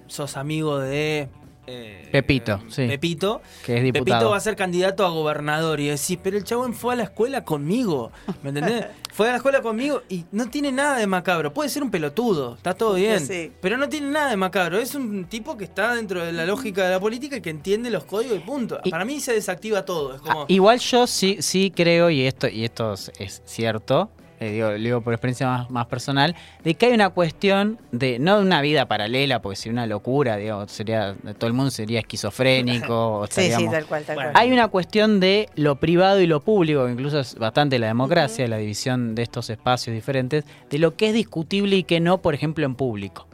sos 0.07 0.37
amigo 0.37 0.79
de... 0.79 1.29
eh, 1.69 2.09
Pepito, 2.11 2.61
sí. 2.69 2.87
Pepito. 2.87 3.43
Que 3.65 3.77
es 3.79 3.83
diputado. 3.83 4.05
Pepito 4.19 4.31
va 4.31 4.37
a 4.37 4.41
ser 4.41 4.57
candidato 4.57 5.05
a 5.05 5.11
gobernador 5.11 5.81
y 5.81 5.89
decís, 5.89 6.19
pero 6.23 6.37
el 6.37 6.45
chabón 6.45 6.75
fue 6.75 6.95
a 6.95 6.97
la 6.97 7.03
escuela 7.05 7.45
conmigo, 7.45 8.11
¿me 8.43 8.49
entendés? 8.51 8.87
fue 9.13 9.29
a 9.29 9.33
la 9.33 9.37
escuela 9.37 9.61
conmigo 9.63 10.03
y 10.09 10.25
no 10.33 10.49
tiene 10.49 10.73
nada 10.73 10.97
de 10.99 11.07
macabro. 11.07 11.53
Puede 11.53 11.69
ser 11.69 11.83
un 11.83 11.91
pelotudo, 11.91 12.55
está 12.55 12.75
todo 12.75 12.95
bien, 12.95 13.21
Sí. 13.27 13.53
pero 13.61 13.77
no 13.77 13.89
tiene 13.89 14.09
nada 14.11 14.31
de 14.31 14.37
macabro. 14.37 14.79
Es 14.79 14.95
un 14.95 15.25
tipo 15.27 15.57
que 15.57 15.65
está 15.65 15.95
dentro 15.95 16.25
de 16.25 16.33
la 16.33 16.47
lógica 16.47 16.85
de 16.85 16.91
la 16.91 17.01
política 17.01 17.37
y 17.37 17.41
que 17.41 17.51
entiende 17.51 17.91
los 17.91 18.05
códigos 18.05 18.37
y 18.39 18.41
punto. 18.41 18.81
Y- 18.85 18.91
Para 18.91 19.05
mí 19.05 19.21
se 19.21 19.33
desactiva 19.33 19.85
todo, 19.85 20.15
es 20.15 20.21
como... 20.21 20.43
Ah, 20.43 20.45
igual 20.49 20.79
yo 20.79 21.07
sí, 21.07 21.37
sí 21.41 21.73
creo, 21.75 22.11
y 22.11 22.23
esto, 22.23 22.49
y 22.49 22.65
esto 22.65 22.93
es- 22.95 23.11
es 23.19 23.43
cierto, 23.45 24.11
eh, 24.41 24.77
digo, 24.79 25.01
por 25.01 25.13
experiencia 25.15 25.47
más, 25.47 25.71
más 25.71 25.87
personal, 25.87 26.35
de 26.65 26.75
que 26.75 26.87
hay 26.87 26.93
una 26.93 27.11
cuestión 27.11 27.79
de, 27.93 28.19
no 28.19 28.37
de 28.39 28.43
una 28.47 28.61
vida 28.61 28.87
paralela, 28.87 29.41
porque 29.41 29.57
sería 29.57 29.73
una 29.75 29.87
locura, 29.87 30.37
digo, 30.37 30.67
sería, 30.69 31.15
todo 31.39 31.47
el 31.49 31.53
mundo 31.53 31.71
sería 31.71 32.01
esquizofrénico, 32.01 33.19
o 33.21 33.27
Sí, 33.29 33.51
sí, 33.51 33.67
tal 33.71 33.87
cual, 33.87 34.05
tal 34.05 34.17
Bueno. 34.17 34.33
cual. 34.33 34.43
hay 34.43 34.53
una 34.53 34.69
cuestión 34.69 35.21
de 35.21 35.49
lo 35.55 35.77
privado 35.77 36.21
y 36.21 36.27
lo 36.27 36.41
público, 36.41 36.87
que 36.87 36.93
incluso 36.93 37.21
es 37.21 37.35
bastante 37.37 37.79
la 37.79 37.87
democracia, 37.89 38.47
la 38.49 38.57
división 38.59 39.15
de 39.15 39.23
estos 39.23 39.51
espacios 39.51 39.95
diferentes, 39.95 40.45
de 40.71 40.79
lo 40.79 40.97
que 40.97 41.09
es 41.09 41.15
discutible 41.15 41.77
y 41.77 41.83
que 41.85 42.01
no, 42.01 42.19
por 42.19 42.35
ejemplo, 42.35 42.67
en 42.67 42.75
público. 42.75 43.28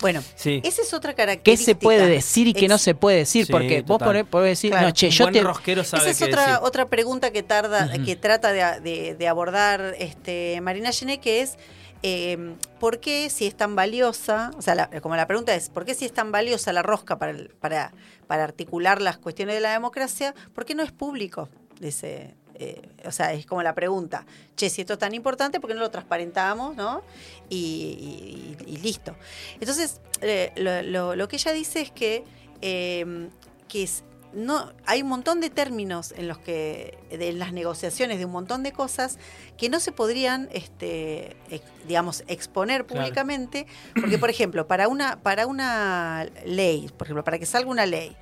Bueno, 0.00 0.22
Sí. 0.34 0.60
esa 0.64 0.82
es 0.82 0.92
otra 0.94 1.12
¿Qué 1.12 1.16
característica. 1.16 1.70
se 1.70 1.74
puede 1.74 2.06
decir 2.06 2.46
y 2.48 2.52
qué 2.54 2.68
no 2.68 2.78
se 2.78 2.94
puede 2.94 3.18
decir? 3.18 3.46
Sí, 3.46 3.52
Porque 3.52 3.80
vos 3.82 3.98
total. 3.98 4.08
podés, 4.08 4.24
podés 4.26 4.50
decir, 4.50 4.70
Claro. 4.70 4.88
no, 4.88 4.92
che, 4.92 5.10
yo 5.10 5.30
te... 5.30 5.40
rosquero 5.42 5.84
sabe 5.84 6.02
Esa 6.02 6.10
es 6.10 6.18
qué 6.18 6.24
otra, 6.24 6.46
decir. 6.46 6.58
otra 6.62 6.86
pregunta 6.88 7.30
que 7.30 7.42
tarda, 7.42 7.90
que 8.04 8.16
trata 8.16 8.52
de, 8.52 8.80
de- 8.80 9.14
de 9.14 9.28
abordar 9.28 9.94
este 9.98 10.60
Marina 10.60 10.92
Gené, 10.92 11.18
que 11.20 11.40
es 11.42 11.56
eh, 12.04 12.54
¿por 12.78 13.00
qué 13.00 13.28
si 13.28 13.46
es 13.48 13.56
tan 13.56 13.74
valiosa? 13.74 14.52
O 14.56 14.62
sea, 14.62 14.76
la- 14.76 14.88
como 15.00 15.16
la 15.16 15.26
pregunta 15.26 15.52
es, 15.56 15.68
¿por 15.68 15.84
qué 15.84 15.94
si 15.94 16.04
es 16.04 16.12
tan 16.12 16.30
valiosa 16.30 16.72
la 16.72 16.82
rosca 16.82 17.18
para, 17.18 17.32
el- 17.32 17.48
para, 17.60 17.92
para 18.28 18.44
articular 18.44 19.02
las 19.02 19.18
cuestiones 19.18 19.56
de 19.56 19.60
la 19.60 19.72
democracia? 19.72 20.32
¿Por 20.54 20.64
qué 20.64 20.76
no 20.76 20.84
es 20.84 20.92
público? 20.92 21.48
Dice, 21.80 22.34
eh, 22.58 22.82
o 23.04 23.10
sea, 23.12 23.32
es 23.32 23.46
como 23.46 23.62
la 23.62 23.74
pregunta, 23.74 24.26
che, 24.56 24.68
si 24.70 24.80
esto 24.82 24.94
es 24.94 24.98
tan 24.98 25.14
importante, 25.14 25.60
¿por 25.60 25.68
qué 25.68 25.74
no 25.74 25.80
lo 25.80 25.90
transparentamos, 25.90 26.74
no? 26.76 27.02
Y, 27.48 28.56
y- 28.66 28.72
y 28.74 28.76
listo. 28.78 29.14
Entonces, 29.60 30.00
eh, 30.20 30.52
lo, 30.56 30.82
lo- 30.82 31.16
lo 31.16 31.28
que 31.28 31.36
ella 31.36 31.52
dice 31.52 31.80
es 31.80 31.90
que, 31.90 32.24
eh, 32.60 33.28
que 33.68 33.82
es- 33.84 34.04
no, 34.34 34.72
hay 34.84 35.00
un 35.00 35.08
montón 35.08 35.40
de 35.40 35.48
términos 35.48 36.12
en 36.16 36.28
los 36.28 36.38
que, 36.38 36.98
de, 37.10 37.30
en 37.30 37.38
las 37.38 37.52
negociaciones 37.54 38.18
de 38.18 38.26
un 38.26 38.32
montón 38.32 38.62
de 38.62 38.72
cosas 38.72 39.18
que 39.56 39.70
no 39.70 39.80
se 39.80 39.90
podrían, 39.90 40.50
este, 40.52 41.34
ex- 41.50 41.64
digamos, 41.86 42.24
exponer 42.26 42.84
Claro. 42.84 43.00
públicamente, 43.02 43.66
porque, 43.98 44.18
por 44.18 44.28
ejemplo, 44.28 44.66
para 44.66 44.86
una, 44.88 45.18
para 45.22 45.46
una 45.46 46.26
ley, 46.44 46.90
por 46.98 47.06
ejemplo, 47.06 47.24
para 47.24 47.38
que 47.38 47.46
salga 47.46 47.70
una 47.70 47.86
ley, 47.86 48.16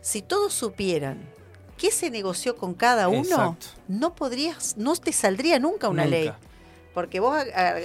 si 0.00 0.20
todos 0.20 0.52
supieran 0.52 1.20
qué 1.78 1.90
se 1.90 2.10
negoció 2.10 2.56
con 2.56 2.74
cada 2.74 3.08
uno, 3.08 3.20
Exacto. 3.20 3.66
no 3.88 4.14
podrías, 4.14 4.76
no 4.76 4.94
te 4.96 5.12
saldría 5.12 5.58
nunca 5.58 5.88
una 5.88 6.04
Nunca. 6.04 6.16
ley. 6.16 6.32
Porque 6.94 7.20
vos 7.20 7.36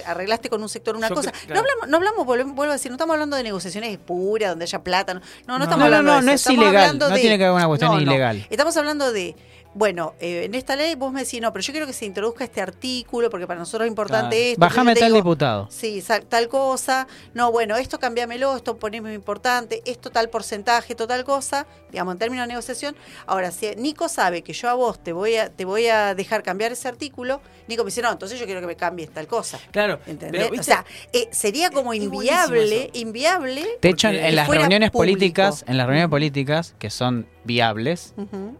arreglaste 0.06 0.48
con 0.48 0.62
un 0.62 0.70
sector 0.70 0.96
una 0.96 1.10
Yo 1.10 1.14
cosa. 1.14 1.32
No 1.48 1.58
hablamos, 1.60 1.88
no 1.88 1.96
hablamos, 1.98 2.24
volvemos- 2.26 2.54
vuelvo 2.54 2.70
a 2.72 2.76
decir, 2.76 2.90
no 2.90 2.94
estamos 2.96 3.12
hablando 3.12 3.36
de 3.36 3.42
negociaciones 3.42 3.98
puras, 3.98 4.48
donde 4.52 4.64
haya 4.64 4.82
plata. 4.82 5.12
No, 5.12 5.20
no, 5.20 5.26
no 5.46 5.58
No. 5.58 5.64
estamos 5.64 5.78
No, 5.80 5.84
hablando 5.84 6.12
no, 6.12 6.20
de 6.20 6.24
no 6.26 6.32
es 6.32 6.40
Estamos 6.40 6.62
ilegal, 6.64 6.98
no 6.98 7.08
de- 7.10 7.20
tiene 7.20 7.36
que 7.36 7.44
haber 7.44 7.56
una 7.56 7.66
cuestión 7.66 8.00
ilegal. 8.00 8.46
Estamos 8.48 8.74
hablando 8.78 9.12
de 9.12 9.36
bueno, 9.74 10.14
eh, 10.20 10.44
en 10.44 10.54
esta 10.54 10.76
ley 10.76 10.94
vos 10.94 11.12
me 11.12 11.24
decís, 11.24 11.40
no, 11.40 11.52
pero 11.52 11.62
yo 11.62 11.72
quiero 11.72 11.86
que 11.86 11.92
se 11.92 12.04
introduzca 12.04 12.44
este 12.44 12.60
artículo 12.60 13.30
porque 13.30 13.46
para 13.46 13.58
nosotros 13.58 13.86
es 13.86 13.90
importante 13.90 14.36
Claro. 14.36 14.50
esto. 14.50 14.60
Bájame 14.60 14.94
tal 14.94 15.08
digo, 15.08 15.16
diputado. 15.16 15.68
Sí, 15.70 16.02
tal 16.28 16.48
cosa. 16.48 17.06
No, 17.34 17.50
bueno, 17.50 17.76
esto 17.76 17.98
cambiámelo, 17.98 18.56
esto 18.56 18.76
poneme 18.76 19.14
importante, 19.14 19.82
esto 19.86 20.10
tal 20.10 20.28
porcentaje, 20.28 20.92
esto 20.92 21.06
tal 21.06 21.24
cosa, 21.24 21.66
digamos, 21.90 22.12
en 22.12 22.18
términos 22.18 22.44
de 22.44 22.48
negociación. 22.48 22.94
Ahora, 23.26 23.50
si 23.50 23.70
Nico 23.76 24.08
sabe 24.08 24.42
que 24.42 24.52
yo 24.52 24.68
a 24.68 24.74
vos 24.74 25.02
te 25.02 25.12
voy 25.12 25.36
a, 25.36 25.48
te 25.48 25.64
voy 25.64 25.86
a 25.86 26.14
dejar 26.14 26.42
cambiar 26.42 26.72
ese 26.72 26.88
artículo, 26.88 27.40
Nico 27.66 27.82
me 27.84 27.88
dice, 27.88 28.02
no, 28.02 28.12
entonces 28.12 28.38
yo 28.38 28.44
quiero 28.46 28.60
que 28.60 28.66
me 28.66 28.76
cambies 28.76 29.10
tal 29.10 29.26
cosa. 29.26 29.58
Claro, 29.70 30.00
¿Entendés? 30.06 30.48
pero, 30.48 30.60
o 30.60 30.64
sea, 30.64 30.84
eh, 31.12 31.28
sería 31.30 31.70
como 31.70 31.94
inviable, 31.94 32.90
inviable. 32.92 33.66
De 33.80 33.88
hecho, 33.88 34.08
en, 34.08 34.36
las 34.36 34.48
reuniones 34.48 34.90
público. 34.90 35.16
políticas, 35.18 35.64
en 35.66 35.76
las 35.78 35.86
reuniones 35.86 36.10
políticas 36.10 36.74
que 36.78 36.90
son 36.90 37.26
viables 37.44 38.14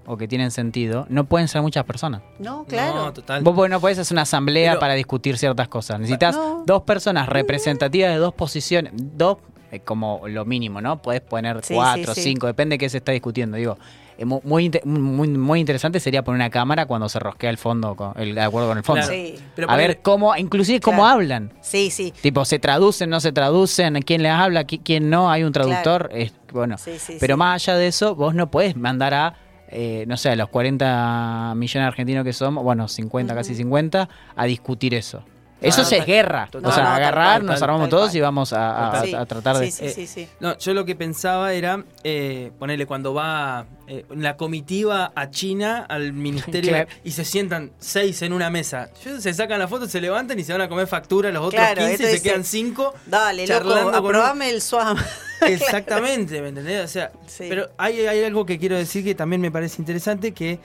o 0.07 0.17
que 0.17 0.27
tienen 0.29 0.51
sentido, 0.51 1.07
no 1.09 1.25
pueden 1.25 1.49
ser 1.49 1.63
muchas 1.63 1.85
personas. 1.85 2.23
No, 2.39 2.65
claro. 2.65 2.97
No, 3.05 3.13
total. 3.13 3.43
Vos 3.43 3.69
no 3.71 3.81
podés 3.81 3.99
hacer 3.99 4.15
una 4.15 4.23
asamblea 4.23 4.73
Pero- 4.73 4.81
para 4.81 4.95
discutir 4.95 5.39
ciertas 5.39 5.69
cosas. 5.69 6.01
Necesitas 6.01 6.35
No. 6.37 6.63
dos 6.67 6.83
personas 6.83 7.29
representativas 7.29 8.11
de 8.13 8.17
dos 8.19 8.35
posiciones, 8.35 8.93
dos 8.97 9.39
eh, 9.71 9.81
como 9.81 10.29
lo 10.29 10.45
mínimo, 10.45 10.81
¿no? 10.83 11.01
Podés 11.01 11.23
poner 11.23 11.65
Sí, 11.65 11.73
cuatro, 11.75 12.15
sí, 12.15 12.21
sí. 12.21 12.29
cinco, 12.31 12.47
depende 12.47 12.75
de 12.75 12.79
qué 12.79 12.89
se 12.91 12.99
está 12.99 13.13
discutiendo. 13.13 13.57
Digo, 13.57 13.79
muy, 14.25 14.65
inte- 14.69 14.83
muy, 14.85 15.29
muy 15.29 15.61
interesante 15.61 16.01
sería 16.01 16.23
poner 16.23 16.37
una 16.41 16.51
cámara 16.51 16.87
cuando 16.87 17.09
se 17.09 17.19
rosquea 17.19 17.51
el 17.51 17.59
fondo, 17.59 17.95
con, 17.97 18.13
el 18.17 18.35
de 18.35 18.41
acuerdo 18.41 18.69
con 18.69 18.79
el 18.79 18.85
fondo. 18.85 19.03
Claro. 19.07 19.15
Sí. 19.17 19.35
Pero 19.55 19.71
A 19.71 19.77
ver 19.77 20.01
cómo, 20.03 20.37
inclusive 20.37 20.81
cómo 20.81 20.99
Claro. 21.03 21.15
hablan. 21.15 21.53
Sí, 21.61 21.91
sí. 21.91 22.13
Tipo, 22.21 22.45
se 22.45 22.59
traducen, 22.59 23.11
no 23.11 23.21
se 23.21 23.33
traducen, 23.33 24.01
quién 24.03 24.23
les 24.23 24.33
habla, 24.33 24.65
qui- 24.67 24.81
quién 24.85 25.11
no, 25.11 25.31
hay 25.31 25.43
un 25.45 25.53
traductor. 25.53 26.11
es- 26.13 26.33
bueno, 26.53 26.77
Sí, 26.79 26.99
sí, 26.99 27.17
pero 27.21 27.35
sí. 27.35 27.39
más 27.39 27.63
allá 27.69 27.79
de 27.79 27.87
eso, 27.87 28.15
vos 28.15 28.35
no 28.35 28.51
podés 28.51 28.77
mandar 28.77 29.15
a, 29.15 29.35
eh, 29.69 30.05
no 30.07 30.17
sé, 30.19 30.29
a 30.31 30.37
los 30.37 30.49
40 30.51 31.55
millones 31.57 31.85
de 31.85 31.89
argentinos 31.89 32.25
que 32.25 32.33
somos, 32.33 32.63
bueno, 32.63 32.89
50, 32.89 33.35
casi 33.35 33.55
50, 33.55 34.09
a 34.37 34.45
discutir 34.45 34.95
eso. 34.95 35.25
Eso 35.63 35.85
sí 35.85 35.95
es 35.97 36.07
guerra. 36.07 36.49
total. 36.51 36.71
o 36.71 36.75
sea, 36.75 36.83
No, 36.85 36.89
no, 36.91 36.95
tal 36.97 37.03
agarrar, 37.03 37.43
nos 37.45 37.55
tal- 37.61 37.65
armamos 37.71 37.89
tal 37.89 37.99
todos 37.99 38.15
y 38.15 38.21
vamos 38.21 38.53
a, 38.53 38.91
a- 39.01 39.05
Sí. 39.05 39.15
a 39.15 39.25
tratar 39.27 39.59
de... 39.59 39.71
Sí, 39.71 39.89
sí, 39.89 39.95
sí, 39.95 40.07
sí. 40.07 40.29
No, 40.41 40.57
yo 40.59 40.75
lo 40.75 40.85
que 40.85 40.95
pensaba 40.97 41.53
era 41.53 41.83
eh, 42.05 42.51
ponerle 42.59 42.87
cuando 42.87 43.15
va 43.15 43.67
eh, 43.89 44.05
la 44.11 44.37
comitiva 44.37 45.13
a 45.15 45.31
China 45.31 45.85
al 45.89 46.13
ministerio 46.13 46.71
Claro. 46.71 46.89
y 47.05 47.11
se 47.13 47.25
sientan 47.25 47.73
seis 47.79 48.23
en 48.23 48.33
una 48.33 48.49
mesa. 48.51 48.91
Se 49.19 49.35
sacan 49.35 49.59
la 49.59 49.69
foto, 49.69 49.89
se 49.89 50.01
levantan 50.01 50.39
y 50.39 50.45
se 50.45 50.53
van 50.53 50.63
a 50.63 50.69
comer 50.69 50.87
factura 50.87 51.31
los 51.31 51.43
otros 51.45 51.61
Claro, 51.61 51.81
15 51.87 51.95
y 51.95 51.97
se 52.07 52.13
dice, 52.13 52.23
quedan 52.23 52.45
cinco. 52.45 52.95
Dale, 53.07 53.47
charlando 53.47 53.91
loco, 53.93 53.99
un- 54.01 54.07
aprobame 54.07 54.51
el 54.51 54.61
SWAM. 54.63 54.97
Exactamente, 55.43 56.41
¿me 56.41 56.49
entendés? 56.49 56.85
O 56.85 56.89
sea, 56.89 57.13
Sí. 57.27 57.47
pero 57.49 57.69
hay, 57.79 58.07
hay 58.07 58.25
algo 58.25 58.47
que 58.47 58.59
quiero 58.59 58.77
decir 58.77 59.05
que 59.05 59.15
también 59.15 59.41
me 59.41 59.51
parece 59.51 59.81
interesante, 59.83 60.33
que 60.33 60.59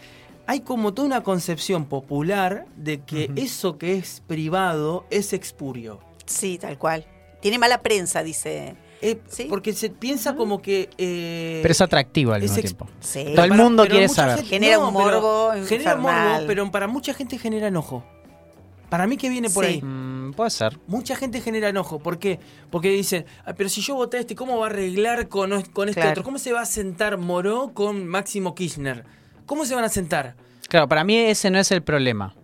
hay 0.47 0.61
como 0.61 0.93
toda 0.93 1.05
una 1.05 1.21
concepción 1.23 1.85
popular 1.85 2.65
de 2.75 3.01
que 3.01 3.31
eso 3.35 3.77
que 3.77 3.97
es 3.97 4.23
privado 4.25 5.05
es 5.09 5.33
expurio. 5.33 5.99
Sí, 6.25 6.57
tal 6.57 6.77
cual. 6.77 7.05
Tiene 7.41 7.59
mala 7.59 7.81
prensa, 7.81 8.23
dice. 8.23 8.75
Eh, 9.01 9.19
Sí. 9.27 9.45
Porque 9.47 9.73
se 9.73 9.91
piensa 9.91 10.35
como 10.35 10.59
que... 10.61 10.89
eh, 10.97 11.59
Pero 11.61 11.71
es 11.71 11.81
atractivo 11.81 12.33
al 12.33 12.41
es 12.41 12.49
mismo 12.51 12.61
tiempo. 12.63 12.87
Sí. 12.99 13.25
Todo 13.35 13.45
el 13.45 13.53
mundo 13.53 13.83
pero 13.83 13.91
quiere 13.93 14.09
saber. 14.09 14.37
gente- 14.37 14.49
Genera 14.49 14.79
un 14.79 14.91
pero 14.93 15.21
morbo 15.21 15.51
Genera 15.67 15.95
un 15.95 16.01
morbo, 16.01 16.47
pero 16.47 16.71
para 16.71 16.87
mucha 16.87 17.13
gente 17.13 17.37
genera 17.37 17.67
enojo. 17.67 18.03
Para 18.89 19.05
mí 19.05 19.17
que 19.17 19.29
viene 19.29 19.49
por 19.49 19.65
Sí. 19.65 19.71
ahí. 19.73 19.81
Mm, 19.83 20.31
puede 20.33 20.49
ser. 20.49 20.79
Mucha 20.87 21.15
gente 21.17 21.41
genera 21.41 21.69
enojo. 21.69 21.99
¿Por 21.99 22.17
qué? 22.19 22.39
Porque 22.71 22.89
dicen, 22.89 23.25
"Ah, 23.45 23.53
pero 23.53 23.69
si 23.69 23.81
yo 23.81 23.95
voté 23.95 24.17
a 24.17 24.19
este, 24.21 24.33
¿cómo 24.33 24.57
va 24.57 24.67
a 24.67 24.69
arreglar 24.69 25.27
con, 25.27 25.51
con 25.73 25.89
este 25.89 25.99
Claro. 26.01 26.11
otro? 26.11 26.23
¿Cómo 26.23 26.39
se 26.39 26.53
va 26.53 26.61
a 26.61 26.65
sentar 26.65 27.17
Moró 27.17 27.73
con 27.73 28.07
Máximo 28.07 28.55
Kirchner? 28.55 29.03
¿Cómo 29.47 29.65
se 29.65 29.73
van 29.73 29.83
a 29.83 29.89
sentar? 29.89 30.35
Claro, 30.69 30.87
para 30.87 31.03
mí 31.03 31.17
ese 31.17 31.49
no 31.49 31.57
es 31.57 31.71
el 31.71 31.81
problema. 31.81 32.35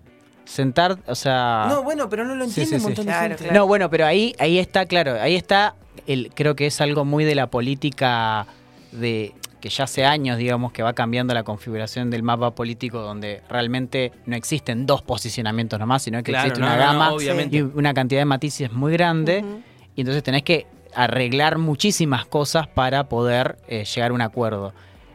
Sentar, 0.46 0.98
o 1.06 1.16
sea... 1.16 1.68
No, 1.70 1.84
bueno, 1.84 2.10
pero 2.10 2.26
no 2.26 2.34
lo. 2.36 2.46
Sí, 2.46 2.62
entiende 2.62 2.70
sí, 2.70 2.76
un 2.76 2.82
sí. 2.82 2.88
montón 2.88 3.06
Claro, 3.06 3.22
de 3.24 3.28
gente. 3.30 3.44
claro. 3.44 3.60
No, 3.60 3.68
bueno, 3.68 3.90
pero 3.90 4.06
ahí, 4.06 4.36
ahí 4.40 4.58
está, 4.58 4.86
claro, 4.88 5.22
ahí 5.22 5.36
está, 5.36 5.76
el, 6.08 6.32
creo 6.34 6.56
que 6.56 6.66
es 6.66 6.82
algo 6.82 7.06
muy 7.06 7.24
de 7.24 7.36
la 7.36 7.48
política 7.48 8.48
de 8.92 9.34
que 9.62 9.70
ya 9.70 9.86
hace 9.86 10.04
años, 10.04 10.38
digamos, 10.38 10.74
que 10.74 10.84
va 10.84 10.92
cambiando 10.92 11.34
la 11.34 11.44
configuración 11.44 12.10
del 12.10 12.22
mapa 12.24 12.52
político 12.52 13.00
donde 13.00 13.42
realmente 13.50 14.12
no 14.26 14.36
existen 14.36 14.86
dos 14.86 15.02
posicionamientos 15.02 15.80
nomás, 15.80 16.04
sino 16.04 16.22
que 16.22 16.32
Claro, 16.34 16.48
existe 16.48 16.60
no, 16.60 16.68
una 16.68 16.76
no, 16.76 16.82
gama 17.18 17.48
y 17.50 17.62
una 17.62 17.94
cantidad 17.94 18.20
de 18.20 18.26
matices 18.26 18.74
muy 18.74 18.92
grande. 18.92 19.46
Y 19.96 20.02
entonces 20.02 20.22
tenés 20.22 20.44
que 20.44 20.68
arreglar 20.94 21.58
muchísimas 21.60 22.26
cosas 22.26 22.68
para 22.68 23.08
poder 23.08 23.58
eh, 23.70 23.86
llegar 23.86 24.12
a 24.12 24.14
un 24.14 24.22
acuerdo. 24.22 24.74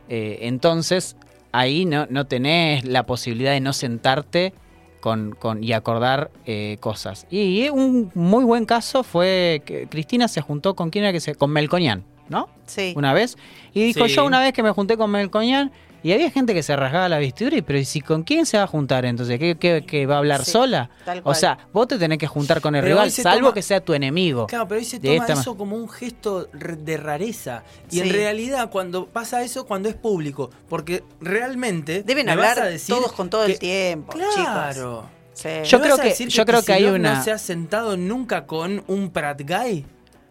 Eh, 0.08 0.38
entonces, 0.42 1.16
ahí 1.52 1.84
no, 1.84 2.06
no 2.10 2.26
tenés 2.26 2.84
la 2.84 3.04
posibilidad 3.04 3.52
de 3.52 3.60
no 3.60 3.72
sentarte 3.72 4.52
con, 5.00 5.34
con- 5.38 5.62
y 5.62 5.72
acordar 5.72 6.30
eh, 6.46 6.76
cosas. 6.80 7.26
Y 7.30 7.68
un 7.68 8.10
muy 8.14 8.44
buen 8.44 8.64
caso 8.64 9.02
fue 9.04 9.62
que 9.64 9.86
Cristina 9.86 10.28
se 10.28 10.40
juntó 10.40 10.74
con 10.74 10.90
quién 10.90 11.04
era 11.04 11.12
que 11.12 11.20
se. 11.20 11.34
con 11.34 11.50
Melconian, 11.50 12.04
¿no? 12.28 12.48
Sí. 12.66 12.92
Una 12.96 13.12
vez. 13.14 13.36
Y 13.74 13.82
dijo, 13.84 14.08
Sí. 14.08 14.14
yo 14.16 14.24
una 14.26 14.40
vez 14.40 14.52
que 14.52 14.62
me 14.62 14.70
junté 14.72 14.96
con 14.96 15.10
Melconian. 15.10 15.70
Y 16.02 16.12
había 16.12 16.30
gente 16.30 16.54
que 16.54 16.62
se 16.62 16.76
rasgaba 16.76 17.08
la 17.08 17.18
vestidura, 17.18 17.56
y 17.56 17.62
pero 17.62 17.78
¿y 17.78 17.84
si 17.84 18.00
con 18.00 18.22
quién 18.22 18.46
se 18.46 18.56
va 18.56 18.64
a 18.64 18.66
juntar 18.66 19.04
entonces? 19.04 19.38
¿Qué, 19.38 19.56
qué- 19.58 19.84
qué 19.86 20.06
va 20.06 20.14
a 20.14 20.18
hablar 20.18 20.44
Sí, 20.44 20.52
sola? 20.52 20.90
O 21.24 21.34
sea, 21.34 21.58
vos 21.72 21.88
te 21.88 21.98
tenés 21.98 22.18
que 22.18 22.26
juntar 22.28 22.60
con 22.60 22.74
el 22.76 22.82
Pero 22.82 22.94
rival, 22.96 23.10
salvo 23.10 23.38
toma- 23.48 23.54
que 23.54 23.62
sea 23.62 23.80
tu 23.80 23.94
enemigo. 23.94 24.46
Claro, 24.46 24.68
pero 24.68 24.78
hoy 24.78 24.84
se 24.84 25.00
toma 25.00 25.14
esta 25.14 25.32
eso 25.32 25.56
como 25.56 25.76
un 25.76 25.88
gesto 25.88 26.44
de 26.52 26.96
rareza. 26.96 27.64
Y 27.90 27.96
Sí. 27.96 28.00
en 28.02 28.10
realidad, 28.10 28.70
cuando 28.70 29.06
pasa 29.06 29.42
eso, 29.42 29.66
cuando 29.66 29.88
es 29.88 29.94
público. 29.96 30.50
Porque 30.68 31.02
realmente. 31.20 32.02
Deben 32.04 32.28
hablar 32.28 32.62
decir 32.64 32.94
todos 32.94 33.12
con 33.12 33.28
todo 33.28 33.46
que- 33.46 33.52
el 33.52 33.58
tiempo, 33.58 34.12
Claro. 34.12 34.32
chicos. 34.74 35.04
Sí. 35.34 35.48
Yo 35.64 35.78
¿Me 35.78 35.84
creo 35.84 35.96
que- 35.98 36.28
yo 36.28 36.44
creo 36.44 36.62
que 36.62 36.72
hay 36.72 36.78
Kicillof 36.80 36.98
una- 36.98 37.14
no 37.16 37.24
se 37.24 37.30
ha 37.32 37.38
sentado 37.38 37.96
nunca 37.96 38.46
con 38.46 38.82
un 38.88 39.10
Prat 39.10 39.40
Guy? 39.42 39.84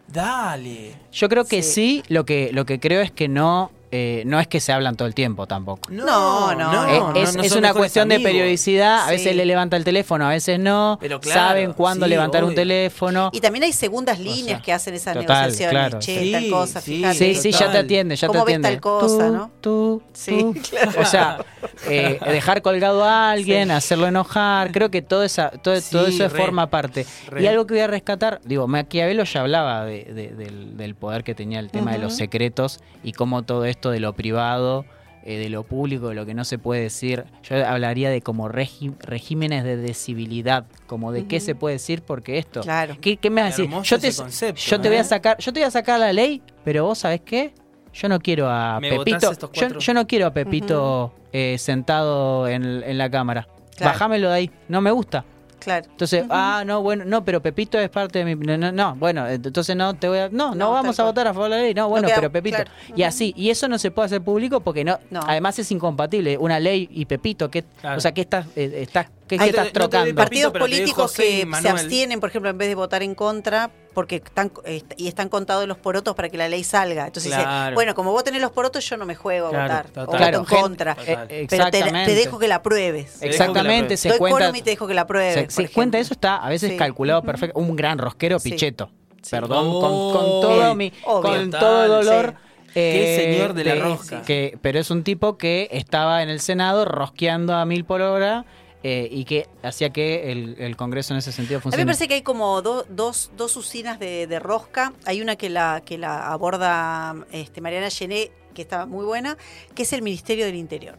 Dale. 0.06 0.94
Yo 1.12 1.28
creo 1.28 1.44
que 1.44 1.62
Sí. 1.62 1.72
sí, 1.72 2.02
lo 2.08 2.24
que, 2.24 2.50
lo 2.52 2.64
que 2.64 2.80
creo 2.80 3.00
es 3.00 3.10
que 3.10 3.28
no, 3.28 3.70
eh, 3.90 4.22
no 4.26 4.38
es 4.40 4.46
que 4.46 4.60
se 4.60 4.72
hablan 4.72 4.96
todo 4.96 5.08
el 5.08 5.14
tiempo 5.14 5.46
tampoco. 5.46 5.90
No, 5.90 6.54
no, 6.54 6.72
no, 6.72 7.14
es 7.14 7.34
no 7.36 7.42
es 7.42 7.48
son 7.50 7.58
una 7.58 7.72
cuestión 7.74 8.08
de 8.08 8.20
periodicidad, 8.20 9.04
a 9.04 9.06
Sí. 9.06 9.10
veces 9.12 9.36
le 9.36 9.46
levanta 9.46 9.76
el 9.76 9.84
teléfono, 9.84 10.26
a 10.26 10.30
veces 10.30 10.58
no, 10.58 10.98
Pero 11.00 11.20
claro, 11.20 11.40
saben 11.40 11.72
cuándo 11.72 12.06
sí, 12.06 12.10
levantar 12.10 12.44
un 12.44 12.54
teléfono. 12.54 13.30
Y 13.32 13.40
también 13.40 13.64
hay 13.64 13.72
segundas 13.72 14.18
O 14.18 14.22
líneas 14.22 14.46
sea, 14.58 14.62
que 14.62 14.72
hacen 14.72 14.94
esas 14.94 15.14
total, 15.14 15.42
negociaciones. 15.46 15.70
claro, 15.70 15.98
che, 16.00 16.20
sí. 16.22 16.32
tal 16.32 16.50
cosa, 16.50 16.80
Sí, 16.80 16.96
fíjate. 16.96 17.14
Sí, 17.18 17.34
sí, 17.34 17.52
ya 17.52 17.70
te 17.72 17.78
atiende, 17.78 18.16
ya 18.16 18.20
te 18.20 18.32
¿Cómo 18.32 18.44
ves 18.44 18.56
atiende. 18.56 18.68
tal 18.68 18.80
cosa, 18.80 19.26
Tú, 19.26 19.32
no? 19.32 19.50
tú, 19.60 20.02
Sí, 20.12 20.38
tú. 20.38 20.54
claro. 20.70 21.00
O 21.00 21.04
sea, 21.04 21.44
eh, 21.88 22.18
dejar 22.30 22.62
colgado 22.62 23.04
a 23.04 23.30
alguien, 23.30 23.68
Sí. 23.68 23.74
hacerlo 23.74 24.06
enojar, 24.06 24.72
creo 24.72 24.90
que 24.90 25.02
todo, 25.02 25.22
esa, 25.24 25.50
todo, 25.50 25.80
Sí, 25.80 25.92
todo 25.92 26.06
eso 26.06 26.28
re, 26.28 26.30
forma 26.38 26.66
parte. 26.68 27.06
re. 27.28 27.42
Y 27.42 27.46
algo 27.46 27.66
que 27.66 27.74
voy 27.74 27.82
a 27.82 27.86
rescatar, 27.86 28.40
digo, 28.44 28.66
Maquiavelo 28.66 29.24
ya 29.24 29.40
hablaba 29.40 29.84
de- 29.84 30.04
de- 30.04 30.28
del, 30.34 30.76
del 30.76 30.94
poder 30.94 31.24
que 31.24 31.34
tenía 31.34 31.58
el 31.60 31.70
tema 31.70 31.92
de 31.92 31.98
los 31.98 32.16
secretos 32.16 32.80
y 33.02 33.12
cómo 33.12 33.42
todo 33.42 33.64
esto 33.64 33.77
de 33.90 34.00
lo 34.00 34.12
privado, 34.14 34.84
eh, 35.24 35.38
de 35.38 35.48
lo 35.50 35.62
público, 35.64 36.08
de 36.08 36.14
lo 36.14 36.24
que 36.26 36.34
no 36.34 36.44
se 36.44 36.58
puede 36.58 36.82
decir, 36.82 37.24
yo 37.42 37.64
hablaría 37.66 38.08
de 38.10 38.20
como 38.22 38.48
regi- 38.48 38.94
regímenes 39.00 39.64
de 39.64 39.76
decibilidad, 39.76 40.64
como 40.86 41.12
de 41.12 41.26
qué 41.26 41.40
se 41.40 41.54
puede 41.54 41.74
decir 41.74 42.02
porque 42.02 42.38
esto. 42.38 42.60
Claro. 42.62 42.96
¿Qué, 43.00 43.16
qué 43.18 43.28
me 43.30 43.42
vas 43.42 43.54
a 43.58 43.62
decir? 43.62 43.82
Yo 43.82 43.98
te, 43.98 44.08
ese 44.08 44.22
concepto, 44.22 44.60
yo 44.60 44.80
te 44.80 44.88
voy 44.88 44.96
a 44.98 45.00
¿eh? 45.02 45.04
sacar, 45.04 45.36
yo 45.38 45.52
te 45.52 45.60
voy 45.60 45.66
a 45.66 45.70
sacar 45.70 46.00
la 46.00 46.12
ley, 46.12 46.40
pero 46.64 46.84
vos 46.84 46.98
sabés 46.98 47.20
qué? 47.22 47.52
Yo 47.92 48.08
no 48.08 48.20
quiero 48.20 48.48
a 48.48 48.78
Me 48.80 48.90
Pepito. 48.90 49.32
Yo, 49.78 49.94
no 49.94 50.06
quiero 50.06 50.26
a 50.26 50.32
Pepito 50.32 51.12
eh, 51.32 51.56
sentado 51.58 52.46
en, 52.46 52.64
en 52.64 52.96
la 52.98 53.10
cámara. 53.10 53.48
Claro. 53.76 53.92
Bájamelo 53.92 54.28
de 54.28 54.34
ahí. 54.34 54.50
No 54.68 54.80
me 54.80 54.90
gusta. 54.90 55.24
Claro. 55.68 55.86
Entonces, 55.90 56.24
ah, 56.30 56.62
no, 56.66 56.82
bueno, 56.82 57.04
no, 57.04 57.24
pero 57.24 57.40
Pepito 57.42 57.78
es 57.78 57.88
parte 57.90 58.24
de 58.24 58.24
mi. 58.24 58.34
No, 58.46 58.56
no, 58.58 58.72
no, 58.72 58.94
bueno, 58.96 59.26
entonces 59.28 59.76
no 59.76 59.94
te 59.94 60.08
voy 60.08 60.18
a. 60.18 60.28
No, 60.28 60.50
no, 60.50 60.54
No, 60.54 60.70
vamos 60.72 60.98
a 60.98 61.02
cual. 61.02 61.12
votar 61.12 61.26
a 61.28 61.34
favor 61.34 61.50
de 61.50 61.56
la 61.56 61.62
ley. 61.62 61.74
No, 61.74 61.88
bueno, 61.88 62.08
queda- 62.08 62.16
pero 62.16 62.32
Pepito. 62.32 62.56
claro. 62.56 62.70
Y 62.96 63.02
así. 63.02 63.32
Y 63.36 63.50
eso 63.50 63.68
no 63.68 63.78
se 63.78 63.90
puede 63.90 64.06
hacer 64.06 64.22
público 64.22 64.60
porque 64.60 64.84
no. 64.84 64.98
No. 65.10 65.20
Además 65.26 65.58
es 65.58 65.70
incompatible. 65.70 66.36
Una 66.38 66.58
ley 66.60 66.88
y 66.90 67.04
Pepito. 67.04 67.50
¿qué, 67.50 67.64
Claro. 67.80 67.98
O 67.98 68.00
sea, 68.00 68.12
¿qué 68.12 68.22
estás, 68.22 68.46
eh, 68.56 68.80
estás, 68.82 69.06
qué, 69.26 69.36
Ay, 69.38 69.50
qué 69.50 69.56
no 69.56 69.62
estás 69.64 69.72
trocando? 69.72 70.14
Partidos 70.14 70.52
políticos 70.52 71.10
José 71.10 71.46
que 71.50 71.56
se 71.60 71.68
abstienen, 71.68 72.20
por 72.20 72.30
ejemplo, 72.30 72.50
en 72.50 72.58
vez 72.58 72.68
de 72.68 72.74
votar 72.74 73.02
en 73.02 73.14
contra, 73.14 73.70
porque 73.98 74.16
están 74.24 74.52
est- 74.64 74.92
y 74.96 75.08
están 75.08 75.28
contados 75.28 75.66
los 75.66 75.76
porotos 75.76 76.14
para 76.14 76.28
que 76.28 76.36
la 76.38 76.46
ley 76.48 76.62
salga. 76.62 77.06
Entonces 77.06 77.32
dice, 77.36 77.44
bueno, 77.74 77.96
como 77.96 78.12
vos 78.12 78.22
tenés 78.22 78.40
los 78.40 78.52
porotos, 78.52 78.88
yo 78.88 78.96
no 78.96 79.04
me 79.06 79.16
juego 79.16 79.48
a 79.48 79.50
Claro, 79.50 79.66
votar. 79.66 79.86
total. 79.90 80.34
O 80.34 80.38
voto 80.38 80.54
en 80.54 80.60
contra. 80.62 80.94
Total. 80.94 81.12
eh, 81.28 81.46
Pero 81.50 81.64
te, 81.64 81.78
exactamente. 81.78 82.12
te 82.12 82.14
dejo 82.16 82.38
que 82.38 82.46
la 82.46 82.62
pruebes. 82.62 83.20
Exactamente, 83.20 83.96
se 83.96 84.10
Doy 84.10 84.18
cuenta. 84.18 84.56
y 84.56 84.62
te 84.62 84.70
dejo 84.70 84.86
que 84.86 84.94
la 84.94 85.04
pruebes. 85.08 85.52
Se, 85.52 85.68
cuenta 85.70 85.98
eso 85.98 86.14
está 86.14 86.36
a 86.36 86.48
veces 86.48 86.70
Sí. 86.70 86.76
calculado 86.76 87.22
perfecto. 87.22 87.58
Un 87.58 87.74
gran 87.74 87.98
rosquero 87.98 88.38
Sí. 88.38 88.52
picheto. 88.52 88.88
Sí. 89.20 89.30
Perdón, 89.32 89.64
con, 89.80 89.90
Oh, 89.92 90.12
con 90.12 90.24
todo 90.42 90.74
mi, 90.76 90.92
obvio. 91.04 91.22
con 91.30 91.50
todo 91.50 91.88
dolor. 91.88 92.34
sí. 92.68 92.72
Qué 92.74 93.14
eh, 93.16 93.32
señor 93.32 93.54
de 93.54 93.64
la 93.64 93.74
de- 93.74 93.80
rosca. 93.80 94.22
que- 94.22 94.56
pero 94.62 94.78
es 94.78 94.92
un 94.92 95.02
tipo 95.02 95.36
que 95.38 95.68
estaba 95.72 96.22
en 96.22 96.28
el 96.28 96.38
Senado 96.38 96.84
rosqueando 96.84 97.54
a 97.56 97.64
mil 97.64 97.84
por 97.84 98.00
hora 98.02 98.44
eh, 98.82 99.08
y 99.10 99.24
que 99.24 99.46
hacía 99.62 99.90
que 99.90 100.30
el, 100.30 100.56
el 100.58 100.76
Congreso 100.76 101.12
en 101.14 101.18
ese 101.18 101.32
sentido 101.32 101.60
A 101.64 101.68
mí 101.68 101.76
me 101.76 101.84
parece 101.84 102.06
que 102.08 102.14
hay 102.14 102.22
como 102.22 102.62
do- 102.62 102.86
dos, 102.88 103.30
dos 103.36 103.56
usinas 103.56 103.98
de, 103.98 104.26
de 104.26 104.38
rosca. 104.38 104.92
Hay 105.04 105.20
una 105.20 105.36
que 105.36 105.50
la, 105.50 105.82
que 105.84 105.98
la 105.98 106.30
aborda 106.32 107.14
este, 107.32 107.60
Mariana 107.60 107.90
Gené, 107.90 108.30
que 108.54 108.62
está 108.62 108.86
muy 108.86 109.04
buena, 109.04 109.36
que 109.74 109.82
es 109.82 109.92
el 109.92 110.02
Ministerio 110.02 110.46
del 110.46 110.54
Interior. 110.56 110.96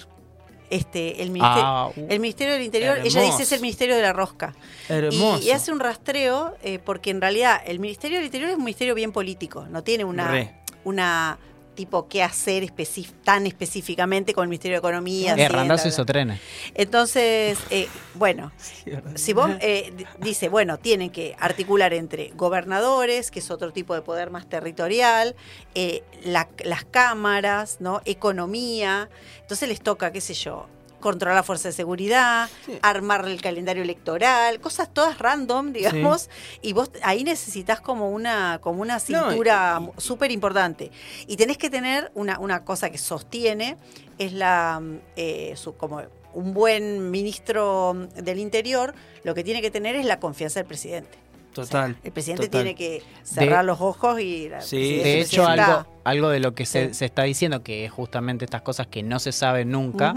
este, 0.70 1.24
el, 1.24 1.32
ministerio, 1.32 1.64
Ah, 1.66 1.90
uh. 1.96 2.06
el 2.10 2.20
Ministerio 2.20 2.54
del 2.54 2.64
Interior, 2.64 3.00
ella 3.04 3.22
dice 3.22 3.44
es 3.44 3.52
el 3.54 3.62
Ministerio 3.62 3.96
de 3.96 4.02
la 4.04 4.14
Rosca. 4.14 4.54
Y, 4.88 4.94
Hermoso. 4.94 5.42
y 5.44 5.50
hace 5.52 5.72
un 5.72 5.80
rastreo, 5.80 6.56
eh, 6.62 6.78
porque 6.78 7.10
en 7.10 7.22
realidad 7.22 7.60
el 7.66 7.80
Ministerio 7.80 8.18
del 8.18 8.26
Interior 8.26 8.50
es 8.52 8.56
un 8.58 8.64
ministerio 8.66 8.94
bien 8.94 9.12
político, 9.12 9.66
no 9.70 9.84
tiene 9.84 10.04
una, 10.04 10.28
Re. 10.30 10.54
una 10.84 11.40
tipo 11.80 12.10
qué 12.10 12.22
hacer 12.24 12.62
tan 13.24 13.48
específicamente 13.48 14.34
con 14.34 14.44
el 14.44 14.50
Ministerio 14.50 14.76
de 14.76 14.80
Economía. 14.80 15.34
Eh, 15.46 15.48
Randazzo 15.48 15.88
hizo 15.88 16.06
trenes. 16.06 16.42
Entonces, 16.74 17.58
eh, 17.70 17.88
bueno, 18.16 18.52
si 19.16 19.32
vos 19.32 19.50
eh, 19.62 19.94
dice, 20.20 20.50
bueno, 20.50 20.78
tienen 20.78 21.10
que 21.10 21.38
articular 21.40 21.94
entre 21.94 22.32
gobernadores, 22.36 23.32
que 23.32 23.40
es 23.40 23.50
otro 23.50 23.72
tipo 23.72 23.96
de 23.96 24.02
poder 24.02 24.30
más 24.30 24.50
territorial, 24.50 25.38
eh, 25.74 26.04
la- 26.26 26.50
las 26.66 26.84
cámaras, 26.84 27.78
¿no? 27.80 28.02
Economía. 28.04 29.10
Entonces 29.40 29.70
les 29.70 29.80
toca, 29.80 30.12
qué 30.12 30.20
sé 30.20 30.34
yo, 30.34 30.68
controlar 31.00 31.36
la 31.36 31.44
fuerza 31.44 31.70
de 31.70 31.74
seguridad, 31.74 32.50
armar 32.82 33.28
el 33.28 33.42
calendario 33.42 33.84
electoral, 33.84 34.60
cosas 34.60 34.94
todas 34.94 35.18
random, 35.20 35.74
digamos, 35.74 36.30
y 36.62 36.74
vos 36.74 36.92
ahí 37.04 37.24
necesitas 37.24 37.82
como 37.82 38.10
una, 38.12 38.60
como 38.62 38.82
una 38.82 39.00
cintura 39.00 39.82
y- 39.98 40.02
súper 40.02 40.32
importante. 40.32 40.92
Y 41.28 41.38
tenés 41.38 41.58
que 41.58 41.70
tener 41.70 42.12
una, 42.16 42.40
una 42.40 42.64
cosa 42.66 42.90
que 42.90 42.98
sostiene, 42.98 43.78
es 44.18 44.34
la 44.34 44.80
mm, 44.82 44.98
eh, 45.16 45.54
su- 45.56 45.76
como 45.76 46.02
un 46.34 46.54
buen 46.54 47.10
ministro 47.10 47.96
del 48.16 48.40
interior, 48.40 48.94
lo 49.24 49.34
que 49.34 49.44
tiene 49.44 49.62
que 49.62 49.72
tener 49.72 49.96
es 49.96 50.06
la 50.06 50.20
confianza 50.20 50.60
del 50.60 50.68
presidente. 50.68 51.18
Total. 51.54 51.98
El 52.04 52.12
presidente 52.12 52.46
total. 52.46 52.62
tiene 52.64 52.76
que 52.76 53.02
cerrar 53.24 53.66
los 53.66 53.82
ojos 53.82 54.20
y 54.22 54.48
la 54.50 54.62
Sí. 54.62 54.98
De 54.98 55.22
hecho, 55.22 55.48
algo, 55.48 55.88
algo 56.04 56.30
de 56.30 56.40
lo 56.40 56.54
que 56.54 56.68
se, 56.68 56.90
Sí. 56.90 56.94
se 56.94 57.06
está 57.06 57.24
diciendo, 57.24 57.64
que 57.64 57.86
es 57.86 57.92
justamente 57.92 58.46
estas 58.46 58.62
cosas 58.62 58.86
que 58.86 59.02
no 59.02 59.18
se 59.20 59.32
saben 59.32 59.72
nunca. 59.72 60.14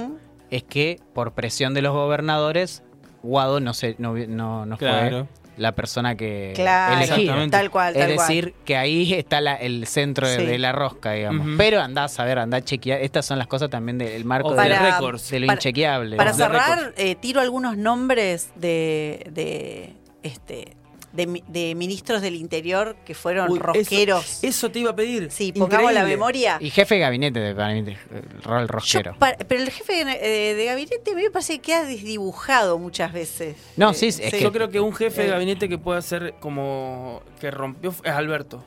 Es 0.53 0.63
que 0.63 1.01
por 1.15 1.33
presión 1.33 1.75
de 1.75 1.83
los 1.83 1.93
gobernadores, 1.93 2.83
Guado 3.23 3.61
no, 3.61 3.73
se, 3.75 3.95
no, 3.99 4.15
no, 4.15 4.67
no 4.67 4.77
Claro. 4.77 5.27
fue 5.27 5.43
la 5.57 5.73
persona 5.73 6.17
que 6.17 6.53
Claro, 6.57 7.05
tal 7.51 7.71
cual, 7.71 7.93
tal 7.95 8.11
Es 8.11 8.17
cual. 8.17 8.29
decir, 8.29 8.55
que 8.65 8.77
ahí 8.77 9.13
está 9.15 9.41
la- 9.41 9.55
el 9.55 9.87
centro 9.87 10.27
de, 10.29 10.39
Sí. 10.39 10.47
de 10.47 10.59
la 10.59 10.73
rosca, 10.73 11.13
digamos. 11.13 11.47
Pero 11.57 11.81
andá 11.81 12.05
a 12.05 12.09
saber, 12.09 12.39
andá 12.39 12.57
a 12.57 12.61
chequear. 12.63 13.01
Estas 13.01 13.27
son 13.27 13.39
las 13.39 13.47
cosas 13.47 13.71
también 13.71 13.99
del 13.99 14.25
marco 14.25 14.51
de, 14.51 14.57
Para- 14.57 14.93
records. 14.97 15.31
de 15.31 15.41
lo 15.41 15.47
para- 15.47 15.57
inchequeable. 15.59 16.17
Para 16.17 16.33
the 16.33 16.37
cerrar, 16.39 16.95
eh, 16.97 17.15
tiro 17.17 17.41
algunos 17.41 17.77
nombres 17.77 18.51
de, 18.57 19.27
de 19.31 19.95
este 20.23 20.77
de, 21.13 21.27
mi- 21.27 21.45
de 21.49 21.75
ministros 21.75 22.23
del 22.23 22.35
interior 22.37 22.97
que 23.05 23.15
fueron 23.15 23.51
Uy, 23.51 23.59
rosqueros. 23.59 24.43
Eso, 24.43 24.71
te 24.71 24.79
iba 24.79 24.91
a 24.93 24.97
pedir. 24.97 25.31
sí, 25.31 25.53
pongamos 25.53 25.93
la 25.93 26.01
Increíble. 26.01 26.17
memoria. 26.17 26.57
Y 26.61 26.71
jefe 26.71 26.95
de 26.95 27.01
gabinete, 27.01 27.41
de, 27.41 27.55
de- 27.55 27.93
el 27.93 28.41
Yo 28.43 28.67
rosquero. 28.67 29.17
pero 29.21 29.63
el 29.63 29.71
jefe 29.71 30.01
eh, 30.03 30.55
de 30.55 30.65
gabinete 30.65 31.11
a 31.11 31.15
mí 31.15 31.23
me 31.23 31.31
parece 31.31 31.59
que 31.61 31.75
ha 31.75 31.85
desdibujado 31.85 32.79
muchas 32.79 33.13
veces. 33.13 33.57
No, 33.77 33.91
Eh, 33.91 33.95
sí, 33.95 34.07
es 34.09 34.21
que- 34.21 34.41
Yo 34.41 34.53
creo 34.53 34.71
que 34.71 34.81
un 34.81 34.95
jefe 34.95 35.23
de 35.23 35.29
Eh. 35.29 35.31
gabinete 35.31 35.69
que 35.69 35.79
pueda 35.79 36.01
ser 36.03 36.35
como 36.41 37.23
que 37.41 37.51
rompió 37.51 37.91
es 38.05 38.11
Alberto. 38.11 38.65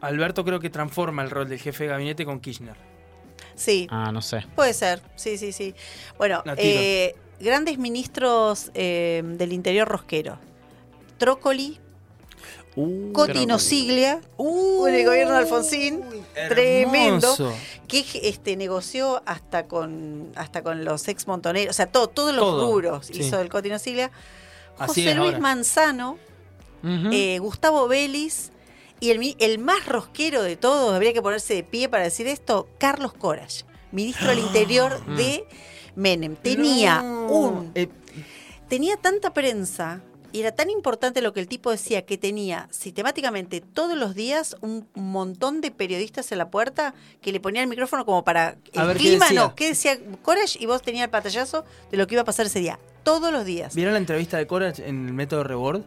Alberto 0.00 0.44
creo 0.44 0.60
que 0.60 0.70
transforma 0.70 1.22
el 1.22 1.30
rol 1.30 1.48
del 1.48 1.58
jefe 1.58 1.84
de 1.84 1.90
gabinete 1.90 2.24
con 2.24 2.40
Kirchner. 2.40 2.76
Sí, 3.54 3.86
Ah, 3.90 4.10
no 4.12 4.20
sé. 4.20 4.44
puede 4.54 4.74
ser. 4.74 5.00
Sí, 5.14 5.38
sí, 5.38 5.52
sí. 5.52 5.74
Bueno, 6.18 6.42
La 6.44 6.54
eh, 6.58 7.14
grandes 7.40 7.78
ministros 7.78 8.70
eh, 8.74 9.22
del 9.24 9.52
interior 9.52 9.88
rosquero. 9.88 10.38
Trócoli, 11.18 11.80
Uh, 12.78 13.10
Cotino 13.12 13.58
Siglia, 13.58 14.20
en 14.38 14.94
el 14.94 15.06
gobierno 15.06 15.32
de 15.32 15.38
Alfonsín, 15.38 16.02
tremendo. 16.50 17.32
hermoso. 17.32 17.54
que 17.88 18.04
este, 18.24 18.54
negoció 18.56 19.22
hasta 19.24 19.66
con 19.66 20.30
hasta 20.36 20.62
con 20.62 20.84
los 20.84 21.08
ex 21.08 21.26
montoneros, 21.26 21.70
o 21.70 21.72
sea, 21.74 21.86
todo, 21.86 22.08
todos 22.08 22.34
los 22.34 22.44
Todo, 22.44 22.66
rubros 22.70 23.06
sí. 23.06 23.20
hizo 23.20 23.40
el 23.40 23.48
Cotino 23.48 23.78
Siglia. 23.78 24.10
Así 24.78 25.00
José 25.00 25.10
es 25.12 25.16
Luis 25.16 25.28
ahora. 25.28 25.38
Manzano, 25.38 26.18
eh, 26.84 27.38
Gustavo 27.38 27.88
Vélez 27.88 28.50
y 29.00 29.10
el, 29.10 29.58
más 29.58 29.86
rosquero 29.86 30.42
de 30.42 30.56
todos, 30.56 30.94
habría 30.94 31.14
que 31.14 31.22
ponerse 31.22 31.54
de 31.54 31.62
pie 31.62 31.88
para 31.88 32.04
decir 32.04 32.26
esto, 32.26 32.68
Carlos 32.76 33.14
Corach, 33.14 33.62
ministro 33.90 34.28
del 34.28 34.38
Interior 34.40 35.02
de 35.16 35.46
Menem. 35.94 36.36
Tenía 36.36 37.00
No. 37.00 37.26
un 37.28 37.72
Eh, 37.74 37.88
tenía 38.68 38.98
tanta 38.98 39.32
prensa 39.32 40.02
y 40.36 40.40
era 40.40 40.52
tan 40.52 40.68
importante 40.68 41.22
lo 41.22 41.32
que 41.32 41.40
el 41.40 41.48
tipo 41.48 41.70
decía 41.70 42.04
que 42.04 42.18
tenía 42.18 42.68
sistemáticamente 42.70 43.60
todos 43.62 43.96
los 43.96 44.14
días 44.14 44.54
un 44.60 44.86
montón 44.94 45.60
de 45.62 45.70
periodistas 45.70 46.30
en 46.32 46.38
la 46.38 46.50
puerta 46.50 46.92
que 47.22 47.32
le 47.32 47.40
ponían 47.40 47.62
el 47.62 47.68
micrófono 47.70 48.04
como 48.04 48.22
para 48.22 48.56
A 48.76 48.82
el 48.82 48.86
ver, 48.88 48.96
¿qué 48.98 49.02
clima, 49.04 49.24
decía? 49.26 49.40
no, 49.40 49.54
¿qué 49.54 49.68
decía 49.68 49.98
Courage? 50.22 50.58
Y 50.60 50.66
vos 50.66 50.82
tenías 50.82 51.04
el 51.04 51.10
pantallazo 51.10 51.64
de 51.90 51.96
lo 51.96 52.06
que 52.06 52.14
iba 52.16 52.22
a 52.22 52.24
pasar 52.26 52.44
ese 52.46 52.58
día, 52.60 52.78
todos 53.02 53.32
los 53.32 53.44
días. 53.46 53.74
¿Vieron 53.74 53.94
la 53.94 53.98
entrevista 53.98 54.36
de 54.36 54.46
Corach 54.46 54.78
en 54.80 55.06
el 55.06 55.14
método 55.14 55.42
Rebord? 55.42 55.82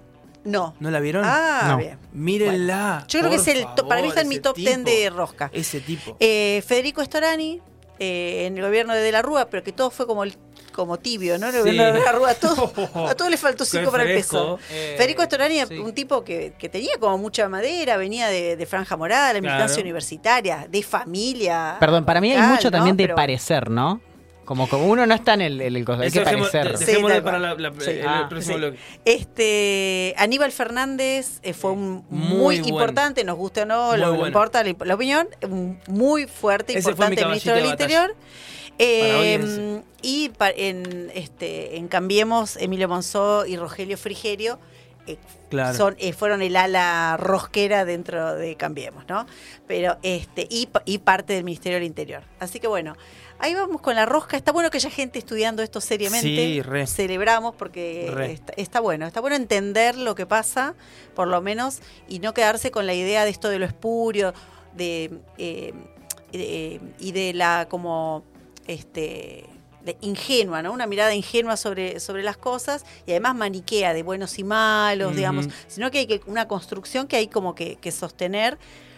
No. 0.45 0.73
¿No 0.79 0.89
la 0.89 0.99
vieron? 0.99 1.23
Ah, 1.25 1.65
No. 1.69 1.77
bien. 1.77 1.99
Mírenla. 2.13 3.05
Yo 3.07 3.19
creo 3.19 3.29
que 3.31 3.37
es 3.37 3.47
el 3.49 3.65
para 3.87 4.01
mí 4.01 4.07
está 4.07 4.21
en 4.21 4.29
mi 4.29 4.39
top 4.39 4.55
10 4.55 4.77
tipo. 4.77 4.89
de 4.89 5.09
rosca. 5.09 5.49
Ese 5.53 5.79
tipo. 5.81 6.15
Eh, 6.19 6.63
Federico 6.65 7.03
Storani, 7.03 7.61
eh, 7.99 8.45
en 8.47 8.57
el 8.57 8.63
gobierno 8.63 8.93
de 8.93 9.01
De 9.01 9.11
la 9.11 9.21
Rúa, 9.21 9.49
pero 9.49 9.61
que 9.63 9.73
todo 9.73 9.89
fue 9.91 10.07
como 10.07 10.23
el- 10.23 10.35
como 10.79 10.97
tibio, 10.97 11.37
¿no? 11.37 11.51
Sí. 11.51 11.57
gobierno 11.59 11.83
de 11.85 11.91
De 11.93 11.99
la 11.99 12.11
Rúa, 12.11 12.33
todo, 12.35 12.71
a 13.07 13.15
todo 13.15 13.29
le 13.29 13.37
faltó 13.37 13.65
cinco 13.65 13.91
para 13.91 14.03
el 14.03 14.15
peso. 14.15 14.57
Eh, 14.71 14.95
Federico 14.97 15.23
Storani, 15.23 15.59
sí. 15.67 15.77
un 15.77 15.93
tipo 15.93 16.23
que, 16.23 16.53
que 16.57 16.69
tenía 16.69 16.93
como 16.99 17.17
mucha 17.17 17.47
madera, 17.49 17.97
venía 17.97 18.27
de, 18.27 18.55
de 18.55 18.65
Franja 18.65 18.95
Morada, 18.97 19.33
la 19.33 19.41
militancia 19.41 19.75
Claro. 19.75 19.81
universitaria, 19.81 20.67
de 20.69 20.83
familia. 20.83 21.77
Perdón, 21.79 22.05
para 22.05 22.21
mí 22.21 22.31
hay 22.31 22.41
mucho 22.41 22.67
¿no? 22.69 22.71
también 22.77 22.95
de 22.97 23.03
Pero- 23.05 23.15
parecer, 23.15 23.69
¿no? 23.69 24.01
Como, 24.45 24.67
como 24.67 24.87
uno 24.87 25.05
no 25.05 25.13
está 25.13 25.35
en 25.35 25.41
el, 25.41 25.61
en 25.61 25.75
el 25.75 25.85
coso, 25.85 26.01
hay 26.01 26.09
que 26.09 26.21
dejemos- 26.25 26.49
parecer. 26.49 26.75
de- 26.79 26.85
Sí, 26.95 27.21
para 27.23 27.37
la- 27.37 27.53
la- 27.53 27.71
Sí. 27.79 27.91
el 27.91 28.07
Ah, 28.07 28.25
próximo 28.27 28.55
sí. 28.55 28.59
bloque. 28.59 28.79
Este, 29.05 30.15
Aníbal 30.17 30.51
Fernández 30.51 31.39
eh, 31.43 31.53
fue 31.53 31.71
un 31.73 32.03
Muy 32.09 32.27
muy, 32.29 32.37
bueno. 32.59 32.67
importante, 32.67 33.23
nos 33.23 33.37
guste 33.37 33.61
o 33.61 33.65
no, 33.67 33.89
Muy 33.89 33.97
lo, 33.99 34.05
lo 34.07 34.11
bueno. 34.13 34.27
importa 34.27 34.63
la, 34.63 34.75
la 34.85 34.95
opinión, 34.95 35.27
un 35.43 35.79
muy 35.87 36.25
fuerte, 36.25 36.73
Ese 36.73 36.81
fue 36.81 37.09
mi 37.09 37.13
importante 37.15 37.25
ministro 37.27 37.53
del 37.53 37.63
de 37.63 37.69
batalla. 37.69 38.07
Eh, 38.79 39.35
ese. 39.35 39.83
y 40.01 40.31
en, 40.55 41.11
este, 41.13 41.77
en 41.77 41.87
Cambiemos, 41.87 42.55
Emilio 42.57 42.87
Monzó 42.87 43.45
y 43.45 43.57
Rogelio 43.57 43.97
Frigerio 43.97 44.57
eh, 45.05 45.17
Claro. 45.49 45.75
son, 45.77 45.95
eh, 45.99 46.13
fueron 46.13 46.41
el 46.41 46.55
ala 46.55 47.17
rosquera 47.17 47.83
dentro 47.83 48.35
de 48.35 48.55
Cambiemos, 48.55 49.03
¿no? 49.09 49.25
Pero 49.67 49.97
este, 50.03 50.47
y, 50.49 50.67
pa- 50.67 50.83
y 50.85 50.99
parte 50.99 51.33
del 51.33 51.43
Ministerio 51.43 51.77
del 51.77 51.87
Interior. 51.87 52.23
Así 52.39 52.59
que 52.59 52.67
bueno, 52.67 52.95
ahí 53.39 53.55
vamos 53.55 53.81
con 53.81 53.95
la 53.95 54.05
rosca. 54.05 54.37
Está 54.37 54.51
bueno 54.51 54.69
que 54.69 54.77
haya 54.77 54.91
gente 54.91 55.17
estudiando 55.17 55.63
esto 55.63 55.81
seriamente. 55.81 56.27
Sí, 56.27 56.61
re. 56.61 56.85
Celebramos 56.85 57.55
porque 57.55 58.11
Re. 58.13 58.31
está, 58.33 58.53
está 58.57 58.79
bueno. 58.79 59.07
Está 59.07 59.19
bueno 59.21 59.35
entender 59.35 59.97
lo 59.97 60.13
que 60.15 60.25
pasa, 60.27 60.75
por 61.15 61.27
lo 61.27 61.41
menos, 61.41 61.79
y 62.07 62.19
no 62.19 62.33
quedarse 62.35 62.69
con 62.69 62.85
la 62.85 62.93
idea 62.93 63.25
de 63.25 63.31
esto 63.31 63.49
de 63.49 63.57
lo 63.59 63.65
espurio, 63.65 64.33
de 64.75 65.09
eh, 65.39 65.73
eh, 66.31 66.79
y 66.99 67.11
de 67.11 67.33
la 67.33 67.65
como 67.67 68.23
este 68.69 69.45
de 69.83 69.97
ingenua, 70.01 70.61
¿no? 70.61 70.73
Una 70.73 70.87
mirada 70.87 71.15
ingenua 71.15 71.55
sobre, 71.55 71.99
sobre 71.99 72.21
las 72.21 72.37
cosas 72.37 72.85
y 73.05 73.11
además 73.11 73.35
maniquea 73.35 73.93
de 73.93 74.03
buenos 74.03 74.37
y 74.37 74.43
malos, 74.43 75.15
digamos, 75.15 75.47
sino 75.67 75.89
que 75.89 75.99
hay 75.99 76.05
que, 76.05 76.21
una 76.25 76.47
construcción 76.47 77.07
que 77.07 77.15
hay 77.15 77.27
como 77.27 77.55
que, 77.55 77.77
que 77.77 77.91
sostener 77.91 78.57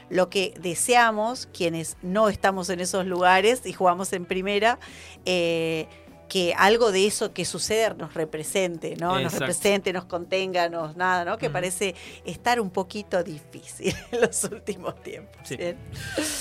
lo 0.09 0.29
que 0.29 0.53
deseamos 0.59 1.47
quienes 1.53 1.97
no 2.01 2.27
estamos 2.27 2.69
en 2.69 2.81
esos 2.81 3.05
lugares 3.05 3.61
y 3.65 3.71
jugamos 3.71 4.11
en 4.11 4.25
primera, 4.25 4.77
eh, 5.25 5.87
que 6.31 6.53
algo 6.57 6.93
de 6.93 7.07
eso 7.07 7.33
que 7.33 7.43
sucede 7.43 7.93
nos 7.97 8.13
represente, 8.13 8.95
¿no? 8.95 9.19
Nos 9.19 9.33
represente, 9.33 9.91
nos 9.91 10.05
contenga, 10.05 10.69
nos 10.69 10.95
nada, 10.95 11.25
¿no? 11.25 11.37
Que 11.37 11.49
parece 11.49 11.93
estar 12.23 12.61
un 12.61 12.69
poquito 12.69 13.21
difícil 13.21 13.93
en 14.13 14.21
los 14.21 14.41
últimos 14.45 14.95
tiempos. 15.03 15.35
Sí. 15.43 15.57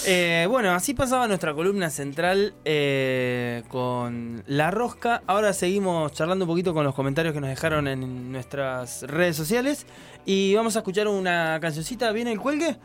Eh, 0.06 0.46
bueno, 0.48 0.70
así 0.70 0.94
pasaba 0.94 1.26
nuestra 1.26 1.54
columna 1.54 1.90
central 1.90 2.54
eh, 2.64 3.64
con 3.66 4.44
La 4.46 4.70
Rosca. 4.70 5.24
Ahora 5.26 5.52
seguimos 5.52 6.12
charlando 6.12 6.44
un 6.44 6.50
poquito 6.50 6.72
con 6.72 6.84
los 6.84 6.94
comentarios 6.94 7.34
que 7.34 7.40
nos 7.40 7.50
dejaron 7.50 7.88
en 7.88 8.30
nuestras 8.30 9.02
redes 9.02 9.34
sociales. 9.34 9.86
Y 10.24 10.54
vamos 10.54 10.76
a 10.76 10.80
escuchar 10.80 11.08
una 11.08 11.58
cancioncita. 11.60 12.12
¿Viene 12.12 12.30
el 12.30 12.38
cuelgue? 12.38 12.76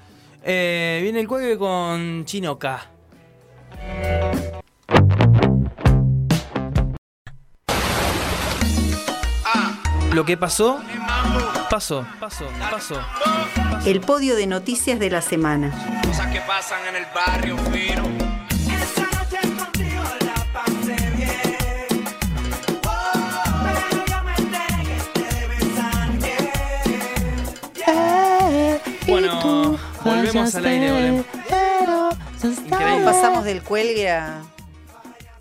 Eh, 0.44 1.02
viene 1.04 1.20
el 1.20 1.28
cuelgue 1.28 1.56
con 1.56 2.26
Chino 2.26 2.58
K. 2.58 2.90
Lo 10.16 10.24
que 10.24 10.38
pasó, 10.38 10.82
pasó, 11.70 12.08
pasó, 12.22 12.48
pasó. 12.72 13.02
El 13.86 14.00
podio 14.00 14.38
de 14.38 14.48
noticias 14.48 14.98
de 14.98 15.10
la 15.10 15.22
semana. 15.22 15.74
Cosas 16.08 16.32
que 16.32 16.40
pasan 16.40 16.80
en 16.88 16.96
el 16.96 17.06
barrio 17.14 17.58
fino. 17.58 18.04
Bueno, 29.06 29.78
volvemos 30.02 30.56
al 30.56 30.66
aire, 30.66 30.92
volvemos. 30.94 31.26
Increíble. 32.66 33.04
Pasamos 33.04 33.44
del 33.44 33.62
cuelgue 33.64 34.12
a, 34.12 34.44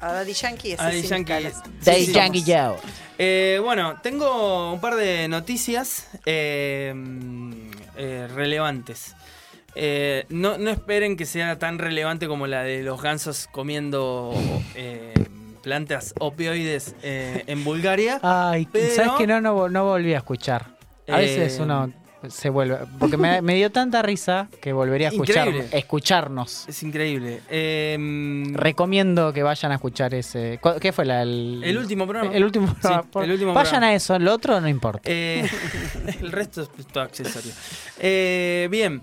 a 0.01 0.13
Daddy 0.15 0.33
Yankee. 0.33 0.73
A 0.73 0.83
Daddy 0.83 1.03
Yankee. 1.03 1.53
Sí, 1.81 2.07
sí, 2.07 2.13
Yankee 2.13 2.43
somos. 2.43 3.04
Eh, 3.19 3.61
bueno, 3.63 3.97
tengo 4.03 4.73
un 4.73 4.81
par 4.81 4.97
de 4.97 5.29
noticias 5.29 6.09
eh, 6.27 6.93
eh, 7.97 8.29
relevantes. 8.35 9.15
Eh, 9.77 10.25
no, 10.29 10.59
no 10.59 10.71
esperen 10.71 11.17
que 11.17 11.27
sea 11.27 11.59
tan 11.59 11.79
relevante 11.79 12.27
como 12.29 12.47
la 12.47 12.63
de 12.63 12.83
los 12.83 13.01
gansos 13.03 13.49
comiendo 13.51 14.33
eh, 14.75 15.15
plantas 15.63 16.15
opioides 16.19 16.95
eh, 17.03 17.45
en 17.47 17.65
Bulgaria. 17.65 18.21
Ay, 18.23 18.69
Pero- 18.71 18.95
¿sabes 18.95 19.13
que 19.19 19.27
no, 19.27 19.41
no, 19.41 19.69
no 19.69 19.85
volví 19.85 20.15
a 20.15 20.19
escuchar? 20.19 20.67
A 21.09 21.19
veces 21.19 21.59
uno 21.61 21.93
se 22.31 22.51
vuelve. 22.51 22.79
Porque 22.99 23.17
me, 23.17 23.43
me 23.43 23.55
dio 23.55 23.71
tanta 23.71 24.03
risa 24.03 24.49
que 24.61 24.73
volvería 24.73 25.09
a 25.09 25.11
escuchar, 25.11 25.49
Increíble. 25.49 25.77
escucharnos. 25.79 26.65
Es 26.69 26.83
increíble. 26.83 27.41
Eh, 27.51 28.45
Recomiendo 28.55 29.33
que 29.33 29.43
vayan 29.43 29.73
a 29.73 29.77
escuchar 29.77 30.15
ese. 30.15 30.59
¿cu- 30.61 30.79
¿Qué 30.81 30.93
fue 30.93 31.05
la, 31.05 31.23
el, 31.23 31.63
El 31.65 31.79
último 31.79 32.07
programa. 32.07 32.35
El 32.35 32.45
último 32.45 32.69
Sí, 32.69 32.75
programa. 32.81 33.05
el 33.25 33.31
último 33.33 33.53
vayan 33.55 33.71
programa. 33.71 33.87
a 33.89 33.95
eso, 33.95 34.19
lo 34.19 34.33
otro 34.33 34.61
no 34.61 34.69
importa. 34.69 35.03
Eh, 35.05 35.49
el 36.21 36.33
resto 36.33 36.63
es 36.63 36.87
todo 36.87 37.05
accesorio. 37.05 37.53
Eh, 37.99 38.69
bien, 38.71 39.03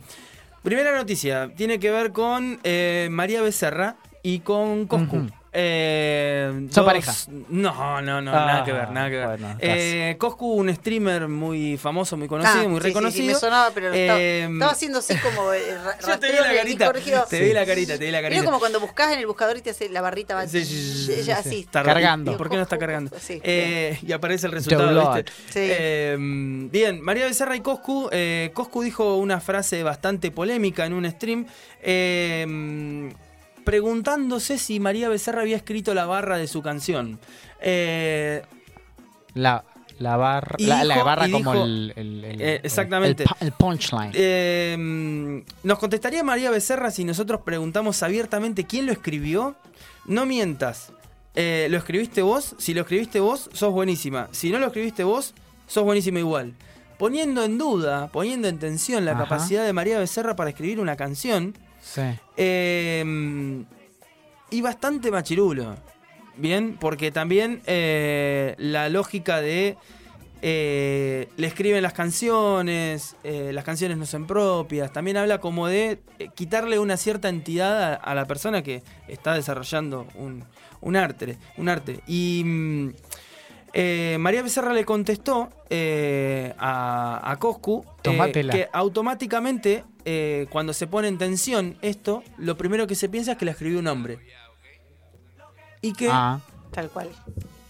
primera 0.63 0.95
noticia. 0.95 1.51
Tiene 1.55 1.79
que 1.79 1.91
ver 1.91 2.11
con 2.11 2.59
eh, 2.63 3.07
María 3.11 3.41
Becerra 3.41 3.95
y 4.23 4.39
con 4.39 4.85
Coscu. 4.87 5.17
Ujú. 5.17 5.27
Eh, 5.53 6.47
¿Son 6.49 6.67
dos- 6.69 6.85
pareja? 6.85 7.13
No, 7.49 8.01
no, 8.01 8.21
no, 8.21 8.31
Ah, 8.31 8.45
nada 8.45 8.63
que 8.63 8.71
ver, 8.71 8.89
nada 8.91 9.09
que 9.09 9.17
ver. 9.17 9.27
bueno, 9.27 9.55
Eh, 9.59 10.15
Coscu, 10.17 10.53
un 10.53 10.73
streamer 10.73 11.27
muy 11.27 11.77
famoso, 11.77 12.15
muy 12.15 12.29
conocido, 12.29 12.63
Ah, 12.63 12.67
muy 12.69 12.79
sí, 12.79 12.83
sí, 12.87 12.87
sí, 12.87 12.93
reconocido. 12.93 13.27
me 13.33 13.35
sonaba, 13.35 13.71
pero 13.73 13.93
estaba, 13.93 14.19
Eh, 14.19 14.47
estaba 14.53 14.71
haciendo 14.71 14.99
así 14.99 15.13
como. 15.17 15.51
eh, 15.53 15.59
Yo 16.07 16.19
te 16.19 16.27
vi 16.31 16.37
la 16.37 16.53
carita, 16.53 16.93
te 17.29 17.41
vi 17.41 17.53
la 17.53 17.65
carita, 17.65 17.97
te 17.97 18.05
vi 18.05 18.11
la 18.11 18.21
carita. 18.21 18.45
como 18.45 18.59
cuando 18.59 18.79
buscas 18.79 19.11
en 19.11 19.19
el 19.19 19.27
buscador 19.27 19.57
y 19.57 19.61
te 19.61 19.71
hace 19.71 19.89
la 19.89 19.99
barrita 20.01 20.35
va 20.35 20.47
Sí, 20.47 20.63
sí, 20.63 20.73
sí, 21.05 21.13
sí, 21.15 21.23
sí. 21.23 21.31
así. 21.31 21.59
Está 21.61 21.83
Cargando. 21.83 22.31
¿Y 22.31 22.35
¿Por 22.35 22.49
qué 22.49 22.55
no 22.55 22.63
está 22.63 22.77
cargando? 22.77 23.11
Sí, 23.19 23.41
Eh, 23.43 23.99
y 24.07 24.11
aparece 24.13 24.47
el 24.47 24.53
resultado. 24.53 25.13
¿viste? 25.15 25.31
Sí. 25.49 25.59
Eh, 25.59 26.15
bien, 26.71 27.01
María 27.01 27.25
Becerra 27.25 27.55
y 27.57 27.61
Coscu. 27.61 28.07
eh, 28.11 28.51
Coscu 28.53 28.83
dijo 28.83 29.17
una 29.17 29.41
frase 29.41 29.83
bastante 29.83 30.31
polémica 30.31 30.85
en 30.85 30.93
un 30.93 31.09
stream. 31.11 31.45
eh, 31.81 33.11
preguntándose 33.63 34.57
si 34.57 34.79
María 34.79 35.09
Becerra 35.09 35.41
había 35.41 35.55
escrito 35.57 35.93
la 35.93 36.05
barra 36.05 36.37
de 36.37 36.47
su 36.47 36.61
canción. 36.61 37.19
Eh, 37.61 38.41
La, 39.33 39.63
la 39.99 40.17
barra, 40.17 40.55
la, 40.59 40.83
la 40.83 41.03
barra 41.03 41.29
como 41.29 41.53
dijo- 41.53 41.63
el, 41.65 41.93
el- 41.95 42.25
el- 42.25 42.41
Eh, 42.41 42.59
exactamente. 42.63 43.23
El, 43.23 43.29
pu- 43.29 43.35
el 43.39 43.51
punchline. 43.51 44.11
Eh, 44.13 45.43
¿Nos 45.63 45.79
contestaría 45.79 46.23
María 46.23 46.49
Becerra 46.51 46.91
si 46.91 47.03
nosotros 47.05 47.41
preguntamos 47.45 48.01
abiertamente 48.03 48.65
quién 48.65 48.85
lo 48.87 48.91
escribió? 48.91 49.55
No 50.05 50.25
mientas. 50.25 50.91
Eh, 51.35 51.67
¿Lo 51.69 51.77
escribiste 51.77 52.21
vos? 52.23 52.55
Si 52.57 52.73
lo 52.73 52.81
escribiste 52.81 53.19
vos, 53.19 53.49
sos 53.53 53.71
buenísima. 53.71 54.27
Si 54.31 54.49
no 54.51 54.59
lo 54.59 54.67
escribiste 54.67 55.03
vos, 55.03 55.33
sos 55.67 55.83
buenísima 55.83 56.19
igual. 56.19 56.53
Poniendo 56.97 57.43
en 57.43 57.57
duda, 57.57 58.09
poniendo 58.11 58.47
en 58.47 58.59
tensión 58.59 59.05
la 59.05 59.11
Ajá. 59.13 59.23
capacidad 59.23 59.63
de 59.65 59.71
María 59.73 59.97
Becerra 59.97 60.35
para 60.35 60.49
escribir 60.49 60.79
una 60.79 60.95
canción. 60.97 61.55
Sí. 61.81 62.01
eh, 62.37 63.65
y 64.51 64.61
bastante 64.61 65.11
machirulo. 65.11 65.75
Bien, 66.37 66.77
porque 66.79 67.11
también 67.11 67.61
eh, 67.65 68.55
la 68.57 68.89
lógica 68.89 69.41
de 69.41 69.77
eh, 70.41 71.29
le 71.37 71.47
escriben 71.47 71.83
las 71.83 71.93
canciones, 71.93 73.15
eh, 73.23 73.51
las 73.53 73.63
canciones 73.63 73.97
no 73.97 74.05
son 74.05 74.25
propias, 74.25 74.91
también 74.91 75.17
habla 75.17 75.39
como 75.39 75.67
de 75.67 75.99
quitarle 76.33 76.79
una 76.79 76.97
cierta 76.97 77.29
entidad 77.29 77.83
a, 77.83 77.95
a 77.95 78.15
la 78.15 78.25
persona 78.25 78.63
que 78.63 78.81
está 79.07 79.33
desarrollando 79.33 80.07
un, 80.15 80.43
un 80.79 80.95
arte, 80.95 81.37
un 81.57 81.69
arte. 81.69 81.99
Y 82.07 82.41
mm, 82.45 82.89
eh, 83.73 84.17
María 84.19 84.41
Becerra 84.43 84.73
le 84.73 84.83
contestó 84.85 85.49
eh, 85.69 86.53
a, 86.57 87.31
a 87.31 87.39
Coscu 87.39 87.85
eh, 88.03 88.31
que 88.51 88.67
automáticamente 88.73 89.83
eh, 90.05 90.47
cuando 90.49 90.73
se 90.73 90.87
pone 90.87 91.07
en 91.07 91.17
tensión 91.17 91.77
esto, 91.81 92.23
lo 92.37 92.57
primero 92.57 92.87
que 92.87 92.95
se 92.95 93.07
piensa 93.09 93.33
es 93.33 93.37
que 93.37 93.45
la 93.45 93.51
escribió 93.51 93.79
un 93.79 93.87
hombre. 93.87 94.19
Y 95.81 95.93
que 95.93 96.09
Ah, 96.11 96.39
Tal 96.71 96.89
cual. 96.89 97.09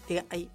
Diga, 0.08 0.24
ahí. 0.30 0.48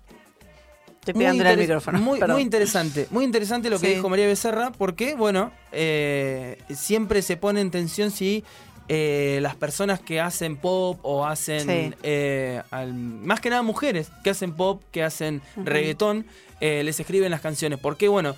Estoy 0.99 1.13
muy, 1.13 1.23
pegándole 1.23 1.49
al 1.51 1.57
micrófono. 1.57 1.99
muy, 1.99 2.41
interesante, 2.41 3.07
muy 3.11 3.23
interesante 3.23 3.69
lo 3.69 3.79
que 3.79 3.87
Sí. 3.87 3.93
dijo 3.95 4.09
María 4.09 4.27
Becerra, 4.27 4.71
porque, 4.71 5.15
bueno, 5.15 5.51
eh, 5.71 6.57
siempre 6.73 7.21
se 7.21 7.37
pone 7.37 7.61
en 7.61 7.71
tensión 7.71 8.11
si 8.11 8.43
eh, 8.89 9.39
las 9.41 9.55
personas 9.55 9.99
que 9.99 10.19
hacen 10.21 10.55
pop 10.57 10.99
o 11.03 11.25
hacen, 11.25 11.61
Sí. 11.67 11.93
eh, 12.03 12.61
al- 12.71 12.93
más 12.93 13.39
que 13.41 13.49
nada 13.49 13.61
mujeres 13.63 14.09
que 14.23 14.29
hacen 14.29 14.53
pop, 14.53 14.81
que 14.91 15.03
hacen 15.03 15.41
Ujú. 15.55 15.65
reggaetón, 15.65 16.25
eh, 16.61 16.83
les 16.83 16.99
escriben 16.99 17.31
las 17.31 17.41
canciones. 17.41 17.79
Porque, 17.79 18.07
bueno, 18.07 18.35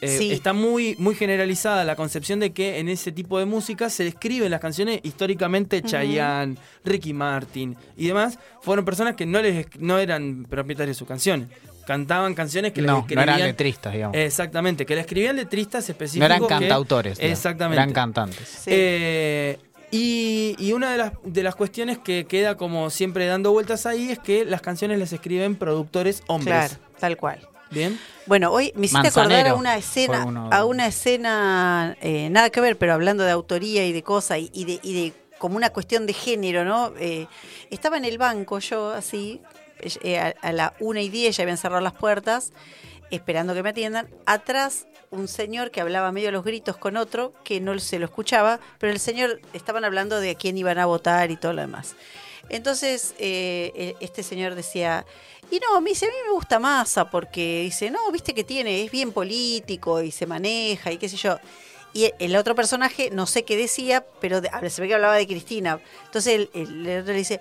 Sí. 0.00 0.30
está 0.30 0.52
muy, 0.52 0.94
muy 0.98 1.14
generalizada 1.16 1.82
la 1.84 1.96
concepción 1.96 2.38
de 2.38 2.52
que 2.52 2.78
en 2.78 2.88
ese 2.88 3.10
tipo 3.10 3.38
de 3.38 3.46
música 3.46 3.90
se 3.90 4.06
escriben 4.06 4.50
las 4.50 4.60
canciones 4.60 5.00
históricamente 5.02 5.82
Chayanne, 5.82 6.56
Ricky 6.84 7.12
Martin 7.12 7.74
y 7.96 8.06
demás 8.06 8.38
fueron 8.60 8.84
personas 8.84 9.16
que 9.16 9.26
no 9.26 9.40
les 9.42 9.66
no 9.80 9.98
eran 9.98 10.46
propietarios 10.48 10.96
de 10.96 10.98
sus 10.98 11.08
canciones. 11.08 11.48
Cantaban 11.86 12.34
canciones 12.34 12.72
que 12.72 12.80
les 12.80 12.88
no, 12.88 12.94
no 12.94 13.00
escribían 13.00 13.28
eran 13.28 13.40
letristas, 13.40 13.92
digamos. 13.92 14.16
Exactamente, 14.16 14.86
que 14.86 14.94
le 14.94 15.00
escribían 15.02 15.36
letristas 15.36 15.88
específicos. 15.88 16.28
no 16.28 16.34
eran 16.34 16.46
cantautores. 16.48 17.18
exactamente. 17.20 17.82
Eran 17.82 17.92
cantantes. 17.92 18.48
Sí. 18.48 18.70
Eh, 18.72 19.58
y, 19.90 20.56
y 20.58 20.72
una 20.72 20.90
de 20.90 20.98
las, 20.98 21.12
de 21.22 21.42
las 21.42 21.54
cuestiones 21.54 21.98
que 21.98 22.26
queda 22.26 22.56
como 22.56 22.90
siempre 22.90 23.26
dando 23.26 23.52
vueltas 23.52 23.86
ahí 23.86 24.10
es 24.10 24.18
que 24.18 24.44
las 24.44 24.60
canciones 24.60 24.98
las 24.98 25.12
escriben 25.12 25.54
productores 25.54 26.22
hombres. 26.26 26.68
Claro, 26.68 26.74
tal 26.98 27.16
cual. 27.16 27.48
Bien. 27.70 27.98
Bueno, 28.26 28.50
hoy 28.50 28.72
me 28.76 28.86
hiciste 28.86 29.08
acordar 29.08 29.46
a 29.46 29.54
una 29.54 29.76
escena, 29.76 30.24
uno 30.24 30.48
a 30.50 30.64
una 30.64 30.86
escena, 30.86 31.96
eh, 32.00 32.28
nada 32.30 32.50
que 32.50 32.60
ver, 32.60 32.76
pero 32.78 32.94
hablando 32.94 33.24
de 33.24 33.30
autoría 33.30 33.86
y 33.86 33.92
de 33.92 34.02
cosas 34.02 34.38
y, 34.38 34.50
y 34.52 34.64
de, 34.64 34.80
y 34.82 34.94
de 34.94 35.12
como 35.38 35.56
una 35.56 35.70
cuestión 35.70 36.06
de 36.06 36.12
género, 36.12 36.64
¿no? 36.64 36.92
Eh, 36.98 37.26
estaba 37.70 37.96
en 37.96 38.04
el 38.04 38.18
banco 38.18 38.58
yo 38.60 38.92
así, 38.92 39.40
a, 40.18 40.34
a 40.40 40.52
la 40.52 40.74
una 40.80 41.00
y 41.02 41.08
diez 41.08 41.36
ya 41.36 41.42
habían 41.42 41.58
cerrado 41.58 41.80
las 41.80 41.92
puertas, 41.94 42.52
esperando 43.10 43.54
que 43.54 43.62
me 43.62 43.70
atiendan. 43.70 44.08
Atrás 44.26 44.86
un 45.10 45.28
señor 45.28 45.70
que 45.70 45.80
hablaba 45.80 46.10
medio 46.10 46.30
a 46.30 46.32
los 46.32 46.44
gritos 46.44 46.76
con 46.76 46.96
otro, 46.96 47.32
que 47.44 47.60
no 47.60 47.78
se 47.78 47.98
lo 48.00 48.06
escuchaba, 48.06 48.58
pero 48.78 48.92
el 48.92 48.98
señor, 48.98 49.40
estaban 49.52 49.84
hablando 49.84 50.18
de 50.20 50.30
a 50.30 50.34
quién 50.34 50.58
iban 50.58 50.78
a 50.78 50.86
votar 50.86 51.30
y 51.30 51.36
todo 51.36 51.52
lo 51.52 51.60
demás. 51.60 51.94
Entonces, 52.48 53.14
eh, 53.18 53.72
eh, 53.76 53.94
este 54.00 54.22
señor 54.22 54.54
decía, 54.54 55.06
y 55.50 55.60
no, 55.60 55.80
me 55.80 55.90
dice, 55.90 56.06
a 56.06 56.08
mí 56.08 56.14
me 56.26 56.32
gusta 56.32 56.58
Massa 56.58 57.08
porque 57.10 57.62
dice, 57.62 57.90
no, 57.90 58.10
viste 58.10 58.34
que 58.34 58.44
tiene, 58.44 58.82
es 58.84 58.90
bien 58.90 59.12
político 59.12 60.02
y 60.02 60.10
se 60.10 60.26
maneja 60.26 60.90
y 60.90 60.98
qué 60.98 61.08
sé 61.08 61.16
yo. 61.16 61.38
Y 61.92 62.10
el 62.18 62.34
otro 62.34 62.56
personaje, 62.56 63.10
no 63.12 63.26
sé 63.26 63.44
qué 63.44 63.56
decía, 63.56 64.04
pero 64.20 64.40
se 64.68 64.82
ve 64.82 64.88
que 64.88 64.94
hablaba 64.94 65.14
de 65.14 65.28
Cristina. 65.28 65.78
Entonces 66.06 66.34
el, 66.34 66.50
el- 66.54 66.86
el 66.88 67.00
otro 67.02 67.12
le 67.12 67.18
dice, 67.20 67.40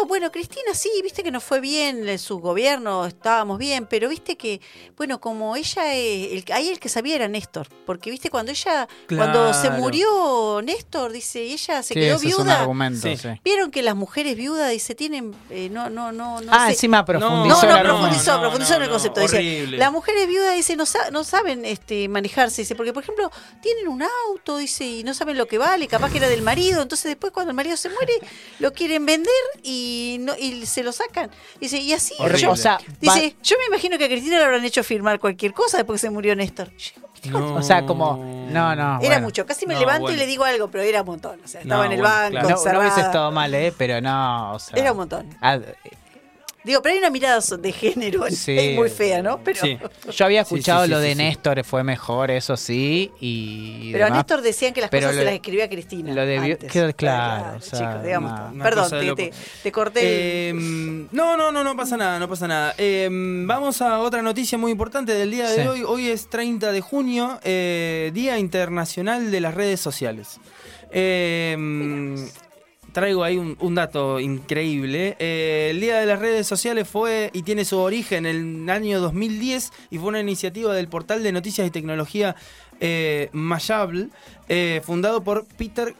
no, 0.00 0.06
bueno, 0.06 0.30
Cristina 0.32 0.74
sí, 0.74 0.90
viste 1.02 1.22
que 1.22 1.30
nos 1.30 1.42
fue 1.44 1.60
bien 1.60 2.08
en 2.08 2.18
su 2.18 2.38
gobierno, 2.38 3.06
estábamos 3.06 3.58
bien, 3.58 3.86
pero 3.86 4.08
viste 4.08 4.36
que, 4.36 4.60
bueno, 4.96 5.20
como 5.20 5.56
ella, 5.56 5.94
eh, 5.94 6.34
el, 6.36 6.44
ahí 6.52 6.68
el 6.68 6.78
que 6.80 6.88
sabía 6.88 7.14
era 7.16 7.28
Néstor, 7.28 7.68
porque 7.86 8.10
viste 8.10 8.30
cuando 8.30 8.52
ella, 8.52 8.88
cuando 9.08 9.52
se 9.54 9.70
murió 9.70 10.60
Néstor, 10.62 11.12
dice, 11.12 11.44
y 11.44 11.52
ella 11.52 11.82
se 11.82 11.94
Sí, 11.94 12.00
quedó 12.00 12.16
ese 12.16 12.28
es 12.28 12.34
un 12.38 12.44
viuda. 12.44 12.60
argumento. 12.60 13.00
Sí. 13.08 13.16
sí. 13.16 13.28
Vieron 13.44 13.70
que 13.70 13.82
las 13.82 13.96
mujeres 13.96 14.36
viudas, 14.36 14.70
dice, 14.70 14.94
tienen, 14.94 15.34
eh, 15.50 15.68
no, 15.70 15.88
no, 15.90 16.12
no, 16.12 16.40
no 16.40 16.52
ah, 16.52 16.66
sé. 16.66 16.72
encima 16.72 16.98
No, 16.98 17.04
profundizó. 17.04 17.38
no, 17.48 17.62
el 17.62 17.70
argumento. 17.70 17.84
profundizó, 17.98 18.32
no, 18.34 18.40
profundizó 18.40 18.74
en 18.76 18.82
el 18.82 18.88
no, 18.88 18.92
concepto. 18.94 19.20
Dice, 19.20 19.66
las 19.68 19.92
mujeres 19.92 20.26
viudas 20.28 20.54
dice, 20.54 20.76
no, 20.76 20.86
sa- 20.86 21.10
no 21.10 21.24
saben 21.24 21.64
este, 21.64 22.08
manejarse, 22.08 22.62
dice, 22.62 22.74
porque 22.74 22.92
por 22.92 23.02
ejemplo, 23.02 23.30
tienen 23.62 23.88
un 23.88 24.02
auto, 24.28 24.56
dice, 24.58 24.84
y 24.84 25.04
no 25.04 25.14
saben 25.14 25.36
lo 25.38 25.46
que 25.46 25.58
vale, 25.58 25.86
capaz 25.88 26.10
que 26.10 26.18
era 26.18 26.28
del 26.28 26.42
marido, 26.42 26.82
entonces 26.82 27.06
después 27.06 27.32
cuando 27.32 27.50
el 27.50 27.56
marido 27.56 27.76
se 27.76 27.88
muere, 27.88 28.12
lo 28.58 28.72
quieren 28.72 29.06
vender 29.06 29.32
y 29.62 29.77
no, 30.20 30.34
y 30.38 30.64
se 30.66 30.82
lo 30.82 30.92
sacan. 30.92 31.30
Dice, 31.60 31.78
y 31.78 31.92
así 31.92 32.14
Horrible. 32.18 32.40
yo, 32.42 32.50
O 32.52 32.56
sea, 32.56 32.78
dice, 33.00 33.36
yo 33.42 33.56
me 33.58 33.66
imagino 33.66 33.98
que 33.98 34.04
a 34.04 34.08
Cristina 34.08 34.38
le 34.38 34.44
habrán 34.44 34.64
hecho 34.64 34.82
firmar 34.84 35.18
cualquier 35.18 35.52
cosa 35.52 35.76
después 35.78 36.00
que 36.00 36.06
se 36.06 36.10
murió 36.10 36.34
Néstor. 36.36 36.70
No. 37.24 37.56
O 37.56 37.62
sea, 37.62 37.84
como. 37.84 38.16
No, 38.50 38.76
no. 38.76 38.82
era 38.82 38.98
bueno. 38.98 39.20
mucho, 39.22 39.44
casi 39.44 39.66
me 39.66 39.74
No, 39.74 39.80
levanto 39.80 40.02
bueno. 40.02 40.16
y 40.16 40.20
le 40.20 40.26
digo 40.26 40.44
algo, 40.44 40.68
pero 40.70 40.84
era 40.84 41.00
un 41.00 41.06
montón. 41.08 41.40
O 41.44 41.48
sea, 41.48 41.60
estaba 41.62 41.80
No, 41.82 41.86
en 41.86 41.92
el 41.92 41.98
bueno, 42.00 42.14
banco, 42.14 42.30
claro. 42.30 42.48
No, 42.64 42.72
no 42.72 42.80
hubiese 42.80 43.00
estado 43.00 43.30
mal, 43.32 43.52
¿eh? 43.54 43.74
Pero 43.76 44.00
no, 44.00 44.52
o 44.52 44.58
sea. 44.60 44.78
Era 44.78 44.92
un 44.92 44.98
montón. 44.98 45.36
Digo, 46.68 46.82
pero 46.82 46.92
hay 46.92 46.98
una 46.98 47.10
mirada 47.10 47.40
de 47.58 47.72
género 47.72 48.24
Sí. 48.30 48.74
muy 48.76 48.90
fea, 48.90 49.22
¿no? 49.22 49.42
Pero, 49.42 49.60
Sí. 49.60 49.78
Yo 50.14 50.24
había 50.24 50.42
escuchado 50.42 50.82
sí, 50.82 50.86
sí, 50.86 50.90
lo 50.92 51.00
de 51.00 51.08
sí. 51.12 51.14
Néstor, 51.16 51.64
fue 51.64 51.82
mejor, 51.82 52.30
eso 52.30 52.56
sí. 52.56 53.10
Y 53.20 53.90
pero 53.92 54.04
a 54.04 54.06
demás. 54.08 54.18
Néstor 54.20 54.42
decían 54.42 54.72
que 54.74 54.80
las 54.82 54.90
Pero 54.90 55.06
cosas 55.06 55.16
lo- 55.16 55.20
se 55.22 55.24
las 55.24 55.34
escribía 55.34 55.68
Cristina. 55.68 56.12
lo 56.12 56.26
debió- 56.26 56.54
antes. 56.60 56.94
claro, 56.94 57.56
o 57.56 57.60
sea, 57.60 57.78
chicos, 57.78 58.04
digamos. 58.04 58.32
no. 58.38 58.48
Una 58.52 58.64
Perdón, 58.64 58.90
te, 58.90 59.14
te- 59.14 59.32
te 59.62 59.72
corté. 59.72 60.50
el- 60.50 60.56
Eh, 60.58 61.08
no, 61.12 61.36
no, 61.36 61.50
no, 61.50 61.64
no 61.64 61.74
pasa 61.76 61.96
nada, 61.96 62.18
no 62.18 62.28
pasa 62.28 62.46
nada. 62.46 62.74
Eh, 62.78 63.08
vamos 63.10 63.80
a 63.82 63.98
otra 64.00 64.20
noticia 64.22 64.58
muy 64.58 64.70
importante 64.70 65.14
del 65.14 65.30
día 65.30 65.48
de 65.48 65.62
Sí. 65.62 65.66
hoy. 65.68 65.82
Hoy 65.86 66.08
es 66.08 66.28
30 66.28 66.70
de 66.70 66.80
junio, 66.82 67.40
eh, 67.44 68.10
Día 68.14 68.38
Internacional 68.38 69.30
de 69.30 69.40
las 69.40 69.54
Redes 69.54 69.80
Sociales. 69.80 70.38
Eh, 70.90 71.56
traigo 72.98 73.22
ahí 73.22 73.36
un, 73.36 73.74
dato 73.76 74.18
increíble. 74.18 75.14
Eh, 75.20 75.68
el 75.70 75.80
Día 75.80 76.00
de 76.00 76.06
las 76.06 76.18
Redes 76.18 76.48
Sociales 76.48 76.88
fue 76.88 77.30
y 77.32 77.42
tiene 77.42 77.64
su 77.64 77.78
origen 77.78 78.26
en 78.26 78.64
el 78.64 78.70
año 78.70 79.00
2010 79.00 79.72
y 79.90 79.98
fue 79.98 80.08
una 80.08 80.18
iniciativa 80.18 80.74
del 80.74 80.88
portal 80.88 81.22
de 81.22 81.30
noticias 81.30 81.64
y 81.64 81.70
tecnología 81.70 82.34
eh, 82.80 83.28
Mashable, 83.30 84.08
eh, 84.48 84.82
fundado 84.84 85.22
por 85.22 85.46
Peter 85.46 85.94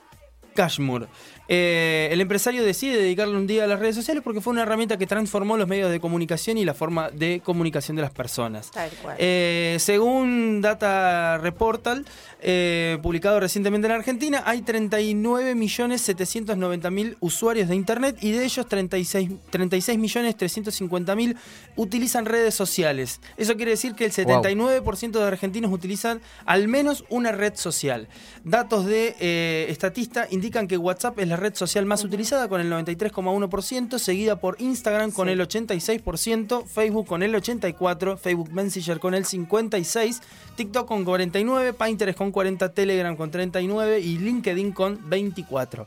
Cashmore. 0.57 1.07
Eh, 1.49 2.11
el 2.13 2.21
empresario 2.21 2.63
decide 2.63 2.99
dedicarle 2.99 3.35
un 3.37 3.47
día 3.47 3.65
a 3.65 3.67
las 3.67 3.81
redes 3.81 3.97
sociales 3.97 4.23
porque 4.23 4.43
fue 4.43 4.53
una 4.53 4.63
herramienta 4.63 4.99
que 4.99 5.07
transformó 5.07 5.57
los 5.57 5.67
medios 5.67 5.91
de 5.91 5.99
comunicación 5.99 6.59
y 6.59 6.67
la 6.67 6.75
forma 6.75 7.11
de 7.11 7.41
comunicación 7.43 7.97
de 7.97 8.03
las 8.03 8.11
personas. 8.11 8.71
Tal 8.71 8.91
cual. 9.03 9.17
Eh, 9.19 9.79
según 9.81 10.61
Data 10.61 11.39
Reportal, 11.39 12.05
eh, 12.41 12.99
publicado 13.03 13.41
recientemente 13.41 13.87
en 13.87 13.95
Argentina, 13.95 14.43
hay 14.45 14.61
39.790.000 14.61 17.17
usuarios 17.21 17.69
de 17.69 17.77
Internet 17.77 18.19
y 18.21 18.33
de 18.33 18.45
ellos 18.45 18.69
36 18.69 19.31
36.350.000 19.51 21.37
utilizan 21.77 22.27
redes 22.27 22.55
sociales. 22.55 23.23
Eso 23.37 23.57
quiere 23.57 23.71
decir 23.73 23.95
que 23.95 24.05
el 24.05 24.13
79% 24.13 25.11
de 25.11 25.25
argentinos 25.25 25.73
utilizan 25.73 26.21
al 26.45 26.69
menos 26.69 27.05
una 27.09 27.33
red 27.33 27.57
social. 27.57 28.07
Datos 28.45 28.85
de 28.87 29.17
eh, 29.19 29.67
Estatista 29.71 30.29
indican 30.31 30.69
que 30.69 30.77
WhatsApp 30.77 31.19
es 31.19 31.27
la 31.29 31.38
red 31.39 31.55
social 31.55 31.87
más 31.87 32.05
utilizada 32.05 32.49
con 32.49 32.61
el 32.61 32.71
93,1%, 32.71 33.99
seguida 33.99 34.41
por 34.41 34.57
Instagram 34.61 35.11
con 35.13 35.29
Sí. 35.29 35.33
el 35.33 35.41
86%, 35.41 36.65
Facebook 36.67 37.07
con 37.07 37.23
el 37.23 37.35
84%, 37.35 38.17
Facebook 38.19 38.53
Messenger 38.53 38.99
con 39.01 39.15
el 39.15 39.25
56%, 39.25 40.21
TikTok 40.57 40.87
con 40.87 41.05
49%, 41.07 41.73
Pinterest 41.75 42.19
con 42.19 42.31
40%, 42.33 42.71
Telegram 42.73 43.17
con 43.17 43.31
39% 43.31 43.99
y 43.99 44.19
LinkedIn 44.19 44.73
con 44.73 44.99
24%. 45.09 45.87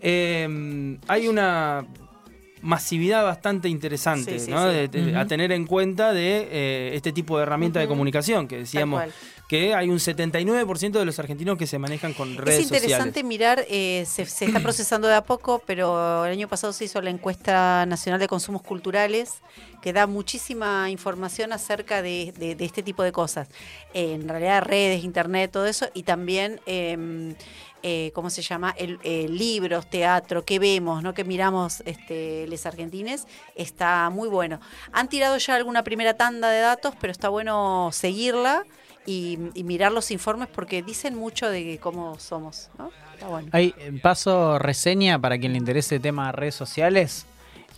Eh, 0.00 0.98
hay 1.08 1.28
una 1.28 1.84
masividad 2.60 3.22
bastante 3.24 3.68
interesante 3.68 4.38
Sí, 4.38 4.46
sí, 4.46 4.50
¿no? 4.50 4.68
sí. 4.68 4.74
De- 4.76 4.88
de- 4.88 5.16
a 5.16 5.26
tener 5.26 5.52
en 5.52 5.64
cuenta 5.66 6.12
de 6.12 6.48
eh, 6.50 6.90
este 6.94 7.12
tipo 7.12 7.36
de 7.36 7.44
herramienta 7.44 7.78
de 7.78 7.86
comunicación 7.86 8.48
que 8.48 8.58
decíamos 8.58 9.00
cual. 9.00 9.12
Que 9.48 9.74
hay 9.74 9.88
un 9.88 9.96
79% 9.98 10.92
de 10.92 11.04
los 11.06 11.18
argentinos 11.18 11.56
que 11.56 11.66
se 11.66 11.78
manejan 11.78 12.12
con 12.12 12.36
redes 12.36 12.58
Es 12.58 12.64
interesante 12.64 13.20
sociales. 13.20 13.24
mirar, 13.24 13.64
eh, 13.68 14.04
se, 14.06 14.26
se 14.26 14.44
está 14.44 14.60
procesando 14.60 15.08
de 15.08 15.14
a 15.14 15.24
poco, 15.24 15.62
pero 15.66 16.24
el 16.26 16.32
año 16.32 16.48
pasado 16.48 16.72
se 16.74 16.84
hizo 16.84 17.00
la 17.00 17.08
encuesta 17.10 17.86
nacional 17.86 18.20
de 18.20 18.28
consumos 18.28 18.60
culturales, 18.62 19.40
que 19.80 19.94
da 19.94 20.06
muchísima 20.06 20.90
información 20.90 21.52
acerca 21.54 22.02
de, 22.02 22.32
de- 22.36 22.56
de 22.56 22.64
este 22.66 22.82
tipo 22.82 23.02
de 23.02 23.10
cosas. 23.10 23.48
Eh, 23.94 24.12
en 24.12 24.28
realidad, 24.28 24.62
redes, 24.62 25.02
internet, 25.02 25.50
todo 25.50 25.64
eso, 25.66 25.86
y 25.94 26.02
también, 26.02 26.60
eh, 26.66 27.34
eh, 27.82 28.10
¿cómo 28.14 28.28
se 28.28 28.42
llama? 28.42 28.74
El, 28.76 28.98
eh, 29.02 29.28
libros, 29.30 29.88
teatro, 29.88 30.44
que 30.44 30.58
vemos, 30.58 31.02
¿no? 31.02 31.14
que 31.14 31.24
miramos 31.24 31.82
este, 31.86 32.46
les 32.48 32.66
argentines, 32.66 33.26
está 33.54 34.10
muy 34.10 34.28
bueno. 34.28 34.60
Han 34.92 35.08
tirado 35.08 35.38
ya 35.38 35.54
alguna 35.54 35.84
primera 35.84 36.14
tanda 36.18 36.50
de 36.50 36.60
datos, 36.60 36.92
pero 37.00 37.12
está 37.12 37.30
bueno 37.30 37.88
seguirla. 37.92 38.64
Y, 39.10 39.38
y 39.54 39.64
mirar 39.64 39.90
los 39.90 40.10
informes 40.10 40.48
porque 40.48 40.82
dicen 40.82 41.14
mucho 41.14 41.48
de 41.48 41.78
cómo 41.80 42.18
somos, 42.18 42.68
¿no? 42.76 42.90
Está 43.14 43.26
bueno. 43.26 43.48
Hay 43.52 43.74
eh, 43.78 43.98
paso 44.02 44.58
reseña 44.58 45.18
para 45.18 45.38
quien 45.38 45.52
le 45.52 45.58
interese 45.58 45.96
el 45.96 46.02
tema 46.02 46.26
de 46.26 46.32
redes 46.32 46.54
sociales. 46.54 47.24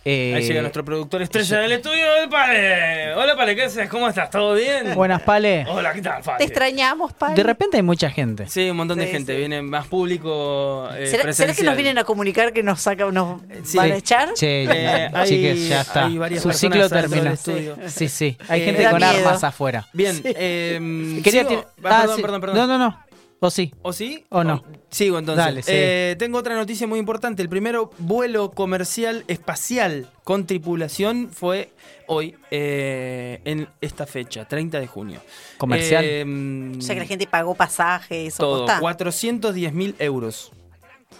Eh, 0.03 0.33
Ahí 0.35 0.43
llega 0.47 0.61
nuestro 0.61 0.83
productor 0.83 1.21
estrella 1.21 1.59
del 1.59 1.73
estudio, 1.73 2.05
el 2.23 2.27
Pale. 2.27 3.13
Hola, 3.13 3.35
Pale, 3.35 3.55
¿qué 3.55 3.63
haces? 3.65 3.87
¿Cómo 3.87 4.07
estás? 4.07 4.31
¿Todo 4.31 4.55
bien? 4.55 4.95
Buenas, 4.95 5.21
Pale. 5.21 5.63
Hola, 5.69 5.93
¿qué 5.93 6.01
tal, 6.01 6.21
Te 6.21 6.25
Pale? 6.25 6.43
extrañamos, 6.43 7.13
Pali. 7.13 7.35
De 7.35 7.43
repente 7.43 7.77
hay 7.77 7.83
mucha 7.83 8.09
gente. 8.09 8.47
Sí, 8.49 8.67
un 8.71 8.77
montón 8.77 8.97
de 8.97 9.05
Sí, 9.05 9.11
gente. 9.11 9.33
sí. 9.33 9.37
Viene 9.37 9.61
más 9.61 9.85
público 9.85 10.89
eh, 10.95 11.05
¿Será, 11.05 11.05
será 11.05 11.19
que 11.19 11.23
presencial. 11.35 11.65
nos 11.67 11.75
vienen 11.75 11.97
a 11.99 12.03
comunicar 12.03 12.51
que 12.51 12.63
nos 12.63 12.81
saca, 12.81 13.05
nos 13.11 13.41
Sí. 13.63 13.77
van 13.77 13.91
a 13.91 13.95
echar? 13.95 14.33
Che, 14.33 14.63
Eh, 14.63 15.11
hay- 15.13 15.29
chiques, 15.29 15.69
ya 15.69 15.81
está. 15.81 16.05
hay 16.07 16.17
varias 16.17 16.41
Su 16.41 16.49
personas 16.49 16.89
ciclo 16.89 17.09
del 17.15 17.27
estudio. 17.27 17.77
Sí, 17.87 18.09
sí. 18.09 18.37
Hay 18.49 18.61
Eh, 18.61 18.65
gente 18.65 18.81
da 18.81 18.89
con 18.91 18.99
miedo. 19.01 19.13
armas 19.19 19.43
afuera. 19.43 19.85
Bien, 19.93 20.19
eh, 20.23 21.19
Quería 21.23 21.41
sigo. 21.47 21.51
tir- 21.51 21.65
Ah, 21.83 21.89
ah, 21.91 21.99
perdón, 22.01 22.15
sí. 22.15 22.21
perdón, 22.23 22.41
perdón. 22.41 22.57
No, 22.57 22.65
no, 22.65 22.77
no. 22.79 22.99
¿O 23.43 23.49
sí? 23.49 23.73
¿O 23.81 23.91
sí? 23.91 24.23
¿O 24.29 24.43
no? 24.43 24.63
Sigo 24.91 25.17
entonces. 25.17 25.43
Dale, 25.43 25.63
sí. 25.63 25.71
Eh, 25.73 26.15
tengo 26.19 26.37
otra 26.37 26.53
noticia 26.55 26.85
muy 26.85 26.99
importante. 26.99 27.41
El 27.41 27.49
primero 27.49 27.89
vuelo 27.97 28.51
comercial 28.51 29.23
espacial 29.27 30.11
con 30.23 30.45
tripulación 30.45 31.27
fue 31.31 31.73
hoy, 32.05 32.35
eh, 32.51 33.41
en 33.43 33.67
esta 33.81 34.05
fecha, 34.05 34.47
30 34.47 34.79
de 34.79 34.85
junio. 34.85 35.21
¿Comercial? 35.57 36.05
Eh, 36.07 36.75
O 36.77 36.81
sea 36.81 36.93
que 36.93 37.01
la 37.01 37.07
gente 37.07 37.25
pagó 37.25 37.55
pasajes 37.55 38.35
o 38.35 38.43
Todo, 38.43 38.57
posta. 38.59 38.79
410 38.79 39.73
mil 39.73 39.95
euros. 39.97 40.51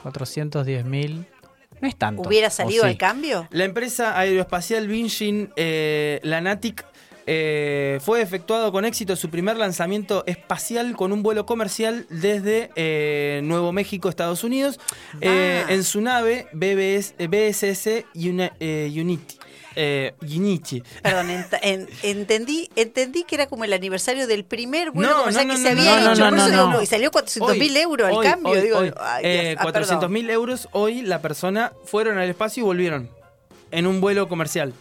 410 0.03 0.86
mil. 0.86 1.26
No 1.82 1.88
es 1.88 1.95
tanto. 1.95 2.22
¿Hubiera 2.22 2.49
¿o 2.49 2.51
salido 2.51 2.84
sí? 2.84 2.89
al 2.89 2.97
cambio? 2.97 3.47
La 3.49 3.63
empresa 3.63 4.15
aeroespacial 4.19 4.88
Vinci, 4.88 5.49
eh, 5.55 6.19
la 6.22 6.39
Natic, 6.39 6.86
eh, 7.28 7.99
fue 8.01 8.22
efectuado 8.22 8.72
con 8.72 8.84
éxito 8.86 9.15
su 9.15 9.30
primer 9.30 9.57
lanzamiento 9.57 10.24
espacial 10.26 10.95
con 10.95 11.11
un 11.11 11.22
vuelo 11.24 11.45
comercial 11.45 12.05
desde 12.09 12.69
eh, 12.76 13.41
Nuevo 13.43 13.72
México, 13.72 14.09
Estados 14.09 14.43
Unidos, 14.43 14.80
eh, 15.22 15.63
Ah. 15.67 15.72
en 15.74 15.84
su 15.84 16.01
nave 16.01 16.47
BBS, 16.53 17.13
BSS 17.28 18.05
eh, 18.15 18.91
Unity. 18.95 19.38
eh, 19.76 20.13
Unity. 20.22 20.84
Perdón, 21.01 21.30
ent- 21.30 21.59
en- 21.61 21.88
entendí, 22.03 22.69
entendí 22.76 23.24
que 23.24 23.36
era 23.36 23.47
como 23.47 23.63
el 23.63 23.72
aniversario 23.72 24.28
del 24.28 24.43
primer 24.43 24.91
vuelo 24.91 25.11
No, 25.11 25.17
comercial 25.19 25.47
no, 25.47 25.53
que 25.53 25.59
no, 25.61 25.69
se 25.69 25.76
no, 25.76 25.82
había 25.82 26.11
hecho. 26.11 26.30
por 26.30 26.38
eso 26.39 26.82
y 26.82 26.86
salió 26.88 27.11
400 27.11 27.57
mil 27.57 27.78
euros 27.78 28.07
al 28.07 28.13
hoy, 28.15 28.26
cambio. 28.26 28.51
hoy, 28.51 28.61
digo, 28.61 28.78
hoy. 28.80 28.91
ay, 28.99 29.24
Eh, 29.26 29.41
Dios. 29.49 29.55
Ah, 29.59 29.63
400 29.63 29.97
perdón. 29.99 30.13
mil 30.13 30.30
euros 30.30 30.67
hoy 30.74 31.01
la 31.03 31.22
persona 31.22 31.72
fueron 31.86 32.17
al 32.17 32.28
espacio 32.30 32.61
y 32.61 32.65
volvieron 32.65 33.09
en 33.72 33.88
un 33.88 34.01
vuelo 34.01 34.28
comercial. 34.28 34.74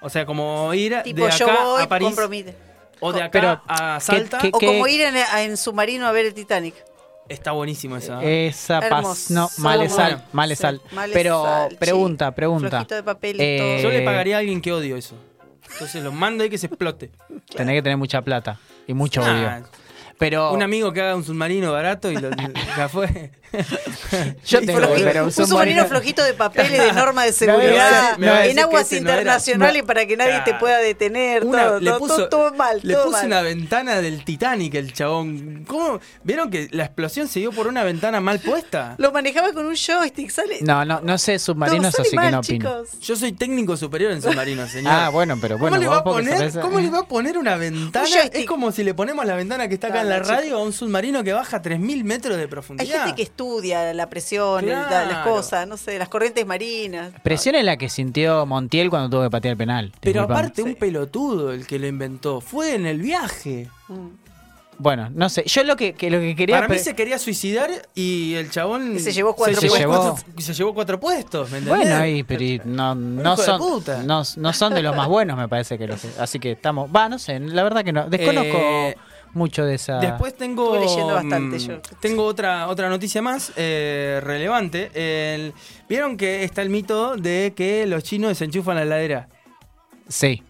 O 0.00 0.10
sea, 0.10 0.26
como 0.26 0.72
ir 0.74 0.96
Tipo, 1.02 1.22
de 1.22 1.26
acá 1.28 1.36
yo 1.36 1.46
voy, 1.46 1.82
a 1.82 1.88
París 1.88 2.08
compromite. 2.08 2.54
o 3.00 3.12
de 3.12 3.20
acá 3.22 3.30
Pero, 3.32 3.60
a 3.66 3.96
¿qué- 3.98 4.04
Salta. 4.04 4.38
qué- 4.38 4.48
O 4.52 4.58
como 4.58 4.86
ir 4.86 5.00
en, 5.02 5.14
en 5.16 5.56
submarino 5.56 6.06
a 6.06 6.12
ver 6.12 6.26
el 6.26 6.34
Titanic. 6.34 6.74
Está 7.28 7.50
buenísimo 7.52 7.96
eso. 7.96 8.20
¿eh? 8.20 8.46
Esa 8.46 8.80
pas 8.88 9.30
no, 9.32 9.50
malesal, 9.58 10.22
malesal. 10.32 10.80
sí, 10.88 10.96
Pero 11.12 11.66
sí. 11.70 11.76
pregunta, 11.76 12.32
pregunta. 12.32 12.84
De 12.88 13.02
papel 13.02 13.36
y 13.36 13.42
Eh, 13.42 13.80
Yo 13.82 13.88
le 13.90 14.02
pagaría 14.02 14.36
a 14.36 14.38
alguien 14.40 14.60
que 14.60 14.72
odio 14.72 14.96
eso. 14.96 15.16
Entonces 15.72 16.04
lo 16.04 16.12
mando 16.12 16.44
ahí 16.44 16.50
que 16.50 16.58
se 16.58 16.66
explote. 16.68 17.10
Tenés 17.56 17.74
que 17.74 17.82
tener 17.82 17.98
mucha 17.98 18.22
plata 18.22 18.60
y 18.86 18.94
mucho 18.94 19.22
odio. 19.22 19.64
Pero 20.18 20.52
Un 20.52 20.62
amigo 20.62 20.92
que 20.92 21.02
haga 21.02 21.14
un 21.14 21.24
submarino 21.24 21.72
barato 21.72 22.10
y 22.10 22.16
lo, 22.16 22.30
ya 22.76 22.88
fue. 22.88 23.30
yo 24.46 24.60
tengo, 24.60 24.80
floji- 24.80 25.04
pero 25.04 25.24
un 25.24 25.32
submarino 25.32 25.84
flojito 25.86 26.22
de 26.24 26.34
papel 26.34 26.74
y 26.74 26.78
de 26.78 26.92
norma 26.92 27.24
de 27.24 27.32
seguridad 27.34 28.16
en 28.46 28.58
aguas 28.58 28.90
internacionales 28.92 29.82
no. 29.82 29.86
para 29.86 30.06
que 30.06 30.16
nadie 30.16 30.40
te 30.44 30.54
pueda 30.54 30.78
detener. 30.78 31.44
Una- 31.44 31.64
todo, 31.66 31.80
le 31.80 31.90
todo, 31.90 31.98
puso, 31.98 32.16
todo- 32.16 32.28
todo 32.28 32.54
mal. 32.54 32.80
le 32.82 32.94
todo 32.94 33.04
puso 33.06 33.16
mal. 33.18 33.26
una 33.26 33.42
ventana 33.42 34.00
del 34.00 34.24
Titanic 34.24 34.74
el 34.74 34.92
chabón. 34.92 35.64
¿Cómo? 35.66 36.00
¿Vieron 36.24 36.50
que 36.50 36.68
la 36.70 36.84
explosión 36.84 37.28
se 37.28 37.40
dio 37.40 37.52
por 37.52 37.66
una 37.66 37.84
ventana 37.84 38.20
mal 38.20 38.40
puesta? 38.40 38.94
Lo 38.98 39.12
manejaba 39.12 39.52
con 39.52 39.66
un 39.66 39.74
joystick, 39.76 40.30
sale. 40.30 40.58
No, 40.62 40.84
no, 40.84 41.00
no 41.02 41.18
sé 41.18 41.38
submarinos, 41.38 41.98
así 41.98 42.16
mal, 42.16 42.26
que 42.26 42.30
no 42.32 42.38
opino. 42.40 42.82
chicos. 42.84 43.00
Yo 43.00 43.16
soy 43.16 43.32
técnico 43.32 43.76
superior 43.76 44.12
en 44.12 44.22
submarinos, 44.22 44.70
señor. 44.70 44.92
Ah, 44.94 45.08
bueno, 45.10 45.36
pero 45.40 45.56
¿Cómo, 45.56 45.68
bueno, 45.68 45.82
le 45.82 45.88
va 45.88 45.98
a 45.98 46.04
poner, 46.04 46.52
¿Cómo 46.60 46.80
le 46.80 46.90
va 46.90 47.00
a 47.00 47.06
poner 47.08 47.38
una 47.38 47.56
ventana? 47.56 48.06
Es 48.32 48.46
como 48.46 48.72
si 48.72 48.82
le 48.82 48.94
ponemos 48.94 49.24
la 49.26 49.34
ventana 49.36 49.68
que 49.68 49.74
está 49.74 49.88
acá 49.88 50.05
en 50.06 50.10
la 50.10 50.18
radio 50.20 50.56
a 50.58 50.62
un 50.62 50.72
submarino 50.72 51.22
que 51.24 51.32
baja 51.32 51.60
3.000 51.62 52.04
metros 52.04 52.36
de 52.36 52.42
Hay 52.42 52.48
profundidad. 52.48 53.04
gente 53.04 53.16
que 53.16 53.22
estudia 53.22 53.92
la 53.94 54.08
presión, 54.08 54.64
el- 54.64 54.70
las 54.70 55.18
cosas, 55.26 55.66
no 55.68 55.76
sé, 55.76 55.98
las 55.98 56.08
corrientes 56.08 56.46
marinas. 56.46 57.12
Presión 57.22 57.54
es 57.54 57.64
la 57.64 57.76
que 57.76 57.88
sintió 57.88 58.46
Montiel 58.46 58.90
cuando 58.90 59.10
tuvo 59.10 59.22
que 59.24 59.30
patear 59.30 59.52
el 59.52 59.58
penal. 59.58 59.92
Pero 60.00 60.22
aparte, 60.22 60.62
un 60.62 60.74
pelotudo 60.74 61.52
el 61.52 61.66
que 61.66 61.78
lo 61.78 61.86
inventó. 61.86 62.40
Fue 62.40 62.74
en 62.74 62.86
el 62.86 63.00
viaje. 63.00 63.68
Mm. 63.88 64.08
Bueno, 64.78 65.08
no 65.14 65.30
sé. 65.30 65.42
Yo 65.46 65.64
lo 65.64 65.74
que, 65.74 65.94
que 65.94 66.10
lo 66.10 66.18
que 66.20 66.36
quería. 66.36 66.56
Para 66.56 66.68
mí 66.68 66.78
se 66.78 66.94
quería 66.94 67.18
suicidar 67.18 67.70
y 67.94 68.34
el 68.34 68.50
chabón. 68.50 68.96
Y 68.96 68.98
se 68.98 69.10
llevó 69.10 69.34
cuatro 69.34 69.58
se 69.58 69.68
llevó 69.70 69.94
puestos. 69.94 70.22
cuatro- 70.24 70.42
se 70.42 70.52
llevó 70.52 70.74
cuatro 70.74 71.00
puestos, 71.00 71.50
¿me 71.50 71.58
entendés? 71.58 71.82
Bueno, 71.86 71.96
ahí, 71.96 72.22
pero 72.24 72.42
y 72.44 72.60
no, 72.62 72.94
no 72.94 73.38
son 73.38 73.58
puta. 73.58 74.02
no, 74.02 74.22
no 74.36 74.52
son 74.52 74.74
de 74.74 74.82
los 74.82 74.94
más 74.94 75.08
buenos, 75.08 75.38
me 75.38 75.48
parece 75.48 75.78
que 75.78 75.86
los. 75.86 76.04
Así 76.20 76.38
que 76.38 76.52
estamos. 76.52 76.90
Va, 76.94 77.08
no 77.08 77.18
sé, 77.18 77.40
la 77.40 77.62
verdad 77.62 77.82
que 77.84 77.92
no. 77.94 78.06
Desconozco 78.10 78.54
Eh, 78.58 78.96
mucho 79.36 79.64
de 79.64 79.74
esa. 79.76 79.98
Después 80.00 80.36
tengo. 80.36 80.74
Estuve 80.74 80.86
leyendo 80.90 81.14
bastante 81.14 81.56
mm, 81.56 81.60
yo. 81.60 81.80
Tengo 82.00 82.24
otra, 82.24 82.66
otra 82.68 82.88
noticia 82.88 83.22
más 83.22 83.52
eh, 83.56 84.20
relevante. 84.22 84.90
El- 84.94 85.52
Vieron 85.88 86.16
que 86.16 86.42
está 86.42 86.62
el 86.62 86.70
mito 86.70 87.16
de 87.16 87.52
que 87.56 87.86
los 87.86 88.02
chinos 88.02 88.30
desenchufan 88.30 88.74
la 88.76 88.82
heladera. 88.82 89.28
Sí. 90.08 90.42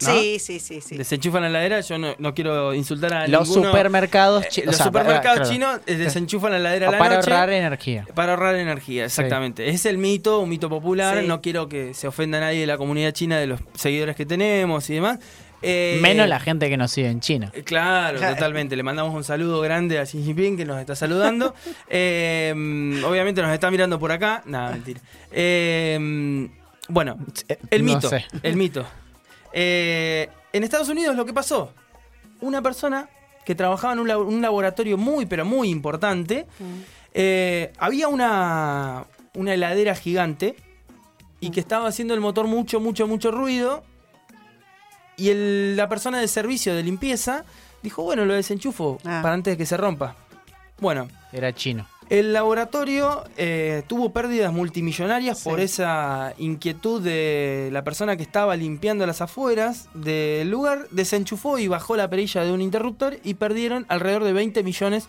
¿No? 0.00 0.12
Sí, 0.12 0.38
sí, 0.38 0.60
sí, 0.60 0.80
sí. 0.80 0.96
Desenchufan 0.96 1.42
la 1.42 1.48
heladera, 1.48 1.80
yo 1.80 1.98
no, 1.98 2.14
no 2.20 2.32
quiero 2.32 2.72
insultar 2.72 3.12
a 3.14 3.26
Los 3.26 3.48
ninguno. 3.48 3.70
supermercados 3.70 4.44
Eh, 4.44 4.48
chi- 4.48 4.60
o 4.62 4.66
los 4.66 4.76
sea, 4.76 4.86
supermercados 4.86 5.38
para- 5.40 5.50
chinos 5.50 5.80
desenchufan 5.86 6.52
la 6.52 6.58
heladera 6.58 6.88
a 6.88 6.92
la 6.92 6.98
para 6.98 7.16
noche 7.16 7.32
ahorrar 7.32 7.50
energía. 7.50 8.06
para 8.14 8.34
ahorrar 8.34 8.54
energía, 8.54 9.06
exactamente. 9.06 9.68
Es 9.68 9.86
el 9.86 9.98
mito, 9.98 10.38
un 10.38 10.50
mito 10.50 10.68
popular. 10.68 11.18
Sí. 11.22 11.26
No 11.26 11.40
quiero 11.40 11.68
que 11.68 11.94
se 11.94 12.06
ofenda 12.06 12.38
a 12.38 12.42
nadie 12.42 12.60
de 12.60 12.66
la 12.68 12.78
comunidad 12.78 13.10
china, 13.10 13.38
de 13.40 13.48
los 13.48 13.60
seguidores 13.74 14.14
que 14.14 14.24
tenemos 14.24 14.88
y 14.88 14.94
demás. 14.94 15.18
Eh, 15.62 15.98
Menos 16.00 16.28
la 16.28 16.38
gente 16.38 16.68
que 16.68 16.76
nos 16.76 16.90
sigue 16.92 17.08
en 17.10 17.20
China. 17.20 17.50
eh, 17.52 17.62
Claro, 17.64 18.20
totalmente. 18.20 18.76
Le 18.76 18.82
mandamos 18.82 19.14
un 19.14 19.24
saludo 19.24 19.60
grande 19.60 19.98
a 19.98 20.04
Xi 20.04 20.22
Jinping 20.22 20.56
que 20.56 20.64
nos 20.64 20.78
está 20.80 20.94
saludando. 20.94 21.54
Eh, 21.88 22.52
mm, 22.54 23.04
obviamente 23.04 23.42
nos 23.42 23.52
está 23.52 23.70
mirando 23.70 23.98
por 23.98 24.12
acá. 24.12 24.42
Nada, 24.46 24.70
mentira. 24.72 25.00
Eh, 25.32 25.98
mm, 26.00 26.44
bueno, 26.90 27.18
el 27.70 27.84
no 27.84 27.94
mito. 27.94 28.08
sé. 28.08 28.24
El 28.42 28.56
mito. 28.56 28.86
Eh, 29.52 30.28
en 30.52 30.64
Estados 30.64 30.88
Unidos 30.88 31.16
lo 31.16 31.24
que 31.24 31.32
pasó, 31.32 31.72
una 32.40 32.62
persona 32.62 33.08
que 33.44 33.54
trabajaba 33.54 33.94
en 33.94 33.98
un, 34.00 34.08
labo- 34.08 34.26
un 34.26 34.42
laboratorio 34.42 34.96
muy, 34.98 35.26
pero 35.26 35.44
muy 35.44 35.70
importante, 35.70 36.46
eh, 37.14 37.72
había 37.78 38.08
una, 38.08 39.04
una 39.34 39.54
heladera 39.54 39.94
gigante 39.94 40.54
y 41.40 41.50
que 41.50 41.60
estaba 41.60 41.88
haciendo 41.88 42.14
el 42.14 42.20
motor 42.20 42.46
mucho, 42.46 42.78
mucho, 42.80 43.06
mucho 43.08 43.30
ruido. 43.30 43.82
Y 45.18 45.28
el- 45.30 45.76
la 45.76 45.88
persona 45.88 46.18
de 46.20 46.28
servicio 46.28 46.74
de 46.74 46.82
limpieza 46.82 47.44
dijo, 47.82 48.02
bueno, 48.04 48.24
lo 48.24 48.32
desenchufo 48.34 48.98
Ah. 49.04 49.20
para 49.22 49.34
antes 49.34 49.52
de 49.52 49.58
que 49.58 49.66
se 49.66 49.76
rompa. 49.76 50.14
Bueno, 50.80 51.08
Era 51.32 51.52
chino. 51.52 51.86
el 52.08 52.32
laboratorio 52.32 53.24
eh, 53.36 53.82
tuvo 53.88 54.12
pérdidas 54.12 54.52
multimillonarias 54.52 55.38
Sí. 55.40 55.44
por 55.48 55.58
esa 55.60 56.32
inquietud 56.38 57.02
de 57.02 57.68
la 57.72 57.82
persona 57.84 58.16
que 58.16 58.22
estaba 58.22 58.56
limpiando 58.56 59.04
las 59.04 59.20
afueras 59.20 59.88
del 59.94 60.48
lugar, 60.50 60.86
desenchufó 60.92 61.58
y 61.58 61.66
bajó 61.68 61.96
la 61.96 62.08
perilla 62.08 62.44
de 62.44 62.52
un 62.52 62.60
interruptor 62.62 63.18
y 63.24 63.34
perdieron 63.34 63.84
alrededor 63.88 64.24
de 64.24 64.32
20 64.32 64.62
millones 64.62 65.08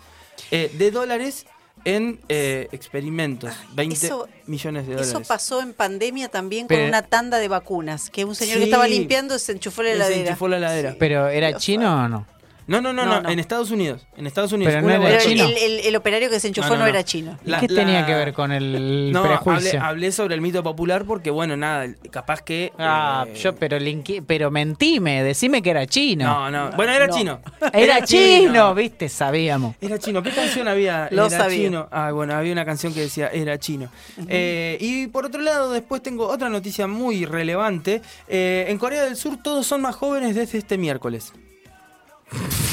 eh, 0.52 0.72
de 0.78 0.90
dólares 0.92 1.46
en 1.86 2.20
eh, 2.30 2.68
experimentos. 2.72 3.54
20 3.74 4.06
eso- 4.08 4.28
millones 4.46 4.86
de 4.88 4.94
dólares. 4.94 5.10
Eso 5.10 5.22
pasó 5.22 5.62
en 5.62 5.74
pandemia 5.74 6.30
también 6.30 6.68
Pero- 6.68 6.82
con 6.82 6.88
una 6.90 7.02
tanda 7.04 7.38
de 7.40 7.48
vacunas, 7.48 8.10
que 8.10 8.26
un 8.26 8.36
señor 8.36 8.56
Sí. 8.56 8.60
que 8.60 8.66
estaba 8.66 8.88
limpiando 8.88 9.38
se 9.40 9.52
enchufó 9.54 9.84
la 9.84 9.92
heladera. 9.92 10.18
Desenchufó 10.18 10.48
la 10.48 10.58
heladera. 10.58 10.96
¿Pero 11.00 11.28
era 11.28 11.50
Dios 11.50 11.62
chino 11.62 12.06
o 12.06 12.08
no? 12.08 12.26
No, 12.70 12.82
no, 12.82 12.94
no, 12.94 13.22
No, 13.22 13.30
en 13.30 13.40
Estados 13.40 13.72
Unidos. 13.72 14.06
En 14.16 14.28
Estados 14.28 14.52
Unidos. 14.52 14.74
Pero 14.74 14.82
no 14.86 14.90
era 14.92 15.00
Pero 15.00 15.10
laboratorio- 15.18 15.44
el, 15.46 15.54
chino. 15.56 15.60
el- 15.80 15.86
el 15.88 15.96
operario 15.96 16.30
que 16.30 16.40
se 16.40 16.48
enchufó 16.50 16.70
No, 16.70 16.74
no, 16.76 16.80
no, 16.80 16.84
no. 16.86 16.90
era 16.90 17.04
chino. 17.04 17.38
La- 17.44 17.60
¿Qué 17.60 17.68
tenía 17.68 18.06
que 18.06 18.14
ver 18.14 18.34
con 18.34 18.52
el 18.52 19.12
No, 19.12 19.20
hablé, 19.24 19.38
prejuicio? 19.38 19.82
hablé 19.84 20.12
sobre 20.12 20.36
el 20.36 20.42
mito 20.42 20.62
popular 20.64 21.04
porque, 21.06 21.32
bueno, 21.32 21.58
nada, 21.58 21.88
capaz 22.12 22.42
que... 22.42 22.72
Ah, 22.78 23.26
eh, 23.28 23.34
yo, 23.36 23.56
pero, 23.56 23.78
linki- 23.78 24.24
pero 24.26 24.52
mentime, 24.52 25.24
decime 25.24 25.62
que 25.62 25.72
era 25.72 25.86
chino. 25.88 26.26
No, 26.26 26.52
no. 26.52 26.72
Bueno, 26.76 26.92
era 26.94 27.08
No. 27.08 27.16
chino. 27.16 27.40
Era 27.74 28.04
chino, 28.04 28.74
viste, 28.76 29.10
sabíamos. 29.10 29.76
Era 29.82 29.98
chino. 30.00 30.22
¿Qué 30.24 30.32
canción 30.32 30.68
había? 30.68 31.08
Lo 31.12 31.26
era 31.28 31.38
sabía. 31.38 31.58
chino. 31.66 31.88
Ah, 31.92 32.12
bueno, 32.12 32.34
había 32.36 32.52
una 32.54 32.66
canción 32.66 32.94
que 32.94 33.02
decía 33.02 33.28
era 33.28 33.58
chino. 33.58 33.90
Eh, 34.28 34.78
y 34.80 35.08
por 35.08 35.26
otro 35.26 35.42
lado, 35.42 35.72
después 35.72 36.02
tengo 36.04 36.28
otra 36.28 36.50
noticia 36.50 36.88
muy 36.88 37.26
relevante. 37.26 38.02
Eh, 38.28 38.66
en 38.70 38.78
Corea 38.78 39.04
del 39.04 39.16
Sur 39.16 39.38
todos 39.42 39.66
son 39.66 39.82
más 39.82 39.96
jóvenes 39.96 40.36
desde 40.36 40.58
este 40.58 40.78
miércoles. 40.78 41.34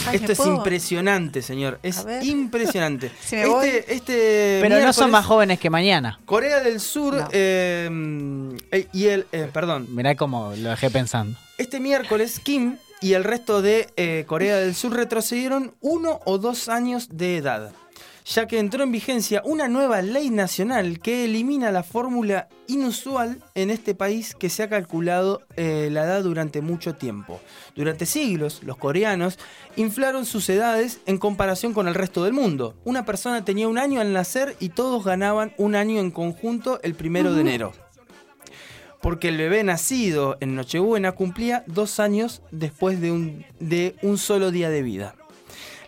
Ay, 0.06 0.16
Esto 0.16 0.26
¿me 0.28 0.32
es 0.32 0.38
puedo? 0.38 0.56
impresionante, 0.56 1.42
señor. 1.42 1.78
Es 1.82 2.04
impresionante. 2.22 3.10
Si 3.24 3.36
me 3.36 3.46
voy. 3.46 3.66
este, 3.68 3.94
este 3.94 4.58
Pero 4.62 4.78
no 4.80 4.92
son 4.92 5.10
más 5.10 5.24
jóvenes 5.26 5.58
que 5.58 5.70
mañana. 5.70 6.20
Corea 6.24 6.60
del 6.60 6.78
Sur 6.80 7.14
No. 7.16 7.28
eh, 7.32 7.90
eh, 8.70 8.86
y 8.92 9.06
el, 9.06 9.26
eh, 9.32 9.48
perdón, 9.52 9.86
Mirá 9.94 10.14
cómo 10.14 10.52
lo 10.56 10.70
dejé 10.70 10.90
pensando. 10.90 11.38
Este 11.58 11.80
miércoles, 11.80 12.38
Kim 12.40 12.76
y 13.00 13.14
el 13.14 13.24
resto 13.24 13.62
de 13.62 13.88
eh, 13.96 14.24
Corea 14.26 14.56
del 14.58 14.74
Sur 14.74 14.94
retrocedieron 14.94 15.74
uno 15.80 16.20
o 16.24 16.38
dos 16.38 16.68
años 16.68 17.08
de 17.12 17.38
edad, 17.38 17.72
ya 18.26 18.48
que 18.48 18.58
entró 18.58 18.82
en 18.82 18.90
vigencia 18.90 19.40
una 19.44 19.68
nueva 19.68 20.02
ley 20.02 20.30
nacional 20.30 20.98
que 20.98 21.24
elimina 21.24 21.70
la 21.70 21.84
fórmula 21.84 22.48
inusual 22.66 23.38
en 23.54 23.70
este 23.70 23.94
país 23.94 24.34
que 24.34 24.50
se 24.50 24.64
ha 24.64 24.68
calculado 24.68 25.42
eh, 25.54 25.88
la 25.92 26.02
edad 26.02 26.24
durante 26.24 26.60
mucho 26.60 26.96
tiempo. 26.96 27.40
Durante 27.76 28.04
siglos, 28.04 28.62
los 28.64 28.76
coreanos 28.78 29.38
inflaron 29.76 30.26
sus 30.26 30.48
edades 30.48 31.00
en 31.06 31.18
comparación 31.18 31.72
con 31.72 31.86
el 31.86 31.94
resto 31.94 32.24
del 32.24 32.32
mundo. 32.32 32.74
Una 32.84 33.04
persona 33.04 33.44
tenía 33.44 33.68
un 33.68 33.78
año 33.78 34.00
al 34.00 34.12
nacer 34.12 34.56
y 34.58 34.70
todos 34.70 35.04
ganaban 35.04 35.52
un 35.56 35.76
año 35.76 36.00
en 36.00 36.10
conjunto 36.10 36.80
el 36.82 36.94
primero 36.94 37.32
de 37.32 37.40
enero 37.42 37.72
porque 39.02 39.28
el 39.28 39.36
bebé 39.36 39.62
nacido 39.62 40.36
en 40.40 40.56
Nochebuena 40.56 41.12
cumplía 41.12 41.62
dos 41.68 42.00
años 42.00 42.42
después 42.50 43.00
de 43.00 43.12
un, 43.12 43.44
de 43.60 43.94
un 44.02 44.18
solo 44.18 44.50
día 44.50 44.68
de 44.68 44.82
vida. 44.82 45.14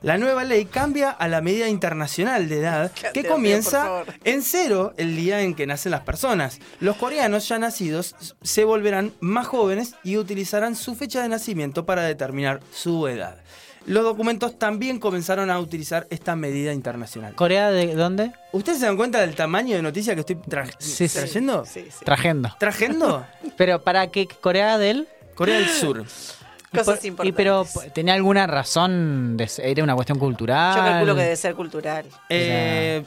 La 0.03 0.17
nueva 0.19 0.45
ley 0.45 0.65
cambia 0.67 1.11
a 1.11 1.27
la 1.29 1.41
medida 1.41 1.69
internacional 1.69 2.49
de 2.49 2.59
edad 2.61 2.93
que 3.15 3.25
comienza 3.25 4.05
en 4.25 4.43
cero 4.43 4.95
el 4.97 5.17
día 5.17 5.41
en 5.43 5.55
que 5.55 5.67
nacen 5.67 5.91
las 5.93 6.03
personas. 6.03 6.61
Los 6.81 6.97
coreanos 6.97 7.49
ya 7.49 7.59
nacidos 7.59 8.15
se 8.43 8.65
volverán 8.65 9.13
más 9.21 9.47
jóvenes 9.47 9.95
y 10.05 10.17
utilizarán 10.17 10.77
su 10.77 10.95
fecha 10.95 11.23
de 11.23 11.29
nacimiento 11.29 11.85
para 11.87 12.03
determinar 12.03 12.61
su 12.73 13.09
edad. 13.09 13.39
Los 13.87 14.05
documentos 14.05 14.59
también 14.59 14.99
comenzaron 15.01 15.51
a 15.51 15.59
utilizar 15.59 16.07
esta 16.11 16.37
medida 16.37 16.75
internacional. 16.75 17.35
¿Corea 17.35 17.71
de 17.71 17.95
dónde? 17.95 18.33
¿Ustedes 18.53 18.81
se 18.81 18.85
dan 18.87 18.99
cuenta 18.99 19.21
del 19.23 19.35
tamaño 19.35 19.77
de 19.77 19.83
noticia 19.83 20.15
que 20.15 20.21
estoy 20.21 20.37
tra- 20.37 20.71
Sí, 20.79 21.09
sí. 21.09 21.19
trayendo? 21.19 21.65
Sí, 21.65 21.87
sí. 21.89 22.05
Trajendo. 22.05 22.55
¿Trajendo? 22.61 23.27
Pero 23.57 23.83
para 23.83 24.09
qué 24.11 24.29
Corea 24.29 24.77
del 24.77 25.09
Corea 25.35 25.59
del 25.59 25.69
Sur. 25.71 26.05
Y 26.73 26.77
Cosas 26.77 26.99
por- 26.99 27.07
importantes. 27.07 27.29
Y 27.29 27.33
pero 27.37 27.67
tenía 27.95 28.15
alguna 28.15 28.47
razón 28.47 29.37
de 29.37 29.49
ser- 29.49 29.67
era 29.67 29.83
una 29.85 29.95
cuestión 29.95 30.19
cultural. 30.19 30.77
Yo 30.77 30.83
calculo 30.83 31.15
que 31.15 31.23
debe 31.23 31.37
ser 31.37 31.55
cultural. 31.55 32.05
Eh, 32.29 33.03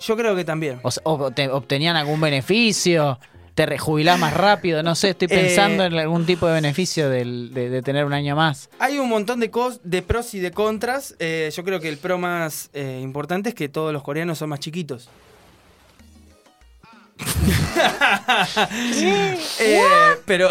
yo 0.00 0.16
creo 0.16 0.36
que 0.36 0.44
también. 0.44 0.80
o, 0.82 0.88
s- 0.88 1.00
o 1.04 1.30
te- 1.30 1.48
obtenían 1.48 1.96
algún 1.96 2.20
beneficio, 2.20 3.18
te 3.54 3.64
rejubilás 3.64 4.18
más 4.20 4.34
rápido, 4.34 4.82
no 4.82 4.94
sé, 4.94 5.10
estoy 5.10 5.28
Eh, 5.30 5.34
pensando 5.34 5.84
en 5.84 5.94
algún 5.94 6.26
tipo 6.26 6.46
de 6.46 6.52
beneficio 6.52 7.08
del- 7.08 7.54
de, 7.54 7.70
de 7.70 7.80
tener 7.82 8.04
un 8.04 8.12
año 8.12 8.36
más. 8.36 8.68
Hay 8.78 8.98
un 8.98 9.08
montón 9.08 9.40
de, 9.40 9.50
cos 9.50 9.80
de 9.82 10.02
pros 10.02 10.34
y 10.34 10.40
de 10.40 10.50
contras. 10.50 11.14
Eh, 11.18 11.50
yo 11.56 11.64
creo 11.64 11.80
que 11.80 11.88
el 11.88 11.96
pro 11.96 12.18
más 12.18 12.68
eh, 12.74 13.00
importante 13.02 13.48
es 13.48 13.54
que 13.54 13.70
todos 13.70 13.92
los 13.94 14.02
coreanos 14.02 14.36
son 14.36 14.50
más 14.50 14.60
chiquitos. 14.60 15.08
Eh, 19.58 19.80
pero 20.24 20.48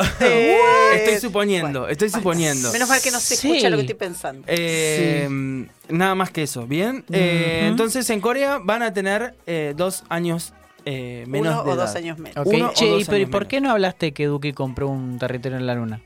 estoy 0.93 1.19
suponiendo, 1.19 1.87
estoy 1.87 2.09
suponiendo. 2.09 2.71
Menos 2.71 2.89
mal 2.89 3.01
que 3.01 3.11
no 3.11 3.19
se 3.19 3.35
Sí. 3.35 3.47
escucha 3.49 3.69
lo 3.69 3.77
que 3.77 3.81
estoy 3.81 3.95
pensando. 3.95 4.43
Eh, 4.47 5.67
Nada 5.89 6.15
más 6.15 6.31
que 6.31 6.43
eso, 6.43 6.65
¿bien? 6.65 7.03
Eh. 7.11 7.67
Entonces 7.69 8.09
en 8.09 8.19
Corea 8.21 8.59
van 8.63 8.81
a 8.81 8.93
tener 8.93 9.35
eh, 9.45 9.73
dos 9.75 10.03
años 10.09 10.53
eh, 10.85 11.25
menos 11.27 11.53
Uno 11.53 11.63
de 11.63 11.71
o 11.71 11.75
dos 11.75 11.89
edad. 11.91 11.97
años 11.97 12.17
menos. 12.19 12.37
Ok, 12.37 12.53
Uno 12.53 12.65
o 12.65 12.69
dos 12.69 12.81
¿y, 12.81 13.05
pero, 13.05 13.17
¿y 13.17 13.21
años 13.21 13.29
por 13.29 13.41
menos. 13.41 13.47
qué 13.49 13.61
no 13.61 13.71
hablaste 13.71 14.11
que 14.13 14.25
Duque 14.27 14.53
compró 14.53 14.87
un 14.87 15.17
territorio 15.19 15.57
en 15.57 15.65
la 15.67 15.75
luna? 15.75 16.01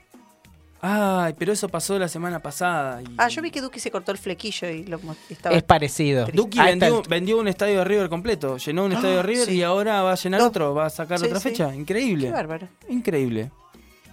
Ay, 0.82 1.34
pero 1.38 1.52
eso 1.52 1.68
pasó 1.68 2.00
la 2.00 2.08
semana 2.08 2.40
pasada. 2.42 3.02
y- 3.02 3.06
Ah, 3.18 3.28
yo 3.28 3.42
vi 3.42 3.52
que 3.52 3.60
Duki 3.62 3.80
se 3.80 3.92
cortó 3.92 4.12
el 4.14 4.18
flequillo 4.18 4.70
y 4.70 4.86
lo 4.86 5.00
estaba. 5.30 5.56
Es 5.56 5.64
parecido. 5.64 6.26
Duki 6.34 6.58
A 6.60 6.70
esta 6.70 6.90
vendió, 7.10 7.38
un 7.38 7.48
estadio 7.50 7.80
de 7.80 7.84
River 7.86 8.08
completo, 8.10 8.58
llenó 8.58 8.86
un 8.86 8.94
estadio 8.94 9.18
de 9.18 9.24
River 9.24 9.46
sí. 9.48 9.56
y 9.58 9.64
ahora 9.64 10.02
va 10.04 10.14
a 10.14 10.16
llenar 10.16 10.40
No. 10.40 10.48
otro, 10.48 10.74
va 10.74 10.86
a 10.86 10.90
sacar 10.90 11.20
Sí, 11.20 11.26
otra 11.26 11.40
sí. 11.40 11.50
fecha. 11.50 11.76
Increíble. 11.76 12.28
Qué 12.28 12.32
bárbaro. 12.34 12.68
Increíble. 12.88 13.52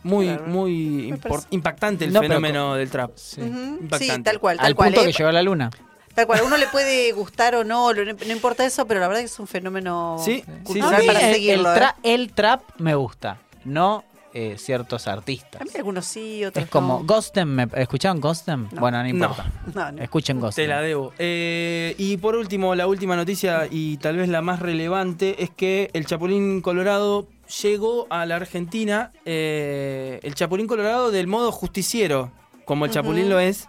Muy, 0.02 0.26
Bárbaro. 0.28 0.50
muy 0.52 1.14
impactante 1.50 2.04
el 2.04 2.12
No, 2.12 2.20
pero 2.20 2.34
fenómeno 2.34 2.74
del 2.74 2.90
trap. 2.90 3.12
Sí. 3.16 3.40
Sí, 3.42 3.46
Impactante. 3.46 4.22
tal 4.30 4.40
cual, 4.40 4.56
tal 4.56 4.66
Al 4.66 4.74
cual. 4.74 4.88
punto 4.88 5.00
¿eh? 5.02 5.06
que 5.06 5.12
llegó 5.18 5.28
a 5.28 5.32
la 5.32 5.42
luna. 5.42 5.70
Tal 6.14 6.26
cual, 6.26 6.40
a 6.40 6.42
uno 6.44 6.56
le 6.56 6.66
puede 6.68 7.12
gustar 7.12 7.54
o 7.56 7.62
no, 7.64 7.92
no 7.92 8.32
importa 8.32 8.64
eso, 8.64 8.86
pero 8.86 9.00
la 9.00 9.06
verdad 9.08 9.20
que 9.20 9.26
es 9.26 9.38
un 9.38 9.46
fenómeno 9.46 10.16
Sí, 10.24 10.42
cultural 10.64 10.96
sí, 10.96 11.00
sí. 11.02 11.06
para 11.06 11.20
el, 11.28 11.34
seguirlo. 11.34 11.70
el 11.72 11.76
¿eh? 11.76 11.80
tra- 11.80 11.94
el 12.02 12.32
trap 12.32 12.62
me 12.78 12.94
gusta, 12.94 13.38
no 13.64 14.02
eh, 14.39 14.57
ciertos 14.59 15.07
artistas. 15.09 15.62
A 15.62 15.64
mí 15.64 15.70
algunos 15.76 16.05
sí, 16.05 16.45
otros 16.45 16.64
Es 16.64 16.70
como 16.70 16.99
no. 17.01 17.05
Ghostem, 17.07 17.49
¿me, 17.49 17.66
¿escucharon 17.76 18.20
Ghostem? 18.20 18.68
No. 18.70 18.80
Bueno, 18.82 19.03
no 19.03 19.09
importa. 19.09 19.51
No, 19.74 19.93
no. 19.93 20.03
Escuchen 20.03 20.37
Te 20.37 20.43
Ghostem. 20.43 20.68
la 20.68 20.82
debo. 20.82 21.12
Eh, 21.18 21.95
y 21.97 22.18
por 22.18 22.37
último, 22.37 22.74
la 22.74 22.87
última 22.87 23.16
noticia 23.16 23.66
y 23.70 23.97
tal 23.97 24.16
vez 24.18 24.28
la 24.28 24.43
más 24.43 24.61
relevante 24.61 25.43
es 25.43 25.49
que 25.49 25.89
el 25.95 26.05
Chapulín 26.05 26.61
Colorado 26.61 27.26
llegó 27.62 28.07
a 28.11 28.26
la 28.26 28.37
Argentina. 28.37 29.12
eh, 29.24 30.20
el 30.22 30.34
Chapulín 30.34 30.66
Colorado 30.66 31.11
del 31.11 31.26
modo 31.28 31.51
justiciero, 31.51 32.30
como 32.66 32.84
el 32.84 32.91
Chapulín 32.91 33.30
lo 33.30 33.41
es. 33.41 33.68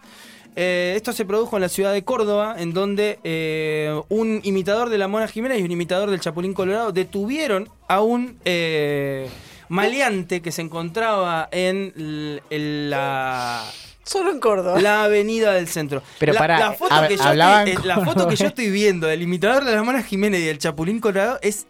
Eh, 0.59 0.93
esto 0.95 1.13
se 1.13 1.23
produjo 1.23 1.55
en 1.57 1.61
la 1.61 1.69
ciudad 1.69 1.93
de 1.93 2.03
Córdoba, 2.03 2.55
en 2.57 2.73
donde 2.73 3.19
eh, 3.23 4.01
un 4.09 4.41
imitador 4.43 4.89
de 4.89 4.97
la 4.97 5.07
Mona 5.07 5.27
Jiménez 5.27 5.59
y 5.59 5.63
un 5.63 5.69
imitador 5.69 6.09
del 6.09 6.19
Chapulín 6.19 6.55
Colorado 6.55 6.91
detuvieron 6.91 7.69
a 7.87 8.01
un 8.01 8.39
eh, 8.43 9.29
maleante 9.69 10.41
que 10.41 10.51
se 10.51 10.61
encontraba 10.61 11.47
en 11.51 11.93
l- 11.95 12.41
en 12.49 12.89
la 12.89 13.63
Solo 14.03 14.31
en 14.31 14.39
Córdoba. 14.39 14.79
la 14.79 15.03
avenida 15.03 15.51
del 15.53 15.67
centro. 15.67 16.01
Pero 16.19 16.33
la, 16.33 16.39
pará, 16.39 16.59
la 16.59 16.71
foto 16.73 16.95
hab- 16.95 17.07
que 17.09 17.17
yo 17.17 17.23
hablaban 17.23 17.67
estoy, 17.67 17.83
eh, 17.83 17.87
la 17.87 17.99
foto 18.05 18.27
que 18.27 18.35
yo 18.37 18.47
estoy 18.47 18.69
viendo 18.71 19.07
del 19.07 19.21
imitador 19.21 19.65
de 19.65 19.75
la 19.75 19.83
Mona 19.83 20.01
Jiménez 20.03 20.39
y 20.41 20.45
del 20.45 20.59
Chapulín 20.59 20.99
Colorado 20.99 21.39
es 21.41 21.67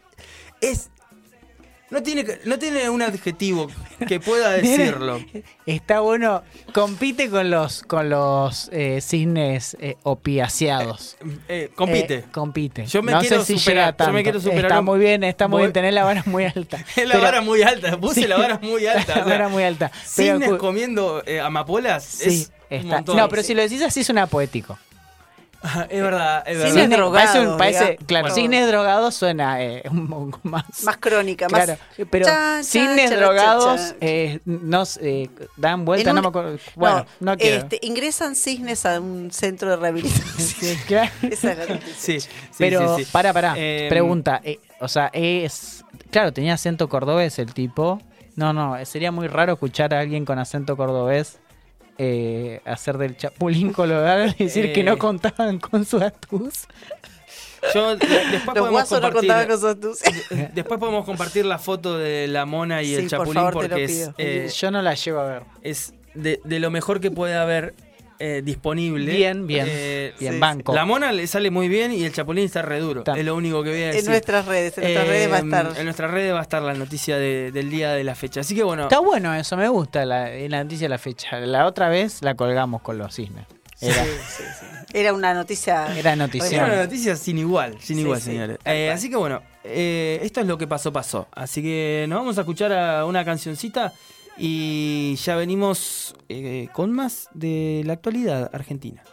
es 0.62 0.90
No 1.90 2.04
tiene, 2.04 2.26
no 2.44 2.60
tiene 2.60 2.90
un 2.90 3.02
adjetivo 3.02 3.68
que 4.10 4.20
pueda 4.20 4.52
decirlo. 4.62 5.22
Está 5.66 6.02
bueno. 6.02 6.44
Compite 6.74 7.30
con 7.30 7.50
los 7.50 7.84
con 7.84 8.10
los 8.10 8.70
eh, 8.74 9.00
cisnes 9.02 9.78
eh, 9.80 9.96
opiaceados. 10.04 11.16
Eh, 11.48 11.72
compite. 11.76 12.16
Eh, 12.16 12.24
compite. 12.32 12.86
Yo 12.88 13.02
me 13.02 13.14
no 13.14 13.20
quiero 13.22 13.40
sé 13.44 13.54
si 13.54 13.60
superar, 13.60 13.96
yo 13.98 14.12
me 14.12 14.24
quiero 14.24 14.40
superar. 14.42 14.66
Está 14.66 14.82
muy 14.82 15.00
bien, 15.00 15.24
está 15.24 15.48
muy 15.48 15.56
Voy- 15.60 15.62
bien. 15.64 15.74
Tener 15.74 15.94
la 15.94 16.04
vara 16.04 16.24
muy 16.26 16.44
alta. 16.46 16.78
la 16.98 17.04
Pero- 17.14 17.22
vara 17.22 17.42
muy 17.42 17.62
alta, 17.62 17.98
puse 18.02 18.22
Sí. 18.22 18.28
la 18.28 18.38
vara 18.38 18.60
muy 18.62 18.86
alta. 18.86 19.16
La 19.20 19.24
vara 19.24 19.48
muy 19.50 19.64
alta. 19.64 19.90
Pero 20.16 20.40
Cisnes 20.40 20.60
comiendo 20.60 21.24
amapolas 21.42 22.04
Sí, 22.04 22.48
es 22.70 22.84
está. 22.84 23.02
No, 23.02 23.30
pero 23.30 23.44
si 23.44 23.54
lo 23.54 23.62
decís 23.62 23.82
así 23.82 24.04
suena 24.04 24.28
poético. 24.28 24.78
Es 25.90 26.02
verdad, 26.02 26.44
es 26.48 26.58
verdad. 26.60 27.12
Parece 27.12 27.48
parece- 27.58 27.80
digamos. 27.80 28.06
claro, 28.06 28.24
Bueno. 28.26 28.36
cisnes 28.36 28.68
drogados 28.68 29.16
suena 29.16 29.62
eh, 29.62 29.84
un 29.90 30.08
poco 30.08 30.40
más. 30.44 30.84
Más 30.84 30.98
crónica, 30.98 31.48
más. 31.50 31.66
Claro, 31.66 31.80
pero 32.10 32.26
Chan, 32.26 32.64
chan, 32.64 33.10
drogados 33.10 33.82
chan. 33.90 33.98
eh, 34.02 34.40
nos 34.46 34.98
eh, 34.98 35.30
dan 35.58 35.84
vuelta, 35.84 36.12
En 36.12 36.16
no 36.16 36.22
me 36.22 36.28
acuerdo. 36.30 36.58
Bueno, 36.76 37.06
no, 37.20 37.36
quiero. 37.38 37.58
este, 37.58 37.80
ingresan 37.82 38.36
cisnes 38.36 38.86
a 38.86 39.00
un 39.00 39.32
centro 39.32 39.70
de 39.72 39.76
rehabilitación. 39.78 40.78
Claro. 40.88 41.12
Esa 41.24 41.52
es 41.54 41.58
la 41.58 41.66
noticia. 41.66 41.94
Sí, 41.98 42.20
sí, 42.22 42.30
Pero, 42.58 42.96
sí, 42.98 43.04
sí. 43.04 43.10
para, 43.12 43.34
para. 43.34 43.56
Eh, 43.58 43.88
Pregunta. 43.90 44.40
eh, 44.44 44.60
o 44.80 44.88
sea, 44.88 45.10
es. 45.14 45.84
Claro, 46.12 46.32
tenía 46.34 46.54
acento 46.54 46.88
cordobés 46.88 47.40
el 47.40 47.54
tipo. 47.54 48.00
No, 48.36 48.54
no, 48.54 48.78
sería 48.86 49.12
muy 49.12 49.28
raro 49.28 49.54
escuchar 49.54 49.94
a 49.96 50.00
alguien 50.00 50.24
con 50.24 50.38
acento 50.38 50.78
cordobés 50.78 51.40
eh, 51.98 52.62
hacer 52.66 52.98
del 52.98 53.18
chapulín 53.18 53.74
colorado 53.74 54.26
y 54.38 54.44
decir 54.46 54.74
que 54.74 54.84
no 54.84 54.98
contaban 54.98 55.60
con 55.60 55.86
su 55.86 55.98
atus. 55.98 56.68
Yo, 57.74 57.96
de- 57.98 58.08
después 58.08 58.46
Los 58.46 58.70
podemos 58.70 58.92
no 58.92 58.98
compartir- 59.02 59.48
con 59.48 59.82
sus 59.82 60.00
Después 60.54 60.80
podemos 60.80 61.06
compartir 61.06 61.46
la 61.46 61.58
foto 61.58 61.98
de 61.98 62.28
la 62.28 62.46
mona 62.46 62.84
y 62.84 62.88
Sí, 62.88 62.96
el 62.96 63.02
por 63.02 63.10
chapulín 63.10 63.34
favor, 63.34 63.54
te 63.54 63.62
lo 63.64 63.70
porque 63.70 63.84
es, 63.86 64.10
eh, 64.18 64.50
Yo 64.56 64.72
no 64.72 64.82
la 64.82 64.94
llevo 64.94 65.20
a 65.22 65.26
ver. 65.26 65.44
es 65.64 65.94
de, 66.14 66.40
de 66.44 66.60
lo 66.60 66.70
mejor 66.72 67.00
que 67.00 67.10
puede 67.12 67.36
haber 67.36 67.74
eh, 68.20 68.42
disponible. 68.44 69.12
Bien, 69.12 69.46
bien. 69.48 69.66
Eh, 69.70 70.14
Bien, 70.20 70.34
sí, 70.34 70.40
banco. 70.40 70.74
La 70.74 70.86
mona 70.86 71.12
le 71.12 71.28
sale 71.28 71.52
muy 71.52 71.68
bien 71.68 71.92
y 71.92 72.04
el 72.04 72.12
chapulín 72.14 72.46
está 72.46 72.62
re 72.62 72.80
duro. 72.80 73.02
Está. 73.02 73.18
Es 73.18 73.24
lo 73.26 73.36
único 73.36 73.64
que 73.64 73.70
voy 73.72 73.84
a 73.84 73.88
decir. 73.88 74.02
En 74.02 74.06
nuestras 74.08 74.46
redes, 74.46 74.78
en 74.78 74.84
nuestras 74.84 75.06
Eh, 75.06 75.10
redes 75.10 75.32
va 75.32 75.36
a 75.36 75.40
estar. 75.40 75.74
En 75.78 75.84
nuestras 75.86 76.12
redes 76.12 76.34
va 76.34 76.40
a 76.40 76.42
estar 76.44 76.62
la 76.62 76.74
noticia 76.74 77.18
de- 77.18 77.52
del 77.52 77.70
día 77.70 77.92
de 77.94 78.04
la 78.04 78.16
fecha. 78.16 78.42
Así 78.42 78.56
que 78.56 78.64
bueno. 78.64 78.84
Está 78.84 79.00
bueno 79.00 79.34
eso, 79.36 79.56
me 79.58 79.68
gusta 79.70 80.06
la, 80.06 80.30
la 80.30 80.64
noticia 80.64 80.86
de 80.86 80.90
la 80.90 80.98
fecha. 80.98 81.40
La 81.40 81.66
otra 81.66 81.90
vez 81.90 82.22
la 82.22 82.36
colgamos 82.36 82.82
con 82.82 82.98
los 82.98 83.14
cisnes. 83.16 83.46
Era, 83.80 84.04
Era 84.94 85.14
una 85.14 85.34
noticia. 85.36 85.96
era 85.96 86.16
noticia. 86.16 86.66
una 86.66 86.78
noticia 86.78 87.16
sin 87.16 87.38
igual, 87.38 87.76
sin 87.80 87.98
Sí, 87.98 88.02
igual, 88.02 88.20
sí, 88.20 88.26
señores. 88.32 88.58
Eh, 88.66 88.86
cual. 88.88 88.98
así 88.98 89.10
que 89.10 89.16
bueno, 89.18 89.42
eh, 89.64 90.20
esto 90.24 90.40
es 90.42 90.48
lo 90.48 90.58
que 90.58 90.66
pasó, 90.66 90.92
pasó. 90.92 91.28
Así 91.32 91.62
que 91.62 92.06
nos 92.10 92.18
vamos 92.20 92.38
a 92.40 92.42
escuchar 92.42 92.74
a 92.74 93.06
una 93.06 93.24
cancioncita 93.24 93.94
y 94.38 95.16
ya 95.16 95.36
venimos 95.36 96.16
eh, 96.30 96.70
con 96.74 96.92
más 96.92 97.30
de 97.34 97.84
la 97.86 97.94
actualidad 97.94 98.50
argentina. 98.54 99.04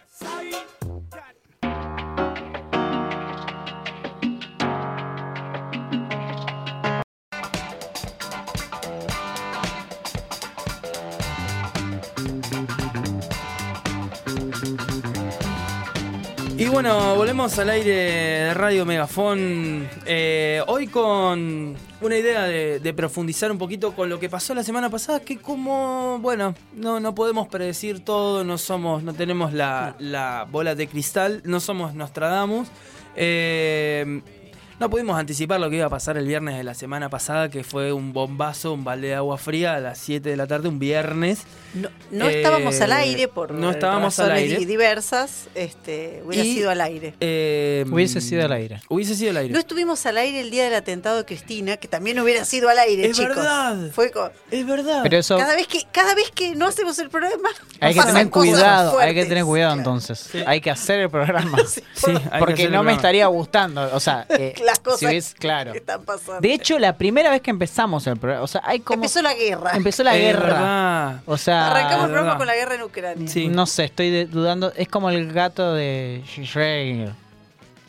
Y 16.57 16.69
bueno, 16.69 17.17
volvemos 17.17 17.59
al 17.59 17.69
aire 17.71 17.91
de 17.91 18.55
Radio 18.55 18.87
Megafón. 18.87 19.89
eh, 20.07 20.63
hoy 20.69 20.87
con 20.87 21.75
una 22.01 22.17
idea 22.17 22.45
de, 22.45 22.95
profundizar 22.95 23.51
un 23.51 23.59
poquito 23.59 23.93
con 23.93 24.09
lo 24.09 24.21
que 24.21 24.29
pasó 24.29 24.55
la 24.55 24.63
semana 24.63 24.89
pasada, 24.89 25.19
que 25.19 25.39
como, 25.39 26.21
bueno, 26.21 26.55
no, 26.75 27.01
no 27.01 27.13
podemos 27.13 27.49
predecir 27.49 28.05
todo, 28.05 28.45
no 28.45 28.57
somos, 28.57 29.03
no 29.03 29.15
tenemos 29.15 29.53
la, 29.53 29.97
la 29.99 30.47
bola 30.49 30.77
de 30.77 30.87
cristal, 30.87 31.43
no 31.45 31.59
somos 31.59 31.95
Nostradamus. 31.95 32.69
eh, 33.17 34.23
no 34.81 34.91
pudimos 34.91 35.19
anticipar 35.19 35.61
lo 35.61 35.71
que 35.71 35.77
iba 35.77 35.87
a 35.87 35.91
pasar 35.91 36.17
el 36.17 36.27
viernes 36.27 36.57
de 36.57 36.65
la 36.65 36.75
semana 36.75 37.09
pasada, 37.09 37.49
que 37.49 37.65
fue 37.65 37.93
un 37.93 38.13
bombazo, 38.13 38.73
un 38.73 38.85
balde 38.85 39.09
de 39.09 39.15
agua 39.15 39.39
fría 39.39 39.75
a 39.75 39.81
las 39.81 39.99
7 39.99 40.29
de 40.29 40.37
la 40.37 40.47
tarde, 40.47 40.69
un 40.69 40.79
viernes. 40.79 41.41
No, 41.75 41.89
no 42.11 42.29
Eh, 42.29 42.37
estábamos 42.37 42.81
al 42.81 42.93
aire 42.93 43.27
por 43.29 43.51
no 43.53 43.71
estábamos 43.71 44.19
al 44.21 44.31
aire. 44.33 44.59
di- 44.59 44.65
diversas. 44.65 45.49
Este, 45.55 46.23
hubiera 46.25 46.45
Y- 46.45 46.55
sido 46.55 46.71
al 46.71 46.81
aire. 46.81 47.15
Eh, 47.21 47.85
Hubiese 47.91 48.21
sido 48.21 48.45
al 48.45 48.53
aire. 48.53 48.81
Hubiese 48.89 49.15
sido 49.17 49.31
al 49.31 49.39
aire. 49.39 49.53
No 49.53 49.59
estuvimos 49.59 50.05
al 50.07 50.19
aire 50.19 50.41
el 50.41 50.51
día 50.51 50.65
del 50.65 50.75
atentado 50.75 51.17
de 51.19 51.25
Cristina, 51.25 51.77
que 51.77 51.89
también 51.89 52.19
hubiera 52.21 52.45
sido 52.45 52.69
al 52.69 52.79
aire, 52.79 53.07
Es 53.07 53.17
chicos. 53.17 53.37
verdad. 53.37 53.91
Fue 53.93 54.13
Es 54.51 54.67
verdad. 54.67 55.01
Pero 55.03 55.17
eso 55.19 55.37
cada 55.37 55.55
vez 55.57 55.67
que 55.67 55.81
cada 55.93 56.15
vez 56.15 56.31
que 56.31 56.55
no 56.55 56.67
hacemos 56.67 56.99
el 56.99 57.11
programa 57.11 57.49
hay 57.81 57.95
que 57.95 58.03
tener 58.03 58.31
cuidado, 58.31 58.99
hay 58.99 59.15
que 59.15 59.25
tener 59.25 59.45
cuidado 59.45 59.75
Claro. 59.75 59.81
entonces. 59.81 60.31
Hay 60.47 60.61
que 60.61 60.71
hacer 60.71 61.01
el 61.01 61.11
programa. 61.11 61.59
Sí, 61.95 62.13
Porque 62.39 62.69
no 62.69 62.83
me 62.83 62.93
estaría 62.93 63.27
gustando. 63.27 63.89
O 63.95 64.01
sea, 64.01 64.27
eh, 64.29 64.55
Las 64.65 64.79
cosas 64.81 65.01
si 65.01 65.07
ves, 65.07 65.35
claro. 65.39 65.73
que 65.73 65.79
están 65.79 66.05
pasando. 66.05 66.41
De 66.41 66.53
hecho, 66.55 66.79
la 66.79 66.97
primera 66.97 67.31
vez 67.31 67.41
que 67.43 67.51
empezamos 67.51 68.07
el 68.07 68.17
programa, 68.17 68.43
o 68.43 68.47
sea, 68.47 68.63
hay 68.65 68.81
como 68.81 68.97
empezó 68.97 69.23
la 69.23 69.35
guerra. 69.35 69.73
empezó 69.77 70.03
la 70.03 70.17
Es 70.17 70.23
guerra. 70.23 70.43
verdad. 70.47 71.23
O 71.27 71.37
sea, 71.37 71.71
Arrancamos 71.71 72.07
el 72.07 72.13
programa 72.13 72.39
con 72.39 72.47
la 72.47 72.55
guerra 72.55 72.75
en 72.77 72.83
Ucrania. 72.83 73.29
Sí. 73.29 73.49
no 73.49 73.67
sé, 73.67 73.85
estoy 73.85 74.11
de- 74.11 74.27
dudando. 74.27 74.73
Es 74.77 74.89
como 74.89 75.11
el 75.11 75.33
gato 75.33 75.75
de 75.75 76.23
Schrödinger. 76.37 77.13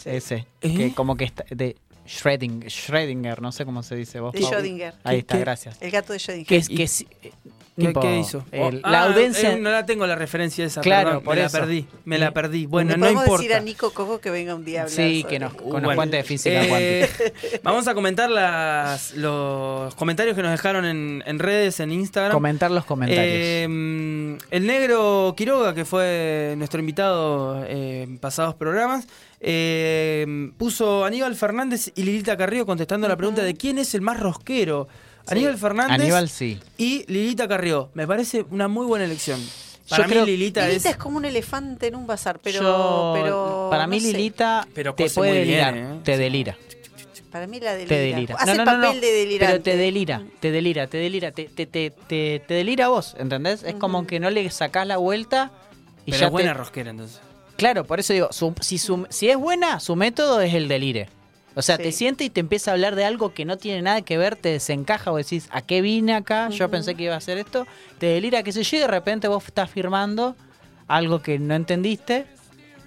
Ese. 0.05 0.45
¿Eh? 0.61 0.75
Que 0.77 0.93
como 0.93 1.15
que 1.17 1.23
está. 1.25 1.45
De 1.49 1.75
Schrödinger, 2.07 2.65
Schrödinger, 2.67 3.39
no 3.39 3.51
sé 3.51 3.65
cómo 3.65 3.81
se 3.81 3.95
dice 3.95 4.19
vos. 4.19 4.33
De. 4.33 4.41
Schrödinger. 4.41 4.93
Ahí 5.03 5.15
¿Qué- 5.15 5.19
está, 5.21 5.33
qué? 5.35 5.39
gracias. 5.39 5.77
El 5.81 5.89
gato 5.91 6.13
de 6.13 6.19
Schrödinger. 6.19 6.45
Que 6.45 6.57
es 6.57 6.69
¿Y 6.69 6.75
que 6.75 6.87
sí, 6.87 7.07
eh, 7.23 7.31
¿Qué, 7.77 7.91
qué 7.91 8.17
hizo? 8.19 8.45
el- 8.53 8.81
Oh, 8.83 8.89
la 8.89 9.01
ah, 9.01 9.03
audiencia. 9.09 9.51
eh, 9.51 9.59
no 9.59 9.69
la 9.69 9.85
tengo 9.85 10.07
la 10.07 10.15
referencia 10.15 10.63
esa, 10.63 10.79
Claro, 10.79 11.09
perdón, 11.09 11.23
por 11.25 11.35
me 11.35 11.43
eso. 11.43 11.57
la 11.57 11.63
perdí, 11.63 11.87
me 12.05 12.17
la 12.17 12.31
perdí. 12.31 12.65
Bueno, 12.67 12.91
Le 12.91 12.97
no 12.97 13.09
importa. 13.11 13.31
decir 13.33 13.53
a 13.53 13.59
Nico 13.59 13.91
Coco 13.91 14.19
que 14.21 14.29
venga 14.29 14.55
un 14.55 14.63
día 14.63 14.81
a 14.81 14.83
hablar 14.83 14.95
Sí, 14.95 15.21
sobre- 15.23 15.33
que 15.33 15.39
nos, 15.39 15.53
Uh, 15.55 15.71
bueno. 15.71 15.93
cuente 15.95 16.15
de 16.17 16.23
física 16.23 16.61
Eh, 16.63 17.09
vamos 17.63 17.85
a 17.89 17.93
comentar 17.93 18.29
las, 18.29 19.13
los 19.15 19.93
comentarios 19.95 20.35
que 20.37 20.41
nos 20.41 20.51
dejaron 20.51 20.85
en, 20.85 21.21
en 21.25 21.37
redes, 21.39 21.79
en 21.81 21.91
Instagram. 21.91 22.31
Comentar 22.31 22.71
los 22.71 22.85
comentarios. 22.85 23.25
Eh, 23.27 24.37
el 24.51 24.67
negro 24.67 25.33
Quiroga, 25.35 25.73
que 25.75 25.83
fue 25.83 26.53
nuestro 26.57 26.79
invitado 26.79 27.63
eh, 27.65 28.03
en 28.03 28.17
pasados 28.19 28.55
programas, 28.55 29.05
eh, 29.41 30.51
puso 30.57 31.03
Aníbal 31.05 31.35
Fernández 31.35 31.91
y 31.95 32.03
Lilita 32.03 32.37
Carrillo 32.37 32.65
contestando 32.65 33.07
la 33.07 33.17
pregunta 33.17 33.43
de 33.43 33.53
quién 33.55 33.77
es 33.79 33.93
el 33.95 34.01
más 34.01 34.17
rosquero. 34.19 34.87
Aníbal 35.27 35.57
Fernández 35.57 35.99
Aníbal 36.01 36.29
sí. 36.29 36.59
y 36.77 37.05
Lilita 37.11 37.47
Carrió. 37.47 37.89
Me 37.93 38.05
parece 38.07 38.45
una 38.51 38.67
muy 38.67 38.85
buena 38.85 39.05
elección. 39.05 39.39
Para 39.89 40.03
Yo 40.03 40.07
mí 40.07 40.13
creo- 40.13 40.25
Lilita, 40.25 40.67
Lilita 40.67 40.89
es... 40.89 40.95
es... 40.95 40.97
como 40.97 41.17
un 41.17 41.25
elefante 41.25 41.87
en 41.87 41.95
un 41.95 42.07
bazar, 42.07 42.39
pero, 42.39 42.61
Yo- 42.61 43.11
pero 43.15 43.67
para 43.69 43.83
no 43.83 43.89
mí 43.91 43.99
sé. 43.99 44.13
Lilita 44.13 44.67
Pero 44.73 44.95
te 44.95 45.09
puede 45.09 45.31
muy 45.31 45.47
bien, 45.47 45.47
delirar, 45.73 45.77
¿eh? 45.77 45.99
te 46.03 46.17
delira, 46.17 46.57
Para 47.31 47.45
mí 47.47 47.59
la 47.59 47.73
delira. 47.73 47.89
te 47.89 47.99
delira. 48.01 48.35
Hace 48.39 48.55
no, 48.55 48.65
no, 48.65 48.71
no, 48.77 48.81
papel 48.83 48.95
no, 48.95 49.01
de 49.05 49.11
delirante. 49.13 49.53
pero 49.53 49.63
te 49.63 49.77
delira, 49.77 50.21
te 50.39 50.51
delira, 50.51 50.87
te 50.87 50.97
delira, 50.97 51.31
te, 51.31 51.43
te, 51.45 51.65
te, 51.67 51.91
te, 51.91 52.41
te 52.47 52.53
delira 52.55 52.85
a 52.85 52.89
vos, 52.89 53.15
¿entendés? 53.19 53.61
Es 53.63 53.75
como 53.75 54.07
que 54.07 54.19
no 54.19 54.29
le 54.31 54.49
sacás 54.49 54.87
la 54.87 54.97
vuelta 54.97 55.51
y 56.05 56.11
Pero 56.11 56.19
ya 56.21 56.25
es 56.27 56.31
buena 56.31 56.51
te... 56.53 56.57
rosquera 56.57 56.89
entonces. 56.91 57.19
Claro, 57.57 57.85
por 57.85 57.99
eso 57.99 58.11
digo, 58.13 58.29
su- 58.31 58.53
si, 58.61 58.77
su- 58.79 59.05
si 59.09 59.29
es 59.29 59.37
buena, 59.37 59.79
su 59.79 59.95
método 59.95 60.41
es 60.41 60.53
el 60.55 60.67
delire. 60.67 61.09
O 61.55 61.61
sea, 61.61 61.77
Sí. 61.77 61.83
te 61.83 61.91
siente 61.93 62.23
y 62.25 62.29
te 62.29 62.41
empieza 62.41 62.71
a 62.71 62.73
hablar 62.73 62.95
de 62.95 63.05
algo 63.05 63.33
que 63.33 63.45
no 63.45 63.57
tiene 63.57 63.81
nada 63.81 64.01
que 64.01 64.17
ver, 64.17 64.35
te 64.35 64.49
desencaja 64.49 65.11
o 65.11 65.17
decís, 65.17 65.47
¿a 65.51 65.61
qué 65.61 65.81
vine 65.81 66.13
acá? 66.13 66.49
Yo 66.49 66.69
pensé 66.69 66.95
que 66.95 67.03
iba 67.03 67.13
a 67.13 67.17
hacer 67.17 67.37
esto. 67.37 67.65
Te 67.97 68.07
delira, 68.07 68.43
qué 68.43 68.51
sé 68.51 68.63
yo, 68.63 68.77
y 68.77 68.79
de 68.81 68.87
repente 68.87 69.27
vos 69.27 69.43
estás 69.45 69.69
firmando 69.69 70.35
algo 70.87 71.21
que 71.21 71.39
no 71.39 71.55
entendiste 71.55 72.25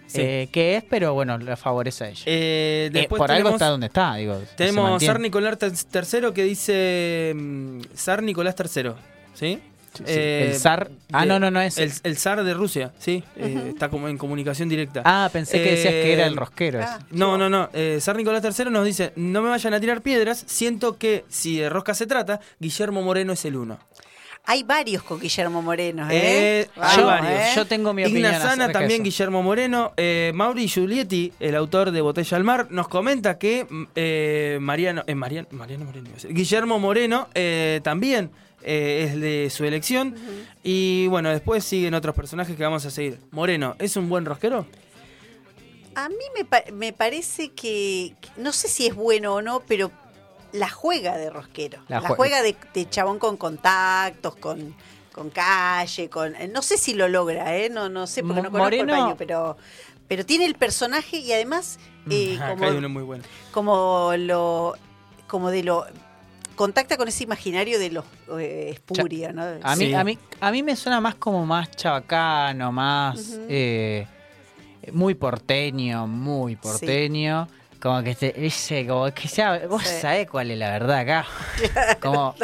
Sí. 0.07 0.21
eh, 0.23 0.49
qué 0.53 0.77
es, 0.77 0.85
pero 0.85 1.13
bueno, 1.13 1.37
le 1.37 1.55
favorece 1.57 2.05
a 2.05 2.09
ella. 2.09 2.23
Eh, 2.27 2.91
Eh, 2.95 3.09
por 3.09 3.31
algo 3.31 3.51
está 3.51 3.69
donde 3.69 3.89
está, 3.89 4.15
digo. 4.15 4.39
se 4.41 4.55
Tenemos 4.57 4.91
mantiene. 4.91 5.13
Sar 5.15 5.21
Nicolás 5.21 5.59
III 5.63 6.33
que 6.35 6.45
dice 6.45 7.33
mm, 7.37 7.81
Zar 7.95 8.23
Nicolás 8.23 8.55
III, 8.59 8.93
¿sí? 9.35 9.61
Eh, 10.07 10.51
el 10.53 10.61
zar- 10.61 10.89
ah, 11.13 11.25
no, 11.27 11.39
no, 11.39 11.51
no 11.51 11.61
es- 11.61 11.79
El, 11.79 11.93
el 12.03 12.17
zar 12.17 12.43
de 12.45 12.55
Rusia, 12.55 12.93
sí. 12.99 13.23
eh, 13.37 13.67
está 13.71 13.89
como 13.89 14.09
en 14.09 14.19
comunicación 14.19 14.69
directa. 14.69 15.03
Ah, 15.05 15.29
pensé 15.33 15.63
que 15.63 15.71
decías 15.73 15.93
que 15.93 16.13
era 16.13 16.27
el 16.27 16.35
Eh, 16.35 16.37
rosquero. 16.37 16.81
ah. 16.83 16.99
No, 17.11 17.37
no, 17.39 17.49
no. 17.49 17.69
Eh, 17.73 17.99
Zar 18.01 18.17
Nicolás 18.17 18.43
III 18.59 18.71
nos 18.71 18.85
dice, 18.85 19.13
no 19.17 19.43
me 19.43 19.49
vayan 19.49 19.75
a 19.75 19.81
tirar 19.81 20.01
piedras, 20.03 20.45
siento 20.47 20.99
que 20.99 21.25
si 21.29 21.59
de 21.59 21.69
rosca 21.69 21.95
se 21.95 22.07
trata, 22.07 22.41
Guillermo 22.59 23.03
Moreno 23.03 23.33
es 23.33 23.45
el 23.45 23.57
uno. 23.57 23.79
Hay 24.51 24.63
varios 24.63 25.03
con 25.03 25.21
Guillermo 25.21 25.61
Moreno, 25.61 26.09
¿eh? 26.11 26.63
Eh, 26.63 26.69
hay 26.77 26.97
yo, 26.97 27.05
varios. 27.05 27.33
¿eh? 27.33 27.51
yo 27.55 27.67
tengo 27.67 27.93
mi 27.93 28.05
opinión. 28.05 28.33
Igna 28.33 28.41
Sana, 28.41 28.73
también 28.73 29.03
eso. 29.03 29.05
Guillermo 29.05 29.43
Moreno. 29.43 29.93
Eh, 29.99 30.33
Mauri 30.35 30.67
Giulietti, 30.69 31.35
el 31.39 31.55
autor 31.55 31.91
de 31.91 32.01
Botella 32.01 32.35
al 32.39 32.45
Mar, 32.45 32.67
nos 32.71 32.89
comenta 32.89 33.37
que 33.37 33.67
mm, 33.69 33.83
eh, 33.95 34.57
Mariano, 34.59 35.05
eh, 35.07 35.15
Mariano, 35.15 35.49
Mariano 35.51 35.85
Moreno, 35.85 36.09
Guillermo 36.31 36.79
Moreno 36.79 37.29
eh, 37.35 37.81
también 37.83 38.31
eh, 38.63 39.07
es 39.09 39.21
de 39.21 39.51
su 39.51 39.65
elección. 39.65 40.15
Y 40.63 41.07
bueno, 41.09 41.31
después 41.31 41.65
siguen 41.65 41.95
otros 41.95 42.15
personajes 42.15 42.57
que 42.57 42.63
vamos 42.63 42.85
a 42.87 42.91
seguir. 42.91 43.19
Moreno, 43.31 43.77
¿es 43.79 43.97
un 43.97 44.09
buen 44.09 44.25
rosquero? 44.25 44.67
A 45.95 46.09
mí 46.09 46.15
me, 46.37 46.45
pa- 46.45 46.65
me 46.73 46.93
parece 46.93 47.51
que, 47.51 48.15
no 48.37 48.53
sé 48.53 48.69
si 48.69 48.87
es 48.87 48.95
bueno 48.95 49.35
o 49.35 49.43
no, 49.43 49.61
pero 49.67 49.91
la 50.53 50.69
juega 50.71 51.17
de 51.17 51.29
rosquero. 51.31 51.81
La 51.89 52.01
La, 52.01 52.09
jue- 52.11 52.17
juega 52.17 52.43
de, 52.43 52.57
de 52.73 52.89
chabón 52.89 53.19
con 53.19 53.37
contactos, 53.37 54.37
con, 54.37 54.75
con 55.13 55.31
calle, 55.31 56.09
con. 56.09 56.37
eh, 56.37 56.49
No 56.49 56.63
sé 56.63 56.79
si 56.79 56.95
lo 56.95 57.09
logra, 57.09 57.57
¿eh? 57.57 57.69
No, 57.69 57.89
no 57.89 58.07
sé, 58.07 58.23
porque 58.23 58.43
Mo- 58.43 58.43
no 58.45 58.51
conozco 58.53 58.65
Moreno- 58.65 58.95
el 58.95 59.01
paño, 59.01 59.15
pero. 59.19 59.57
Pero 60.07 60.25
tiene 60.25 60.47
el 60.47 60.55
personaje 60.55 61.19
y 61.19 61.33
además 61.35 61.79
eh, 62.09 62.37
Acá 62.37 62.51
como, 62.53 62.65
hay 62.65 62.77
uno 62.79 62.89
muy 62.89 63.03
bueno. 63.03 63.25
como 63.53 64.13
lo 64.17 64.75
como 65.27 65.51
de 65.51 65.63
lo 65.63 65.85
contacta 66.59 66.97
con 66.99 67.09
ese 67.09 67.25
imaginario 67.25 67.79
de 67.79 67.91
los 67.91 68.05
eh, 68.39 68.71
espuria, 68.75 69.33
¿no? 69.33 69.43
A 69.63 69.77
mí, 69.77 69.87
Sí. 69.87 69.95
a, 69.95 70.05
mí, 70.05 70.19
a 70.41 70.51
mí 70.51 70.63
me 70.63 70.77
suena 70.77 71.01
más 71.01 71.15
como 71.15 71.47
más 71.47 71.71
chabacano, 71.71 72.71
más 72.73 73.39
eh, 73.49 74.07
muy 74.93 75.15
porteño, 75.15 76.07
muy 76.07 76.57
porteño. 76.57 77.49
Como 77.81 78.03
que 78.03 78.17
te, 78.17 78.45
ese, 78.45 78.85
como 78.89 79.09
que 79.15 79.29
ya, 79.29 79.69
vos 79.69 79.85
Sí. 79.85 80.01
sabés 80.01 80.29
cuál 80.29 80.51
es 80.51 80.59
la 80.59 80.73
verdad 80.73 80.99
acá. 80.99 81.27
Como. 82.03 82.35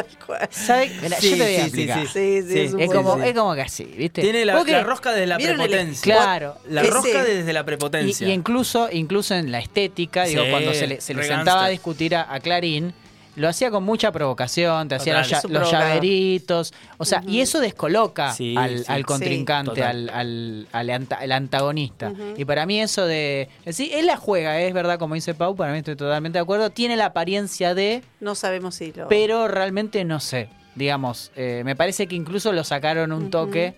¿sabés? 0.49 0.93
Mira, 1.01 1.17
Sí, 1.19 1.31
yo 1.31 1.37
te 1.37 1.43
voy 1.43 1.55
a 1.55 1.57
sí, 1.57 1.59
sí, 1.59 1.65
explicar. 1.65 1.99
sí. 2.07 2.07
Sí, 2.07 2.41
sí, 2.47 2.67
Sí. 2.69 2.75
es 2.79 2.89
como, 2.93 3.15
sí. 3.15 3.21
es 3.27 3.33
como 3.33 3.53
que 3.53 3.61
así, 3.61 3.83
¿viste? 3.83 4.21
Tiene 4.21 4.45
la, 4.45 4.53
rosca 4.83 5.11
desde 5.11 5.27
la 5.27 5.35
¿Vieron 5.35 5.59
el- 5.59 5.67
prepotencia. 5.67 6.15
Claro. 6.15 6.55
La 6.69 6.83
Ese- 6.83 6.91
rosca 6.91 7.23
desde 7.25 7.51
la 7.51 7.65
prepotencia. 7.65 8.25
y 8.29 8.31
incluso, 8.31 8.87
incluso 8.89 9.35
en 9.35 9.51
la 9.51 9.59
estética, 9.59 10.23
digo, 10.23 10.43
cuando 10.49 10.73
se 10.73 10.87
le, 10.87 11.01
se 11.01 11.13
le 11.13 11.23
sentaba 11.25 11.65
a 11.65 11.67
discutir 11.67 12.15
a, 12.15 12.33
a 12.33 12.39
Clarín, 12.39 12.93
lo 13.35 13.49
hacía 13.49 13.69
con 13.71 13.83
mucha 13.83 14.11
provocación, 14.11 14.87
te 14.87 14.95
hacía 14.95 15.17
los, 15.17 15.31
Es 15.31 15.71
llaveritos. 15.71 16.73
O 16.97 17.05
sea, 17.05 17.21
y 17.27 17.41
eso 17.41 17.59
descoloca 17.59 18.31
Sí, 18.33 18.55
al, 18.57 18.79
sí. 18.79 18.85
al 18.87 19.05
contrincante, 19.05 19.83
al, 19.83 20.09
al, 20.09 20.67
al 20.71 20.89
anta- 20.89 21.17
al 21.19 21.31
antagonista. 21.31 22.13
Y 22.37 22.45
para 22.45 22.65
mí 22.65 22.79
eso 22.81 23.05
de... 23.05 23.49
Sí, 23.71 23.91
él 23.93 24.05
la 24.05 24.17
juega, 24.17 24.59
es 24.61 24.73
verdad, 24.73 24.97
como 24.99 25.15
dice 25.15 25.33
Pau, 25.33 25.55
para 25.55 25.71
mí 25.73 25.79
estoy 25.79 25.95
totalmente 25.95 26.37
de 26.37 26.43
acuerdo. 26.43 26.69
Tiene 26.69 26.95
la 26.95 27.07
apariencia 27.07 27.73
de, 27.75 28.03
No 28.19 28.35
sabemos 28.35 28.75
si 28.75 28.91
lo. 28.93 29.07
pero 29.07 29.47
realmente 29.47 30.03
no 30.05 30.19
sé. 30.19 30.49
Digamos, 30.75 31.31
eh, 31.35 31.61
me 31.65 31.75
parece 31.75 32.07
que 32.07 32.15
incluso 32.15 32.51
lo 32.51 32.63
sacaron 32.63 33.11
un 33.13 33.29
toque, 33.29 33.75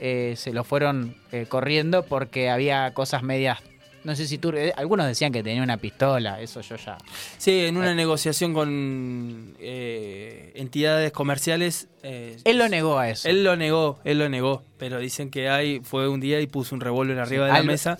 eh, 0.00 0.34
se 0.36 0.52
lo 0.52 0.64
fueron 0.64 1.16
eh, 1.32 1.46
corriendo 1.48 2.04
porque 2.04 2.50
había 2.50 2.92
cosas 2.94 3.22
medias... 3.22 3.58
No 4.04 4.14
sé 4.14 4.26
si 4.26 4.38
tú... 4.38 4.50
eh, 4.50 4.72
algunos 4.76 5.06
decían 5.06 5.32
que 5.32 5.42
tenía 5.42 5.62
una 5.62 5.78
pistola, 5.78 6.40
eso 6.40 6.60
yo 6.60 6.76
ya... 6.76 6.98
Sí, 7.38 7.64
en 7.66 7.76
una 7.78 7.94
negociación 7.94 8.52
con 8.54 9.54
eh, 9.58 10.52
entidades 10.56 11.10
comerciales. 11.12 11.88
eh, 12.02 12.36
Él 12.44 12.58
lo 12.58 12.68
negó 12.68 12.98
a 12.98 13.08
eso. 13.08 13.28
Él 13.28 13.42
lo 13.44 13.56
negó, 13.56 13.98
él 14.04 14.18
lo 14.18 14.28
negó, 14.28 14.62
pero 14.78 14.98
dicen 14.98 15.30
que 15.30 15.48
hay 15.48 15.80
fue 15.80 16.08
un 16.08 16.20
día 16.20 16.40
y 16.40 16.46
puso 16.46 16.74
un 16.74 16.80
revólver 16.82 17.18
arriba 17.18 17.46
de 17.46 17.52
la 17.54 17.62
mesa 17.62 17.96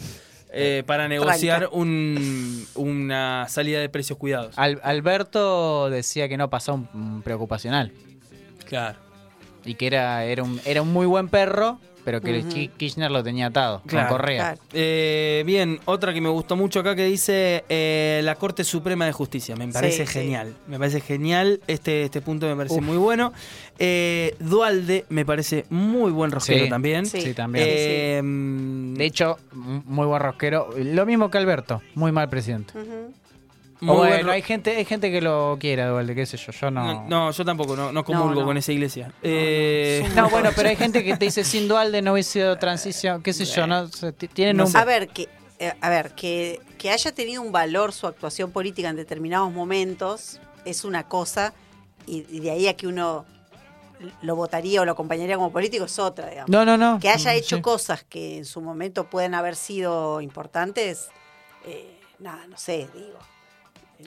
eh, 0.52 0.82
para 0.86 1.08
negociar 1.08 1.68
un, 1.72 2.66
una 2.74 3.46
salida 3.48 3.80
de 3.80 3.88
precios 3.88 4.18
cuidados. 4.18 4.56
Al- 4.58 4.80
Alberto 4.84 5.88
decía 5.90 6.28
que 6.28 6.36
no 6.36 6.50
pasó 6.50 6.74
un, 6.74 6.88
un 6.94 7.22
preocupacional 7.22 7.92
Claro. 8.68 8.98
y 9.64 9.74
que 9.74 9.86
era, 9.86 10.24
era, 10.24 10.42
un, 10.42 10.60
era 10.64 10.82
un 10.82 10.92
muy 10.92 11.06
buen 11.06 11.28
perro, 11.28 11.80
pero 12.04 12.20
que 12.20 12.70
Kirchner 12.76 13.10
lo 13.10 13.22
tenía 13.22 13.46
atado 13.46 13.82
Claro. 13.86 14.08
con 14.08 14.18
correa. 14.18 14.42
Claro. 14.54 14.60
Eh, 14.72 15.42
bien, 15.46 15.80
otra 15.86 16.12
que 16.12 16.20
me 16.20 16.28
gustó 16.28 16.56
mucho 16.56 16.80
acá 16.80 16.94
que 16.94 17.04
dice 17.06 17.64
eh, 17.68 18.20
la 18.24 18.34
Corte 18.36 18.64
Suprema 18.64 19.06
de 19.06 19.12
Justicia. 19.12 19.56
Me 19.56 19.66
parece 19.68 20.06
sí. 20.06 20.12
genial. 20.12 20.54
Me 20.68 20.78
parece 20.78 21.00
genial. 21.00 21.60
Este, 21.66 22.04
este 22.04 22.20
punto 22.20 22.46
me 22.46 22.56
parece 22.56 22.76
Uf. 22.76 22.82
muy 22.84 22.96
bueno. 22.96 23.32
Eh, 23.78 24.36
Dualde 24.38 25.04
me 25.08 25.24
parece 25.24 25.64
muy 25.70 26.12
buen 26.12 26.30
rosquero 26.30 26.64
Sí. 26.64 26.70
también. 26.70 27.06
Sí. 27.06 27.20
Sí, 27.20 27.34
también. 27.34 27.64
Eh, 27.68 28.20
De 28.98 29.04
hecho, 29.04 29.38
muy 29.52 30.06
buen 30.06 30.20
rosquero. 30.22 30.70
Lo 30.76 31.06
mismo 31.06 31.30
que 31.30 31.38
Alberto, 31.38 31.82
muy 31.94 32.12
mal 32.12 32.28
presidente. 32.28 32.78
Ujú. 32.78 33.12
Muy 33.80 33.94
O 33.94 33.98
buen 33.98 34.10
bueno, 34.10 34.32
hay 34.32 34.42
gente, 34.42 34.76
hay 34.76 34.84
gente 34.84 35.10
que 35.10 35.20
lo 35.20 35.56
quiera, 35.60 35.88
Dualde, 35.88 36.14
qué 36.14 36.26
sé 36.26 36.36
yo, 36.36 36.52
yo 36.52 36.70
no. 36.70 36.84
no, 36.84 37.08
no, 37.08 37.30
yo 37.30 37.44
tampoco, 37.44 37.76
no, 37.76 37.92
no 37.92 38.04
comulgo 38.04 38.30
No, 38.34 38.40
no. 38.40 38.46
con 38.46 38.56
esa 38.56 38.72
iglesia. 38.72 39.12
Eh, 39.22 40.08
No, 40.14 40.28
bueno, 40.30 40.50
pero 40.56 40.68
hay 40.68 40.76
gente 40.76 41.02
que 41.04 41.16
te 41.16 41.24
dice 41.26 41.44
sin 41.44 41.68
Dualde 41.68 42.02
no 42.02 42.12
hubiese 42.12 42.32
sido 42.32 42.56
transición, 42.58 43.22
qué 43.22 43.32
sé 43.32 43.44
yo, 43.44 43.66
no 43.66 43.88
tienen 44.34 44.56
No 44.56 44.66
un. 44.66 44.76
A 44.76 44.84
ver, 44.84 45.08
que, 45.08 45.28
eh, 45.58 45.72
a 45.80 45.88
ver 45.90 46.12
que, 46.14 46.60
que 46.78 46.90
haya 46.90 47.12
tenido 47.12 47.42
un 47.42 47.52
valor 47.52 47.92
su 47.92 48.06
actuación 48.06 48.50
política 48.50 48.88
en 48.88 48.96
determinados 48.96 49.52
momentos 49.52 50.40
es 50.64 50.84
una 50.84 51.08
cosa, 51.08 51.52
y, 52.06 52.24
y 52.30 52.40
de 52.40 52.50
ahí 52.50 52.66
a 52.68 52.76
que 52.76 52.86
uno 52.86 53.24
lo 54.22 54.36
votaría 54.36 54.82
o 54.82 54.84
lo 54.84 54.92
acompañaría 54.92 55.36
como 55.36 55.50
político 55.52 55.84
es 55.84 55.98
otra, 55.98 56.28
digamos. 56.28 56.50
No, 56.50 56.64
no, 56.64 56.76
no. 56.76 56.98
que 57.00 57.08
haya 57.08 57.32
Mm, 57.32 57.36
hecho 57.36 57.56
sí. 57.56 57.62
cosas 57.62 58.04
que 58.04 58.36
en 58.38 58.44
su 58.44 58.60
momento 58.60 59.08
pueden 59.08 59.34
haber 59.34 59.56
sido 59.56 60.20
importantes, 60.20 61.08
eh, 61.64 62.00
nada, 62.18 62.46
no 62.48 62.56
sé, 62.58 62.88
digo. 62.94 63.18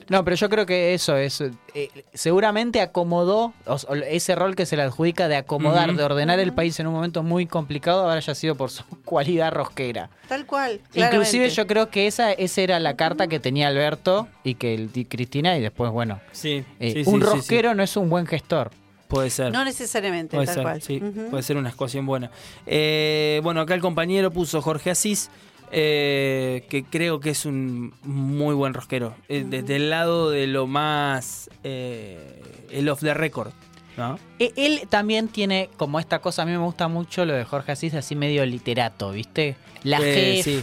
No, 0.08 0.24
pero 0.24 0.36
yo 0.36 0.48
creo 0.48 0.66
que 0.66 0.94
eso 0.94 1.16
es. 1.16 1.40
eh, 1.74 1.90
seguramente 2.14 2.80
acomodó 2.80 3.52
o- 3.66 3.74
o 3.88 3.94
ese 3.94 4.34
rol 4.34 4.56
que 4.56 4.66
se 4.66 4.76
le 4.76 4.82
adjudica 4.82 5.28
de 5.28 5.36
acomodar, 5.36 5.94
de 5.94 6.02
ordenar 6.02 6.38
el 6.40 6.52
país 6.52 6.78
en 6.80 6.86
un 6.86 6.94
momento 6.94 7.22
muy 7.22 7.46
complicado, 7.46 8.02
ahora 8.02 8.14
haya 8.16 8.34
sido 8.34 8.54
por 8.54 8.70
su 8.70 8.84
cualidad 9.04 9.52
rosquera. 9.52 10.10
Tal 10.28 10.46
cual. 10.46 10.80
Inclusive 10.94 11.04
claramente. 11.10 11.50
yo 11.50 11.66
creo 11.66 11.90
que 11.90 12.06
esa, 12.06 12.32
esa 12.32 12.60
era 12.62 12.80
la 12.80 12.96
carta 12.96 13.26
que 13.28 13.40
tenía 13.40 13.68
Alberto 13.68 14.28
y 14.44 14.54
que 14.54 14.74
el, 14.74 14.90
y 14.94 15.04
Cristina, 15.04 15.56
y 15.56 15.60
después, 15.60 15.90
bueno. 15.92 16.20
sí, 16.32 16.64
eh, 16.80 16.92
sí, 16.92 17.04
sí, 17.04 17.10
un 17.10 17.20
sí, 17.20 17.26
sí. 17.26 17.34
rosquero 17.36 17.74
no 17.74 17.82
es 17.82 17.96
un 17.96 18.08
buen 18.10 18.26
gestor. 18.26 18.70
Puede 19.08 19.30
ser. 19.30 19.50
No 19.52 19.64
necesariamente, 19.64 20.36
Puede 20.36 20.46
tal 20.46 20.54
ser, 20.54 20.62
cual. 20.64 20.82
sí, 20.82 21.00
puede 21.30 21.42
ser 21.42 21.56
una 21.56 21.70
ecuación 21.70 22.04
buena. 22.04 22.30
Eh, 22.66 23.40
bueno, 23.42 23.62
acá 23.62 23.72
el 23.74 23.80
compañero 23.80 24.30
puso 24.30 24.60
Jorge 24.60 24.90
Asís, 24.90 25.30
eh, 25.72 26.66
que 26.68 26.84
creo 26.84 27.20
que 27.20 27.30
es 27.30 27.44
un 27.46 27.92
muy 28.02 28.54
buen 28.54 28.74
rosquero. 28.74 29.14
Eh, 29.28 29.44
Desde 29.46 29.76
el 29.76 29.90
lado 29.90 30.30
de 30.30 30.46
lo 30.46 30.66
más. 30.66 31.50
eh, 31.64 32.42
el 32.70 32.88
off 32.88 33.00
the 33.00 33.14
record, 33.14 33.52
¿no? 33.96 34.18
E- 34.38 34.52
Él 34.56 34.82
también 34.88 35.28
tiene 35.28 35.70
como 35.76 35.98
esta 36.00 36.18
cosa, 36.20 36.42
a 36.42 36.44
mí 36.46 36.52
me 36.52 36.58
gusta 36.58 36.88
mucho 36.88 37.24
lo 37.24 37.32
de 37.34 37.44
Jorge 37.44 37.72
Asís, 37.72 37.94
así 37.94 38.14
medio 38.14 38.44
literato, 38.46 39.10
¿viste? 39.12 39.56
La 39.84 39.98
sí. 40.42 40.58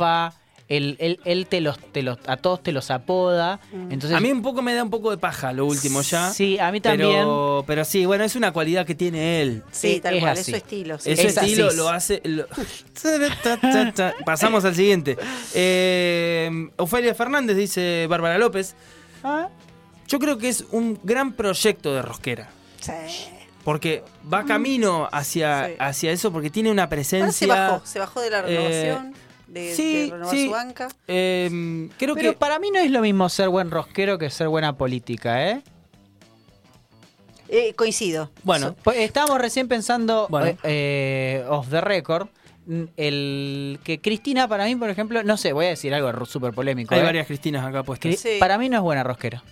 Él, 0.67 0.95
él, 0.99 1.19
él 1.25 1.45
te 1.47 1.61
los, 1.61 1.77
te 1.79 2.01
los, 2.01 2.17
a 2.27 2.37
todos 2.37 2.63
te 2.63 2.71
los 2.71 2.89
apoda. 2.89 3.59
Entonces, 3.71 4.13
A 4.13 4.19
mí 4.19 4.31
un 4.31 4.41
poco 4.41 4.61
me 4.63 4.73
da 4.73 4.83
un 4.83 4.89
poco 4.89 5.11
de 5.11 5.17
paja 5.17 5.53
lo 5.53 5.65
último 5.65 6.01
ya. 6.01 6.31
Sí, 6.31 6.57
a 6.57 6.71
mí 6.71 6.81
también. 6.81 7.09
Pero, 7.11 7.63
pero 7.67 7.85
sí, 7.85 8.05
bueno, 8.05 8.23
es 8.23 8.35
una 8.35 8.51
cualidad 8.51 8.85
que 8.85 8.95
tiene 8.95 9.41
él. 9.41 9.63
Sí, 9.71 9.99
tal 10.01 10.15
es 10.15 10.19
cual, 10.21 10.33
así. 10.33 10.41
es 10.41 10.47
su 10.47 10.55
estilo. 10.55 10.97
sí. 10.99 11.11
Ese 11.11 11.27
Es 11.27 11.37
estilo 11.37 11.67
Asís. 11.67 11.77
lo 11.77 11.89
hace. 11.89 12.21
lo- 12.25 12.45
Pasamos 14.25 14.65
al 14.65 14.75
siguiente. 14.75 15.17
Eh, 15.53 16.69
Ofelia 16.77 17.13
Fernández 17.15 17.57
dice 17.57 18.07
Bárbara 18.09 18.37
López. 18.37 18.75
Ah, 19.23 19.49
Yo 20.07 20.19
creo 20.19 20.37
que 20.37 20.49
es 20.49 20.65
un 20.71 20.99
gran 21.03 21.33
proyecto 21.33 21.93
de 21.93 22.01
rosquera. 22.01 22.49
Sí. 22.79 22.91
Porque 23.63 24.03
va 24.31 24.45
camino 24.45 25.09
hacia, 25.11 25.65
Sí. 25.67 25.73
hacia 25.79 26.11
eso, 26.11 26.31
porque 26.31 26.51
tiene 26.51 26.69
una 26.69 26.83
Ahora 26.83 26.89
presencia. 26.91 27.31
se 27.31 27.47
bajó, 27.47 27.85
se 27.85 27.97
bajó 27.99 28.21
de 28.21 28.29
la 28.29 28.39
eh, 28.41 28.43
renovación, 28.43 29.15
de, 29.55 29.73
sí, 29.73 30.05
de 30.05 30.11
renovar 30.11 30.35
sí. 30.35 30.45
su 30.45 30.51
banca. 30.51 30.87
eh, 31.07 31.89
creo 31.97 32.13
Pero 32.15 32.31
que. 32.31 32.37
para 32.37 32.59
mí 32.59 32.69
no 32.71 32.79
es 32.79 32.91
lo 32.91 33.01
mismo 33.01 33.29
ser 33.29 33.49
buen 33.49 33.71
rosquero 33.71 34.17
que 34.19 34.29
ser 34.29 34.49
buena 34.49 34.77
política, 34.77 35.49
¿eh? 35.49 35.61
Eh, 37.47 37.73
coincido. 37.75 38.31
Bueno, 38.43 38.75
Pues 38.83 38.97
estábamos 38.97 39.39
recién 39.39 39.67
pensando, 39.67 40.27
Bueno. 40.29 40.57
eh, 40.63 41.45
off 41.47 41.69
the 41.69 41.79
record, 41.79 42.27
el 42.97 43.79
que 43.83 44.01
Cristina 44.01 44.47
para 44.47 44.65
mí, 44.65 44.75
por 44.75 44.89
ejemplo, 44.89 45.23
no 45.23 45.37
sé, 45.37 45.53
voy 45.53 45.67
a 45.67 45.69
decir 45.69 45.93
algo 45.93 46.25
súper 46.25 46.53
polémico. 46.53 46.93
hay 46.95 47.01
¿eh? 47.01 47.03
varias 47.03 47.27
Cristinas 47.27 47.63
acá 47.65 47.83
puestas. 47.83 48.11
Cri- 48.11 48.17
Sí. 48.17 48.37
Para 48.39 48.57
mí 48.57 48.67
no 48.67 48.77
es 48.77 48.81
buena 48.83 49.03
rosquera. 49.03 49.43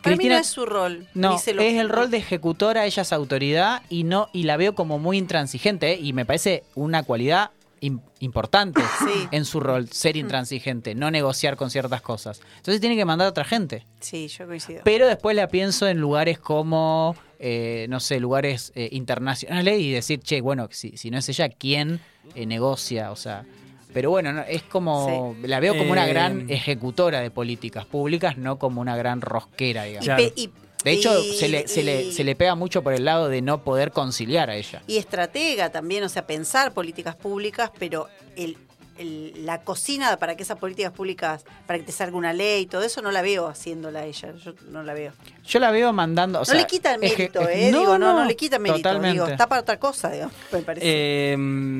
Para 0.00 0.14
mí 0.14 0.18
Cristina- 0.18 0.34
no 0.36 0.40
es 0.40 0.46
su 0.46 0.64
rol. 0.64 1.06
No, 1.14 1.32
ni 1.32 1.38
se 1.40 1.52
lo- 1.52 1.62
es 1.62 1.74
el 1.74 1.88
rol 1.88 2.10
de 2.12 2.18
ejecutora, 2.18 2.86
ella 2.86 3.02
es 3.02 3.12
autoridad 3.12 3.82
y 3.90 4.04
no 4.04 4.28
y 4.32 4.44
la 4.44 4.56
veo 4.56 4.76
como 4.76 5.00
muy 5.00 5.18
intransigente 5.18 5.94
¿eh? 5.94 5.98
y 6.00 6.12
me 6.12 6.24
parece 6.24 6.62
una 6.76 7.02
cualidad 7.02 7.50
importante 7.80 8.80
Sí. 9.00 9.28
en 9.30 9.44
su 9.44 9.60
rol, 9.60 9.88
ser 9.90 10.16
intransigente, 10.16 10.94
no 10.94 11.10
negociar 11.10 11.56
con 11.56 11.70
ciertas 11.70 12.00
cosas. 12.02 12.40
Entonces 12.56 12.80
tiene 12.80 12.96
que 12.96 13.04
mandar 13.04 13.26
a 13.26 13.30
otra 13.30 13.44
gente. 13.44 13.84
Sí, 14.00 14.28
yo 14.28 14.46
coincido. 14.46 14.80
Pero 14.84 15.06
después 15.06 15.36
la 15.36 15.48
pienso 15.48 15.86
en 15.86 15.98
lugares 15.98 16.38
como, 16.38 17.14
eh, 17.38 17.86
no 17.88 18.00
sé, 18.00 18.18
lugares 18.20 18.72
eh, 18.74 18.88
internacionales 18.92 19.80
y 19.80 19.90
decir, 19.92 20.20
che, 20.20 20.40
bueno, 20.40 20.68
si, 20.70 20.96
si 20.96 21.10
no 21.10 21.18
es 21.18 21.28
ella, 21.28 21.48
¿quién 21.48 22.00
eh, 22.34 22.46
negocia? 22.46 23.10
O 23.12 23.16
sea, 23.16 23.44
pero 23.92 24.10
bueno, 24.10 24.32
no, 24.32 24.42
es 24.42 24.62
como, 24.62 25.34
la 25.42 25.60
veo 25.60 25.76
como 25.76 25.92
una 25.92 26.06
Eh, 26.06 26.12
gran 26.12 26.50
ejecutora 26.50 27.20
de 27.20 27.30
políticas 27.30 27.84
públicas, 27.86 28.36
no 28.36 28.58
como 28.58 28.80
una 28.80 28.96
gran 28.96 29.20
rosquera, 29.20 29.84
digamos. 29.84 30.08
Pe- 30.08 30.32
y- 30.36 30.50
De 30.86 30.92
hecho, 30.92 31.18
y- 31.20 31.32
se, 31.36 31.48
le, 31.48 31.66
se, 31.68 31.82
le, 31.82 32.12
se 32.12 32.22
le 32.24 32.36
pega 32.36 32.54
mucho 32.54 32.82
por 32.82 32.92
el 32.94 33.04
lado 33.04 33.28
de 33.28 33.42
no 33.42 33.64
poder 33.64 33.90
conciliar 33.90 34.50
a 34.50 34.54
ella. 34.56 34.82
Y 34.86 34.98
estratega 34.98 35.70
también, 35.70 36.04
o 36.04 36.08
sea, 36.08 36.26
pensar 36.26 36.72
políticas 36.72 37.16
públicas, 37.16 37.70
pero 37.78 38.08
el, 38.36 38.56
el- 38.98 39.46
la 39.46 39.62
cocina 39.62 40.16
para 40.16 40.36
que 40.36 40.42
esas 40.42 40.58
políticas 40.58 40.92
públicas, 40.92 41.44
para 41.66 41.78
que 41.78 41.84
te 41.84 41.92
salga 41.92 42.16
una 42.16 42.32
ley 42.32 42.62
y 42.62 42.66
todo 42.66 42.82
eso, 42.82 43.02
no 43.02 43.10
la 43.12 43.22
veo 43.22 43.46
haciéndola 43.48 44.04
ella. 44.04 44.32
Yo 44.44 44.52
no 44.70 44.82
la 44.82 44.94
veo. 44.94 45.12
Yo 45.46 45.58
la 45.60 45.70
veo 45.70 45.92
mandando. 45.92 46.38
o 46.38 46.42
no 46.42 46.44
sea, 46.44 46.54
le 46.56 46.66
quita 46.66 46.94
el 46.94 47.02
es 47.04 47.12
que- 47.12 47.18
mérito, 47.24 47.48
es- 47.48 47.56
¿eh? 47.58 47.78
digo, 47.78 47.98
no, 47.98 48.12
no 48.18 48.24
le 48.24 48.36
quita 48.36 48.58
mérito. 48.58 48.78
Totalmente. 48.78 49.12
Digo, 49.12 49.26
está 49.26 49.46
para 49.46 49.60
otra 49.62 49.78
cosa, 49.78 50.10
digo, 50.10 50.30
me 50.52 50.60
parece. 50.62 50.86
Eh, 50.88 51.36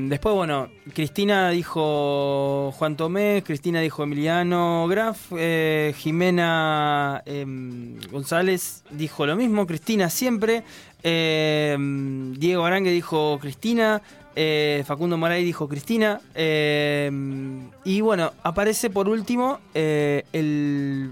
después, 0.09 0.35
bueno, 0.35 0.69
Cristina 0.95 1.51
dijo 1.51 2.73
Juan 2.79 2.97
Tomé, 2.97 3.43
Cristina 3.45 3.81
dijo 3.81 4.03
Emiliano 4.03 4.87
Graf, 4.89 5.33
eh, 5.37 5.95
Jimena 5.97 7.23
em, 7.27 7.99
González 8.11 8.85
dijo 8.91 9.27
lo 9.27 9.37
mismo, 9.37 9.67
Cristina 9.67 10.11
siempre, 10.11 10.63
eh, 11.03 11.77
Diego 12.39 12.65
Arangue 12.65 12.91
dijo 12.91 13.39
Cristina, 13.41 14.03
eh, 14.37 14.85
Facundo 14.87 15.17
Moray 15.17 15.43
dijo 15.43 15.67
Cristina, 15.69 16.21
eh, 16.35 17.11
y 17.85 18.01
bueno, 18.03 18.33
aparece 18.43 18.91
por 18.91 19.09
último 19.09 19.59
eh, 19.75 20.25
el 20.33 21.11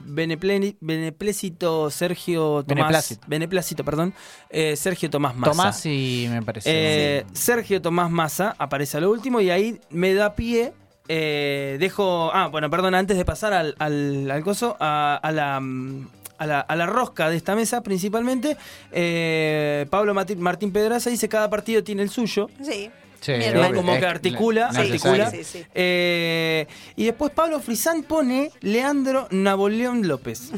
beneplácito 0.80 1.90
Sergio 1.90 2.62
Tomás, 2.62 2.66
Beneplácito. 2.66 3.26
beneplácito, 3.26 3.84
perdón, 3.84 4.14
eh, 4.51 4.76
Sergio 4.76 5.10
Tomás 5.10 5.34
Massa. 5.36 5.51
Tomás 5.52 5.86
y 5.86 6.26
me 6.30 6.42
parece. 6.42 6.70
Eh, 6.72 7.24
Sergio 7.32 7.80
Tomás 7.82 8.10
Massa 8.10 8.55
aparece 8.59 8.96
a 8.98 9.01
lo 9.01 9.10
último 9.10 9.40
y 9.40 9.51
ahí 9.51 9.80
me 9.90 10.14
da 10.14 10.34
pie. 10.34 10.72
eh, 11.09 11.76
dejo. 11.80 12.30
Ah, 12.32 12.48
bueno, 12.48 12.70
perdón, 12.70 12.94
antes 12.94 13.16
de 13.16 13.24
pasar 13.24 13.52
al, 13.52 13.74
al, 13.78 14.30
al 14.30 14.42
coso, 14.42 14.76
a, 14.80 15.16
a 15.22 15.32
la. 15.32 15.60
mm, 15.60 16.09
A 16.36 16.46
la, 16.46 16.60
a 16.60 16.74
la 16.74 16.86
rosca 16.86 17.30
de 17.30 17.36
esta 17.36 17.55
mesa 17.55 17.80
principalmente, 17.82 18.56
eh, 18.90 19.86
Pablo 19.88 20.14
Mati- 20.14 20.34
Martín 20.36 20.72
Pedraza 20.72 21.09
dice 21.09 21.28
cada 21.28 21.48
partido 21.48 21.84
tiene 21.84 22.02
el 22.02 22.10
suyo. 22.10 22.48
sí. 22.62 22.90
Sí, 23.24 23.32
mi 23.32 23.44
hermano. 23.44 23.74
como 23.76 23.98
que 23.98 24.05
articula, 24.06 24.66
necesario. 24.72 24.92
articula. 25.24 25.30
Sí, 25.30 25.44
sí, 25.44 25.59
sí. 25.60 25.66
Eh, 25.74 26.66
y 26.96 27.05
después 27.05 27.32
Pablo 27.32 27.59
Frisán 27.60 28.02
pone 28.02 28.51
Leandro 28.60 29.28
Napoleón 29.30 30.06
López. 30.06 30.51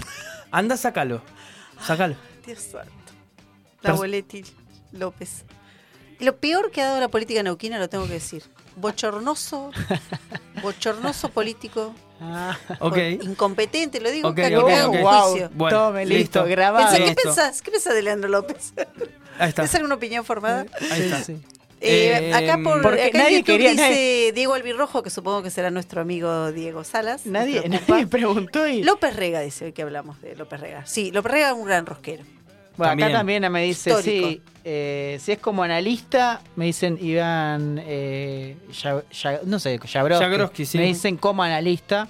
Anda, 0.51 0.77
sacalo. 0.77 1.23
Sacalo. 1.85 2.17
Dios 2.45 2.61
santo. 2.61 2.91
La 3.83 3.93
Pers- 3.93 3.97
Boletti 3.99 4.45
López. 4.93 5.45
Lo 6.19 6.37
peor 6.39 6.71
que 6.71 6.81
ha 6.83 6.87
dado 6.87 7.01
la 7.01 7.09
política 7.09 7.43
neuquina, 7.43 7.79
lo 7.79 7.89
tengo 7.89 8.07
que 8.07 8.15
decir. 8.15 8.43
Bochornoso, 8.77 9.71
bochornoso 10.63 11.29
político, 11.31 11.95
Ah, 12.19 12.57
Ok. 12.81 12.97
incompetente, 13.23 14.01
lo 14.01 14.11
digo, 14.11 14.31
Ok, 14.31 14.37
que 14.37 14.57
ok, 14.57 14.71
haga 14.71 14.89
un 14.89 14.97
ok. 14.97 15.03
juicio. 15.29 15.51
Bueno, 15.55 15.77
Tome, 15.79 16.07
listo, 16.07 16.41
listo. 16.41 16.45
grabado. 16.51 16.97
¿Qué 16.97 17.05
Listo. 17.05 17.23
pensás? 17.25 17.61
¿Qué 17.61 17.71
pensás 17.71 17.95
de 17.95 18.01
Leandro 18.03 18.31
López? 18.31 18.73
Ahí 19.39 19.51
está. 19.51 19.65
¿Es 19.65 19.75
alguna 19.75 19.97
opinión 19.97 20.25
formada? 20.25 20.65
Ahí 20.91 21.03
está. 21.03 21.23
Sí. 21.23 21.37
Eh, 21.81 22.33
acá 22.35 22.59
por 22.63 22.81
porque 22.83 23.05
acá 23.05 23.19
nadie 23.19 23.43
quería- 23.45 23.71
dice 23.73 23.83
nadie- 23.83 24.33
Diego 24.33 24.55
Albirrojo, 24.55 25.03
que 25.03 25.11
supongo 25.11 25.43
que 25.43 25.51
será 25.51 25.71
nuestro 25.71 26.01
amigo 26.01 26.51
Diego 26.53 26.85
Salas. 26.85 27.27
Nadie, 27.27 27.69
nadie 27.69 28.07
preguntó 28.07 28.67
y. 28.67 28.83
López 28.83 29.15
Rega 29.15 29.41
dice 29.41 29.67
hoy 29.67 29.73
que 29.73 29.83
hablamos 29.83 30.21
de 30.23 30.35
López 30.37 30.59
Rega. 30.61 30.87
Sí, 30.87 31.11
López 31.13 31.33
Rega 31.33 31.49
es 31.51 31.55
un 31.55 31.65
gran 31.67 31.85
rosquero. 31.87 32.25
Bueno, 32.77 32.91
También. 32.91 33.09
acá 33.09 33.19
también 33.19 33.53
me 33.53 33.63
dice, 33.63 33.89
Histórico. 33.91 34.29
sí, 34.29 34.43
eh, 34.65 35.19
si 35.23 35.33
es 35.33 35.39
como 35.39 35.63
analista, 35.63 36.43
me 36.57 36.67
dicen 36.67 36.99
Iván, 37.01 37.81
eh, 37.87 38.57
Ya- 38.83 39.03
Ya- 39.11 39.41
no 39.45 39.59
sé, 39.59 39.79
Jabrowski, 39.79 40.25
Jabrowski, 40.25 40.67
sí. 40.67 40.77
me 40.79 40.85
dicen 40.85 41.17
como 41.17 41.43
analista, 41.43 42.07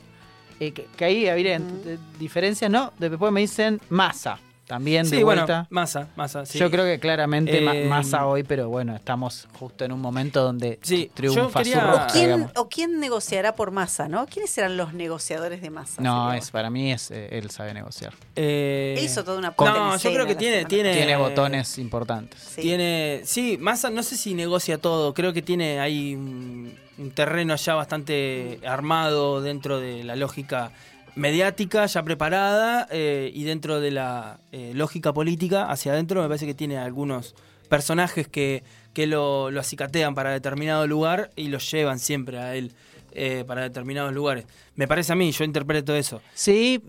eh, 0.59 0.73
que, 0.73 0.87
que 0.97 1.05
ahí 1.05 1.29
habría 1.29 1.57
eh, 1.57 1.99
diferencias, 2.19 2.69
¿no? 2.69 2.93
Después 2.99 3.31
me 3.31 3.43
dicen 3.43 3.81
Massa, 3.91 4.41
también 4.67 5.05
de 5.09 5.17
Sí, 5.17 5.23
bueno, 5.23 5.43
vuelta. 5.43 5.67
masa, 5.71 6.09
masa. 6.17 6.45
Sí. 6.45 6.59
Yo 6.59 6.71
creo 6.71 6.85
que 6.85 6.99
claramente 6.99 7.59
Eh, 7.65 7.87
Massa 7.89 8.27
hoy, 8.27 8.43
pero 8.43 8.69
bueno, 8.69 8.95
estamos 8.97 9.47
justo 9.59 9.85
en 9.85 9.93
un 9.93 10.01
momento 10.01 10.43
donde 10.43 10.79
Sí, 10.83 11.11
triunfa 11.15 11.41
yo 11.43 11.51
quería- 11.53 11.75
su 11.75 11.79
Ah, 11.81 11.91
rosca, 11.91 12.07
¿Quién, 12.13 12.25
digamos. 12.27 12.51
¿O 12.57 12.69
quién 12.69 13.01
negociará 13.01 13.55
por 13.55 13.71
masa, 13.71 14.09
no? 14.09 14.27
¿Quiénes 14.27 14.51
serán 14.51 14.77
los 14.77 14.93
negociadores 14.93 15.61
de 15.63 15.71
masa? 15.71 16.03
No, 16.03 16.33
es 16.33 16.51
para 16.51 16.69
mí 16.71 16.93
es 16.93 17.11
eh, 17.11 17.29
él 17.31 17.51
sabe 17.51 17.73
negociar. 17.75 18.13
Eh, 18.35 18.95
Él 18.99 19.05
hizo 19.05 19.23
toda 19.25 19.39
una 19.39 19.55
No, 19.59 19.97
yo 19.97 20.13
creo 20.13 20.27
que 20.27 20.35
tiene, 20.35 20.65
tiene. 20.65 20.93
Tiene 20.95 21.17
botones 21.17 21.79
importantes. 21.79 22.41
Sí. 22.41 22.63
Tiene. 22.63 23.23
Sí, 23.25 23.57
Massa, 23.61 23.91
no 23.91 24.03
sé 24.03 24.17
si 24.17 24.35
negocia 24.35 24.79
todo. 24.79 25.15
Creo 25.15 25.33
que 25.33 25.43
tiene 25.43 25.81
ahí 25.81 26.15
un, 26.15 26.75
un 26.99 27.11
terreno 27.13 27.55
ya 27.57 27.75
bastante 27.75 28.59
armado 28.67 29.41
dentro 29.43 29.79
de 29.81 30.03
la 30.05 30.17
lógica 30.17 30.73
mediática, 31.17 31.87
ya 31.87 32.03
preparada, 32.05 32.87
eh, 32.91 33.33
y 33.35 33.45
dentro 33.45 33.81
de 33.81 33.91
la 33.91 34.39
eh, 34.53 34.73
lógica 34.75 35.13
política 35.13 35.69
hacia 35.71 35.93
adentro, 35.93 36.23
me 36.23 36.29
parece 36.29 36.47
que 36.47 36.55
tiene 36.55 36.79
algunos 36.79 37.35
personajes 37.69 38.29
que, 38.29 38.63
que 38.93 39.07
lo, 39.07 39.51
lo 39.51 39.61
acicatean 39.61 40.15
para 40.15 40.31
determinado 40.31 40.87
lugar 40.87 41.31
y 41.35 41.49
lo 41.49 41.59
llevan 41.59 41.99
siempre 41.99 42.39
a 42.39 42.55
él 42.55 42.73
eh, 43.13 43.45
para 43.47 43.63
determinados 43.63 44.13
lugares. 44.13 44.45
Me 44.77 44.87
parece 44.87 45.15
a 45.15 45.17
mí, 45.17 45.33
yo 45.33 45.43
interpreto 45.43 45.95
eso. 45.95 46.21
Sí, 46.35 46.83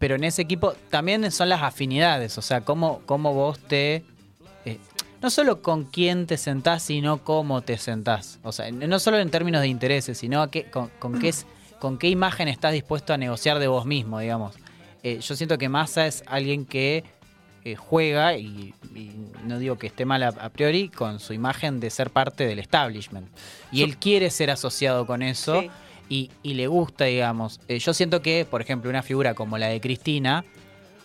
pero 0.00 0.16
en 0.16 0.24
ese 0.24 0.42
equipo 0.42 0.74
también 0.90 1.30
son 1.30 1.48
las 1.48 1.62
afinidades, 1.62 2.36
o 2.36 2.42
sea, 2.42 2.62
cómo, 2.62 3.00
cómo 3.06 3.32
vos 3.32 3.60
te... 3.60 4.02
no 5.22 5.30
solo 5.30 5.62
con 5.62 5.84
quién 5.84 6.26
te 6.26 6.36
sentás, 6.36 6.82
sino 6.82 7.22
cómo 7.22 7.62
te 7.62 7.78
sentás. 7.78 8.40
O 8.42 8.50
sea, 8.50 8.70
no 8.72 8.98
solo 8.98 9.18
en 9.18 9.30
términos 9.30 9.62
de 9.62 9.68
intereses, 9.68 10.18
sino 10.18 10.44
con, 10.72 10.90
con 10.98 11.20
qué, 11.20 11.32
con 11.78 11.98
qué 11.98 12.08
imagen 12.08 12.48
estás 12.48 12.72
dispuesto 12.72 13.12
a 13.12 13.16
negociar 13.16 13.58
de 13.58 13.68
vos 13.68 13.86
mismo, 13.86 14.18
digamos. 14.20 14.54
Eh, 15.02 15.20
yo 15.20 15.36
siento 15.36 15.58
que 15.58 15.68
Massa 15.68 16.06
es 16.06 16.22
alguien 16.26 16.64
que 16.66 17.04
eh, 17.64 17.76
juega, 17.76 18.36
y, 18.36 18.74
y 18.94 19.10
no 19.44 19.58
digo 19.58 19.78
que 19.78 19.86
esté 19.88 20.04
mal 20.04 20.22
a, 20.22 20.28
a 20.28 20.48
priori, 20.50 20.88
con 20.88 21.20
su 21.20 21.32
imagen 21.34 21.80
de 21.80 21.90
ser 21.90 22.10
parte 22.10 22.46
del 22.46 22.58
establishment. 22.58 23.28
Y 23.70 23.82
él 23.82 23.96
quiere 23.98 24.30
ser 24.30 24.50
asociado 24.50 25.06
con 25.06 25.22
eso 25.22 25.60
Sí. 25.62 25.70
y, 26.08 26.30
y 26.42 26.54
le 26.54 26.66
gusta, 26.66 27.04
digamos. 27.04 27.60
Eh, 27.68 27.78
yo 27.78 27.94
siento 27.94 28.22
que, 28.22 28.46
por 28.48 28.60
ejemplo, 28.60 28.88
una 28.90 29.02
figura 29.02 29.34
como 29.34 29.58
la 29.58 29.68
de 29.68 29.80
Cristina 29.80 30.44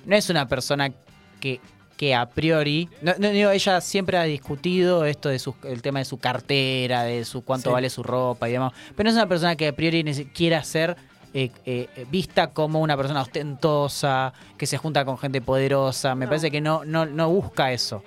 no 0.06 0.16
es 0.16 0.30
una 0.30 0.48
persona 0.48 0.91
que, 1.40 1.60
que 1.98 2.15
a 2.15 2.26
priori. 2.28 2.90
No, 3.02 3.14
no, 3.20 3.30
digo, 3.30 3.52
ella 3.52 3.80
siempre 3.82 4.18
ha 4.18 4.24
discutido 4.24 5.06
esto 5.06 5.30
de 5.30 5.40
su, 5.40 5.56
el 5.64 5.82
tema 5.82 5.99
de 5.99 6.06
su 6.06 6.18
cartera, 6.18 7.03
de 7.03 7.24
su 7.26 7.44
cuánto 7.44 7.70
Sí. 7.70 7.74
vale 7.74 7.90
su 7.90 8.03
ropa 8.03 8.49
y 8.49 8.53
demás. 8.53 8.74
Pero 8.95 9.06
no 9.06 9.10
es 9.11 9.15
una 9.15 9.28
persona 9.28 9.56
que 9.56 9.68
a 9.68 9.74
priori 9.76 10.03
quiera 10.34 10.64
ser. 10.64 10.95
eh, 11.36 11.49
eh, 11.65 12.06
vista 12.11 12.52
como 12.52 12.80
una 12.80 12.95
persona 12.95 13.24
ostentosa, 13.24 14.34
que 14.56 14.68
se 14.68 14.78
junta 14.78 15.03
con 15.03 15.18
gente 15.18 15.41
poderosa. 15.41 16.14
Me 16.14 16.26
No. 16.26 16.30
parece 16.30 16.52
que 16.52 16.61
no, 16.61 16.86
no, 16.86 17.07
no 17.07 17.28
busca 17.32 17.72
eso. 17.72 18.03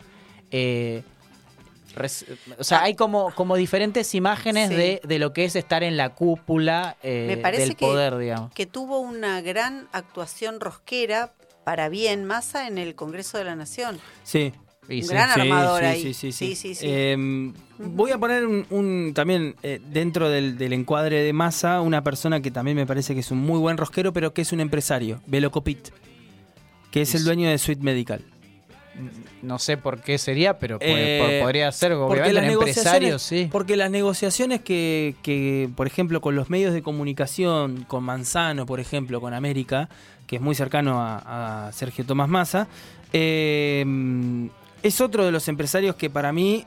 Eh, 0.52 1.02
o 2.58 2.62
sea, 2.64 2.82
hay 2.82 2.94
como, 2.94 3.34
como 3.34 3.56
diferentes 3.56 4.14
imágenes 4.14 4.68
Sí. 4.68 4.74
de, 4.76 5.00
de 5.02 5.18
lo 5.18 5.32
que 5.32 5.44
es 5.44 5.56
estar 5.56 5.82
en 5.82 5.96
la 5.96 6.10
cúpula 6.10 6.96
eh, 7.02 7.24
Me 7.26 7.36
parece 7.38 7.62
del 7.62 7.76
que- 7.76 7.86
poder, 7.86 8.16
digamos. 8.18 8.52
Que 8.52 8.66
tuvo 8.66 9.00
una 9.00 9.40
gran 9.40 9.88
actuación 9.92 10.60
rosquera 10.60 11.32
para 11.66 11.88
bien 11.88 12.24
masa 12.24 12.68
en 12.68 12.78
el 12.78 12.94
Congreso 12.94 13.38
de 13.38 13.44
la 13.44 13.56
Nación. 13.56 13.98
Sí. 14.22 14.52
Un 14.88 15.02
sí. 15.02 15.08
gran 15.08 15.34
Sí, 15.34 15.40
armador 15.40 15.80
sí, 15.80 15.84
ahí. 15.86 16.00
Sí, 16.00 16.14
sí, 16.14 16.30
sí. 16.30 16.46
Sí, 16.46 16.54
sí, 16.54 16.74
sí. 16.76 16.86
Eh, 16.88 17.52
voy 17.78 18.12
a 18.12 18.18
poner 18.18 18.46
un, 18.46 18.64
un- 18.70 19.12
también 19.16 19.56
eh, 19.64 19.80
dentro 19.90 20.28
del, 20.30 20.58
del 20.58 20.72
encuadre 20.74 21.22
de 21.24 21.32
masa 21.32 21.80
una 21.80 22.04
persona 22.04 22.40
que 22.40 22.52
también 22.52 22.76
me 22.76 22.86
parece 22.86 23.14
que 23.14 23.20
es 23.20 23.32
un 23.32 23.38
muy 23.38 23.58
buen 23.58 23.76
rosquero, 23.78 24.12
pero 24.12 24.32
que 24.32 24.42
es 24.42 24.52
un 24.52 24.60
empresario, 24.60 25.20
Velo 25.26 25.50
Copit, 25.50 25.88
que 26.92 27.02
es 27.02 27.16
el 27.16 27.24
dueño 27.24 27.50
de 27.50 27.58
Suite 27.58 27.82
Medical. 27.82 28.22
No 29.42 29.58
sé 29.58 29.76
por 29.76 30.00
qué 30.00 30.18
sería, 30.18 30.58
pero 30.58 30.78
Eh, 30.80 31.18
por- 31.40 31.46
podría 31.46 31.70
ser 31.70 31.94
un 31.94 32.08
las 32.08 32.44
empresario, 32.44 33.08
negociaciones- 33.10 33.22
sí. 33.22 33.48
Porque 33.52 33.76
las 33.76 33.90
negociaciones 33.90 34.60
que, 34.62 35.14
que, 35.22 35.68
por 35.76 35.86
ejemplo, 35.86 36.20
con 36.20 36.34
los 36.34 36.48
medios 36.50 36.72
de 36.72 36.82
comunicación, 36.82 37.84
con 37.86 38.02
Manzano, 38.02 38.66
por 38.66 38.80
ejemplo, 38.80 39.20
con 39.20 39.34
América, 39.34 39.88
que 40.26 40.36
es 40.36 40.42
muy 40.42 40.54
cercano 40.54 41.00
a, 41.00 41.66
a 41.68 41.72
Sergio 41.72 42.04
Tomás 42.04 42.28
Massa, 42.28 42.66
eh, 43.12 43.84
es 44.82 45.00
otro 45.00 45.24
de 45.24 45.30
los 45.32 45.46
empresarios 45.48 45.96
que 45.96 46.10
para 46.10 46.32
mí 46.32 46.64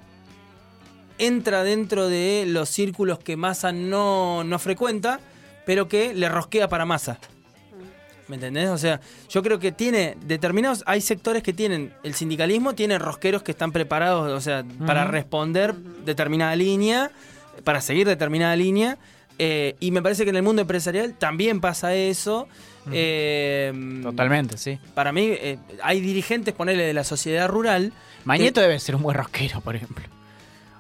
entra 1.18 1.64
dentro 1.64 2.08
de 2.08 2.46
los 2.48 2.70
círculos 2.70 3.20
que 3.20 3.36
Massa 3.36 3.72
no, 3.72 4.44
no 4.44 4.60
frecuenta, 4.60 5.20
pero 5.66 5.88
que 5.88 6.14
le 6.14 6.30
rosquea 6.30 6.70
para 6.70 6.86
Massa. 6.86 7.18
¿Me 8.30 8.36
entendés? 8.36 8.70
O 8.70 8.78
sea, 8.78 9.02
yo 9.28 9.42
creo 9.42 9.58
que 9.60 9.72
tiene 9.72 10.16
determinados, 10.26 10.84
hay 10.86 11.02
sectores 11.02 11.42
que 11.42 11.52
tienen, 11.52 11.92
el 12.04 12.14
sindicalismo 12.14 12.76
tiene 12.76 13.00
rosqueros 13.00 13.42
que 13.42 13.52
están 13.52 13.72
preparados, 13.72 14.32
o 14.32 14.40
sea, 14.40 14.64
para 14.86 15.06
responder 15.06 15.74
determinada 15.76 16.56
línea, 16.56 17.12
para 17.64 17.82
seguir 17.82 18.08
determinada 18.08 18.56
línea, 18.56 19.00
eh, 19.40 19.76
y 19.80 19.90
me 19.90 20.04
parece 20.04 20.26
que 20.26 20.30
en 20.30 20.36
el 20.36 20.44
mundo 20.44 20.62
empresarial 20.62 21.16
también 21.16 21.60
pasa 21.60 21.96
eso. 21.96 22.48
Eh, 22.92 23.74
Totalmente, 24.04 24.58
sí. 24.58 24.78
Para 24.94 25.12
mí, 25.12 25.30
eh, 25.32 25.58
hay 25.82 26.00
dirigentes, 26.00 26.54
ponele, 26.54 26.84
de 26.84 26.94
la 26.94 27.04
sociedad 27.04 27.48
rural. 27.48 27.94
Mañeto 28.26 28.62
debe 28.62 28.80
ser 28.80 28.96
un 28.96 29.02
buen 29.02 29.18
rosquero, 29.18 29.62
por 29.62 29.76
ejemplo. 29.76 30.06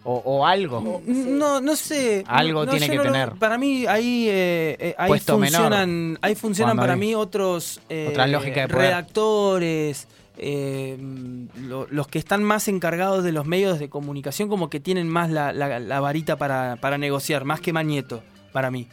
O, 0.03 0.15
o 0.25 0.45
algo. 0.45 1.01
No, 1.05 1.59
no 1.61 1.75
sé. 1.75 2.23
Algo 2.27 2.65
No, 2.65 2.71
tiene 2.71 2.89
que 2.89 2.95
no 2.95 3.03
tener. 3.03 3.31
para 3.33 3.57
mí 3.57 3.85
ahí, 3.85 4.27
eh, 4.29 4.77
eh, 4.79 4.95
ahí 4.97 5.07
Puesto 5.09 5.37
funcionan, 5.37 6.17
ahí 6.21 6.35
funcionan 6.35 6.71
Cuando 6.77 6.83
para 6.83 6.93
hay 6.93 6.99
mí 6.99 7.15
otros 7.15 7.81
eh, 7.89 8.07
otra 8.09 8.25
lógica 8.27 8.61
de 8.61 8.67
redactores, 8.67 10.07
eh, 10.37 10.97
lo- 11.57 11.85
los 11.89 12.07
que 12.07 12.17
están 12.19 12.43
más 12.43 12.67
encargados 12.69 13.23
de 13.25 13.31
los 13.33 13.45
medios 13.45 13.77
de 13.79 13.89
comunicación, 13.89 14.47
como 14.47 14.69
que 14.69 14.79
tienen 14.79 15.09
más 15.09 15.29
la, 15.29 15.51
la- 15.51 15.79
la 15.79 15.99
varita 15.99 16.37
para, 16.37 16.77
para 16.77 16.97
negociar, 16.97 17.43
más 17.43 17.59
que 17.59 17.73
Mañeto, 17.73 18.23
para 18.53 18.71
mí. 18.71 18.87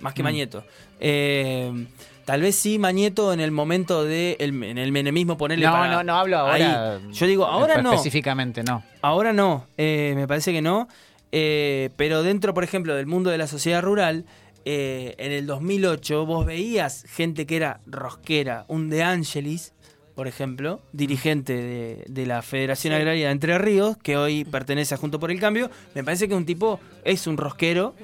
más 0.00 0.12
que 0.14 0.22
Mm. 0.22 0.26
Mañeto. 0.26 0.64
Eh, 1.00 1.86
tal 2.28 2.42
vez 2.42 2.56
sí 2.56 2.78
Mañeto 2.78 3.32
en 3.32 3.40
el 3.40 3.50
momento 3.52 4.04
de 4.04 4.36
el- 4.38 4.62
en 4.62 4.76
el 4.76 4.92
menemismo 4.92 5.38
ponerle 5.38 5.64
No, 5.64 5.72
para- 5.72 5.90
no, 5.90 6.04
no 6.04 6.14
hablo 6.14 6.36
ahora. 6.36 6.96
ahí. 6.96 7.00
Yo 7.10 7.26
digo, 7.26 7.46
ahora 7.46 7.80
no. 7.80 7.92
Específicamente 7.94 8.62
no. 8.62 8.82
Ahora 9.00 9.32
no, 9.32 9.64
eh, 9.78 10.12
me 10.14 10.28
parece 10.28 10.52
que 10.52 10.60
no. 10.60 10.88
Eh, 11.32 11.88
pero 11.96 12.22
dentro, 12.22 12.52
por 12.52 12.64
ejemplo, 12.64 12.94
del 12.94 13.06
mundo 13.06 13.30
de 13.30 13.38
la 13.38 13.46
sociedad 13.46 13.80
rural, 13.80 14.26
eh, 14.66 15.14
en 15.16 15.32
el 15.32 15.46
2008 15.46 16.26
vos 16.26 16.44
veías 16.44 17.04
gente 17.08 17.46
que 17.46 17.56
era 17.56 17.80
rosquera, 17.86 18.66
un 18.68 18.90
De 18.90 19.02
Angelis, 19.02 19.72
por 20.14 20.28
ejemplo, 20.28 20.82
dirigente 20.92 21.54
de, 21.54 22.04
de 22.08 22.26
la 22.26 22.42
Federación 22.42 22.92
Sí. 22.92 22.96
Agraria 22.98 23.26
de 23.28 23.32
Entre 23.32 23.56
Ríos, 23.56 23.96
que 24.02 24.18
hoy 24.18 24.44
pertenece 24.44 24.94
a 24.94 24.98
Junto 24.98 25.18
por 25.18 25.30
el 25.30 25.40
Cambio. 25.40 25.70
Me 25.94 26.04
parece 26.04 26.28
que 26.28 26.34
un 26.34 26.44
tipo 26.44 26.78
es 27.04 27.26
un 27.26 27.38
rosquero 27.38 27.94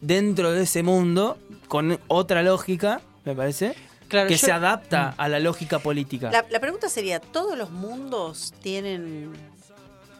dentro 0.00 0.52
de 0.52 0.62
ese 0.62 0.84
mundo, 0.84 1.38
con 1.68 1.98
otra 2.06 2.44
lógica, 2.44 3.00
me 3.26 3.34
parece, 3.34 3.74
Claro, 4.08 4.28
que 4.28 4.36
yo- 4.36 4.46
se 4.46 4.52
adapta 4.52 5.14
a 5.18 5.28
la 5.28 5.38
lógica 5.40 5.78
política. 5.80 6.30
La, 6.30 6.46
la 6.48 6.60
pregunta 6.60 6.88
sería, 6.88 7.20
¿todos 7.20 7.58
los 7.58 7.70
mundos 7.70 8.54
tienen 8.62 9.32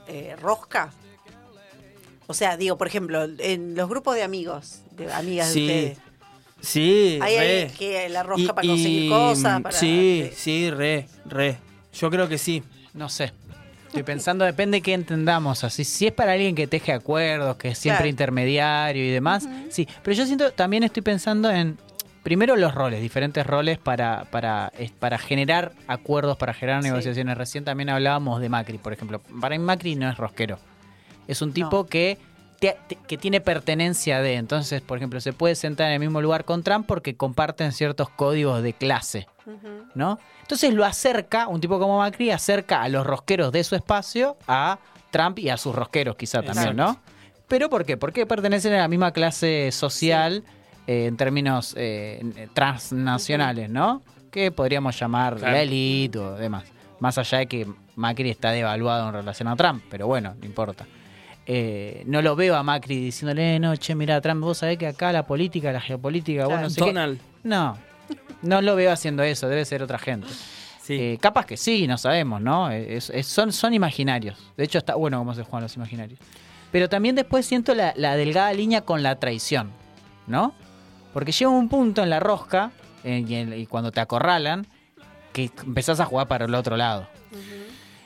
eh, 0.09 0.37
rosca? 0.41 0.93
O 2.27 2.35
sea, 2.35 2.57
digo, 2.57 2.77
por 2.77 2.89
ejemplo, 2.89 3.25
en 3.39 3.75
los 3.77 3.89
grupos 3.89 4.17
de 4.17 4.23
amigos, 4.25 4.81
de 4.91 5.13
amigas 5.13 5.49
Sí. 5.53 5.67
de 5.67 5.75
ustedes, 5.75 5.99
Sí, 6.61 7.19
¿hay 7.23 7.37
re. 7.39 7.61
alguien 7.63 7.77
que 7.79 8.09
la 8.09 8.23
rosca 8.25 8.43
Y- 8.43 8.47
para 8.49 8.67
conseguir 8.69 9.03
y, 9.05 9.09
cosas? 9.09 9.63
Para, 9.63 9.77
sí, 9.77 10.31
sí, 10.35 10.71
re, 10.71 11.07
re. 11.27 11.59
Yo 11.95 12.11
creo 12.11 12.29
que 12.29 12.39
sí. 12.39 12.63
No 12.95 13.09
sé. 13.09 13.33
Estoy 13.87 14.03
pensando, 14.03 14.45
depende 14.45 14.79
de 14.79 14.83
qué 14.83 14.95
entendamos. 14.95 15.63
Así, 15.65 15.85
si 15.85 16.07
es 16.09 16.13
para 16.13 16.33
alguien 16.33 16.55
que 16.57 16.67
teje 16.67 16.93
acuerdos, 16.93 17.57
que 17.57 17.69
es 17.69 17.79
siempre 17.79 17.99
Claro. 18.01 18.11
intermediario 18.11 19.05
y 19.05 19.11
demás, 19.11 19.49
sí. 19.71 19.87
Pero 20.03 20.17
yo 20.17 20.27
siento, 20.27 20.51
también 20.51 20.83
estoy 20.83 21.03
pensando 21.03 21.51
en, 21.51 21.79
primero 22.27 22.57
los 22.57 22.75
roles, 22.75 23.01
diferentes 23.01 23.47
roles 23.47 23.79
para, 23.79 24.25
para, 24.33 24.73
para 24.99 25.17
generar 25.17 25.71
acuerdos, 25.87 26.37
para 26.37 26.53
generar 26.55 26.83
Sí. 26.83 26.89
negociaciones. 26.89 27.39
Recién 27.39 27.65
también 27.65 27.89
hablábamos 27.89 28.41
de 28.41 28.49
Macri, 28.49 28.79
por 28.79 28.93
ejemplo. 28.93 29.21
Para 29.41 29.57
mí 29.57 29.63
Macri 29.63 29.95
no 29.95 30.11
es 30.11 30.17
rosquero. 30.19 30.59
Es 31.29 31.41
un 31.41 31.53
tipo 31.53 31.71
No. 31.71 31.87
que, 31.87 32.19
te- 32.59 32.77
te- 32.89 32.97
que 32.97 33.17
tiene 33.17 33.41
pertenencia 33.41 34.21
de. 34.23 34.35
Entonces, 34.35 34.81
por 34.83 34.99
ejemplo, 34.99 35.21
se 35.21 35.33
puede 35.33 35.55
sentar 35.55 35.87
en 35.87 35.93
el 35.93 36.01
mismo 36.01 36.21
lugar 36.21 36.45
con 36.45 36.65
Trump 36.65 36.85
porque 36.89 37.17
comparten 37.17 37.71
ciertos 37.71 38.09
códigos 38.09 38.61
de 38.61 38.73
clase. 38.73 39.29
¿no? 39.95 40.19
Entonces 40.43 40.75
lo 40.75 40.85
acerca, 40.85 41.47
un 41.47 41.61
tipo 41.61 41.79
como 41.79 41.99
Macri 41.99 42.33
acerca 42.33 42.83
a 42.83 42.89
los 42.89 43.07
rosqueros 43.07 43.53
de 43.53 43.63
su 43.63 43.77
espacio 43.77 44.37
a 44.49 44.81
Trump 45.13 45.39
y 45.39 45.49
a 45.51 45.57
sus 45.57 45.77
rosqueros 45.77 46.17
quizá 46.17 46.43
también, 46.43 46.75
¿no? 46.75 46.99
¿Pero 47.47 47.71
por 47.71 47.85
qué? 47.85 47.97
Porque 47.97 48.27
pertenecen 48.27 48.73
a 48.73 48.79
la 48.79 48.89
misma 48.89 49.13
clase 49.13 49.71
social 49.71 50.43
eh, 50.87 51.07
en 51.07 51.17
términos 51.17 51.75
eh, 51.77 52.49
transnacionales, 52.55 53.71
¿no? 53.71 54.03
Que 54.31 54.51
podríamos 54.53 54.99
llamar 54.99 55.37
Claro. 55.37 55.53
la 55.55 55.63
élite 55.63 56.19
o 56.19 56.35
demás. 56.37 56.65
Más 57.01 57.19
allá 57.19 57.39
de 57.39 57.47
que 57.47 57.67
Macri 57.97 58.31
está 58.31 58.51
devaluado 58.53 59.09
en 59.09 59.15
relación 59.15 59.49
a 59.49 59.57
Trump, 59.57 59.83
pero 59.91 60.07
bueno, 60.07 60.35
no 60.39 60.47
importa. 60.47 60.87
Eh, 61.47 62.03
no 62.07 62.23
lo 62.23 62.35
veo 62.37 62.57
a 62.57 62.63
Macri 62.63 62.97
diciéndole, 62.97 63.59
no, 63.61 63.77
che, 63.77 63.95
mira, 63.95 64.21
Trump, 64.21 64.43
vos 64.43 64.59
sabés 64.59 64.79
que 64.79 64.87
acá 64.89 65.13
la 65.13 65.25
política, 65.27 65.73
la 65.73 65.81
geopolítica, 65.81 66.39
Claro. 66.45 66.49
bueno, 66.51 66.63
no 66.65 66.71
sé 66.71 66.81
qué". 66.81 66.87
Donald. 66.87 67.21
No, 67.45 67.77
no 68.43 68.63
lo 68.63 68.75
veo 68.77 68.91
haciendo 68.93 69.23
eso, 69.23 69.49
debe 69.49 69.65
ser 69.65 69.83
otra 69.83 69.99
gente. 69.99 70.27
Sí. 70.83 70.95
Eh, 70.99 71.19
capaz 71.21 71.47
que 71.47 71.57
sí, 71.57 71.87
no 71.87 71.99
sabemos, 71.99 72.41
¿no? 72.41 72.71
Es- 72.71 73.11
es- 73.11 73.27
son, 73.27 73.53
son 73.53 73.75
imaginarios. 73.75 74.39
De 74.57 74.65
hecho, 74.65 74.79
está 74.79 74.95
bueno 74.95 75.19
cómo 75.19 75.35
se 75.35 75.43
juegan 75.43 75.63
los 75.63 75.77
imaginarios. 75.77 76.19
Pero 76.73 76.89
también 76.89 77.15
después 77.15 77.47
siento 77.47 77.75
la, 77.75 77.93
la 77.97 78.17
delgada 78.17 78.53
línea 78.53 78.81
con 78.83 79.03
la 79.03 79.17
traición, 79.19 79.71
¿no? 80.27 80.53
Porque 81.17 81.33
llega 81.33 81.51
un 81.51 81.71
punto 81.71 82.03
en 82.03 82.11
la 82.11 82.21
rosca, 82.21 82.73
eh, 83.03 83.25
y, 83.27 83.35
en- 83.37 83.55
y 83.59 83.65
cuando 83.65 83.91
te 83.91 84.01
acorralan, 84.03 84.67
que 85.33 85.51
empezás 85.65 85.99
a 85.99 86.05
jugar 86.05 86.29
para 86.29 86.45
el 86.45 86.55
otro 86.55 86.77
lado. 86.77 87.09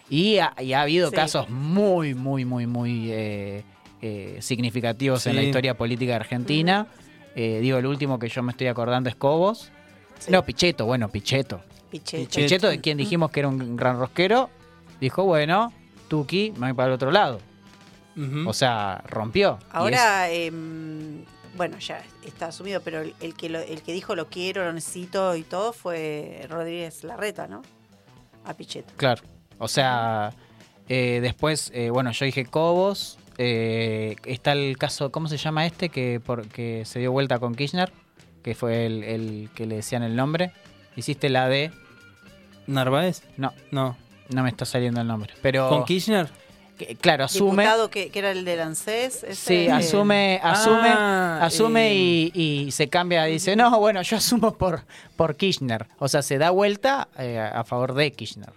Y 0.08 0.38
ha, 0.38 0.54
y 0.60 0.74
ha 0.74 0.82
habido 0.82 1.10
Sí. 1.10 1.16
casos 1.16 1.50
muy, 1.50 2.14
muy, 2.14 2.44
muy, 2.44 2.68
muy 2.68 3.10
eh, 3.10 3.64
eh, 4.00 4.38
significativos 4.40 5.26
en 5.26 5.34
la 5.34 5.42
historia 5.42 5.76
política 5.76 6.12
de 6.12 6.16
Argentina. 6.16 6.86
Eh, 7.34 7.58
digo, 7.60 7.78
el 7.78 7.86
último 7.86 8.16
que 8.20 8.28
yo 8.28 8.44
me 8.44 8.52
estoy 8.52 8.68
acordando 8.68 9.08
es 9.08 9.16
Cobos. 9.16 9.72
Sí. 10.20 10.30
No, 10.30 10.44
Pichetto, 10.44 10.86
bueno, 10.86 11.08
Pichetto. 11.08 11.62
Pichetto. 11.90 12.16
Pichetto. 12.28 12.36
Pichetto, 12.42 12.68
de 12.68 12.80
quien 12.80 12.96
dijimos 12.96 13.32
que 13.32 13.40
era 13.40 13.48
un 13.48 13.74
gran 13.74 13.98
rosquero, 13.98 14.50
dijo, 15.00 15.24
bueno, 15.24 15.72
Tuki, 16.06 16.52
me 16.58 16.68
voy 16.68 16.74
para 16.74 16.86
el 16.90 16.94
otro 16.94 17.10
lado. 17.10 17.40
O 18.46 18.52
sea, 18.52 19.02
rompió. 19.08 19.58
Y 19.62 19.66
Ahora, 19.72 20.30
em, 20.30 21.24
bueno, 21.56 21.78
ya 21.78 22.02
está 22.24 22.46
asumido, 22.46 22.80
pero 22.82 23.00
el, 23.00 23.14
el 23.20 23.34
que 23.34 23.48
lo- 23.48 23.60
el 23.60 23.82
que 23.82 23.92
dijo 23.92 24.14
lo 24.14 24.28
quiero, 24.28 24.64
lo 24.64 24.72
necesito 24.72 25.34
y 25.36 25.42
todo 25.42 25.72
fue 25.72 26.46
Rodríguez 26.48 27.04
Larreta, 27.04 27.46
¿no? 27.48 27.62
A 28.44 28.54
Pichetto. 28.54 28.92
claro. 28.96 29.22
O 29.58 29.68
sea, 29.68 30.32
eh, 30.88 31.18
después, 31.20 31.70
eh, 31.74 31.90
bueno, 31.90 32.12
yo 32.12 32.24
dije 32.24 32.46
Cobos. 32.46 33.18
eh, 33.36 34.16
está 34.24 34.52
el 34.52 34.76
caso, 34.78 35.10
¿cómo 35.12 35.28
se 35.28 35.36
llama 35.36 35.66
este? 35.66 35.88
Que, 35.90 36.18
por, 36.20 36.46
que 36.48 36.84
se 36.86 36.98
dio 36.98 37.12
vuelta 37.12 37.38
con 37.38 37.54
Kirchner, 37.54 37.92
que 38.42 38.54
fue 38.54 38.86
el, 38.86 39.02
el 39.04 39.50
que 39.54 39.66
le 39.66 39.76
decían 39.76 40.02
el 40.02 40.16
nombre. 40.16 40.52
Hiciste 40.96 41.28
la 41.28 41.48
de... 41.48 41.70
¿Narváez? 42.66 43.22
No, 43.36 43.52
No. 43.70 43.96
no 44.30 44.42
me 44.42 44.48
está 44.48 44.64
saliendo 44.64 45.00
el 45.00 45.06
nombre. 45.06 45.34
Pero, 45.42 45.68
¿Con 45.68 45.84
Kirchner? 45.84 46.28
Que- 46.86 46.96
claro, 46.96 47.24
asume... 47.24 47.62
Diputado 47.62 47.90
que, 47.90 48.10
que 48.10 48.18
era 48.18 48.30
el 48.30 48.44
del 48.44 48.60
ANSES. 48.60 49.24
ese, 49.24 49.34
Sí, 49.34 49.54
eh, 49.66 49.72
asume, 49.72 50.40
asume, 50.42 50.88
Ah, 50.88 51.40
asume 51.42 51.90
eh, 51.92 51.94
y, 51.94 52.32
y 52.66 52.70
se 52.72 52.88
cambia, 52.88 53.24
dice, 53.24 53.54
no, 53.56 53.78
bueno, 53.78 54.02
yo 54.02 54.16
asumo 54.16 54.54
por, 54.56 54.84
por 55.16 55.36
Kirchner. 55.36 55.86
O 55.98 56.08
sea, 56.08 56.22
se 56.22 56.38
da 56.38 56.50
vuelta 56.50 57.08
eh, 57.18 57.38
a 57.38 57.64
favor 57.64 57.94
de 57.94 58.12
Kirchner. 58.12 58.52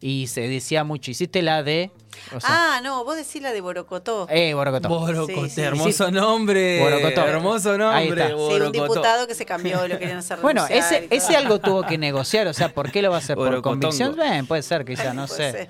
Y 0.00 0.26
se 0.28 0.42
decía 0.42 0.84
mucho, 0.84 1.10
hiciste 1.10 1.40
la 1.42 1.62
de... 1.62 1.90
O 2.34 2.40
sea, 2.40 2.48
Ah, 2.76 2.80
no, 2.82 3.04
vos 3.04 3.16
decís 3.16 3.40
la 3.42 3.52
de 3.52 3.60
Borocotó. 3.62 4.26
eh, 4.30 4.52
Borocotó. 4.54 5.26
Sí, 5.26 5.50
sí. 5.50 5.60
hermoso 5.62 6.10
nombre. 6.10 6.78
Borocotó. 6.80 7.22
Hermoso 7.26 7.72
Ahí 7.90 8.06
nombre. 8.08 8.26
Sí, 8.28 8.32
un 8.34 8.38
Borocotó. 8.38 8.70
diputado 8.82 9.26
que 9.26 9.34
se 9.34 9.44
cambió 9.46 9.88
lo 9.88 9.98
querían 9.98 10.18
hacer 10.18 10.38
Bueno, 10.42 10.66
ese, 10.68 11.08
ese 11.10 11.36
algo 11.36 11.58
tuvo 11.58 11.82
que 11.84 11.96
negociar, 11.98 12.46
o 12.46 12.52
sea, 12.52 12.68
¿por 12.68 12.92
qué 12.92 13.00
lo 13.02 13.10
va 13.10 13.16
a 13.16 13.18
hacer? 13.18 13.34
¿Por 13.36 13.60
convicción? 13.62 14.14
Bien, 14.14 14.46
puede 14.46 14.62
ser, 14.62 14.84
quizá, 14.84 15.12
no 15.14 15.26
Puede 15.26 15.52
sé. 15.52 15.58
ser. 15.58 15.68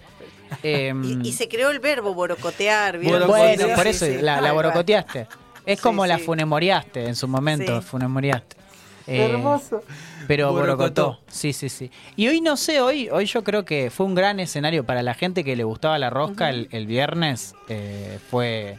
Em, 0.62 1.22
Y, 1.22 1.28
y 1.28 1.32
se 1.32 1.48
creó 1.48 1.70
el 1.70 1.78
verbo 1.80 2.14
borocotear. 2.14 2.98
¿vieron? 2.98 3.28
Bueno, 3.28 3.64
Sí, 3.66 3.70
por 3.74 3.86
eso 3.86 4.06
sí. 4.06 4.18
la, 4.20 4.40
la 4.40 4.52
borocoteaste. 4.52 5.26
Es 5.64 5.78
Sí, 5.78 5.82
como 5.82 6.06
la 6.06 6.18
funemoriaste 6.18 7.06
en 7.06 7.16
su 7.16 7.26
momento, 7.28 7.80
Sí. 7.80 7.86
funemoriaste. 7.86 8.56
Eh, 9.08 9.24
Hermoso. 9.26 9.82
Pero 10.26 10.50
Borocotó. 10.52 10.76
borocotó. 11.06 11.20
Sí, 11.30 11.52
sí, 11.52 11.68
sí. 11.68 11.90
Y 12.16 12.26
hoy 12.26 12.40
no 12.40 12.56
sé, 12.56 12.80
hoy, 12.80 13.08
hoy 13.10 13.26
yo 13.26 13.44
creo 13.44 13.64
que 13.64 13.90
fue 13.90 14.04
un 14.06 14.14
gran 14.16 14.40
escenario 14.40 14.84
para 14.84 15.02
la 15.02 15.14
gente 15.14 15.44
que 15.44 15.54
le 15.54 15.62
gustaba 15.62 15.96
la 15.98 16.10
rosca 16.10 16.50
el, 16.50 16.68
el 16.72 16.86
viernes. 16.86 17.54
eh, 17.68 18.18
fue. 18.30 18.78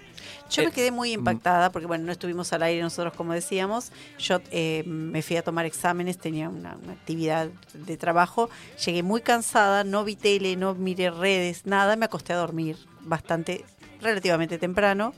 Yo 0.49 0.61
Eh, 0.61 0.65
me 0.65 0.71
quedé 0.71 0.91
muy 0.91 1.11
impactada 1.11 1.71
porque, 1.71 1.87
bueno, 1.87 2.05
no 2.05 2.11
estuvimos 2.11 2.51
al 2.53 2.63
aire 2.63 2.81
nosotros, 2.81 3.13
como 3.13 3.33
decíamos. 3.33 3.91
Yo 4.19 4.39
eh, 4.51 4.83
me 4.85 5.21
fui 5.21 5.35
a 5.37 5.41
tomar 5.43 5.65
exámenes, 5.65 6.17
tenía 6.17 6.49
una, 6.49 6.77
una 6.83 6.93
actividad 6.93 7.49
de 7.73 7.97
trabajo. 7.97 8.49
Llegué 8.85 9.03
muy 9.03 9.21
cansada, 9.21 9.83
no 9.83 10.03
vi 10.03 10.15
tele, 10.15 10.55
no 10.55 10.73
miré 10.75 11.11
redes, 11.11 11.65
nada. 11.65 11.95
Me 11.95 12.05
acosté 12.05 12.33
a 12.33 12.37
dormir 12.37 12.77
bastante, 13.01 13.65
relativamente 14.01 14.57
temprano, 14.57 15.13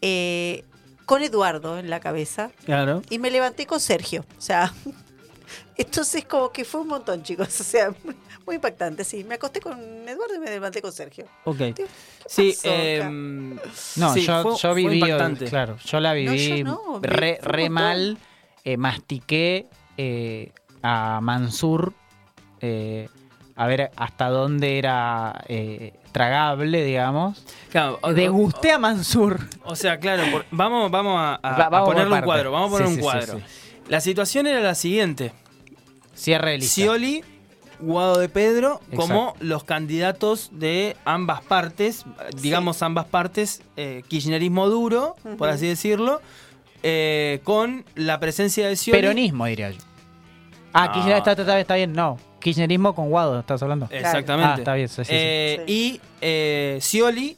eh, 0.00 0.64
con 1.06 1.22
Eduardo 1.22 1.78
en 1.78 1.90
la 1.90 2.00
cabeza. 2.00 2.50
Claro. 2.64 3.02
Y 3.10 3.18
me 3.18 3.30
levanté 3.30 3.66
con 3.66 3.80
Sergio. 3.80 4.24
O 4.38 4.40
sea, 4.40 4.72
entonces 5.76 6.24
como 6.24 6.50
que 6.50 6.64
fue 6.64 6.80
un 6.82 6.88
montón, 6.88 7.22
chicos. 7.22 7.48
O 7.60 7.64
sea, 7.64 7.92
muy 8.46 8.56
impactante, 8.56 9.04
sí. 9.04 9.24
Me 9.24 9.34
acosté 9.36 9.60
con 9.60 9.78
Eduardo 10.08 10.34
y 10.34 10.38
me 10.38 10.50
levanté 10.50 10.80
con 10.82 10.92
Sergio. 10.92 11.26
Ok. 11.44 11.56
Digo, 11.58 11.74
¿qué 11.76 11.86
Sí, 12.26 12.54
pasó 12.56 13.10
No, 13.96 14.14
sí, 14.14 14.22
yo, 14.22 14.42
fue- 14.42 14.52
yo 14.52 14.58
fue 14.58 14.74
viví. 14.74 14.94
impactante. 14.96 15.44
Claro, 15.46 15.76
yo 15.84 16.00
la 16.00 16.12
viví 16.12 16.58
yo 16.58 16.64
no, 16.64 17.00
me- 17.00 17.38
re, 17.40 17.70
mal. 17.70 18.18
eh, 18.64 18.76
mastiqué 18.76 19.66
eh, 19.96 20.52
a 20.82 21.20
Mansur. 21.22 21.92
eh, 22.60 23.08
a 23.56 23.66
ver 23.66 23.90
hasta 23.96 24.28
dónde 24.30 24.78
era 24.78 25.44
eh, 25.48 25.92
tragable, 26.12 26.82
digamos. 26.84 27.44
Claro, 27.70 27.98
o- 28.02 28.12
Degusté 28.14 28.72
a 28.72 28.78
Mansur. 28.78 29.38
O 29.64 29.76
sea, 29.76 29.98
claro, 30.00 30.22
por- 30.32 30.46
vamos, 30.50 30.90
vamos 30.90 31.18
a, 31.18 31.34
a- 31.34 31.58
Va- 31.58 31.68
vamos 31.68 31.88
ponerle 31.90 32.14
un 32.14 32.20
cuadro. 32.22 32.52
Vamos 32.52 32.68
a 32.68 32.70
poner 32.72 32.86
Sí, 32.86 32.92
un 32.94 32.96
sí, 32.98 33.02
cuadro. 33.02 33.38
sí, 33.38 33.44
La 33.88 34.00
situación 34.00 34.46
era 34.46 34.60
la 34.60 34.74
siguiente: 34.74 35.32
Cierre 36.14 36.52
de 36.52 36.58
lista. 36.58 36.72
Scioli, 36.72 37.24
Guado 37.80 38.18
de 38.18 38.28
Pedro, 38.28 38.80
Exacto. 38.90 38.96
como 38.96 39.34
los 39.40 39.64
candidatos 39.64 40.50
de 40.52 40.96
ambas 41.04 41.40
partes, 41.42 42.04
digamos 42.42 42.82
ambas 42.82 43.06
partes, 43.06 43.62
eh, 43.76 44.02
kirchnerismo 44.08 44.68
duro, 44.68 45.16
por 45.38 45.48
así 45.48 45.66
decirlo, 45.66 46.20
eh, 46.82 47.40
con 47.44 47.84
la 47.94 48.20
presencia 48.20 48.68
de 48.68 48.76
Scioli. 48.76 49.00
Peronismo, 49.00 49.46
diría 49.46 49.70
yo. 49.70 49.78
Ah, 50.72 50.86
No. 50.88 50.92
Kirchner 50.92 51.16
está, 51.16 51.32
está, 51.32 51.58
está 51.60 51.74
bien, 51.76 51.92
no. 51.94 52.18
Kirchnerismo 52.40 52.94
con 52.94 53.08
Guado, 53.10 53.40
estás 53.40 53.62
hablando. 53.62 53.88
Exactamente. 53.90 54.52
Ah, 54.52 54.58
está 54.58 54.74
bien, 54.74 54.88
sí, 54.88 54.96
sí, 54.96 55.04
sí. 55.04 55.10
Eh, 55.14 55.64
Sí. 55.66 55.72
Y 55.72 56.00
eh, 56.20 56.78
Scioli 56.80 57.36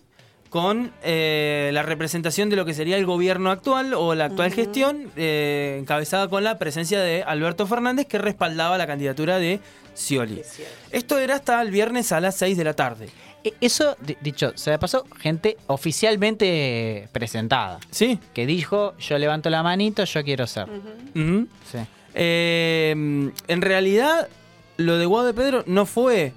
con 0.52 0.92
eh, 1.02 1.70
la 1.72 1.82
representación 1.82 2.50
de 2.50 2.56
lo 2.56 2.66
que 2.66 2.74
sería 2.74 2.98
el 2.98 3.06
gobierno 3.06 3.50
actual 3.50 3.94
o 3.94 4.14
la 4.14 4.26
actual 4.26 4.52
gestión, 4.52 5.10
eh, 5.16 5.78
encabezada 5.80 6.28
con 6.28 6.44
la 6.44 6.58
presencia 6.58 7.00
de 7.00 7.22
Alberto 7.22 7.66
Fernández, 7.66 8.06
que 8.06 8.18
respaldaba 8.18 8.76
la 8.76 8.86
candidatura 8.86 9.38
de 9.38 9.60
Scioli. 9.96 10.42
Esto 10.90 11.18
era 11.18 11.36
hasta 11.36 11.62
el 11.62 11.70
viernes 11.70 12.12
a 12.12 12.20
las 12.20 12.36
6 12.36 12.58
de 12.58 12.64
la 12.64 12.74
tarde. 12.74 13.08
E- 13.42 13.54
Eso, 13.62 13.96
di- 14.00 14.18
dicho, 14.20 14.52
se 14.54 14.70
le 14.70 14.78
pasó 14.78 15.06
gente 15.18 15.56
oficialmente 15.68 17.08
presentada. 17.12 17.78
¿Sí? 17.90 18.18
Que 18.34 18.44
dijo, 18.46 18.94
yo 18.98 19.16
levanto 19.18 19.48
la 19.48 19.62
manito, 19.62 20.04
yo 20.04 20.22
quiero 20.22 20.46
ser. 20.46 20.66
Sí. 21.14 21.78
Eh, 22.14 22.90
en 22.92 23.62
realidad, 23.62 24.28
lo 24.76 24.98
de 24.98 25.06
Guado 25.06 25.26
de 25.28 25.34
Pedro 25.34 25.64
no 25.66 25.86
fue. 25.86 26.34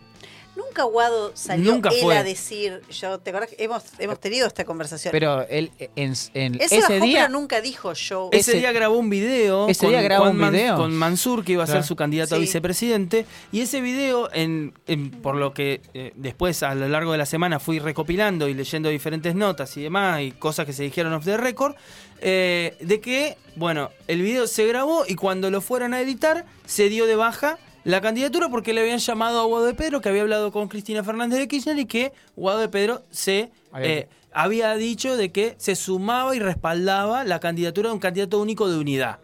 Nunca 0.56 0.84
Guado 0.84 1.32
salió 1.36 1.74
Nunca 1.74 1.90
él 1.90 1.96
fue. 2.02 2.18
a 2.18 2.24
decir, 2.24 2.82
yo, 2.90 3.20
¿te 3.20 3.30
acordás 3.32 3.50
que 3.50 3.64
hemos, 3.64 3.84
hemos 4.00 4.20
tenido 4.20 4.48
esta 4.48 4.64
conversación? 4.66 5.12
Pero 5.12 5.42
él 5.50 5.72
en, 5.96 6.14
en 6.34 6.56
Él 6.56 6.70
se 6.70 6.78
ese 6.78 6.94
bajó, 6.94 7.06
día... 7.06 7.20
pero 7.28 7.34
nunca 7.40 7.62
dijo 7.62 7.94
yo. 7.94 8.30
Ese, 8.32 8.52
Ese- 8.52 8.60
día 8.60 8.72
grabó 8.72 8.98
un 8.98 9.10
video, 9.10 9.68
ese 9.68 9.88
día 9.88 10.02
grabó 10.02 10.30
un 10.30 10.38
Man- 10.38 10.54
video. 10.54 10.78
con 10.78 10.94
Mansur, 10.96 11.44
que 11.44 11.54
iba 11.54 11.64
a 11.64 11.66
Claro. 11.66 11.82
ser 11.82 11.88
su 11.88 11.96
candidato 11.96 12.36
a 12.36 12.38
vicepresidente. 12.38 13.26
Y 13.52 13.62
ese 13.62 13.82
video, 13.82 14.30
en, 14.34 14.74
en- 14.88 15.12
por 15.12 15.36
lo 15.36 15.54
que 15.54 15.82
eh, 15.94 16.14
después 16.16 16.64
a 16.64 16.74
lo 16.76 16.88
largo 16.88 17.12
de 17.12 17.18
la 17.18 17.26
semana 17.26 17.60
fui 17.60 17.80
recopilando 17.80 18.48
y 18.48 18.54
leyendo 18.54 18.90
diferentes 18.90 19.36
notas 19.36 19.76
y 19.78 19.82
demás, 19.84 20.22
y 20.22 20.32
cosas 20.32 20.66
que 20.66 20.74
se 20.74 20.84
dijeron 20.84 21.12
off 21.14 21.26
the 21.26 21.38
record, 21.38 21.76
eh, 22.22 22.78
de 22.80 23.02
que, 23.02 23.38
bueno, 23.56 23.92
el 24.08 24.22
video 24.22 24.48
se 24.48 24.66
grabó 24.68 25.04
y 25.08 25.16
cuando 25.16 25.52
lo 25.52 25.60
fueron 25.62 25.94
a 25.94 26.00
editar, 26.02 26.46
se 26.66 26.88
dio 26.90 27.08
de 27.08 27.16
baja 27.16 27.58
la 27.86 28.02
candidatura 28.02 28.50
porque 28.50 28.74
le 28.74 28.82
habían 28.82 29.00
llamado 29.00 29.40
a 29.40 29.46
Guado 29.46 29.66
de 29.66 29.74
Pedro, 29.74 30.02
que 30.02 30.10
había 30.10 30.24
hablado 30.24 30.52
con 30.52 30.68
Cristina 30.68 31.04
Fernández 31.04 31.40
de 31.40 31.48
Kirchner 31.48 31.80
y 31.80 31.86
que 31.86 32.12
Guado 32.36 32.60
de 32.60 32.68
Pedro 32.68 33.02
se... 33.12 33.50
Había- 33.72 33.88
eh, 33.90 34.10
había 34.38 34.76
dicho 34.76 35.16
de 35.16 35.32
que 35.32 35.56
se 35.58 35.76
sumaba 35.78 36.36
y 36.36 36.40
respaldaba 36.40 37.24
la 37.24 37.40
candidatura 37.40 37.88
de 37.90 37.94
un 37.94 38.00
candidato 38.02 38.42
único 38.42 38.68
de 38.70 38.78
unidad. 38.78 39.20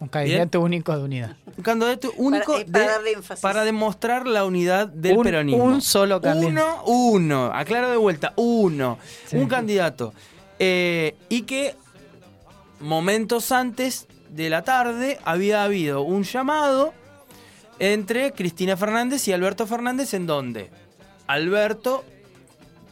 Un 0.00 0.08
candidato 0.08 0.60
único 0.60 0.96
de 0.96 1.04
unidad. 1.04 1.36
Un 1.56 1.62
candidato 1.62 2.12
único 2.16 2.52
para 2.52 2.64
de- 2.64 2.86
darle 2.92 3.12
énfasis. 3.12 3.42
para 3.42 3.62
demostrar 3.64 4.26
la 4.26 4.44
unidad 4.46 4.88
del 4.88 5.18
Un- 5.18 5.22
peronismo. 5.22 5.62
un 5.64 5.80
solo 5.82 6.20
candidato. 6.20 6.82
Uno, 6.86 7.10
uno. 7.12 7.50
Aclaro 7.54 7.90
de 7.90 7.96
vuelta, 7.98 8.32
uno. 8.36 8.98
Un 9.32 9.46
candidato. 9.48 10.12
Eh, 10.58 11.14
y 11.28 11.42
que 11.42 11.74
momentos 12.80 13.52
antes 13.52 14.06
de 14.30 14.50
la 14.50 14.62
tarde 14.62 15.18
había 15.24 15.62
habido 15.64 16.02
un 16.02 16.22
llamado 16.24 16.94
entre 17.82 18.30
Cristina 18.32 18.76
Fernández 18.76 19.26
y 19.26 19.32
Alberto 19.32 19.66
Fernández 19.66 20.14
en 20.14 20.26
donde 20.26 20.70
Alberto 21.26 22.04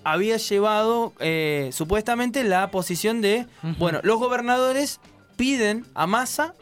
había 0.02 0.36
llevado 0.36 1.12
eh, 1.20 1.70
supuestamente 1.72 2.42
la 2.42 2.72
posición 2.72 3.20
de, 3.20 3.46
bueno, 3.78 4.00
los 4.02 4.18
gobernadores 4.18 4.98
piden 5.36 5.86
a 5.94 6.08
Massa 6.08 6.54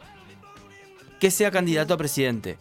que 1.19 1.31
sea 1.31 1.49
candidato 1.49 1.95
a 1.95 1.97
presidente. 1.97 2.57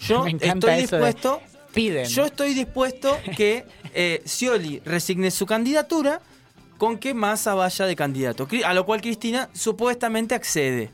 Yo 0.00 0.26
estoy 0.40 0.72
de- 0.72 0.80
dispuesto, 0.80 1.40
Piden. 1.72 2.06
yo 2.06 2.24
estoy 2.24 2.54
dispuesto 2.54 3.16
que 3.36 3.64
eh, 3.94 4.22
Scioli 4.26 4.80
resigne 4.84 5.30
su 5.30 5.46
candidatura 5.46 6.20
con 6.78 6.98
que 6.98 7.14
Massa 7.14 7.54
vaya 7.54 7.86
de 7.86 7.94
candidato. 7.94 8.48
A 8.64 8.74
lo 8.74 8.84
cual 8.84 9.00
Cristina 9.00 9.48
supuestamente 9.52 10.34
accede. 10.34 10.90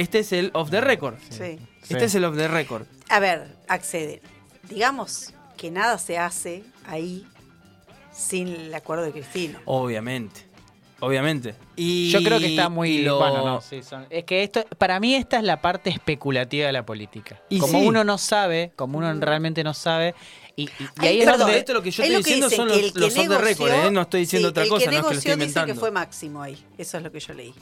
Este 0.00 0.20
es 0.20 0.32
el 0.32 0.50
off 0.54 0.70
the 0.70 0.80
record. 0.80 1.16
Sí. 1.28 1.58
Este 1.82 1.98
Sí. 1.98 2.04
es 2.06 2.14
el 2.14 2.24
off 2.24 2.36
the 2.36 2.48
record. 2.48 2.86
A 3.08 3.20
ver, 3.20 3.56
acceden. 3.68 4.20
Digamos 4.68 5.32
que 5.56 5.70
nada 5.70 5.98
se 5.98 6.16
hace 6.18 6.64
ahí 6.86 7.26
sin 8.12 8.48
el 8.48 8.74
acuerdo 8.74 9.04
de 9.04 9.12
Cristina. 9.12 9.60
Obviamente. 9.64 10.42
Obviamente. 11.02 11.54
Y 11.76 12.10
Yo 12.10 12.22
creo 12.22 12.38
que 12.38 12.46
está 12.48 12.68
muy... 12.68 12.98
lo- 13.02 13.18
Bueno, 13.18 13.44
no, 13.44 13.60
sí, 13.62 13.82
son- 13.82 14.06
es 14.10 14.24
que 14.24 14.42
esto, 14.42 14.64
para 14.76 15.00
mí 15.00 15.14
esta 15.14 15.38
es 15.38 15.44
la 15.44 15.60
parte 15.62 15.88
especulativa 15.88 16.66
de 16.66 16.72
la 16.72 16.84
política. 16.84 17.40
Y 17.48 17.58
como 17.58 17.80
sí. 17.80 17.86
uno 17.86 18.04
no 18.04 18.18
sabe, 18.18 18.72
como 18.76 18.98
uno 18.98 19.10
realmente 19.14 19.64
no 19.64 19.72
sabe, 19.72 20.14
y, 20.56 20.64
y- 20.64 20.66
y 20.68 20.86
Ay, 20.98 21.08
ahí 21.08 21.18
es 21.20 21.24
perdón, 21.24 21.40
donde... 21.40 21.58
esto 21.58 21.72
lo 21.72 21.82
que 21.82 21.90
yo 21.90 22.02
Es 22.02 22.08
estoy 22.10 22.18
diciendo 22.22 22.48
dicen, 22.50 22.56
son 22.58 22.68
los, 22.68 22.76
el 22.78 22.92
los 23.00 23.16
off 23.16 23.28
the 23.28 23.38
record, 23.38 23.70
negoció- 23.70 23.88
¿eh? 23.88 23.90
No 23.90 24.00
estoy 24.02 24.20
diciendo 24.20 24.48
sí, 24.48 24.50
otra 24.50 24.62
el 24.64 24.68
cosa, 24.68 24.84
que 24.84 24.90
no 24.90 24.92
es 24.92 24.98
que 24.98 25.02
lo 25.02 25.10
negoció 25.36 25.36
dice 25.46 25.64
que 25.64 25.74
fue 25.74 25.90
Máximo 25.90 26.42
ahí. 26.42 26.62
Eso 26.76 26.98
es 26.98 27.02
lo 27.02 27.10
que 27.10 27.20
yo 27.20 27.32
leí. 27.32 27.54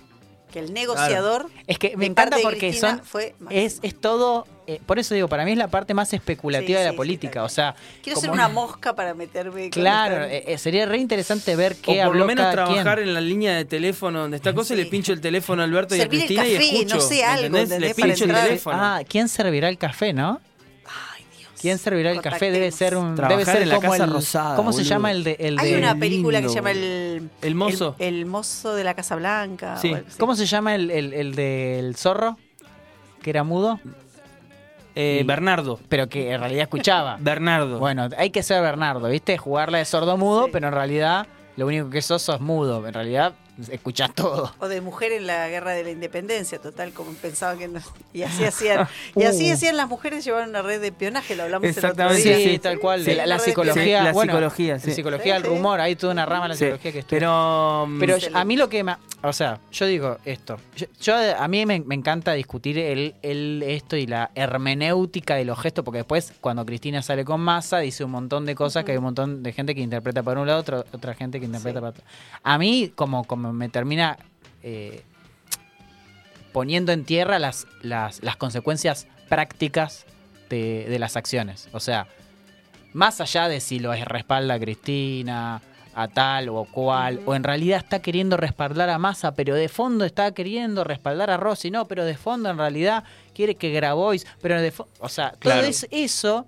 Que 0.59 0.65
el 0.67 0.73
negociador. 0.75 1.47
Es 1.67 1.79
que 1.79 1.97
me 1.97 2.07
encanta 2.07 2.37
porque 2.43 2.59
Cristina 2.59 2.97
son 2.97 3.05
Fue 3.05 3.35
es, 3.51 3.79
es 3.83 3.95
todo, 4.01 4.47
eh, 4.67 4.81
por 4.87 4.99
eso 4.99 5.15
digo, 5.15 5.29
para 5.29 5.45
mí 5.45 5.53
es 5.53 5.59
la 5.59 5.69
parte 5.69 5.95
más 5.95 6.13
especulativa 6.13 6.67
Sí, 6.79 6.83
de 6.83 6.85
la 6.85 6.91
sí, 6.91 6.97
política. 6.97 7.45
o 7.45 7.49
sea, 7.49 7.75
Quiero 8.03 8.21
ser 8.21 8.31
una 8.31 8.49
mosca 8.49 8.95
para 8.95 9.15
meterme. 9.15 9.63
con 9.63 9.71
Claro, 9.71 10.25
eh, 10.25 10.45
eh, 10.47 10.59
sería 10.59 10.87
re 10.87 10.99
interesante 10.99 11.57
ver 11.57 11.73
O 11.73 11.77
qué 11.83 11.97
por 11.97 12.07
habló 12.07 12.21
lo 12.21 12.27
menos 12.27 12.43
cada 12.45 12.53
trabajar 12.67 12.97
quien. 12.99 13.09
en 13.09 13.15
la 13.15 13.21
línea 13.21 13.55
de 13.57 13.65
teléfono 13.65 14.21
donde 14.21 14.37
está 14.37 14.53
cosa 14.55 14.75
y 14.75 14.77
le 14.79 14.87
pincho 14.87 15.13
el 15.13 15.21
teléfono 15.21 15.63
a 15.63 15.65
Alberto 15.65 15.95
y 15.97 16.01
a 16.01 16.03
Servir 16.03 16.21
el 16.23 16.27
Cristina 16.27 16.47
y 16.49 16.53
café, 16.55 16.67
escucho. 16.75 16.95
no 16.97 17.01
sé, 17.01 17.25
algo, 17.25 17.57
¿entendés? 17.57 17.81
Le 17.81 17.95
pincho 17.95 18.25
el 18.25 18.33
teléfono. 18.35 18.77
Ah, 18.81 19.01
¿quién 19.09 19.29
servirá 19.29 19.69
el 19.69 19.79
café, 19.79 20.13
no? 20.13 20.41
¿Quién 21.61 21.79
servirá 21.79 22.11
el 22.13 22.21
café? 22.21 22.51
Debe 22.51 22.71
ser 22.71 22.97
un 22.97 23.15
Trabajar 23.15 23.39
debe 23.39 23.51
ser 23.53 23.63
en 23.63 23.69
la 23.69 23.75
como 23.77 23.91
Casa 23.91 24.05
el 24.05 24.11
Rosada, 24.13 24.57
¿Cómo 24.57 24.73
se 24.73 24.85
llama 24.85 25.11
el 25.13 25.25
de 25.25 25.37
el 25.41 25.59
Hay 25.59 25.73
de 25.73 25.79
una 25.79 25.95
película 25.95 26.41
que 26.41 26.49
se 26.49 26.55
llama. 26.57 26.71
El, 26.71 27.31
El 27.43 27.55
mozo. 27.55 27.97
El, 27.99 28.15
el 28.17 28.27
mozo 28.27 28.75
de 28.75 28.85
la 28.85 28.95
Casa 28.95 29.17
Blanca. 29.17 29.77
Sí. 29.79 29.95
¿Cómo 30.19 30.35
se 30.37 30.47
llama 30.47 30.75
el, 30.75 30.91
el, 30.91 31.13
el 31.13 31.35
del 31.35 31.97
zorro? 31.97 32.37
Que 33.23 33.31
era 33.31 33.43
mudo, 33.45 33.81
Eh, 34.95 35.21
Y- 35.23 35.27
Bernardo. 35.27 35.79
pero 35.89 36.09
que 36.09 36.33
en 36.33 36.41
realidad 36.41 36.63
escuchaba. 36.63 37.17
Bernardo. 37.21 37.79
Bueno, 37.79 38.09
hay 38.17 38.31
que 38.31 38.43
ser 38.43 38.63
Bernardo, 38.63 39.09
¿viste? 39.09 39.39
Jugarla 39.39 39.79
de 39.79 39.85
sordo 39.85 40.17
mudo, 40.17 40.47
Sí. 40.47 40.51
pero 40.53 40.69
en 40.69 40.75
realidad 40.75 41.27
lo 41.57 41.67
único 41.67 41.91
que 41.91 42.03
sos 42.03 42.23
sos 42.23 42.41
mudo. 42.41 42.87
En 42.87 42.95
realidad 42.95 43.35
escuchás 43.71 44.15
todo. 44.15 44.53
O 44.61 44.69
de 44.69 44.81
mujer 44.81 45.13
en 45.13 45.27
la 45.27 45.49
guerra 45.49 45.73
de 45.73 45.85
la 45.85 45.91
independencia, 45.91 46.59
total, 46.61 46.93
como 46.93 47.13
pensaba 47.15 47.57
que 47.57 47.69
no. 47.69 47.81
Y 48.13 48.23
así 48.23 48.45
hacían. 48.45 48.87
Y 49.17 49.25
así 49.25 49.51
Uh. 49.51 49.55
hacían 49.55 49.77
las 49.77 49.89
mujeres, 49.89 50.25
llevaban 50.25 50.51
una 50.51 50.63
red 50.63 50.81
de 50.81 50.89
espionaje, 50.89 51.35
lo 51.37 51.45
hablamos 51.45 51.65
el 51.65 51.71
otro 51.73 51.89
Exactamente, 51.89 52.23
día. 52.29 52.37
Sí, 52.37 52.45
sí. 52.53 52.59
tal 52.59 52.79
cual. 52.79 53.05
Sí. 53.05 53.15
la, 53.15 53.27
la 53.27 53.39
psicología. 53.39 54.03
la 54.05 54.13
bueno, 54.13 54.33
psicología, 54.33 54.79
sí. 54.79 54.89
La 54.89 54.95
psicología 54.95 55.37
sí. 55.39 55.43
rumor, 55.43 55.81
hay 55.81 55.97
toda 55.97 56.13
una 56.13 56.27
rama 56.27 56.45
de 56.45 56.49
la 56.51 56.55
Sí, 56.55 56.65
psicología 56.65 56.93
que 56.93 56.99
estudia. 57.01 57.19
Pero, 57.21 57.89
Pero 57.99 58.17
a 58.35 58.45
mí 58.45 58.57
lo 58.57 58.69
que 58.69 58.85
me... 58.85 58.97
O 59.23 59.33
sea, 59.33 59.59
yo 59.73 59.87
digo 59.87 60.17
esto. 60.25 60.59
Yo, 60.77 60.87
yo- 61.01 61.15
a 61.39 61.49
mí 61.49 61.67
me, 61.67 61.81
me 61.81 61.95
encanta 61.97 62.33
discutir 62.35 62.79
el, 62.79 63.15
el 63.23 63.65
esto 63.67 63.97
y 63.97 64.07
la 64.07 64.31
hermenéutica 64.35 65.35
de 65.35 65.45
los 65.45 65.59
gestos, 65.61 65.85
porque 65.85 65.99
después 65.99 66.33
cuando 66.41 66.65
Cristina 66.65 67.03
sale 67.03 67.25
con 67.25 67.41
masa 67.41 67.79
dice 67.79 68.05
un 68.05 68.11
montón 68.13 68.47
de 68.47 68.55
cosas 68.55 68.85
que 68.85 68.93
hay 68.93 68.99
un 68.99 69.05
montón 69.05 69.43
de 69.43 69.53
gente 69.53 69.75
que 69.75 69.81
interpreta 69.81 70.23
para 70.23 70.41
un 70.41 70.47
lado, 70.47 70.61
otra, 70.61 70.85
otra 70.93 71.15
gente 71.15 71.41
que 71.41 71.47
interpreta 71.47 71.79
Sí. 71.79 71.81
para 71.81 71.91
otro. 71.91 72.05
A 72.43 72.59
mí 72.59 72.93
como, 72.95 73.25
como 73.25 73.48
me 73.53 73.69
termina 73.69 74.19
eh, 74.63 75.03
poniendo 76.53 76.93
en 76.93 77.05
tierra 77.05 77.39
las, 77.39 77.67
las, 77.83 78.23
las 78.23 78.37
consecuencias 78.37 79.07
prácticas 79.29 80.07
de, 80.49 80.87
de 80.89 80.99
las 80.99 81.17
acciones. 81.17 81.69
O 81.73 81.81
sea, 81.81 82.07
más 82.93 83.21
allá 83.21 83.49
de 83.49 83.61
si 83.61 83.79
lo 83.79 83.93
respalda 83.93 84.55
a 84.55 84.59
Cristina, 84.59 85.61
a 85.95 86.09
tal 86.09 86.49
o 86.49 86.65
cual, 86.65 87.21
o 87.27 87.35
en 87.35 87.43
realidad 87.45 87.79
está 87.79 88.01
queriendo 88.01 88.37
respaldar 88.37 88.89
a 88.89 88.99
Massa, 88.99 89.35
pero 89.35 89.55
de 89.55 89.69
fondo 89.69 90.05
está 90.05 90.33
queriendo 90.33 90.85
respaldar 90.85 91.31
a 91.31 91.37
Rossi, 91.37 91.71
no, 91.71 91.87
pero 91.87 92.05
de 92.05 92.17
fondo 92.17 92.49
en 92.51 92.57
realidad 92.59 93.05
quiere 93.35 93.57
que 93.57 93.71
Grabois, 93.71 94.27
pero 94.41 94.61
de 94.61 94.73
o 95.01 95.09
sea, 95.09 95.33
Claro. 95.39 95.61
todo 95.63 95.71
es- 95.71 95.87
eso 95.91 96.47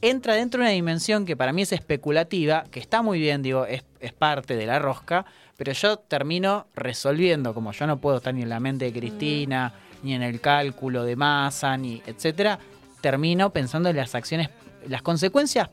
entra 0.00 0.34
dentro 0.34 0.60
de 0.60 0.66
una 0.66 0.72
dimensión 0.72 1.26
que 1.26 1.36
para 1.36 1.52
mí 1.52 1.62
es 1.62 1.72
especulativa, 1.72 2.64
que 2.70 2.80
está 2.80 3.02
muy 3.02 3.18
bien, 3.18 3.42
digo, 3.42 3.66
es, 3.66 3.84
es 4.00 4.12
parte 4.12 4.56
de 4.56 4.64
la 4.66 4.78
rosca, 4.78 5.26
pero 5.58 5.72
yo 5.72 5.98
termino 5.98 6.68
resolviendo, 6.74 7.52
como 7.52 7.72
yo 7.72 7.86
no 7.86 7.98
puedo 8.00 8.16
estar 8.16 8.32
ni 8.32 8.40
en 8.42 8.48
la 8.48 8.60
mente 8.60 8.86
de 8.86 8.92
Cristina, 8.98 9.74
ni 10.02 10.14
en 10.14 10.22
el 10.22 10.40
cálculo 10.40 11.04
de 11.04 11.16
masa, 11.16 11.76
ni 11.76 12.00
etcétera, 12.06 12.58
termino 13.02 13.50
pensando 13.50 13.90
en 13.90 13.96
las 13.96 14.14
acciones, 14.14 14.48
las 14.86 15.02
consecuencias 15.02 15.68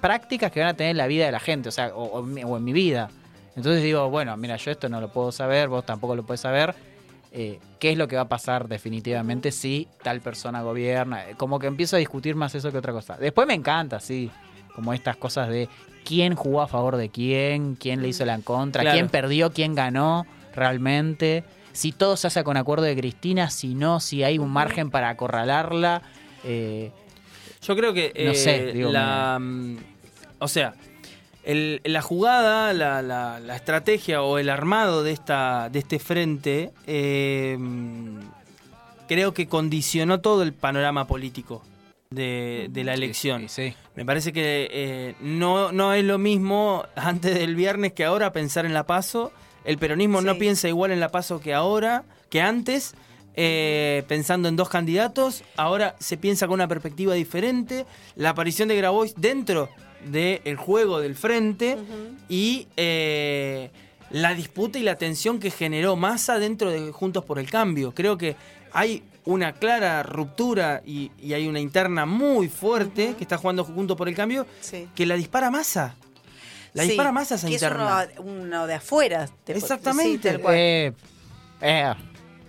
prácticas 0.00 0.50
que 0.50 0.60
van 0.60 0.70
a 0.70 0.74
tener 0.74 0.92
en 0.92 0.96
la 0.96 1.06
vida 1.06 1.26
de 1.26 1.32
la 1.32 1.40
gente, 1.40 1.68
o 1.68 1.72
sea, 1.72 1.88
o, 1.94 2.04
o 2.04 2.20
en 2.24 2.34
mi- 2.34 2.42
o 2.44 2.56
en 2.56 2.64
mi 2.64 2.72
vida. 2.72 3.10
Entonces 3.56 3.82
digo, 3.82 4.08
bueno, 4.08 4.34
mira, 4.36 4.56
yo 4.56 4.70
esto 4.70 4.88
no 4.88 5.00
lo 5.00 5.12
puedo 5.12 5.32
saber, 5.32 5.68
vos 5.68 5.84
tampoco 5.84 6.16
lo 6.16 6.24
puedes 6.24 6.40
saber. 6.40 6.74
eh, 7.32 7.60
¿Qué 7.78 7.92
es 7.92 7.98
lo 7.98 8.08
que 8.08 8.16
va 8.16 8.22
a 8.22 8.28
pasar 8.28 8.66
definitivamente 8.68 9.52
si 9.52 9.86
tal 10.02 10.20
persona 10.20 10.62
gobierna? 10.62 11.24
Como 11.36 11.58
que 11.58 11.66
empiezo 11.68 11.96
a 11.96 11.98
discutir 11.98 12.34
más 12.34 12.54
eso 12.54 12.72
que 12.72 12.78
otra 12.78 12.92
cosa. 12.92 13.16
Después 13.18 13.46
me 13.46 13.54
encanta, 13.54 14.00
sí, 14.00 14.30
como 14.70 14.92
estas 14.94 15.16
cosas 15.16 15.48
de 15.48 15.68
quién 16.04 16.34
jugó 16.34 16.62
a 16.62 16.68
favor 16.68 16.96
de 16.96 17.08
quién, 17.10 17.74
quién 17.76 18.02
le 18.02 18.08
hizo 18.08 18.24
la 18.24 18.38
contra, 18.38 18.82
Claro. 18.82 18.96
quién 18.96 19.08
perdió, 19.08 19.52
quién 19.52 19.74
ganó 19.74 20.26
realmente. 20.54 21.44
Si 21.72 21.92
todo 21.92 22.16
se 22.16 22.26
hace 22.26 22.42
con 22.42 22.56
acuerdo 22.56 22.84
de 22.84 22.96
Cristina, 22.96 23.48
si 23.50 23.74
no, 23.74 24.00
si 24.00 24.22
hay 24.24 24.38
un 24.38 24.50
margen 24.50 24.90
para 24.90 25.08
acorralarla. 25.10 26.02
eh, 26.44 26.90
Yo 27.62 27.76
creo 27.76 27.92
que 27.92 28.12
No 28.24 28.30
eh, 28.32 28.34
sé, 28.34 28.72
digo, 28.72 28.90
la, 28.90 29.38
mm, 29.40 29.76
o 30.38 30.48
sea, 30.48 30.72
el- 31.44 31.80
la 31.84 32.00
jugada, 32.02 32.72
la, 32.72 33.02
la- 33.02 33.38
la 33.38 33.56
estrategia 33.56 34.22
o 34.22 34.38
el 34.38 34.48
armado 34.48 35.02
de 35.02 35.12
esta 35.12 35.68
de 35.70 35.78
este 35.80 35.98
frente 35.98 36.70
eh, 36.86 37.56
mm, 37.58 38.18
creo 39.08 39.34
que 39.34 39.46
condicionó 39.48 40.20
todo 40.20 40.42
el 40.42 40.52
panorama 40.54 41.06
político 41.06 41.62
de, 42.12 42.66
de 42.70 42.82
la 42.82 42.94
elección. 42.94 43.48
Sí, 43.48 43.70
sí. 43.70 43.76
Me 43.94 44.04
parece 44.04 44.32
que 44.32 44.68
eh, 44.72 45.14
no, 45.20 45.70
no 45.70 45.94
es 45.94 46.02
lo 46.02 46.18
mismo 46.18 46.84
antes 46.96 47.38
del 47.38 47.54
viernes 47.54 47.92
que 47.92 48.04
ahora 48.04 48.32
pensar 48.32 48.66
en 48.66 48.74
la 48.74 48.84
paso. 48.84 49.30
El 49.64 49.78
peronismo 49.78 50.20
no 50.20 50.36
piensa 50.36 50.66
igual 50.66 50.90
en 50.90 50.98
la 50.98 51.10
paso 51.10 51.38
que 51.38 51.54
ahora, 51.54 52.02
que 52.28 52.40
antes, 52.40 52.94
eh, 53.36 54.02
pensando 54.08 54.48
en 54.48 54.56
dos 54.56 54.68
candidatos. 54.68 55.44
Ahora 55.56 55.94
se 56.00 56.16
piensa 56.16 56.48
con 56.48 56.54
una 56.54 56.66
perspectiva 56.66 57.14
diferente. 57.14 57.86
La 58.16 58.30
aparición 58.30 58.66
de 58.66 58.76
Grabois 58.76 59.14
dentro 59.16 59.68
del 60.04 60.56
juego 60.56 60.98
del 60.98 61.14
frente 61.14 61.78
y 62.28 62.66
eh, 62.76 63.70
la 64.10 64.34
disputa 64.34 64.80
y 64.80 64.82
la 64.82 64.96
tensión 64.96 65.38
que 65.38 65.52
generó 65.52 65.94
Massa 65.94 66.40
dentro 66.40 66.70
de 66.70 66.90
Juntos 66.90 67.24
por 67.24 67.38
el 67.38 67.48
Cambio. 67.48 67.92
Creo 67.94 68.18
que 68.18 68.34
hay 68.72 69.02
una 69.24 69.52
clara 69.52 70.02
ruptura 70.02 70.82
y, 70.84 71.10
y 71.20 71.34
hay 71.34 71.46
una 71.46 71.60
interna 71.60 72.06
muy 72.06 72.48
fuerte 72.48 73.14
que 73.16 73.24
está 73.24 73.36
jugando 73.36 73.64
Juntos 73.64 73.96
por 73.96 74.08
el 74.08 74.14
Cambio 74.14 74.46
Sí. 74.60 74.88
que 74.94 75.06
la 75.06 75.14
dispara 75.16 75.50
Massa. 75.50 75.94
La 76.72 76.82
Sí, 76.84 76.90
dispara 76.90 77.12
Massa 77.12 77.34
esa 77.34 77.46
que 77.48 77.54
es 77.56 77.62
interna. 77.62 78.06
uno, 78.18 78.30
uno 78.42 78.66
de 78.66 78.74
afuera. 78.74 79.28
te- 79.44 79.52
Exactamente. 79.56 80.32
sí, 80.32 80.38
cual. 80.38 80.54
Eh, 80.56 80.92
eh, 81.60 81.94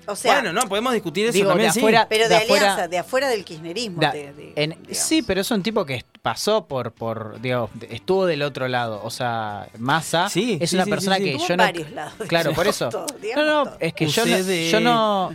o 0.08 0.16
sea, 0.16 0.34
bueno, 0.42 0.54
no, 0.54 0.68
podemos 0.68 0.94
discutir 0.94 1.26
eso 1.26 1.34
digo, 1.34 1.50
también, 1.50 1.70
de 1.70 1.74
sí. 1.74 1.80
afuera- 1.80 2.08
pero 2.10 2.24
de, 2.24 2.30
de 2.30 2.36
afuera- 2.38 2.62
alianza, 2.74 2.88
de 2.88 2.98
afuera 2.98 3.30
del 3.30 3.44
kirchnerismo. 3.46 4.02
Da- 4.02 4.12
de- 4.12 4.34
de- 4.34 4.54
en- 4.56 4.78
sí, 4.92 5.22
pero 5.22 5.42
es 5.42 5.52
un 5.52 5.62
tipo 5.64 5.86
que 5.86 6.04
pasó 6.22 6.66
por, 6.68 6.92
por 6.92 7.40
digamos, 7.42 7.70
estuvo 7.90 8.26
del 8.26 8.42
otro 8.44 8.68
lado. 8.68 9.02
O 9.04 9.10
sea, 9.10 9.68
Massa 9.78 10.30
Sí, 10.30 10.58
es 10.62 10.70
sí, 10.72 10.76
una 10.76 10.86
sí, 10.86 10.90
persona 10.90 11.16
sí, 11.18 11.22
sí. 11.24 11.26
que 11.30 11.32
Estuvo 11.36 11.48
yo 11.48 11.54
en 11.54 11.58
no. 11.58 11.64
varios 11.64 11.92
lados, 11.92 12.14
Claro, 12.28 12.52
por 12.56 12.68
eso. 12.68 12.90
todo, 12.90 13.06
no, 13.36 13.46
no, 13.46 13.64
todo. 13.66 13.78
es 13.80 13.94
que 13.94 14.08
yo 14.08 14.26
no, 14.26 14.38
yo 14.38 14.80
no. 14.80 15.32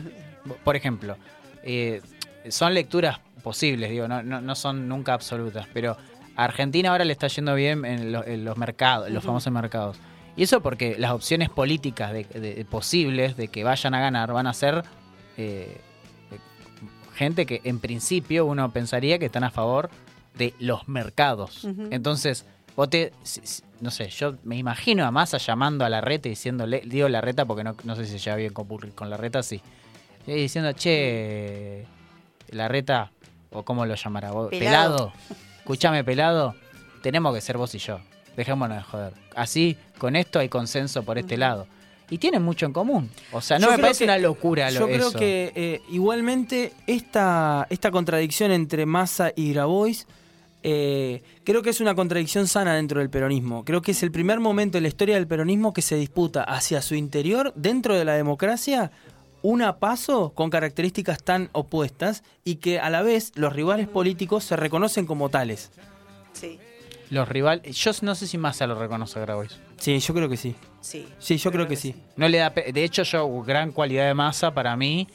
Por 0.64 0.76
ejemplo, 0.76 1.16
eh, 1.62 2.00
son 2.48 2.74
lecturas 2.74 3.18
posibles, 3.42 3.90
digo, 3.90 4.08
no, 4.08 4.22
no, 4.22 4.40
no 4.40 4.54
son 4.54 4.88
nunca 4.88 5.14
absolutas, 5.14 5.66
pero 5.72 5.96
a 6.36 6.44
Argentina 6.44 6.90
ahora 6.90 7.04
le 7.04 7.12
está 7.12 7.28
yendo 7.28 7.54
bien 7.54 7.84
en, 7.84 8.12
lo- 8.12 8.24
en 8.26 8.44
los 8.44 8.56
mercados, 8.56 9.08
en 9.08 9.14
los 9.14 9.22
famosos 9.26 9.52
mercados. 9.52 9.96
Y 10.36 10.42
eso 10.42 10.60
porque 10.60 10.96
las 10.98 11.12
opciones 11.12 11.48
políticas 11.48 12.12
de, 12.12 12.24
de- 12.24 12.64
posibles 12.66 13.36
de 13.36 13.48
que 13.48 13.64
vayan 13.64 13.94
a 13.94 14.00
ganar 14.00 14.32
van 14.32 14.46
a 14.46 14.52
ser 14.52 14.84
eh, 15.38 15.78
eh, 16.30 16.38
gente 17.14 17.46
que 17.46 17.60
en 17.64 17.78
principio 17.80 18.44
uno 18.46 18.70
pensaría 18.72 19.18
que 19.18 19.26
están 19.26 19.44
a 19.44 19.50
favor 19.50 19.88
de 20.36 20.52
los 20.58 20.86
mercados. 20.88 21.64
Entonces, 21.92 22.44
vos 22.76 22.90
te, 22.90 23.12
no 23.80 23.90
sé, 23.90 24.08
yo 24.08 24.34
me 24.44 24.56
imagino 24.56 25.06
a 25.06 25.10
Massa 25.10 25.38
llamando 25.38 25.84
a 25.86 25.88
la 25.88 26.02
reta 26.02 26.28
y 26.28 26.32
diciéndole, 26.32 26.82
digo 26.84 27.08
la 27.08 27.22
reta 27.22 27.46
porque 27.46 27.64
no, 27.64 27.74
no 27.84 27.96
sé 27.96 28.04
si 28.04 28.12
se 28.12 28.18
lleva 28.18 28.36
bien 28.36 28.52
con, 28.52 28.66
con 28.94 29.08
la 29.08 29.16
reta, 29.16 29.42
sí. 29.42 29.62
Y 30.26 30.32
diciendo, 30.32 30.72
che, 30.72 31.84
la 32.50 32.68
reta, 32.68 33.10
o 33.50 33.62
cómo 33.64 33.86
lo 33.86 33.94
llamará 33.94 34.32
vos, 34.32 34.50
Pelado. 34.50 34.96
pelado, 34.96 35.12
escúchame 35.58 36.02
pelado, 36.04 36.54
tenemos 37.02 37.34
que 37.34 37.40
ser 37.40 37.56
vos 37.56 37.74
y 37.74 37.78
yo, 37.78 38.00
dejémonos 38.36 38.76
de 38.78 38.82
joder. 38.82 39.12
Así, 39.34 39.76
con 39.98 40.16
esto 40.16 40.38
hay 40.38 40.48
consenso 40.48 41.02
por 41.04 41.18
este 41.18 41.36
lado. 41.36 41.66
Y 42.08 42.18
tienen 42.18 42.42
mucho 42.42 42.66
en 42.66 42.72
común. 42.72 43.10
O 43.32 43.40
sea, 43.40 43.58
no 43.58 43.66
Yo 43.66 43.72
me 43.72 43.78
parece 43.78 44.00
que- 44.00 44.04
una 44.04 44.18
locura 44.18 44.70
lo 44.70 44.80
Yo 44.80 44.86
creo 44.86 45.08
eso. 45.08 45.18
que 45.18 45.52
eh, 45.56 45.80
igualmente 45.90 46.72
esta, 46.86 47.66
esta 47.68 47.90
contradicción 47.90 48.52
entre 48.52 48.86
Massa 48.86 49.32
y 49.34 49.52
Grabois 49.52 50.06
eh, 50.62 51.22
creo 51.44 51.62
que 51.62 51.70
es 51.70 51.80
una 51.80 51.94
contradicción 51.96 52.46
sana 52.46 52.74
dentro 52.76 53.00
del 53.00 53.10
peronismo. 53.10 53.64
Creo 53.64 53.82
que 53.82 53.90
es 53.92 54.02
el 54.04 54.12
primer 54.12 54.38
momento 54.40 54.78
en 54.78 54.82
la 54.84 54.88
historia 54.88 55.16
del 55.16 55.26
peronismo 55.26 55.72
que 55.72 55.82
se 55.82 55.96
disputa 55.96 56.42
hacia 56.44 56.80
su 56.82 56.94
interior, 56.94 57.52
dentro 57.56 57.96
de 57.96 58.04
la 58.04 58.14
democracia, 58.14 58.90
una 59.46 59.78
paso 59.78 60.32
con 60.34 60.50
características 60.50 61.22
tan 61.22 61.50
opuestas 61.52 62.24
y 62.42 62.56
que 62.56 62.80
a 62.80 62.90
la 62.90 63.02
vez 63.02 63.30
los 63.36 63.52
rivales 63.52 63.86
políticos 63.86 64.42
se 64.42 64.56
reconocen 64.56 65.06
como 65.06 65.28
tales. 65.28 65.70
Sí, 66.32 66.58
Los 67.10 67.28
rivales, 67.28 67.76
yo 67.76 67.92
no 68.02 68.16
sé 68.16 68.26
si 68.26 68.38
Massa 68.38 68.66
lo 68.66 68.76
reconoce 68.76 69.20
a 69.20 69.22
Grabois. 69.22 69.56
Sí, 69.78 70.00
yo 70.00 70.14
creo 70.14 70.28
que 70.28 70.36
sí. 70.36 70.56
sí. 70.80 71.06
Sí, 71.20 71.36
yo 71.36 71.52
creo 71.52 71.68
que 71.68 71.76
sí. 71.76 71.94
No 72.16 72.28
le 72.28 72.38
da 72.38 72.50
de 72.50 72.82
hecho 72.82 73.04
yo 73.04 73.40
gran 73.42 73.70
cualidad 73.70 74.08
de 74.08 74.14
Massa 74.14 74.52
para 74.52 74.76
mí 74.76 75.06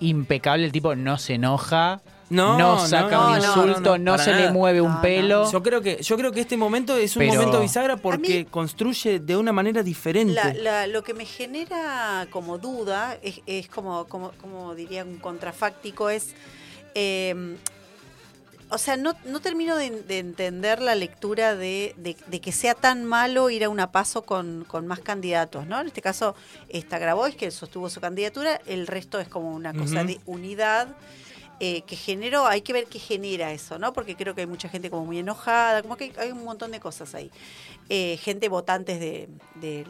impecable 0.00 0.64
el 0.64 0.72
tipo 0.72 0.94
no 0.94 1.18
se 1.18 1.34
enoja, 1.34 2.00
No, 2.28 2.58
no, 2.58 2.86
saca 2.86 3.16
no, 3.16 3.28
un 3.30 3.36
insulto, 3.36 3.80
no, 3.80 3.98
no, 3.98 3.98
no, 3.98 4.12
para 4.12 4.24
se 4.24 4.34
le 4.34 4.50
mueve 4.50 4.80
un 4.80 4.88
No, 4.88 4.94
no. 4.96 5.02
pelo. 5.02 5.52
Yo 5.52 5.62
creo 5.62 5.80
que 5.80 6.02
yo 6.02 6.16
creo 6.16 6.32
que 6.32 6.40
este 6.40 6.56
momento 6.56 6.96
es 6.96 7.14
un 7.16 7.20
Pero- 7.20 7.34
momento 7.34 7.60
bisagra 7.60 7.96
porque 7.96 8.38
mí- 8.40 8.44
construye 8.46 9.20
de 9.20 9.36
una 9.36 9.52
manera 9.52 9.82
diferente. 9.84 10.34
La- 10.34 10.52
la- 10.54 10.86
lo 10.88 11.04
que 11.04 11.14
me 11.14 11.24
genera 11.24 12.26
como 12.30 12.58
duda 12.58 13.16
es, 13.22 13.40
es 13.46 13.68
como, 13.68 14.06
como, 14.06 14.32
como 14.40 14.74
diría 14.74 15.04
un 15.04 15.18
contrafáctico, 15.18 16.10
es. 16.10 16.34
eh, 16.94 17.56
o 18.68 18.78
sea, 18.78 18.96
no, 18.96 19.14
no 19.26 19.38
termino 19.38 19.76
de, 19.76 19.90
de 20.02 20.18
entender 20.18 20.82
la 20.82 20.96
lectura 20.96 21.54
de, 21.54 21.94
de- 21.98 22.16
de 22.26 22.40
que 22.40 22.50
sea 22.50 22.74
tan 22.74 23.04
malo 23.04 23.48
ir 23.48 23.62
a 23.62 23.68
una 23.68 23.92
paso 23.92 24.22
con, 24.22 24.64
con 24.66 24.88
más 24.88 24.98
candidatos, 24.98 25.68
¿no? 25.68 25.80
En 25.80 25.86
este 25.86 26.02
caso 26.02 26.34
está 26.68 26.98
Grabois, 26.98 27.36
que 27.36 27.52
sostuvo 27.52 27.88
su 27.88 28.00
candidatura, 28.00 28.60
el 28.66 28.88
resto 28.88 29.20
es 29.20 29.28
como 29.28 29.52
una 29.54 29.72
cosa 29.72 30.02
de 30.02 30.18
unidad. 30.26 30.88
Eh, 31.60 31.82
que 31.82 31.96
generó, 31.96 32.46
hay 32.46 32.60
que 32.60 32.72
ver 32.72 32.86
qué 32.86 32.98
genera 32.98 33.52
eso, 33.52 33.78
¿no? 33.78 33.92
Porque 33.92 34.14
creo 34.16 34.34
que 34.34 34.42
hay 34.42 34.46
mucha 34.46 34.68
gente 34.68 34.90
como 34.90 35.06
muy 35.06 35.18
enojada, 35.18 35.82
como 35.82 35.96
que 35.96 36.12
hay, 36.18 36.30
un 36.32 36.44
montón 36.44 36.70
de 36.70 36.80
cosas 36.80 37.14
ahí. 37.14 37.30
Eh, 37.88 38.18
gente 38.22 38.48
votantes 38.48 39.00
de, 39.00 39.28
del- 39.54 39.86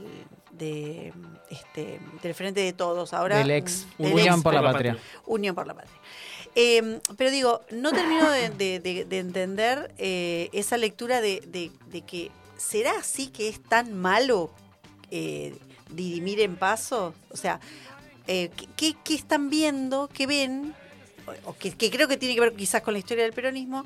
de, 0.52 1.12
este, 1.50 1.98
del 2.22 2.34
Frente 2.34 2.60
de 2.60 2.72
Todos, 2.72 3.12
ahora 3.12 3.38
del 3.38 3.50
ex 3.50 3.84
del 3.98 4.12
Unión 4.14 4.34
ex 4.34 4.42
por 4.42 4.54
la 4.54 4.62
Patria. 4.62 4.96
Unión 5.26 5.54
por 5.54 5.66
la 5.66 5.74
Patria. 5.74 5.96
Eh, 6.54 7.00
pero 7.18 7.30
digo, 7.30 7.60
no 7.70 7.92
termino 7.92 8.30
de, 8.30 8.48
de- 8.50 8.80
de- 8.80 9.04
de 9.04 9.18
entender 9.18 9.92
eh, 9.98 10.48
esa 10.52 10.76
lectura 10.78 11.20
de, 11.20 11.42
de- 11.46 11.70
de 11.90 12.00
que 12.02 12.30
será 12.56 12.92
así 12.98 13.26
que 13.26 13.48
es 13.48 13.62
tan 13.62 13.92
malo 13.92 14.50
dirimir 15.90 16.40
en 16.40 16.56
paso. 16.56 17.14
O 17.30 17.36
sea, 17.36 17.60
eh, 18.26 18.50
¿qué- 18.56 18.68
¿qué, 18.76 18.96
qué 19.04 19.14
están 19.14 19.50
viendo? 19.50 20.08
¿Qué 20.08 20.26
ven? 20.26 20.74
O, 21.44 21.54
que, 21.54 21.72
que 21.72 21.90
creo 21.90 22.06
que 22.08 22.16
tiene 22.16 22.34
que 22.34 22.40
ver 22.40 22.54
quizás 22.54 22.82
con 22.82 22.92
la 22.94 22.98
historia 22.98 23.24
del 23.24 23.32
peronismo 23.32 23.84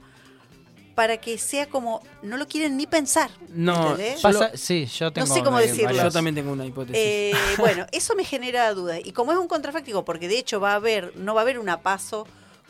para 0.94 1.16
que 1.16 1.38
sea 1.38 1.66
como 1.66 2.02
no 2.22 2.36
lo 2.36 2.46
quieren 2.46 2.76
ni 2.76 2.86
pensar. 2.86 3.30
No. 3.48 3.96
Pasa- 4.20 4.50
sí, 4.56 4.84
yo 4.86 5.10
tengo 5.12 5.26
sé 5.32 5.42
cómo 5.42 5.58
decirlo. 5.58 5.96
Yo 5.96 6.10
también 6.10 6.34
tengo 6.34 6.52
una 6.52 6.66
hipótesis. 6.66 6.96
Eh, 7.02 7.32
bueno, 7.58 7.86
eso 7.92 8.14
me 8.14 8.24
genera 8.24 8.72
dudas. 8.74 9.00
Y 9.04 9.12
como 9.12 9.32
es 9.32 9.38
un 9.38 9.48
contrafáctico, 9.48 10.04
porque 10.04 10.28
de 10.28 10.38
hecho 10.38 10.60
va 10.60 10.72
a 10.72 10.74
haber, 10.76 11.16
no 11.16 11.34
va 11.34 11.40
a 11.40 11.42
haber 11.42 11.58
una 11.58 11.80
paso 11.80 12.26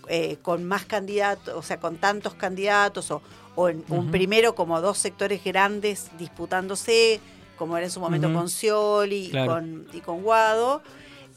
eh, 0.09 0.37
con 0.43 0.65
más 0.65 0.85
candidatos, 0.85 1.55
o 1.57 1.63
sea, 1.63 1.81
con 1.81 1.97
tantos 1.97 2.35
candidatos, 2.35 3.11
o, 3.11 3.23
o 3.57 3.69
en 3.69 3.85
un 3.89 4.11
primero 4.13 4.55
como 4.55 4.81
dos 4.81 4.99
sectores 4.99 5.43
grandes 5.43 6.07
disputándose, 6.19 7.21
como 7.57 7.77
era 7.77 7.87
en 7.87 7.93
su 7.93 8.01
momento 8.01 8.33
con 8.33 8.49
Scioli 8.49 9.27
y, 9.27 9.31
Claro. 9.31 9.53
con, 9.55 9.87
y 9.93 10.01
con 10.01 10.23
Guado. 10.23 10.83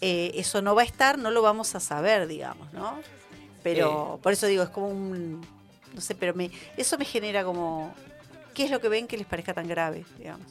eh, 0.01 0.31
eso 0.35 0.61
no 0.61 0.75
va 0.75 0.81
a 0.81 0.85
estar, 0.85 1.17
no 1.17 1.31
lo 1.31 1.41
vamos 1.41 1.75
a 1.75 1.79
saber, 1.79 2.27
digamos, 2.27 2.71
¿no? 2.73 2.99
Pero 3.63 4.19
por 4.21 4.33
eso 4.33 4.47
digo, 4.47 4.63
es 4.63 4.69
como 4.69 4.87
un. 4.89 5.41
No 5.93 6.01
sé, 6.01 6.15
pero 6.15 6.33
me, 6.33 6.51
eso 6.77 6.97
me 6.97 7.05
genera 7.05 7.43
como. 7.43 7.93
¿Qué 8.53 8.65
es 8.65 8.71
lo 8.71 8.79
que 8.81 8.89
ven 8.89 9.07
que 9.07 9.17
les 9.17 9.25
parezca 9.25 9.53
tan 9.53 9.67
grave, 9.67 10.03
digamos? 10.17 10.45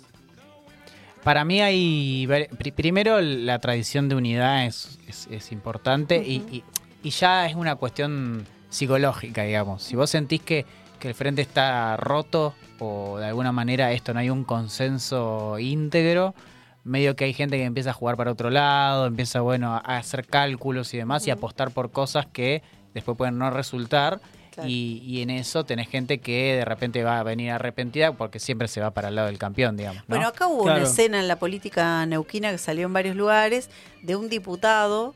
Para 1.23 1.45
mí 1.45 1.61
hay. 1.61 2.29
Primero, 2.75 3.21
la 3.21 3.59
tradición 3.61 4.09
de 4.09 4.17
unidad 4.17 4.67
es, 4.67 4.99
es- 5.07 5.29
es 5.31 5.53
importante 5.53 6.17
y- 6.27 6.43
y, 6.51 6.65
y 7.05 7.11
ya 7.11 7.47
es 7.47 7.55
una 7.55 7.77
cuestión 7.77 8.45
psicológica, 8.71 9.43
digamos. 9.45 9.83
Si 9.85 9.95
vos 9.95 10.11
sentís 10.11 10.41
que, 10.43 10.65
que 10.99 11.09
el 11.09 11.15
frente 11.15 11.43
está 11.43 11.97
roto 11.97 12.55
o 12.81 13.19
de 13.19 13.27
alguna 13.27 13.53
manera 13.53 13.93
esto 13.93 14.13
no 14.15 14.19
hay 14.21 14.31
un 14.31 14.43
consenso 14.45 15.59
íntegro, 15.61 16.35
medio 16.83 17.15
que 17.15 17.25
hay 17.27 17.35
gente 17.35 17.57
que 17.57 17.65
empieza 17.65 17.91
a 17.91 17.93
jugar 17.93 18.17
para 18.17 18.33
otro 18.33 18.51
lado, 18.51 19.07
empieza, 19.07 19.41
bueno, 19.43 19.75
a 19.75 19.79
hacer 19.99 20.27
cálculos 20.27 20.93
y 20.95 20.97
demás 20.99 21.25
y 21.29 21.31
apostar 21.31 21.71
por 21.71 21.93
cosas 21.93 22.27
que 22.27 22.63
después 22.95 23.17
pueden 23.17 23.39
no 23.39 23.51
resultar. 23.51 24.21
Claro. 24.53 24.69
Y, 24.69 25.03
y 25.07 25.23
en 25.23 25.31
eso 25.31 25.65
tenés 25.65 25.89
gente 25.89 26.19
que 26.19 26.57
de 26.57 26.65
repente 26.67 27.03
va 27.03 27.19
a 27.19 27.23
venir 27.23 27.51
arrepentida 27.53 28.13
porque 28.13 28.39
siempre 28.39 28.69
se 28.69 28.83
va 28.83 28.91
para 28.91 29.09
el 29.09 29.15
lado 29.15 29.29
del 29.29 29.39
campeón, 29.39 29.79
digamos. 29.79 30.03
¿no? 30.03 30.15
Bueno, 30.17 30.29
acá 30.29 30.47
hubo 30.47 30.65
Claro. 30.65 30.81
una 30.81 30.89
escena 30.89 31.21
en 31.21 31.27
la 31.27 31.37
política 31.37 32.05
neuquina 32.05 32.51
que 32.51 32.59
salió 32.59 32.87
en 32.87 32.93
varios 32.93 33.17
lugares 33.17 33.71
de 34.03 34.15
un 34.15 34.29
diputado 34.29 35.15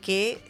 que 0.00 0.40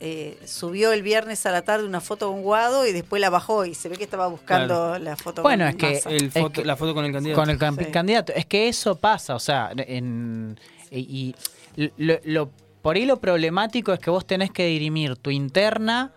eh, 0.00 0.36
subió 0.46 0.92
el 0.92 1.02
viernes 1.02 1.46
a 1.46 1.50
la 1.52 1.62
tarde 1.62 1.84
una 1.84 2.00
foto 2.00 2.30
con 2.30 2.42
Guado 2.42 2.86
y 2.86 2.92
después 2.92 3.20
la 3.20 3.30
bajó 3.30 3.64
y 3.64 3.74
se 3.74 3.88
ve 3.88 3.96
que 3.96 4.04
estaba 4.04 4.26
buscando 4.28 4.98
la 4.98 5.16
foto 5.16 5.42
Bueno, 5.42 5.64
con 5.64 5.88
es 5.90 6.04
que-. 6.04 6.16
El 6.16 6.24
es 6.34 6.50
que- 6.52 6.64
la 6.64 6.76
foto 6.76 6.94
con 6.94 7.04
el 7.04 7.12
candidato. 7.12 7.40
Con 7.40 7.50
el 7.50 7.58
Sí. 7.86 7.90
candidato. 7.92 8.32
Es 8.34 8.46
que 8.46 8.68
eso 8.68 8.96
pasa, 8.96 9.34
o 9.34 9.38
sea, 9.40 9.70
en, 9.76 10.58
y, 10.92 11.34
y 11.76 11.90
lo, 11.96 12.18
lo- 12.24 12.50
por 12.82 12.96
ahí 12.96 13.04
lo 13.04 13.18
problemático 13.20 13.92
es 13.92 13.98
que 14.00 14.10
vos 14.10 14.26
tenés 14.26 14.50
que 14.50 14.66
dirimir 14.66 15.16
tu 15.16 15.30
interna 15.30 16.12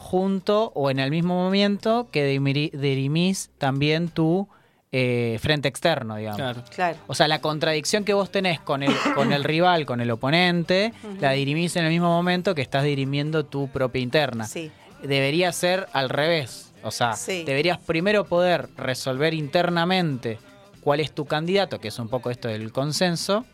junto 0.00 0.72
o 0.74 0.90
en 0.90 0.98
el 0.98 1.10
mismo 1.10 1.34
momento 1.34 2.08
que 2.10 2.24
dirimís 2.24 3.50
también 3.58 4.08
tu 4.08 4.48
eh, 4.92 5.38
frente 5.40 5.68
externo, 5.68 6.16
digamos. 6.16 6.36
Claro. 6.40 6.62
Claro. 6.74 6.98
O 7.06 7.14
sea, 7.14 7.28
la 7.28 7.40
contradicción 7.40 8.02
que 8.04 8.14
vos 8.14 8.30
tenés 8.32 8.58
con 8.60 8.82
el, 8.82 8.92
con 9.14 9.32
el 9.32 9.44
rival, 9.44 9.84
con 9.86 10.00
el 10.00 10.10
oponente, 10.10 10.92
la 11.20 11.32
dirimís 11.32 11.76
en 11.76 11.84
el 11.84 11.90
mismo 11.90 12.08
momento 12.08 12.54
que 12.54 12.62
estás 12.62 12.82
dirimiendo 12.82 13.44
tu 13.44 13.68
propia 13.68 14.00
interna. 14.02 14.46
Sí. 14.46 14.72
debería 15.02 15.52
ser 15.52 15.86
al 15.92 16.08
revés. 16.08 16.72
O 16.82 16.90
sea, 16.90 17.12
Sí. 17.12 17.44
deberías 17.44 17.78
primero 17.78 18.24
poder 18.24 18.68
resolver 18.76 19.32
internamente 19.34 20.38
cuál 20.80 21.00
es 21.00 21.12
tu 21.12 21.24
candidato, 21.26 21.78
que 21.78 21.88
es 21.88 21.98
un 21.98 22.08
poco 22.08 22.30
esto 22.30 22.48
del 22.48 22.72
consenso, 22.72 23.44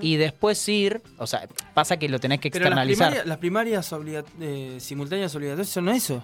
Y 0.00 0.16
después 0.16 0.68
ir, 0.68 1.02
o 1.18 1.26
sea, 1.26 1.48
pasa 1.74 1.96
que 1.96 2.08
lo 2.08 2.20
tenés 2.20 2.40
que 2.40 2.50
Pero 2.50 2.64
las 2.64 2.68
externalizar. 2.70 3.08
primarias, 3.08 3.26
las 3.26 3.38
primarias 3.38 3.92
obliga- 3.92 4.24
eh, 4.40 4.76
simultáneas 4.80 5.34
obligatorias 5.34 5.68
son 5.68 5.88
eso. 5.88 6.22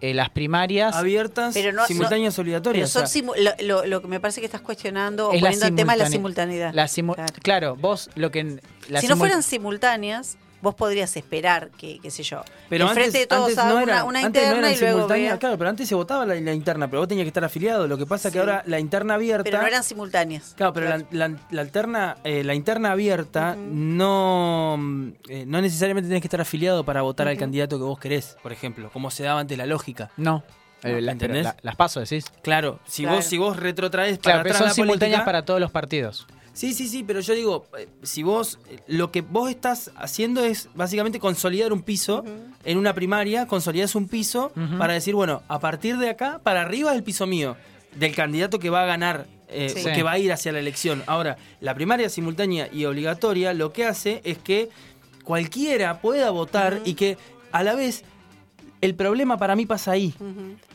Eh, 0.00 0.12
las 0.12 0.28
primarias 0.30 0.94
Abiertas, 0.94 1.54
Pero 1.54 1.72
no- 1.72 1.86
simultáneas 1.86 2.34
Pero 2.34 2.42
obligatorias. 2.42 2.90
son 2.90 3.04
o 3.04 3.06
sea, 3.06 3.22
simu- 3.22 3.34
lo, 3.36 3.52
lo- 3.66 3.86
lo 3.86 4.02
que 4.02 4.08
me 4.08 4.20
parece 4.20 4.40
que 4.40 4.46
estás 4.46 4.60
cuestionando 4.60 5.28
o 5.28 5.30
poniendo 5.30 5.66
en 5.66 5.76
tema 5.76 5.92
es 5.94 5.98
la 6.00 6.10
simultaneidad. 6.10 6.74
la 6.74 6.84
simu- 6.86 7.14
Claro. 7.14 7.32
claro. 7.42 7.76
vos 7.76 8.10
lo 8.14 8.30
que... 8.30 8.60
la 8.88 9.00
si 9.00 9.06
no 9.08 9.16
fueran 9.16 9.42
simultáneas, 9.42 10.36
vos 10.64 10.74
podrías 10.74 11.16
esperar 11.16 11.70
que, 11.78 12.00
qué 12.00 12.10
sé 12.10 12.24
yo, 12.24 12.42
pero 12.68 12.86
enfrente 12.88 13.06
antes, 13.18 13.20
de 13.20 13.26
todos 13.28 13.48
antes 13.50 13.64
no 13.64 13.74
una, 13.74 13.82
era, 13.82 14.04
una 14.04 14.20
antes 14.20 14.42
no 14.48 14.56
eran 14.56 14.72
y 14.72 14.76
luego 14.76 14.94
simultáneas, 14.96 15.32
vea- 15.34 15.38
claro, 15.38 15.58
pero 15.58 15.70
antes 15.70 15.88
se 15.88 15.94
votaba 15.94 16.26
la, 16.26 16.34
la 16.34 16.52
interna, 16.52 16.88
pero 16.90 17.00
vos 17.00 17.08
tenías 17.08 17.24
que 17.24 17.28
estar 17.28 17.44
afiliado. 17.44 17.86
Lo 17.86 17.96
que 17.96 18.06
pasa 18.06 18.28
Sí. 18.28 18.32
que 18.32 18.40
ahora 18.40 18.64
la 18.66 18.80
interna 18.80 19.14
abierta. 19.14 19.44
Pero 19.44 19.60
no 19.60 19.66
eran 19.68 19.84
simultáneas. 19.84 20.54
Claro, 20.56 20.72
pero 20.72 20.86
Claro. 20.86 21.06
La, 21.12 21.28
la- 21.28 21.38
la 21.50 21.60
alterna, 21.60 22.16
eh, 22.24 22.42
la 22.42 22.54
interna 22.54 22.90
abierta 22.92 23.54
no, 23.56 24.78
eh, 25.28 25.44
no 25.46 25.60
necesariamente 25.60 26.08
tenés 26.08 26.22
que 26.22 26.26
estar 26.26 26.40
afiliado 26.40 26.84
para 26.84 27.02
votar 27.02 27.28
al 27.28 27.36
candidato 27.36 27.78
que 27.78 27.84
vos 27.84 27.98
querés, 27.98 28.36
por 28.42 28.52
ejemplo, 28.52 28.90
como 28.92 29.10
se 29.10 29.22
daba 29.24 29.40
antes 29.40 29.56
la 29.58 29.66
lógica. 29.66 30.10
No. 30.16 30.42
Eh, 30.82 31.00
la- 31.00 31.12
¿Entendés? 31.12 31.46
las 31.62 31.76
paso, 31.76 32.00
decís. 32.00 32.26
Claro, 32.42 32.78
si 32.86 33.02
Claro. 33.02 33.16
vos 33.16 33.24
si 33.24 33.38
vos 33.38 33.56
retrotraes 33.56 34.18
para 34.18 34.22
Claro, 34.22 34.40
atrás 34.40 34.58
son 34.58 34.66
la 34.68 34.74
simultáneas 34.74 35.20
política- 35.20 35.24
para 35.24 35.44
todos 35.44 35.60
los 35.60 35.70
partidos. 35.70 36.26
Sí, 36.54 36.72
sí, 36.72 36.88
sí, 36.88 37.02
pero 37.04 37.20
yo 37.20 37.34
digo, 37.34 37.66
eh, 37.76 37.88
si 38.02 38.22
vos, 38.22 38.58
eh, 38.70 38.78
lo 38.86 39.10
que 39.10 39.20
vos 39.22 39.50
estás 39.50 39.90
haciendo 39.96 40.44
es 40.44 40.68
básicamente 40.74 41.18
consolidar 41.18 41.72
un 41.72 41.82
piso 41.82 42.24
en 42.64 42.78
una 42.78 42.94
primaria, 42.94 43.46
consolidás 43.46 43.94
un 43.96 44.06
piso 44.08 44.52
para 44.78 44.94
decir, 44.94 45.14
bueno, 45.14 45.42
a 45.48 45.58
partir 45.58 45.98
de 45.98 46.10
acá, 46.10 46.40
para 46.42 46.62
arriba 46.62 46.92
es 46.92 46.96
el 46.96 47.02
piso 47.02 47.26
mío, 47.26 47.56
del 47.96 48.14
candidato 48.14 48.58
que 48.60 48.70
va 48.70 48.84
a 48.84 48.86
ganar, 48.86 49.26
eh, 49.48 49.68
Sí. 49.68 49.84
que 49.92 50.02
va 50.04 50.12
a 50.12 50.18
ir 50.18 50.32
hacia 50.32 50.52
la 50.52 50.60
elección. 50.60 51.02
Ahora, 51.06 51.36
la 51.60 51.74
primaria 51.74 52.08
simultánea 52.08 52.68
y 52.72 52.84
obligatoria 52.86 53.52
lo 53.52 53.72
que 53.72 53.84
hace 53.84 54.20
es 54.24 54.38
que 54.38 54.68
cualquiera 55.24 56.00
pueda 56.00 56.30
votar 56.30 56.80
y 56.84 56.94
que 56.94 57.18
a 57.52 57.62
la 57.62 57.74
vez 57.74 58.04
el 58.80 58.94
problema 58.94 59.38
para 59.38 59.56
mí 59.56 59.64
pasa 59.66 59.92
ahí 59.92 60.14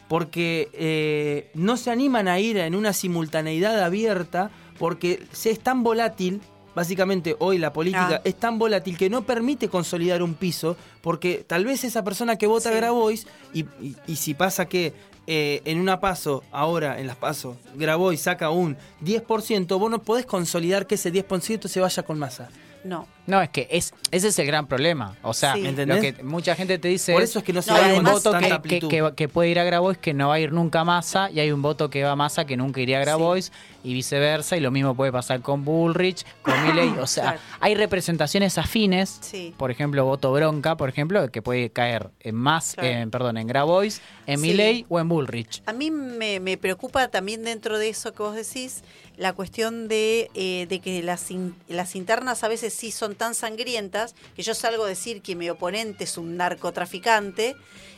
porque 0.08 0.70
eh, 0.74 1.52
no 1.54 1.78
se 1.78 1.92
animan 1.92 2.28
a 2.28 2.40
ir 2.40 2.58
en 2.58 2.74
una 2.74 2.94
simultaneidad 2.94 3.82
abierta 3.84 4.50
porque 4.80 5.24
se 5.32 5.52
es 5.52 5.60
tan 5.60 5.84
volátil. 5.84 6.42
Básicamente 6.76 7.36
hoy 7.40 7.58
la 7.58 7.74
política 7.74 8.18
Ah. 8.18 8.22
es 8.24 8.36
tan 8.36 8.58
volátil 8.58 8.96
que 8.98 9.10
no 9.10 9.24
permite 9.24 9.68
consolidar 9.68 10.24
un 10.24 10.36
piso 10.36 10.78
porque 11.02 11.44
tal 11.46 11.66
vez 11.66 11.84
esa 11.84 12.04
persona 12.04 12.38
que 12.38 12.48
vota 12.48 12.70
Sí. 12.70 12.76
Grabois 12.76 13.28
y, 13.54 13.62
y- 13.82 13.96
y 14.08 14.16
si 14.16 14.34
pasa 14.34 14.66
que 14.66 14.94
eh, 15.32 15.62
en 15.66 15.80
una 15.80 16.00
paso, 16.00 16.44
ahora 16.52 17.00
en 17.00 17.06
las 17.06 17.16
pasos, 17.16 17.56
Grabois 17.76 18.20
saca 18.22 18.50
un 18.50 18.78
10%, 19.04 19.78
vos 19.78 19.92
no 19.92 20.00
podés 20.02 20.26
consolidar 20.26 20.88
que 20.88 20.96
ese 20.96 21.12
10% 21.12 21.68
se 21.68 21.80
vaya 21.82 22.02
con 22.04 22.18
masa. 22.18 22.50
No. 22.84 23.08
No, 23.28 23.42
es 23.42 23.50
que 23.50 23.68
es, 23.70 23.94
ese 24.10 24.30
es 24.30 24.40
el 24.40 24.48
gran 24.48 24.66
problema. 24.66 25.16
O 25.22 25.34
sea, 25.34 25.54
Sí. 25.54 25.62
lo 25.64 26.00
que 26.02 26.16
mucha 26.24 26.56
gente 26.56 26.80
te 26.80 26.88
dice 26.88 27.12
Por 27.14 27.22
es, 27.22 27.30
eso 27.32 27.40
es 27.40 27.46
que 27.46 27.52
no 27.54 27.62
se 27.62 27.72
No, 27.72 27.78
va 27.78 27.86
además- 27.86 28.14
voto 28.14 28.32
tanta 28.32 28.62
que, 28.62 28.80
que- 28.80 29.14
que 29.16 29.28
puede 29.28 29.50
ir 29.50 29.60
a 29.60 29.66
Grabois 29.66 29.98
que 29.98 30.14
no 30.14 30.30
va 30.30 30.36
a 30.36 30.40
ir 30.40 30.52
nunca 30.54 30.80
a 30.80 30.84
Massa 30.86 31.30
y 31.30 31.42
hay 31.42 31.52
un 31.52 31.62
voto 31.62 31.90
que 31.90 32.04
va 32.04 32.12
a 32.12 32.16
Massa 32.16 32.46
que 32.46 32.56
nunca 32.58 32.80
iría 32.80 32.98
a 32.98 33.02
Grabois 33.02 33.52
y 33.84 33.94
viceversa 33.94 34.58
y 34.58 34.60
lo 34.60 34.72
mismo 34.72 34.96
puede 34.96 35.12
pasar 35.12 35.42
con 35.42 35.64
Bullrich, 35.66 36.26
con 36.42 36.54
Milley, 36.66 36.90
o 37.00 37.08
sea, 37.08 37.24
Claro. 37.24 37.40
hay 37.62 37.76
representaciones 37.76 38.58
afines, 38.58 39.20
Sí. 39.22 39.54
por 39.58 39.72
ejemplo, 39.72 40.04
voto 40.06 40.32
bronca, 40.32 40.76
por 40.78 40.90
ejemplo, 40.90 41.30
que 41.32 41.42
puede 41.42 41.70
caer 41.72 42.10
en 42.20 42.36
más, 42.36 42.74
Claro. 42.76 42.90
en, 42.90 43.12
perdón, 43.12 43.38
en 43.38 43.48
Grabois, 43.48 44.02
en 44.28 44.40
Sí. 44.40 44.48
Milley 44.48 44.86
o 44.90 45.00
en 45.00 45.08
Bullrich. 45.10 45.64
A 45.66 45.74
mí 45.74 45.92
me, 45.92 46.40
me 46.40 46.58
preocupa 46.58 47.08
también 47.08 47.44
dentro 47.44 47.78
de 47.78 47.90
eso 47.90 48.14
que 48.14 48.24
vos 48.24 48.36
decís, 48.36 48.84
la 49.18 49.34
cuestión 49.34 49.88
de, 49.90 50.30
eh, 50.34 50.66
de 50.70 50.80
que 50.80 51.04
las, 51.04 51.30
in- 51.32 51.56
las 51.68 51.96
internas 51.96 52.44
a 52.44 52.48
veces 52.48 52.74
sí 52.74 52.92
son 52.92 53.16
tan 53.16 53.36
sangrientas 53.36 54.16
que 54.36 54.44
yo 54.44 54.54
salgo 54.54 54.86
a 54.86 54.88
decir 54.88 55.22
que 55.22 55.36
mi 55.36 55.50
oponente 55.50 56.06
es 56.06 56.18
un 56.18 56.38
narcotraficante, 56.38 57.56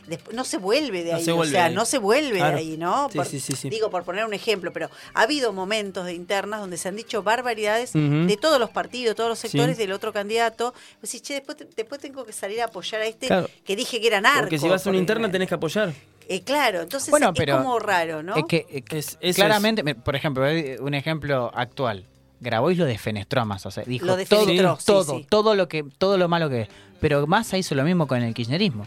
después 0.08 0.36
no 0.36 0.44
se 0.44 0.58
vuelve 0.58 1.04
de 1.04 1.12
No 1.12 1.18
ahí, 1.18 1.24
se 1.24 1.32
o 1.32 1.44
sea, 1.46 1.66
ahí. 1.66 1.76
no 1.76 1.86
se 1.86 1.98
vuelve 1.98 2.38
Claro. 2.38 2.56
de 2.56 2.62
ahí, 2.62 2.78
¿no? 2.78 3.10
Sí, 3.12 3.18
Por- 3.18 3.26
sí, 3.28 3.40
sí, 3.40 3.54
sí. 3.56 3.70
Digo, 3.70 3.90
por 3.90 4.04
poner 4.04 4.26
un 4.26 4.34
ejemplo, 4.34 4.72
pero 4.74 4.90
ha 5.14 5.22
habido 5.22 5.54
momentos 5.54 6.06
de 6.06 6.14
internas 6.14 6.60
donde 6.60 6.78
se 6.78 6.88
han 6.90 6.96
dicho 6.96 7.24
barbaridades 7.24 7.94
de 7.94 8.38
todos 8.40 8.60
los 8.60 8.70
partidos, 8.70 9.16
todos 9.16 9.30
los 9.30 9.40
sectores 9.40 9.76
Sí. 9.78 9.84
del 9.84 9.92
otro 9.92 10.12
candidato. 10.14 10.74
Pues, 11.00 11.10
sí, 11.12 11.20
che, 11.22 11.34
después, 11.36 11.58
te- 11.58 11.68
después 11.76 12.00
tengo 12.02 12.26
que 12.26 12.34
salir 12.34 12.62
a 12.62 12.66
apoyar 12.66 13.02
a 13.02 13.06
este 13.06 13.28
Claro. 13.28 13.48
que 13.66 13.76
dije 13.76 14.00
que 14.02 14.08
era 14.08 14.22
narco. 14.22 14.42
Porque 14.42 14.60
si 14.60 14.68
vas 14.70 14.86
a 14.86 14.90
una 14.90 15.00
interna 15.00 15.32
tenés 15.32 15.48
que 15.50 15.56
apoyar. 15.56 15.94
Eh, 16.28 16.42
claro, 16.44 16.82
entonces 16.82 17.10
Bueno, 17.10 17.30
es 17.30 17.34
pero 17.38 17.58
como 17.58 17.78
raro, 17.80 18.24
¿no? 18.24 18.36
Es 18.38 18.46
que, 18.48 18.66
eh, 18.70 18.82
que 18.84 19.00
Es- 19.00 19.18
claramente, 19.36 19.84
me- 19.84 19.96
por 19.96 20.16
ejemplo, 20.16 20.48
eh, 20.48 20.78
un 20.80 20.94
ejemplo 20.94 21.52
actual. 21.54 22.06
Grabois 22.40 22.78
lo 22.78 22.86
defenestró 22.86 23.42
a 23.42 23.46
Massa, 23.46 23.70
o 23.70 23.72
sea, 23.72 23.84
dijo 23.84 24.06
Lo 24.06 24.14
todo, 24.26 24.46
sí, 24.48 24.58
todo, 24.86 25.18
sí. 25.18 25.28
todo 25.30 25.56
lo 25.56 25.68
que, 25.68 25.84
todo 25.98 26.18
lo 26.18 26.28
malo 26.28 26.50
que 26.50 26.62
es. 26.62 26.70
Pero 27.00 27.28
Massa 27.28 27.58
hizo 27.58 27.76
lo 27.76 27.84
mismo 27.84 28.08
con 28.08 28.22
el 28.24 28.34
kirchnerismo. 28.34 28.86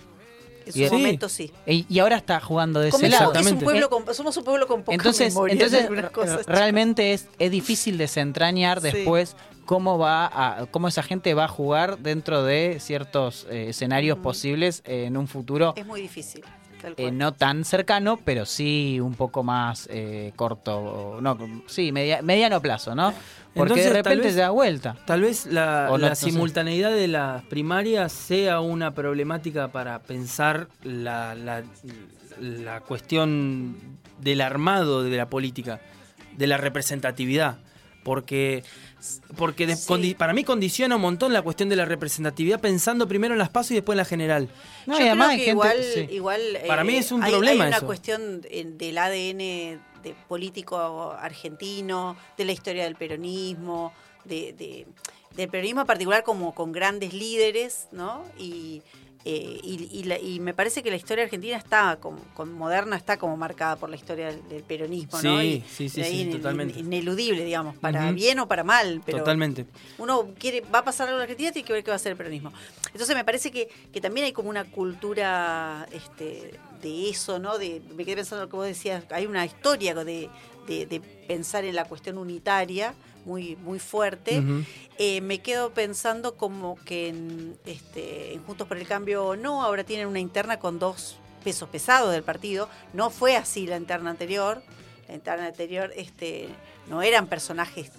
En 0.66 0.72
su 0.72 0.78
y- 0.80 0.90
momento 0.90 1.28
sí. 1.28 1.52
Y, 1.66 1.86
y 1.88 1.98
ahora 1.98 2.16
está 2.16 2.40
jugando 2.40 2.80
de 2.80 2.88
ese 2.88 3.08
lado. 3.08 3.32
es 3.34 3.46
un 3.50 3.58
pueblo 3.58 3.88
con, 3.90 4.14
somos 4.14 4.36
un 4.36 4.44
pueblo 4.44 4.66
con 4.66 4.82
poca 4.82 4.94
Entonces, 4.94 5.32
memoria 5.34 5.52
entonces 5.52 6.10
cosas, 6.12 6.46
realmente 6.46 7.12
es, 7.12 7.28
es 7.38 7.50
difícil 7.50 7.98
desentrañar 7.98 8.80
Sí. 8.80 8.90
después 8.90 9.36
cómo 9.64 9.96
va 9.98 10.26
a, 10.26 10.66
cómo 10.66 10.88
esa 10.88 11.02
gente 11.02 11.32
va 11.34 11.44
a 11.44 11.48
jugar 11.48 11.98
dentro 11.98 12.42
de 12.44 12.78
ciertos 12.80 13.46
eh, 13.50 13.66
escenarios 13.70 14.18
posibles 14.18 14.82
en 14.84 15.16
un 15.16 15.26
futuro 15.28 15.72
Es 15.76 15.86
muy 15.86 16.02
difícil. 16.02 16.44
Eh, 16.96 17.10
no 17.10 17.32
tan 17.32 17.64
cercano, 17.64 18.18
pero 18.24 18.44
sí 18.46 18.98
un 19.00 19.14
poco 19.14 19.42
más 19.42 19.88
eh, 19.90 20.32
corto, 20.36 21.18
no, 21.20 21.38
sí, 21.66 21.92
media- 21.92 22.22
mediano 22.22 22.60
plazo, 22.60 22.94
¿no? 22.94 23.12
Porque 23.54 23.74
Entonces, 23.74 23.86
de 23.86 23.92
repente 23.92 24.24
vez- 24.24 24.34
se 24.34 24.40
da 24.40 24.50
vuelta. 24.50 24.96
Tal 25.06 25.20
vez 25.20 25.46
la, 25.46 25.86
no, 25.88 25.98
la 25.98 26.08
no 26.10 26.14
sé. 26.16 26.26
simultaneidad 26.26 26.90
de 26.90 27.06
las 27.08 27.42
primarias 27.44 28.12
sea 28.12 28.60
una 28.60 28.90
problemática 28.92 29.68
para 29.68 30.00
pensar 30.00 30.68
la, 30.82 31.34
la- 31.36 31.62
la 32.40 32.80
cuestión 32.80 33.76
del 34.20 34.40
armado 34.40 35.02
de 35.04 35.16
la 35.16 35.28
política, 35.28 35.80
de 36.36 36.46
la 36.48 36.56
representatividad. 36.56 37.58
Porque, 38.02 38.64
porque 39.36 39.66
de- 39.66 39.76
Sí. 39.76 39.86
condi- 39.88 40.16
para 40.16 40.32
mí 40.32 40.44
condiciona 40.44 40.96
un 40.96 41.02
montón 41.02 41.32
la 41.32 41.42
cuestión 41.42 41.68
de 41.68 41.76
la 41.76 41.84
representatividad 41.84 42.60
pensando 42.60 43.06
primero 43.08 43.34
en 43.34 43.38
las 43.38 43.48
pasos 43.50 43.72
y 43.72 43.74
después 43.74 43.94
en 43.94 43.98
la 43.98 44.04
general. 44.04 44.48
No, 44.86 44.98
Yo 44.98 45.04
y 45.04 45.08
además 45.08 45.28
creo 45.28 45.30
hay 45.30 45.38
que 45.38 45.44
gente- 45.44 45.50
igual, 45.52 45.84
sí. 46.08 46.14
igual 46.14 46.40
Para 46.66 46.82
eh, 46.82 46.84
mí 46.84 46.96
es 46.96 47.12
un 47.12 47.22
hay- 47.22 47.30
problema 47.32 47.64
Hay 47.64 47.68
una 47.68 47.76
eso. 47.78 47.86
cuestión 47.86 48.40
eh, 48.50 48.64
del 48.66 48.98
ADN 48.98 49.38
de 50.02 50.14
político 50.28 51.12
argentino, 51.18 52.16
de 52.36 52.44
la 52.44 52.52
historia 52.52 52.84
del 52.84 52.96
peronismo, 52.96 53.92
de, 54.24 54.52
de- 54.52 54.86
del 55.36 55.48
peronismo 55.48 55.80
en 55.82 55.86
particular 55.86 56.22
como 56.22 56.54
con 56.54 56.72
grandes 56.72 57.12
líderes, 57.12 57.88
¿no? 57.92 58.24
Y, 58.38 58.82
eh, 59.26 59.58
y, 59.62 59.88
y 59.90 60.04
la- 60.04 60.18
y 60.18 60.38
me 60.40 60.52
parece 60.52 60.82
que 60.82 60.90
la 60.90 60.96
historia 60.96 61.24
argentina 61.24 61.56
está, 61.56 61.96
como, 62.00 62.18
con 62.34 62.52
moderna, 62.52 62.94
está 62.96 63.16
como 63.16 63.36
marcada 63.38 63.76
por 63.76 63.88
la 63.88 63.96
historia 63.96 64.26
del, 64.26 64.46
del 64.48 64.62
peronismo, 64.62 65.20
¿no? 65.22 65.40
Sí, 65.40 65.46
Y- 65.46 65.64
sí, 65.68 65.88
sí, 65.88 66.00
y 66.00 66.04
ahí 66.04 66.12
sí, 66.12 66.20
in- 66.22 66.30
totalmente. 66.32 66.78
in- 66.78 66.86
ineludible, 66.86 67.42
digamos, 67.44 67.76
para 67.78 68.12
bien 68.12 68.38
o 68.40 68.46
para 68.48 68.64
mal, 68.64 69.00
pero 69.06 69.18
Totalmente. 69.18 69.66
uno 69.98 70.28
quiere, 70.38 70.60
va 70.62 70.80
a 70.80 70.84
pasar 70.84 71.08
algo 71.08 71.16
en 71.16 71.20
la 71.20 71.22
Argentina, 71.24 71.52
tiene 71.52 71.66
que 71.66 71.72
ver 71.72 71.82
qué 71.84 71.90
va 71.90 71.96
a 71.96 71.98
ser 71.98 72.12
el 72.12 72.18
peronismo. 72.18 72.52
Entonces 72.92 73.16
me 73.16 73.24
parece 73.24 73.50
que, 73.50 73.68
que 73.92 74.00
también 74.00 74.26
hay 74.26 74.32
como 74.32 74.50
una 74.50 74.64
cultura 74.64 75.86
este, 75.92 76.52
de 76.82 77.08
eso, 77.08 77.38
¿no? 77.38 77.56
De, 77.58 77.80
me 77.96 78.04
quedé 78.04 78.16
pensando 78.16 78.42
en 78.42 78.46
lo 78.46 78.50
que 78.50 78.56
vos 78.56 78.66
decías, 78.66 79.04
hay 79.10 79.26
una 79.26 79.44
historia 79.46 79.94
de, 79.94 80.28
de- 80.66 80.86
de 80.86 81.00
pensar 81.00 81.64
en 81.64 81.74
la 81.74 81.84
cuestión 81.86 82.18
unitaria 82.18 82.94
muy, 83.24 83.56
muy 83.56 83.78
fuerte. 83.78 84.42
Eh, 84.98 85.20
me 85.20 85.38
quedo 85.40 85.70
pensando 85.72 86.36
como 86.36 86.76
que 86.84 87.08
en, 87.08 87.56
este, 87.66 88.34
en 88.34 88.42
Juntos 88.44 88.66
por 88.68 88.76
el 88.76 88.86
Cambio 88.86 89.36
no, 89.36 89.62
ahora 89.62 89.84
tienen 89.84 90.06
una 90.06 90.20
interna 90.20 90.58
con 90.58 90.78
dos 90.78 91.16
pesos 91.42 91.68
pesados 91.68 92.12
del 92.12 92.22
partido. 92.22 92.68
No 92.92 93.10
fue 93.10 93.36
así 93.36 93.66
la 93.66 93.76
interna 93.76 94.10
anterior. 94.10 94.62
La 95.08 95.14
interna 95.14 95.46
anterior 95.46 95.92
este, 95.96 96.48
no 96.88 97.02
eran 97.02 97.26
personajes 97.26 97.90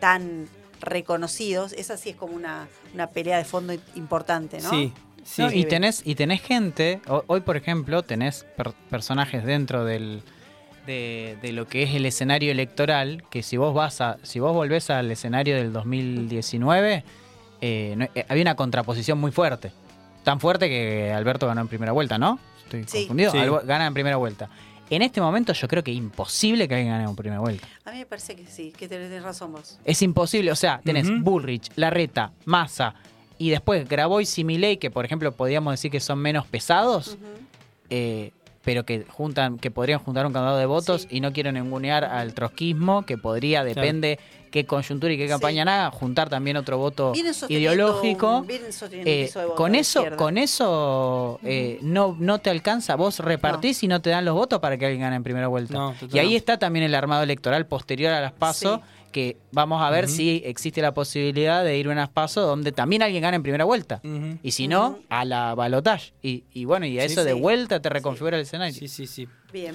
tan 0.00 0.48
reconocidos. 0.80 1.72
Esa 1.72 1.96
sí 1.96 2.10
es 2.10 2.16
como 2.16 2.34
una, 2.34 2.68
una 2.94 3.08
pelea 3.08 3.38
de 3.38 3.44
fondo 3.44 3.74
importante, 3.94 4.60
¿no? 4.60 4.70
Sí, 4.70 4.92
sí. 5.24 5.42
No, 5.42 5.50
y 5.52 5.64
tenés 5.64 6.02
y 6.04 6.14
tenés 6.14 6.40
gente 6.42 7.00
ho- 7.08 7.24
hoy 7.26 7.40
por 7.40 7.56
ejemplo 7.56 8.02
tenés 8.02 8.44
per- 8.56 8.72
personajes 8.90 9.44
dentro 9.44 9.84
del 9.84 10.22
de, 10.86 11.36
de 11.42 11.52
lo 11.52 11.66
que 11.66 11.82
es 11.84 11.94
el 11.94 12.04
escenario 12.06 12.50
electoral 12.52 13.22
que 13.30 13.42
si 13.42 13.56
vos 13.56 13.74
vas 13.74 14.00
a 14.00 14.18
si 14.22 14.40
vos 14.40 14.52
volvés 14.52 14.90
al 14.90 15.10
escenario 15.10 15.56
del 15.56 15.72
2019 15.72 17.04
eh, 17.60 17.94
no- 17.96 18.06
eh, 18.14 18.26
había 18.28 18.42
una 18.42 18.54
contraposición 18.56 19.18
muy 19.18 19.30
fuerte 19.32 19.72
tan 20.24 20.40
fuerte 20.40 20.68
que 20.68 21.12
Alberto 21.12 21.46
ganó 21.46 21.60
en 21.62 21.68
primera 21.68 21.92
vuelta 21.92 22.18
no 22.18 22.38
estoy 22.64 22.84
Sí. 22.86 22.98
confundido 23.00 23.32
Sí. 23.32 23.38
Albo- 23.38 23.62
gana 23.64 23.86
en 23.86 23.94
primera 23.94 24.16
vuelta 24.16 24.48
en 24.90 25.00
este 25.02 25.20
momento 25.20 25.52
yo 25.54 25.66
creo 25.68 25.82
que 25.82 25.90
es 25.92 25.96
imposible 25.96 26.68
que 26.68 26.74
alguien 26.74 26.92
gane 26.92 27.04
en 27.04 27.16
primera 27.16 27.40
vuelta 27.40 27.66
A 27.84 27.90
mí 27.92 27.98
me 27.98 28.06
parece 28.06 28.36
que 28.36 28.46
sí, 28.46 28.72
que 28.76 28.86
tenés 28.88 29.22
razón 29.22 29.52
vos. 29.52 29.78
es 29.84 30.02
imposible 30.02 30.52
o 30.52 30.56
sea 30.56 30.80
tenés. 30.84 31.06
Bullrich 31.22 31.70
Larreta 31.76 32.32
Massa 32.44 32.94
y 33.38 33.50
después 33.50 33.88
Grabois 33.88 34.38
y 34.38 34.44
Milei, 34.44 34.76
que 34.76 34.90
por 34.92 35.04
ejemplo 35.04 35.32
podríamos 35.32 35.72
decir 35.72 35.90
que 35.90 35.98
son 35.98 36.20
menos 36.20 36.46
pesados, 36.46 37.18
eh, 37.90 38.30
pero 38.64 38.84
que 38.84 39.04
juntan, 39.08 39.58
que 39.58 39.70
podrían 39.70 39.98
juntar 40.00 40.26
un 40.26 40.32
candado 40.32 40.56
de 40.58 40.66
votos 40.66 41.02
Sí. 41.02 41.08
y 41.16 41.20
no 41.20 41.32
quiero 41.32 41.52
ningunear 41.52 42.04
al 42.04 42.32
trotskismo, 42.34 43.04
que 43.04 43.18
podría, 43.18 43.62
depende 43.64 44.18
qué 44.50 44.64
coyuntura 44.66 45.12
y 45.12 45.16
qué 45.16 45.24
Sí. 45.24 45.30
campaña 45.30 45.62
haga, 45.64 45.90
juntar 45.90 46.28
también 46.30 46.56
otro 46.56 46.78
voto 46.78 47.12
ideológico. 47.48 48.38
un- 48.38 48.46
Eh, 49.04 49.30
voto 49.34 49.54
con 49.56 49.74
eso, 49.74 50.04
con 50.16 50.38
eso 50.38 51.40
eh, 51.42 51.78
no, 51.82 52.16
no 52.18 52.38
te 52.38 52.50
alcanza. 52.50 52.94
Vos 52.96 53.18
repartís 53.18 53.82
y 53.82 53.88
no 53.88 54.00
te 54.00 54.10
dan 54.10 54.24
los 54.24 54.34
votos 54.34 54.60
para 54.60 54.76
que 54.78 54.86
alguien 54.86 55.02
gane 55.02 55.16
en 55.16 55.24
primera 55.24 55.48
vuelta. 55.48 55.74
No, 55.74 55.94
y 56.12 56.18
ahí 56.18 56.36
está 56.36 56.58
también 56.58 56.84
el 56.84 56.94
armado 56.94 57.22
electoral 57.22 57.66
posterior 57.66 58.12
a 58.12 58.20
las 58.20 58.32
PASO, 58.32 58.76
Sí. 58.76 58.82
Que 59.14 59.36
vamos 59.52 59.80
a 59.80 59.88
ver 59.90 60.08
si 60.08 60.42
existe 60.44 60.82
la 60.82 60.92
posibilidad 60.92 61.62
de 61.64 61.78
ir 61.78 61.86
a 61.86 61.92
unas 61.92 62.08
PASO 62.10 62.42
donde 62.42 62.72
también 62.72 63.00
alguien 63.02 63.22
gane 63.22 63.36
en 63.36 63.42
primera 63.44 63.64
vuelta. 63.64 64.00
Y 64.42 64.50
si 64.50 64.66
no, 64.68 64.98
a 65.08 65.24
la 65.24 65.54
balotage. 65.54 66.12
Y, 66.20 66.44
y 66.52 66.64
bueno, 66.66 66.84
y 66.84 66.98
a 66.98 67.06
Sí, 67.06 67.12
eso 67.12 67.24
de 67.24 67.32
vuelta 67.32 67.80
te 67.80 67.88
reconfigura 67.88 68.36
el 68.36 68.42
escenario. 68.42 68.74
Sí, 68.74 68.88
sí, 68.88 69.06
sí. 69.06 69.28
Bien. 69.52 69.74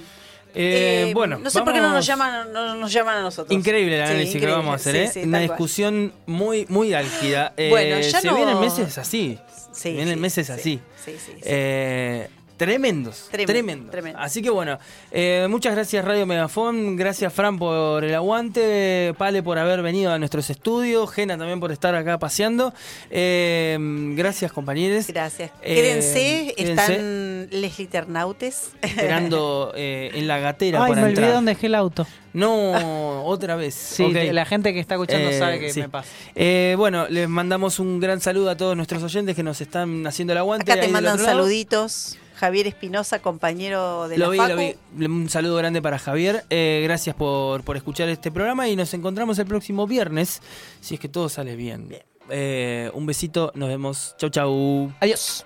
Eh, 0.56 1.06
Eh, 1.10 1.14
bueno, 1.14 1.38
no 1.38 1.50
sé 1.50 1.62
por 1.62 1.74
qué 1.74 1.80
no 1.80 1.92
nos 1.92 2.06
llaman, 2.06 2.52
no 2.52 2.76
nos 2.76 2.92
llaman 2.92 3.18
a 3.18 3.22
nosotros. 3.22 3.56
Increíble 3.56 4.00
el 4.00 4.06
Sí, 4.06 4.10
análisis 4.12 4.32
que 4.34 4.38
increíble. 4.40 4.58
vamos 4.58 4.74
a 4.74 4.76
hacer, 4.76 4.96
Sí, 4.96 5.02
¿eh? 5.02 5.08
sí, 5.14 5.20
Una 5.28 5.38
cual. 5.38 5.48
discusión 5.50 6.14
muy, 6.26 6.66
muy 6.70 6.94
álgida. 6.94 7.54
Eh, 7.56 7.70
Bueno, 7.70 8.00
ya 8.00 8.20
se 8.20 8.28
no- 8.28 8.36
vienen 8.36 8.60
meses 8.60 8.98
así. 8.98 9.38
Sí, 9.48 9.70
se 9.72 9.92
vienen 9.94 10.16
sí, 10.16 10.20
meses 10.20 10.48
sí, 10.48 10.54
así. 10.54 10.80
sí, 11.06 11.12
sí, 11.24 11.32
sí. 11.36 11.40
Eh, 11.44 12.30
tremendos. 12.60 13.30
Tremendo, 13.32 13.52
tremendos. 13.54 13.92
tremendo. 13.92 14.20
Así 14.20 14.42
que 14.42 14.50
bueno, 14.50 14.78
eh, 15.12 15.48
muchas 15.50 15.74
gracias 15.74 16.04
Radio 16.06 16.26
Megafón, 16.26 16.98
gracias 16.98 17.34
Fran 17.34 17.58
por 17.58 18.04
el 18.04 18.14
aguante, 18.14 19.16
Pale 19.18 19.42
por 19.42 19.58
haber 19.58 19.82
venido 19.82 20.12
a 20.12 20.20
nuestros 20.20 20.50
estudios, 20.50 21.10
Gena 21.10 21.38
también 21.38 21.60
por 21.60 21.72
estar 21.72 21.96
acá 21.96 22.20
paseando. 22.20 22.74
Eh, 23.10 23.78
gracias 24.16 24.52
compañeros. 24.52 25.08
Gracias. 25.08 25.52
Eh, 25.62 25.76
quédense, 25.76 26.54
quédense. 26.58 26.82
están 26.94 27.48
Leslie 27.62 27.88
Ternautes. 27.88 28.72
Esperando 28.82 29.72
eh, 29.76 30.12
en 30.14 30.28
la 30.28 30.40
gatera 30.40 30.84
Ay, 30.84 30.90
para 30.90 31.02
me 31.02 31.08
olvidé 31.08 31.22
entrar. 31.22 31.34
dónde 31.36 31.54
dejé 31.54 31.68
el 31.68 31.76
auto. 31.76 32.06
No, 32.34 33.24
otra 33.26 33.56
vez. 33.56 33.74
Sí, 33.74 34.12
la 34.12 34.46
gente 34.46 34.74
que 34.74 34.80
está 34.80 34.96
escuchando 34.96 35.30
Eh, 35.30 35.40
sabe 35.40 35.60
que 35.60 35.72
sí. 35.74 35.80
me 35.82 35.90
pasa. 35.90 36.10
Eh, 36.36 36.76
bueno, 36.78 37.08
les 37.10 37.28
mandamos 37.30 37.80
un 37.80 38.00
gran 38.00 38.22
saludo 38.22 38.50
a 38.50 38.58
todos 38.58 38.76
nuestros 38.76 39.02
oyentes 39.02 39.36
que 39.36 39.44
nos 39.44 39.62
están 39.62 40.06
haciendo 40.06 40.34
el 40.34 40.38
aguante. 40.40 40.72
Acá 40.72 40.82
te 40.82 40.90
mandan 40.90 41.18
saluditos. 41.20 42.18
Javier 42.40 42.68
Espinosa, 42.68 43.20
compañero 43.20 44.08
de 44.08 44.18
Lo 44.18 44.28
la 44.28 44.32
vi, 44.32 44.38
Facu. 44.38 44.50
lo 44.52 44.58
vi. 44.58 45.06
Un 45.06 45.30
saludo 45.30 45.58
grande 45.58 45.82
para 45.82 46.00
Javier. 46.00 46.46
Eh, 46.50 46.80
gracias 46.86 47.14
por, 47.16 47.64
por 47.64 47.76
escuchar 47.76 48.08
este 48.08 48.32
programa 48.32 48.70
y 48.70 48.78
nos 48.78 48.94
encontramos 48.94 49.38
el 49.40 49.46
próximo 49.46 49.86
viernes, 49.88 50.42
si 50.80 50.96
es 50.96 51.02
que 51.02 51.10
todo 51.10 51.28
sale 51.28 51.58
bien. 51.58 51.90
Eh, 52.30 52.90
un 52.94 53.06
besito, 53.06 53.52
nos 53.56 53.68
vemos. 53.68 54.16
Chau, 54.18 54.30
chau. 54.30 54.94
Adiós. 55.02 55.46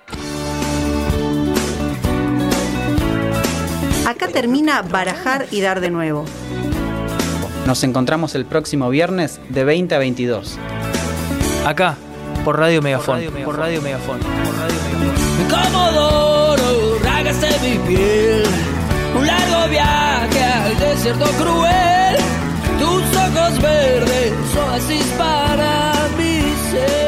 Acá 4.05 4.27
termina 4.27 4.83
barajar 4.83 5.47
y 5.49 5.61
dar 5.61 5.81
de 5.81 5.89
nuevo. 5.89 6.25
Nos 7.65 7.83
encontramos 7.83 8.35
el 8.35 8.45
próximo 8.45 8.89
viernes 8.89 9.39
de 9.49 9.63
20 9.63 9.95
a 9.95 9.97
22. 9.97 10.59
Acá, 11.65 11.97
por 12.45 12.59
Radio 12.59 12.81
Megafón. 12.83 13.23
Por 13.43 13.57
Radio 13.57 13.81
Megafón. 13.81 14.19
Por 14.19 14.55
Radio 14.59 14.77
Megafón 14.99 16.32
de 17.41 17.59
mi 17.59 17.77
piel. 17.87 18.43
Un 19.15 19.27
largo 19.27 19.69
viaje 19.69 20.43
al 20.43 20.79
desierto 20.79 21.25
cruel. 21.41 22.15
Tus 22.79 23.03
ojos 23.17 23.61
verdes, 23.61 24.33
oasis 24.57 25.05
para 25.17 25.93
mi 26.17 26.41
ser. 26.71 27.02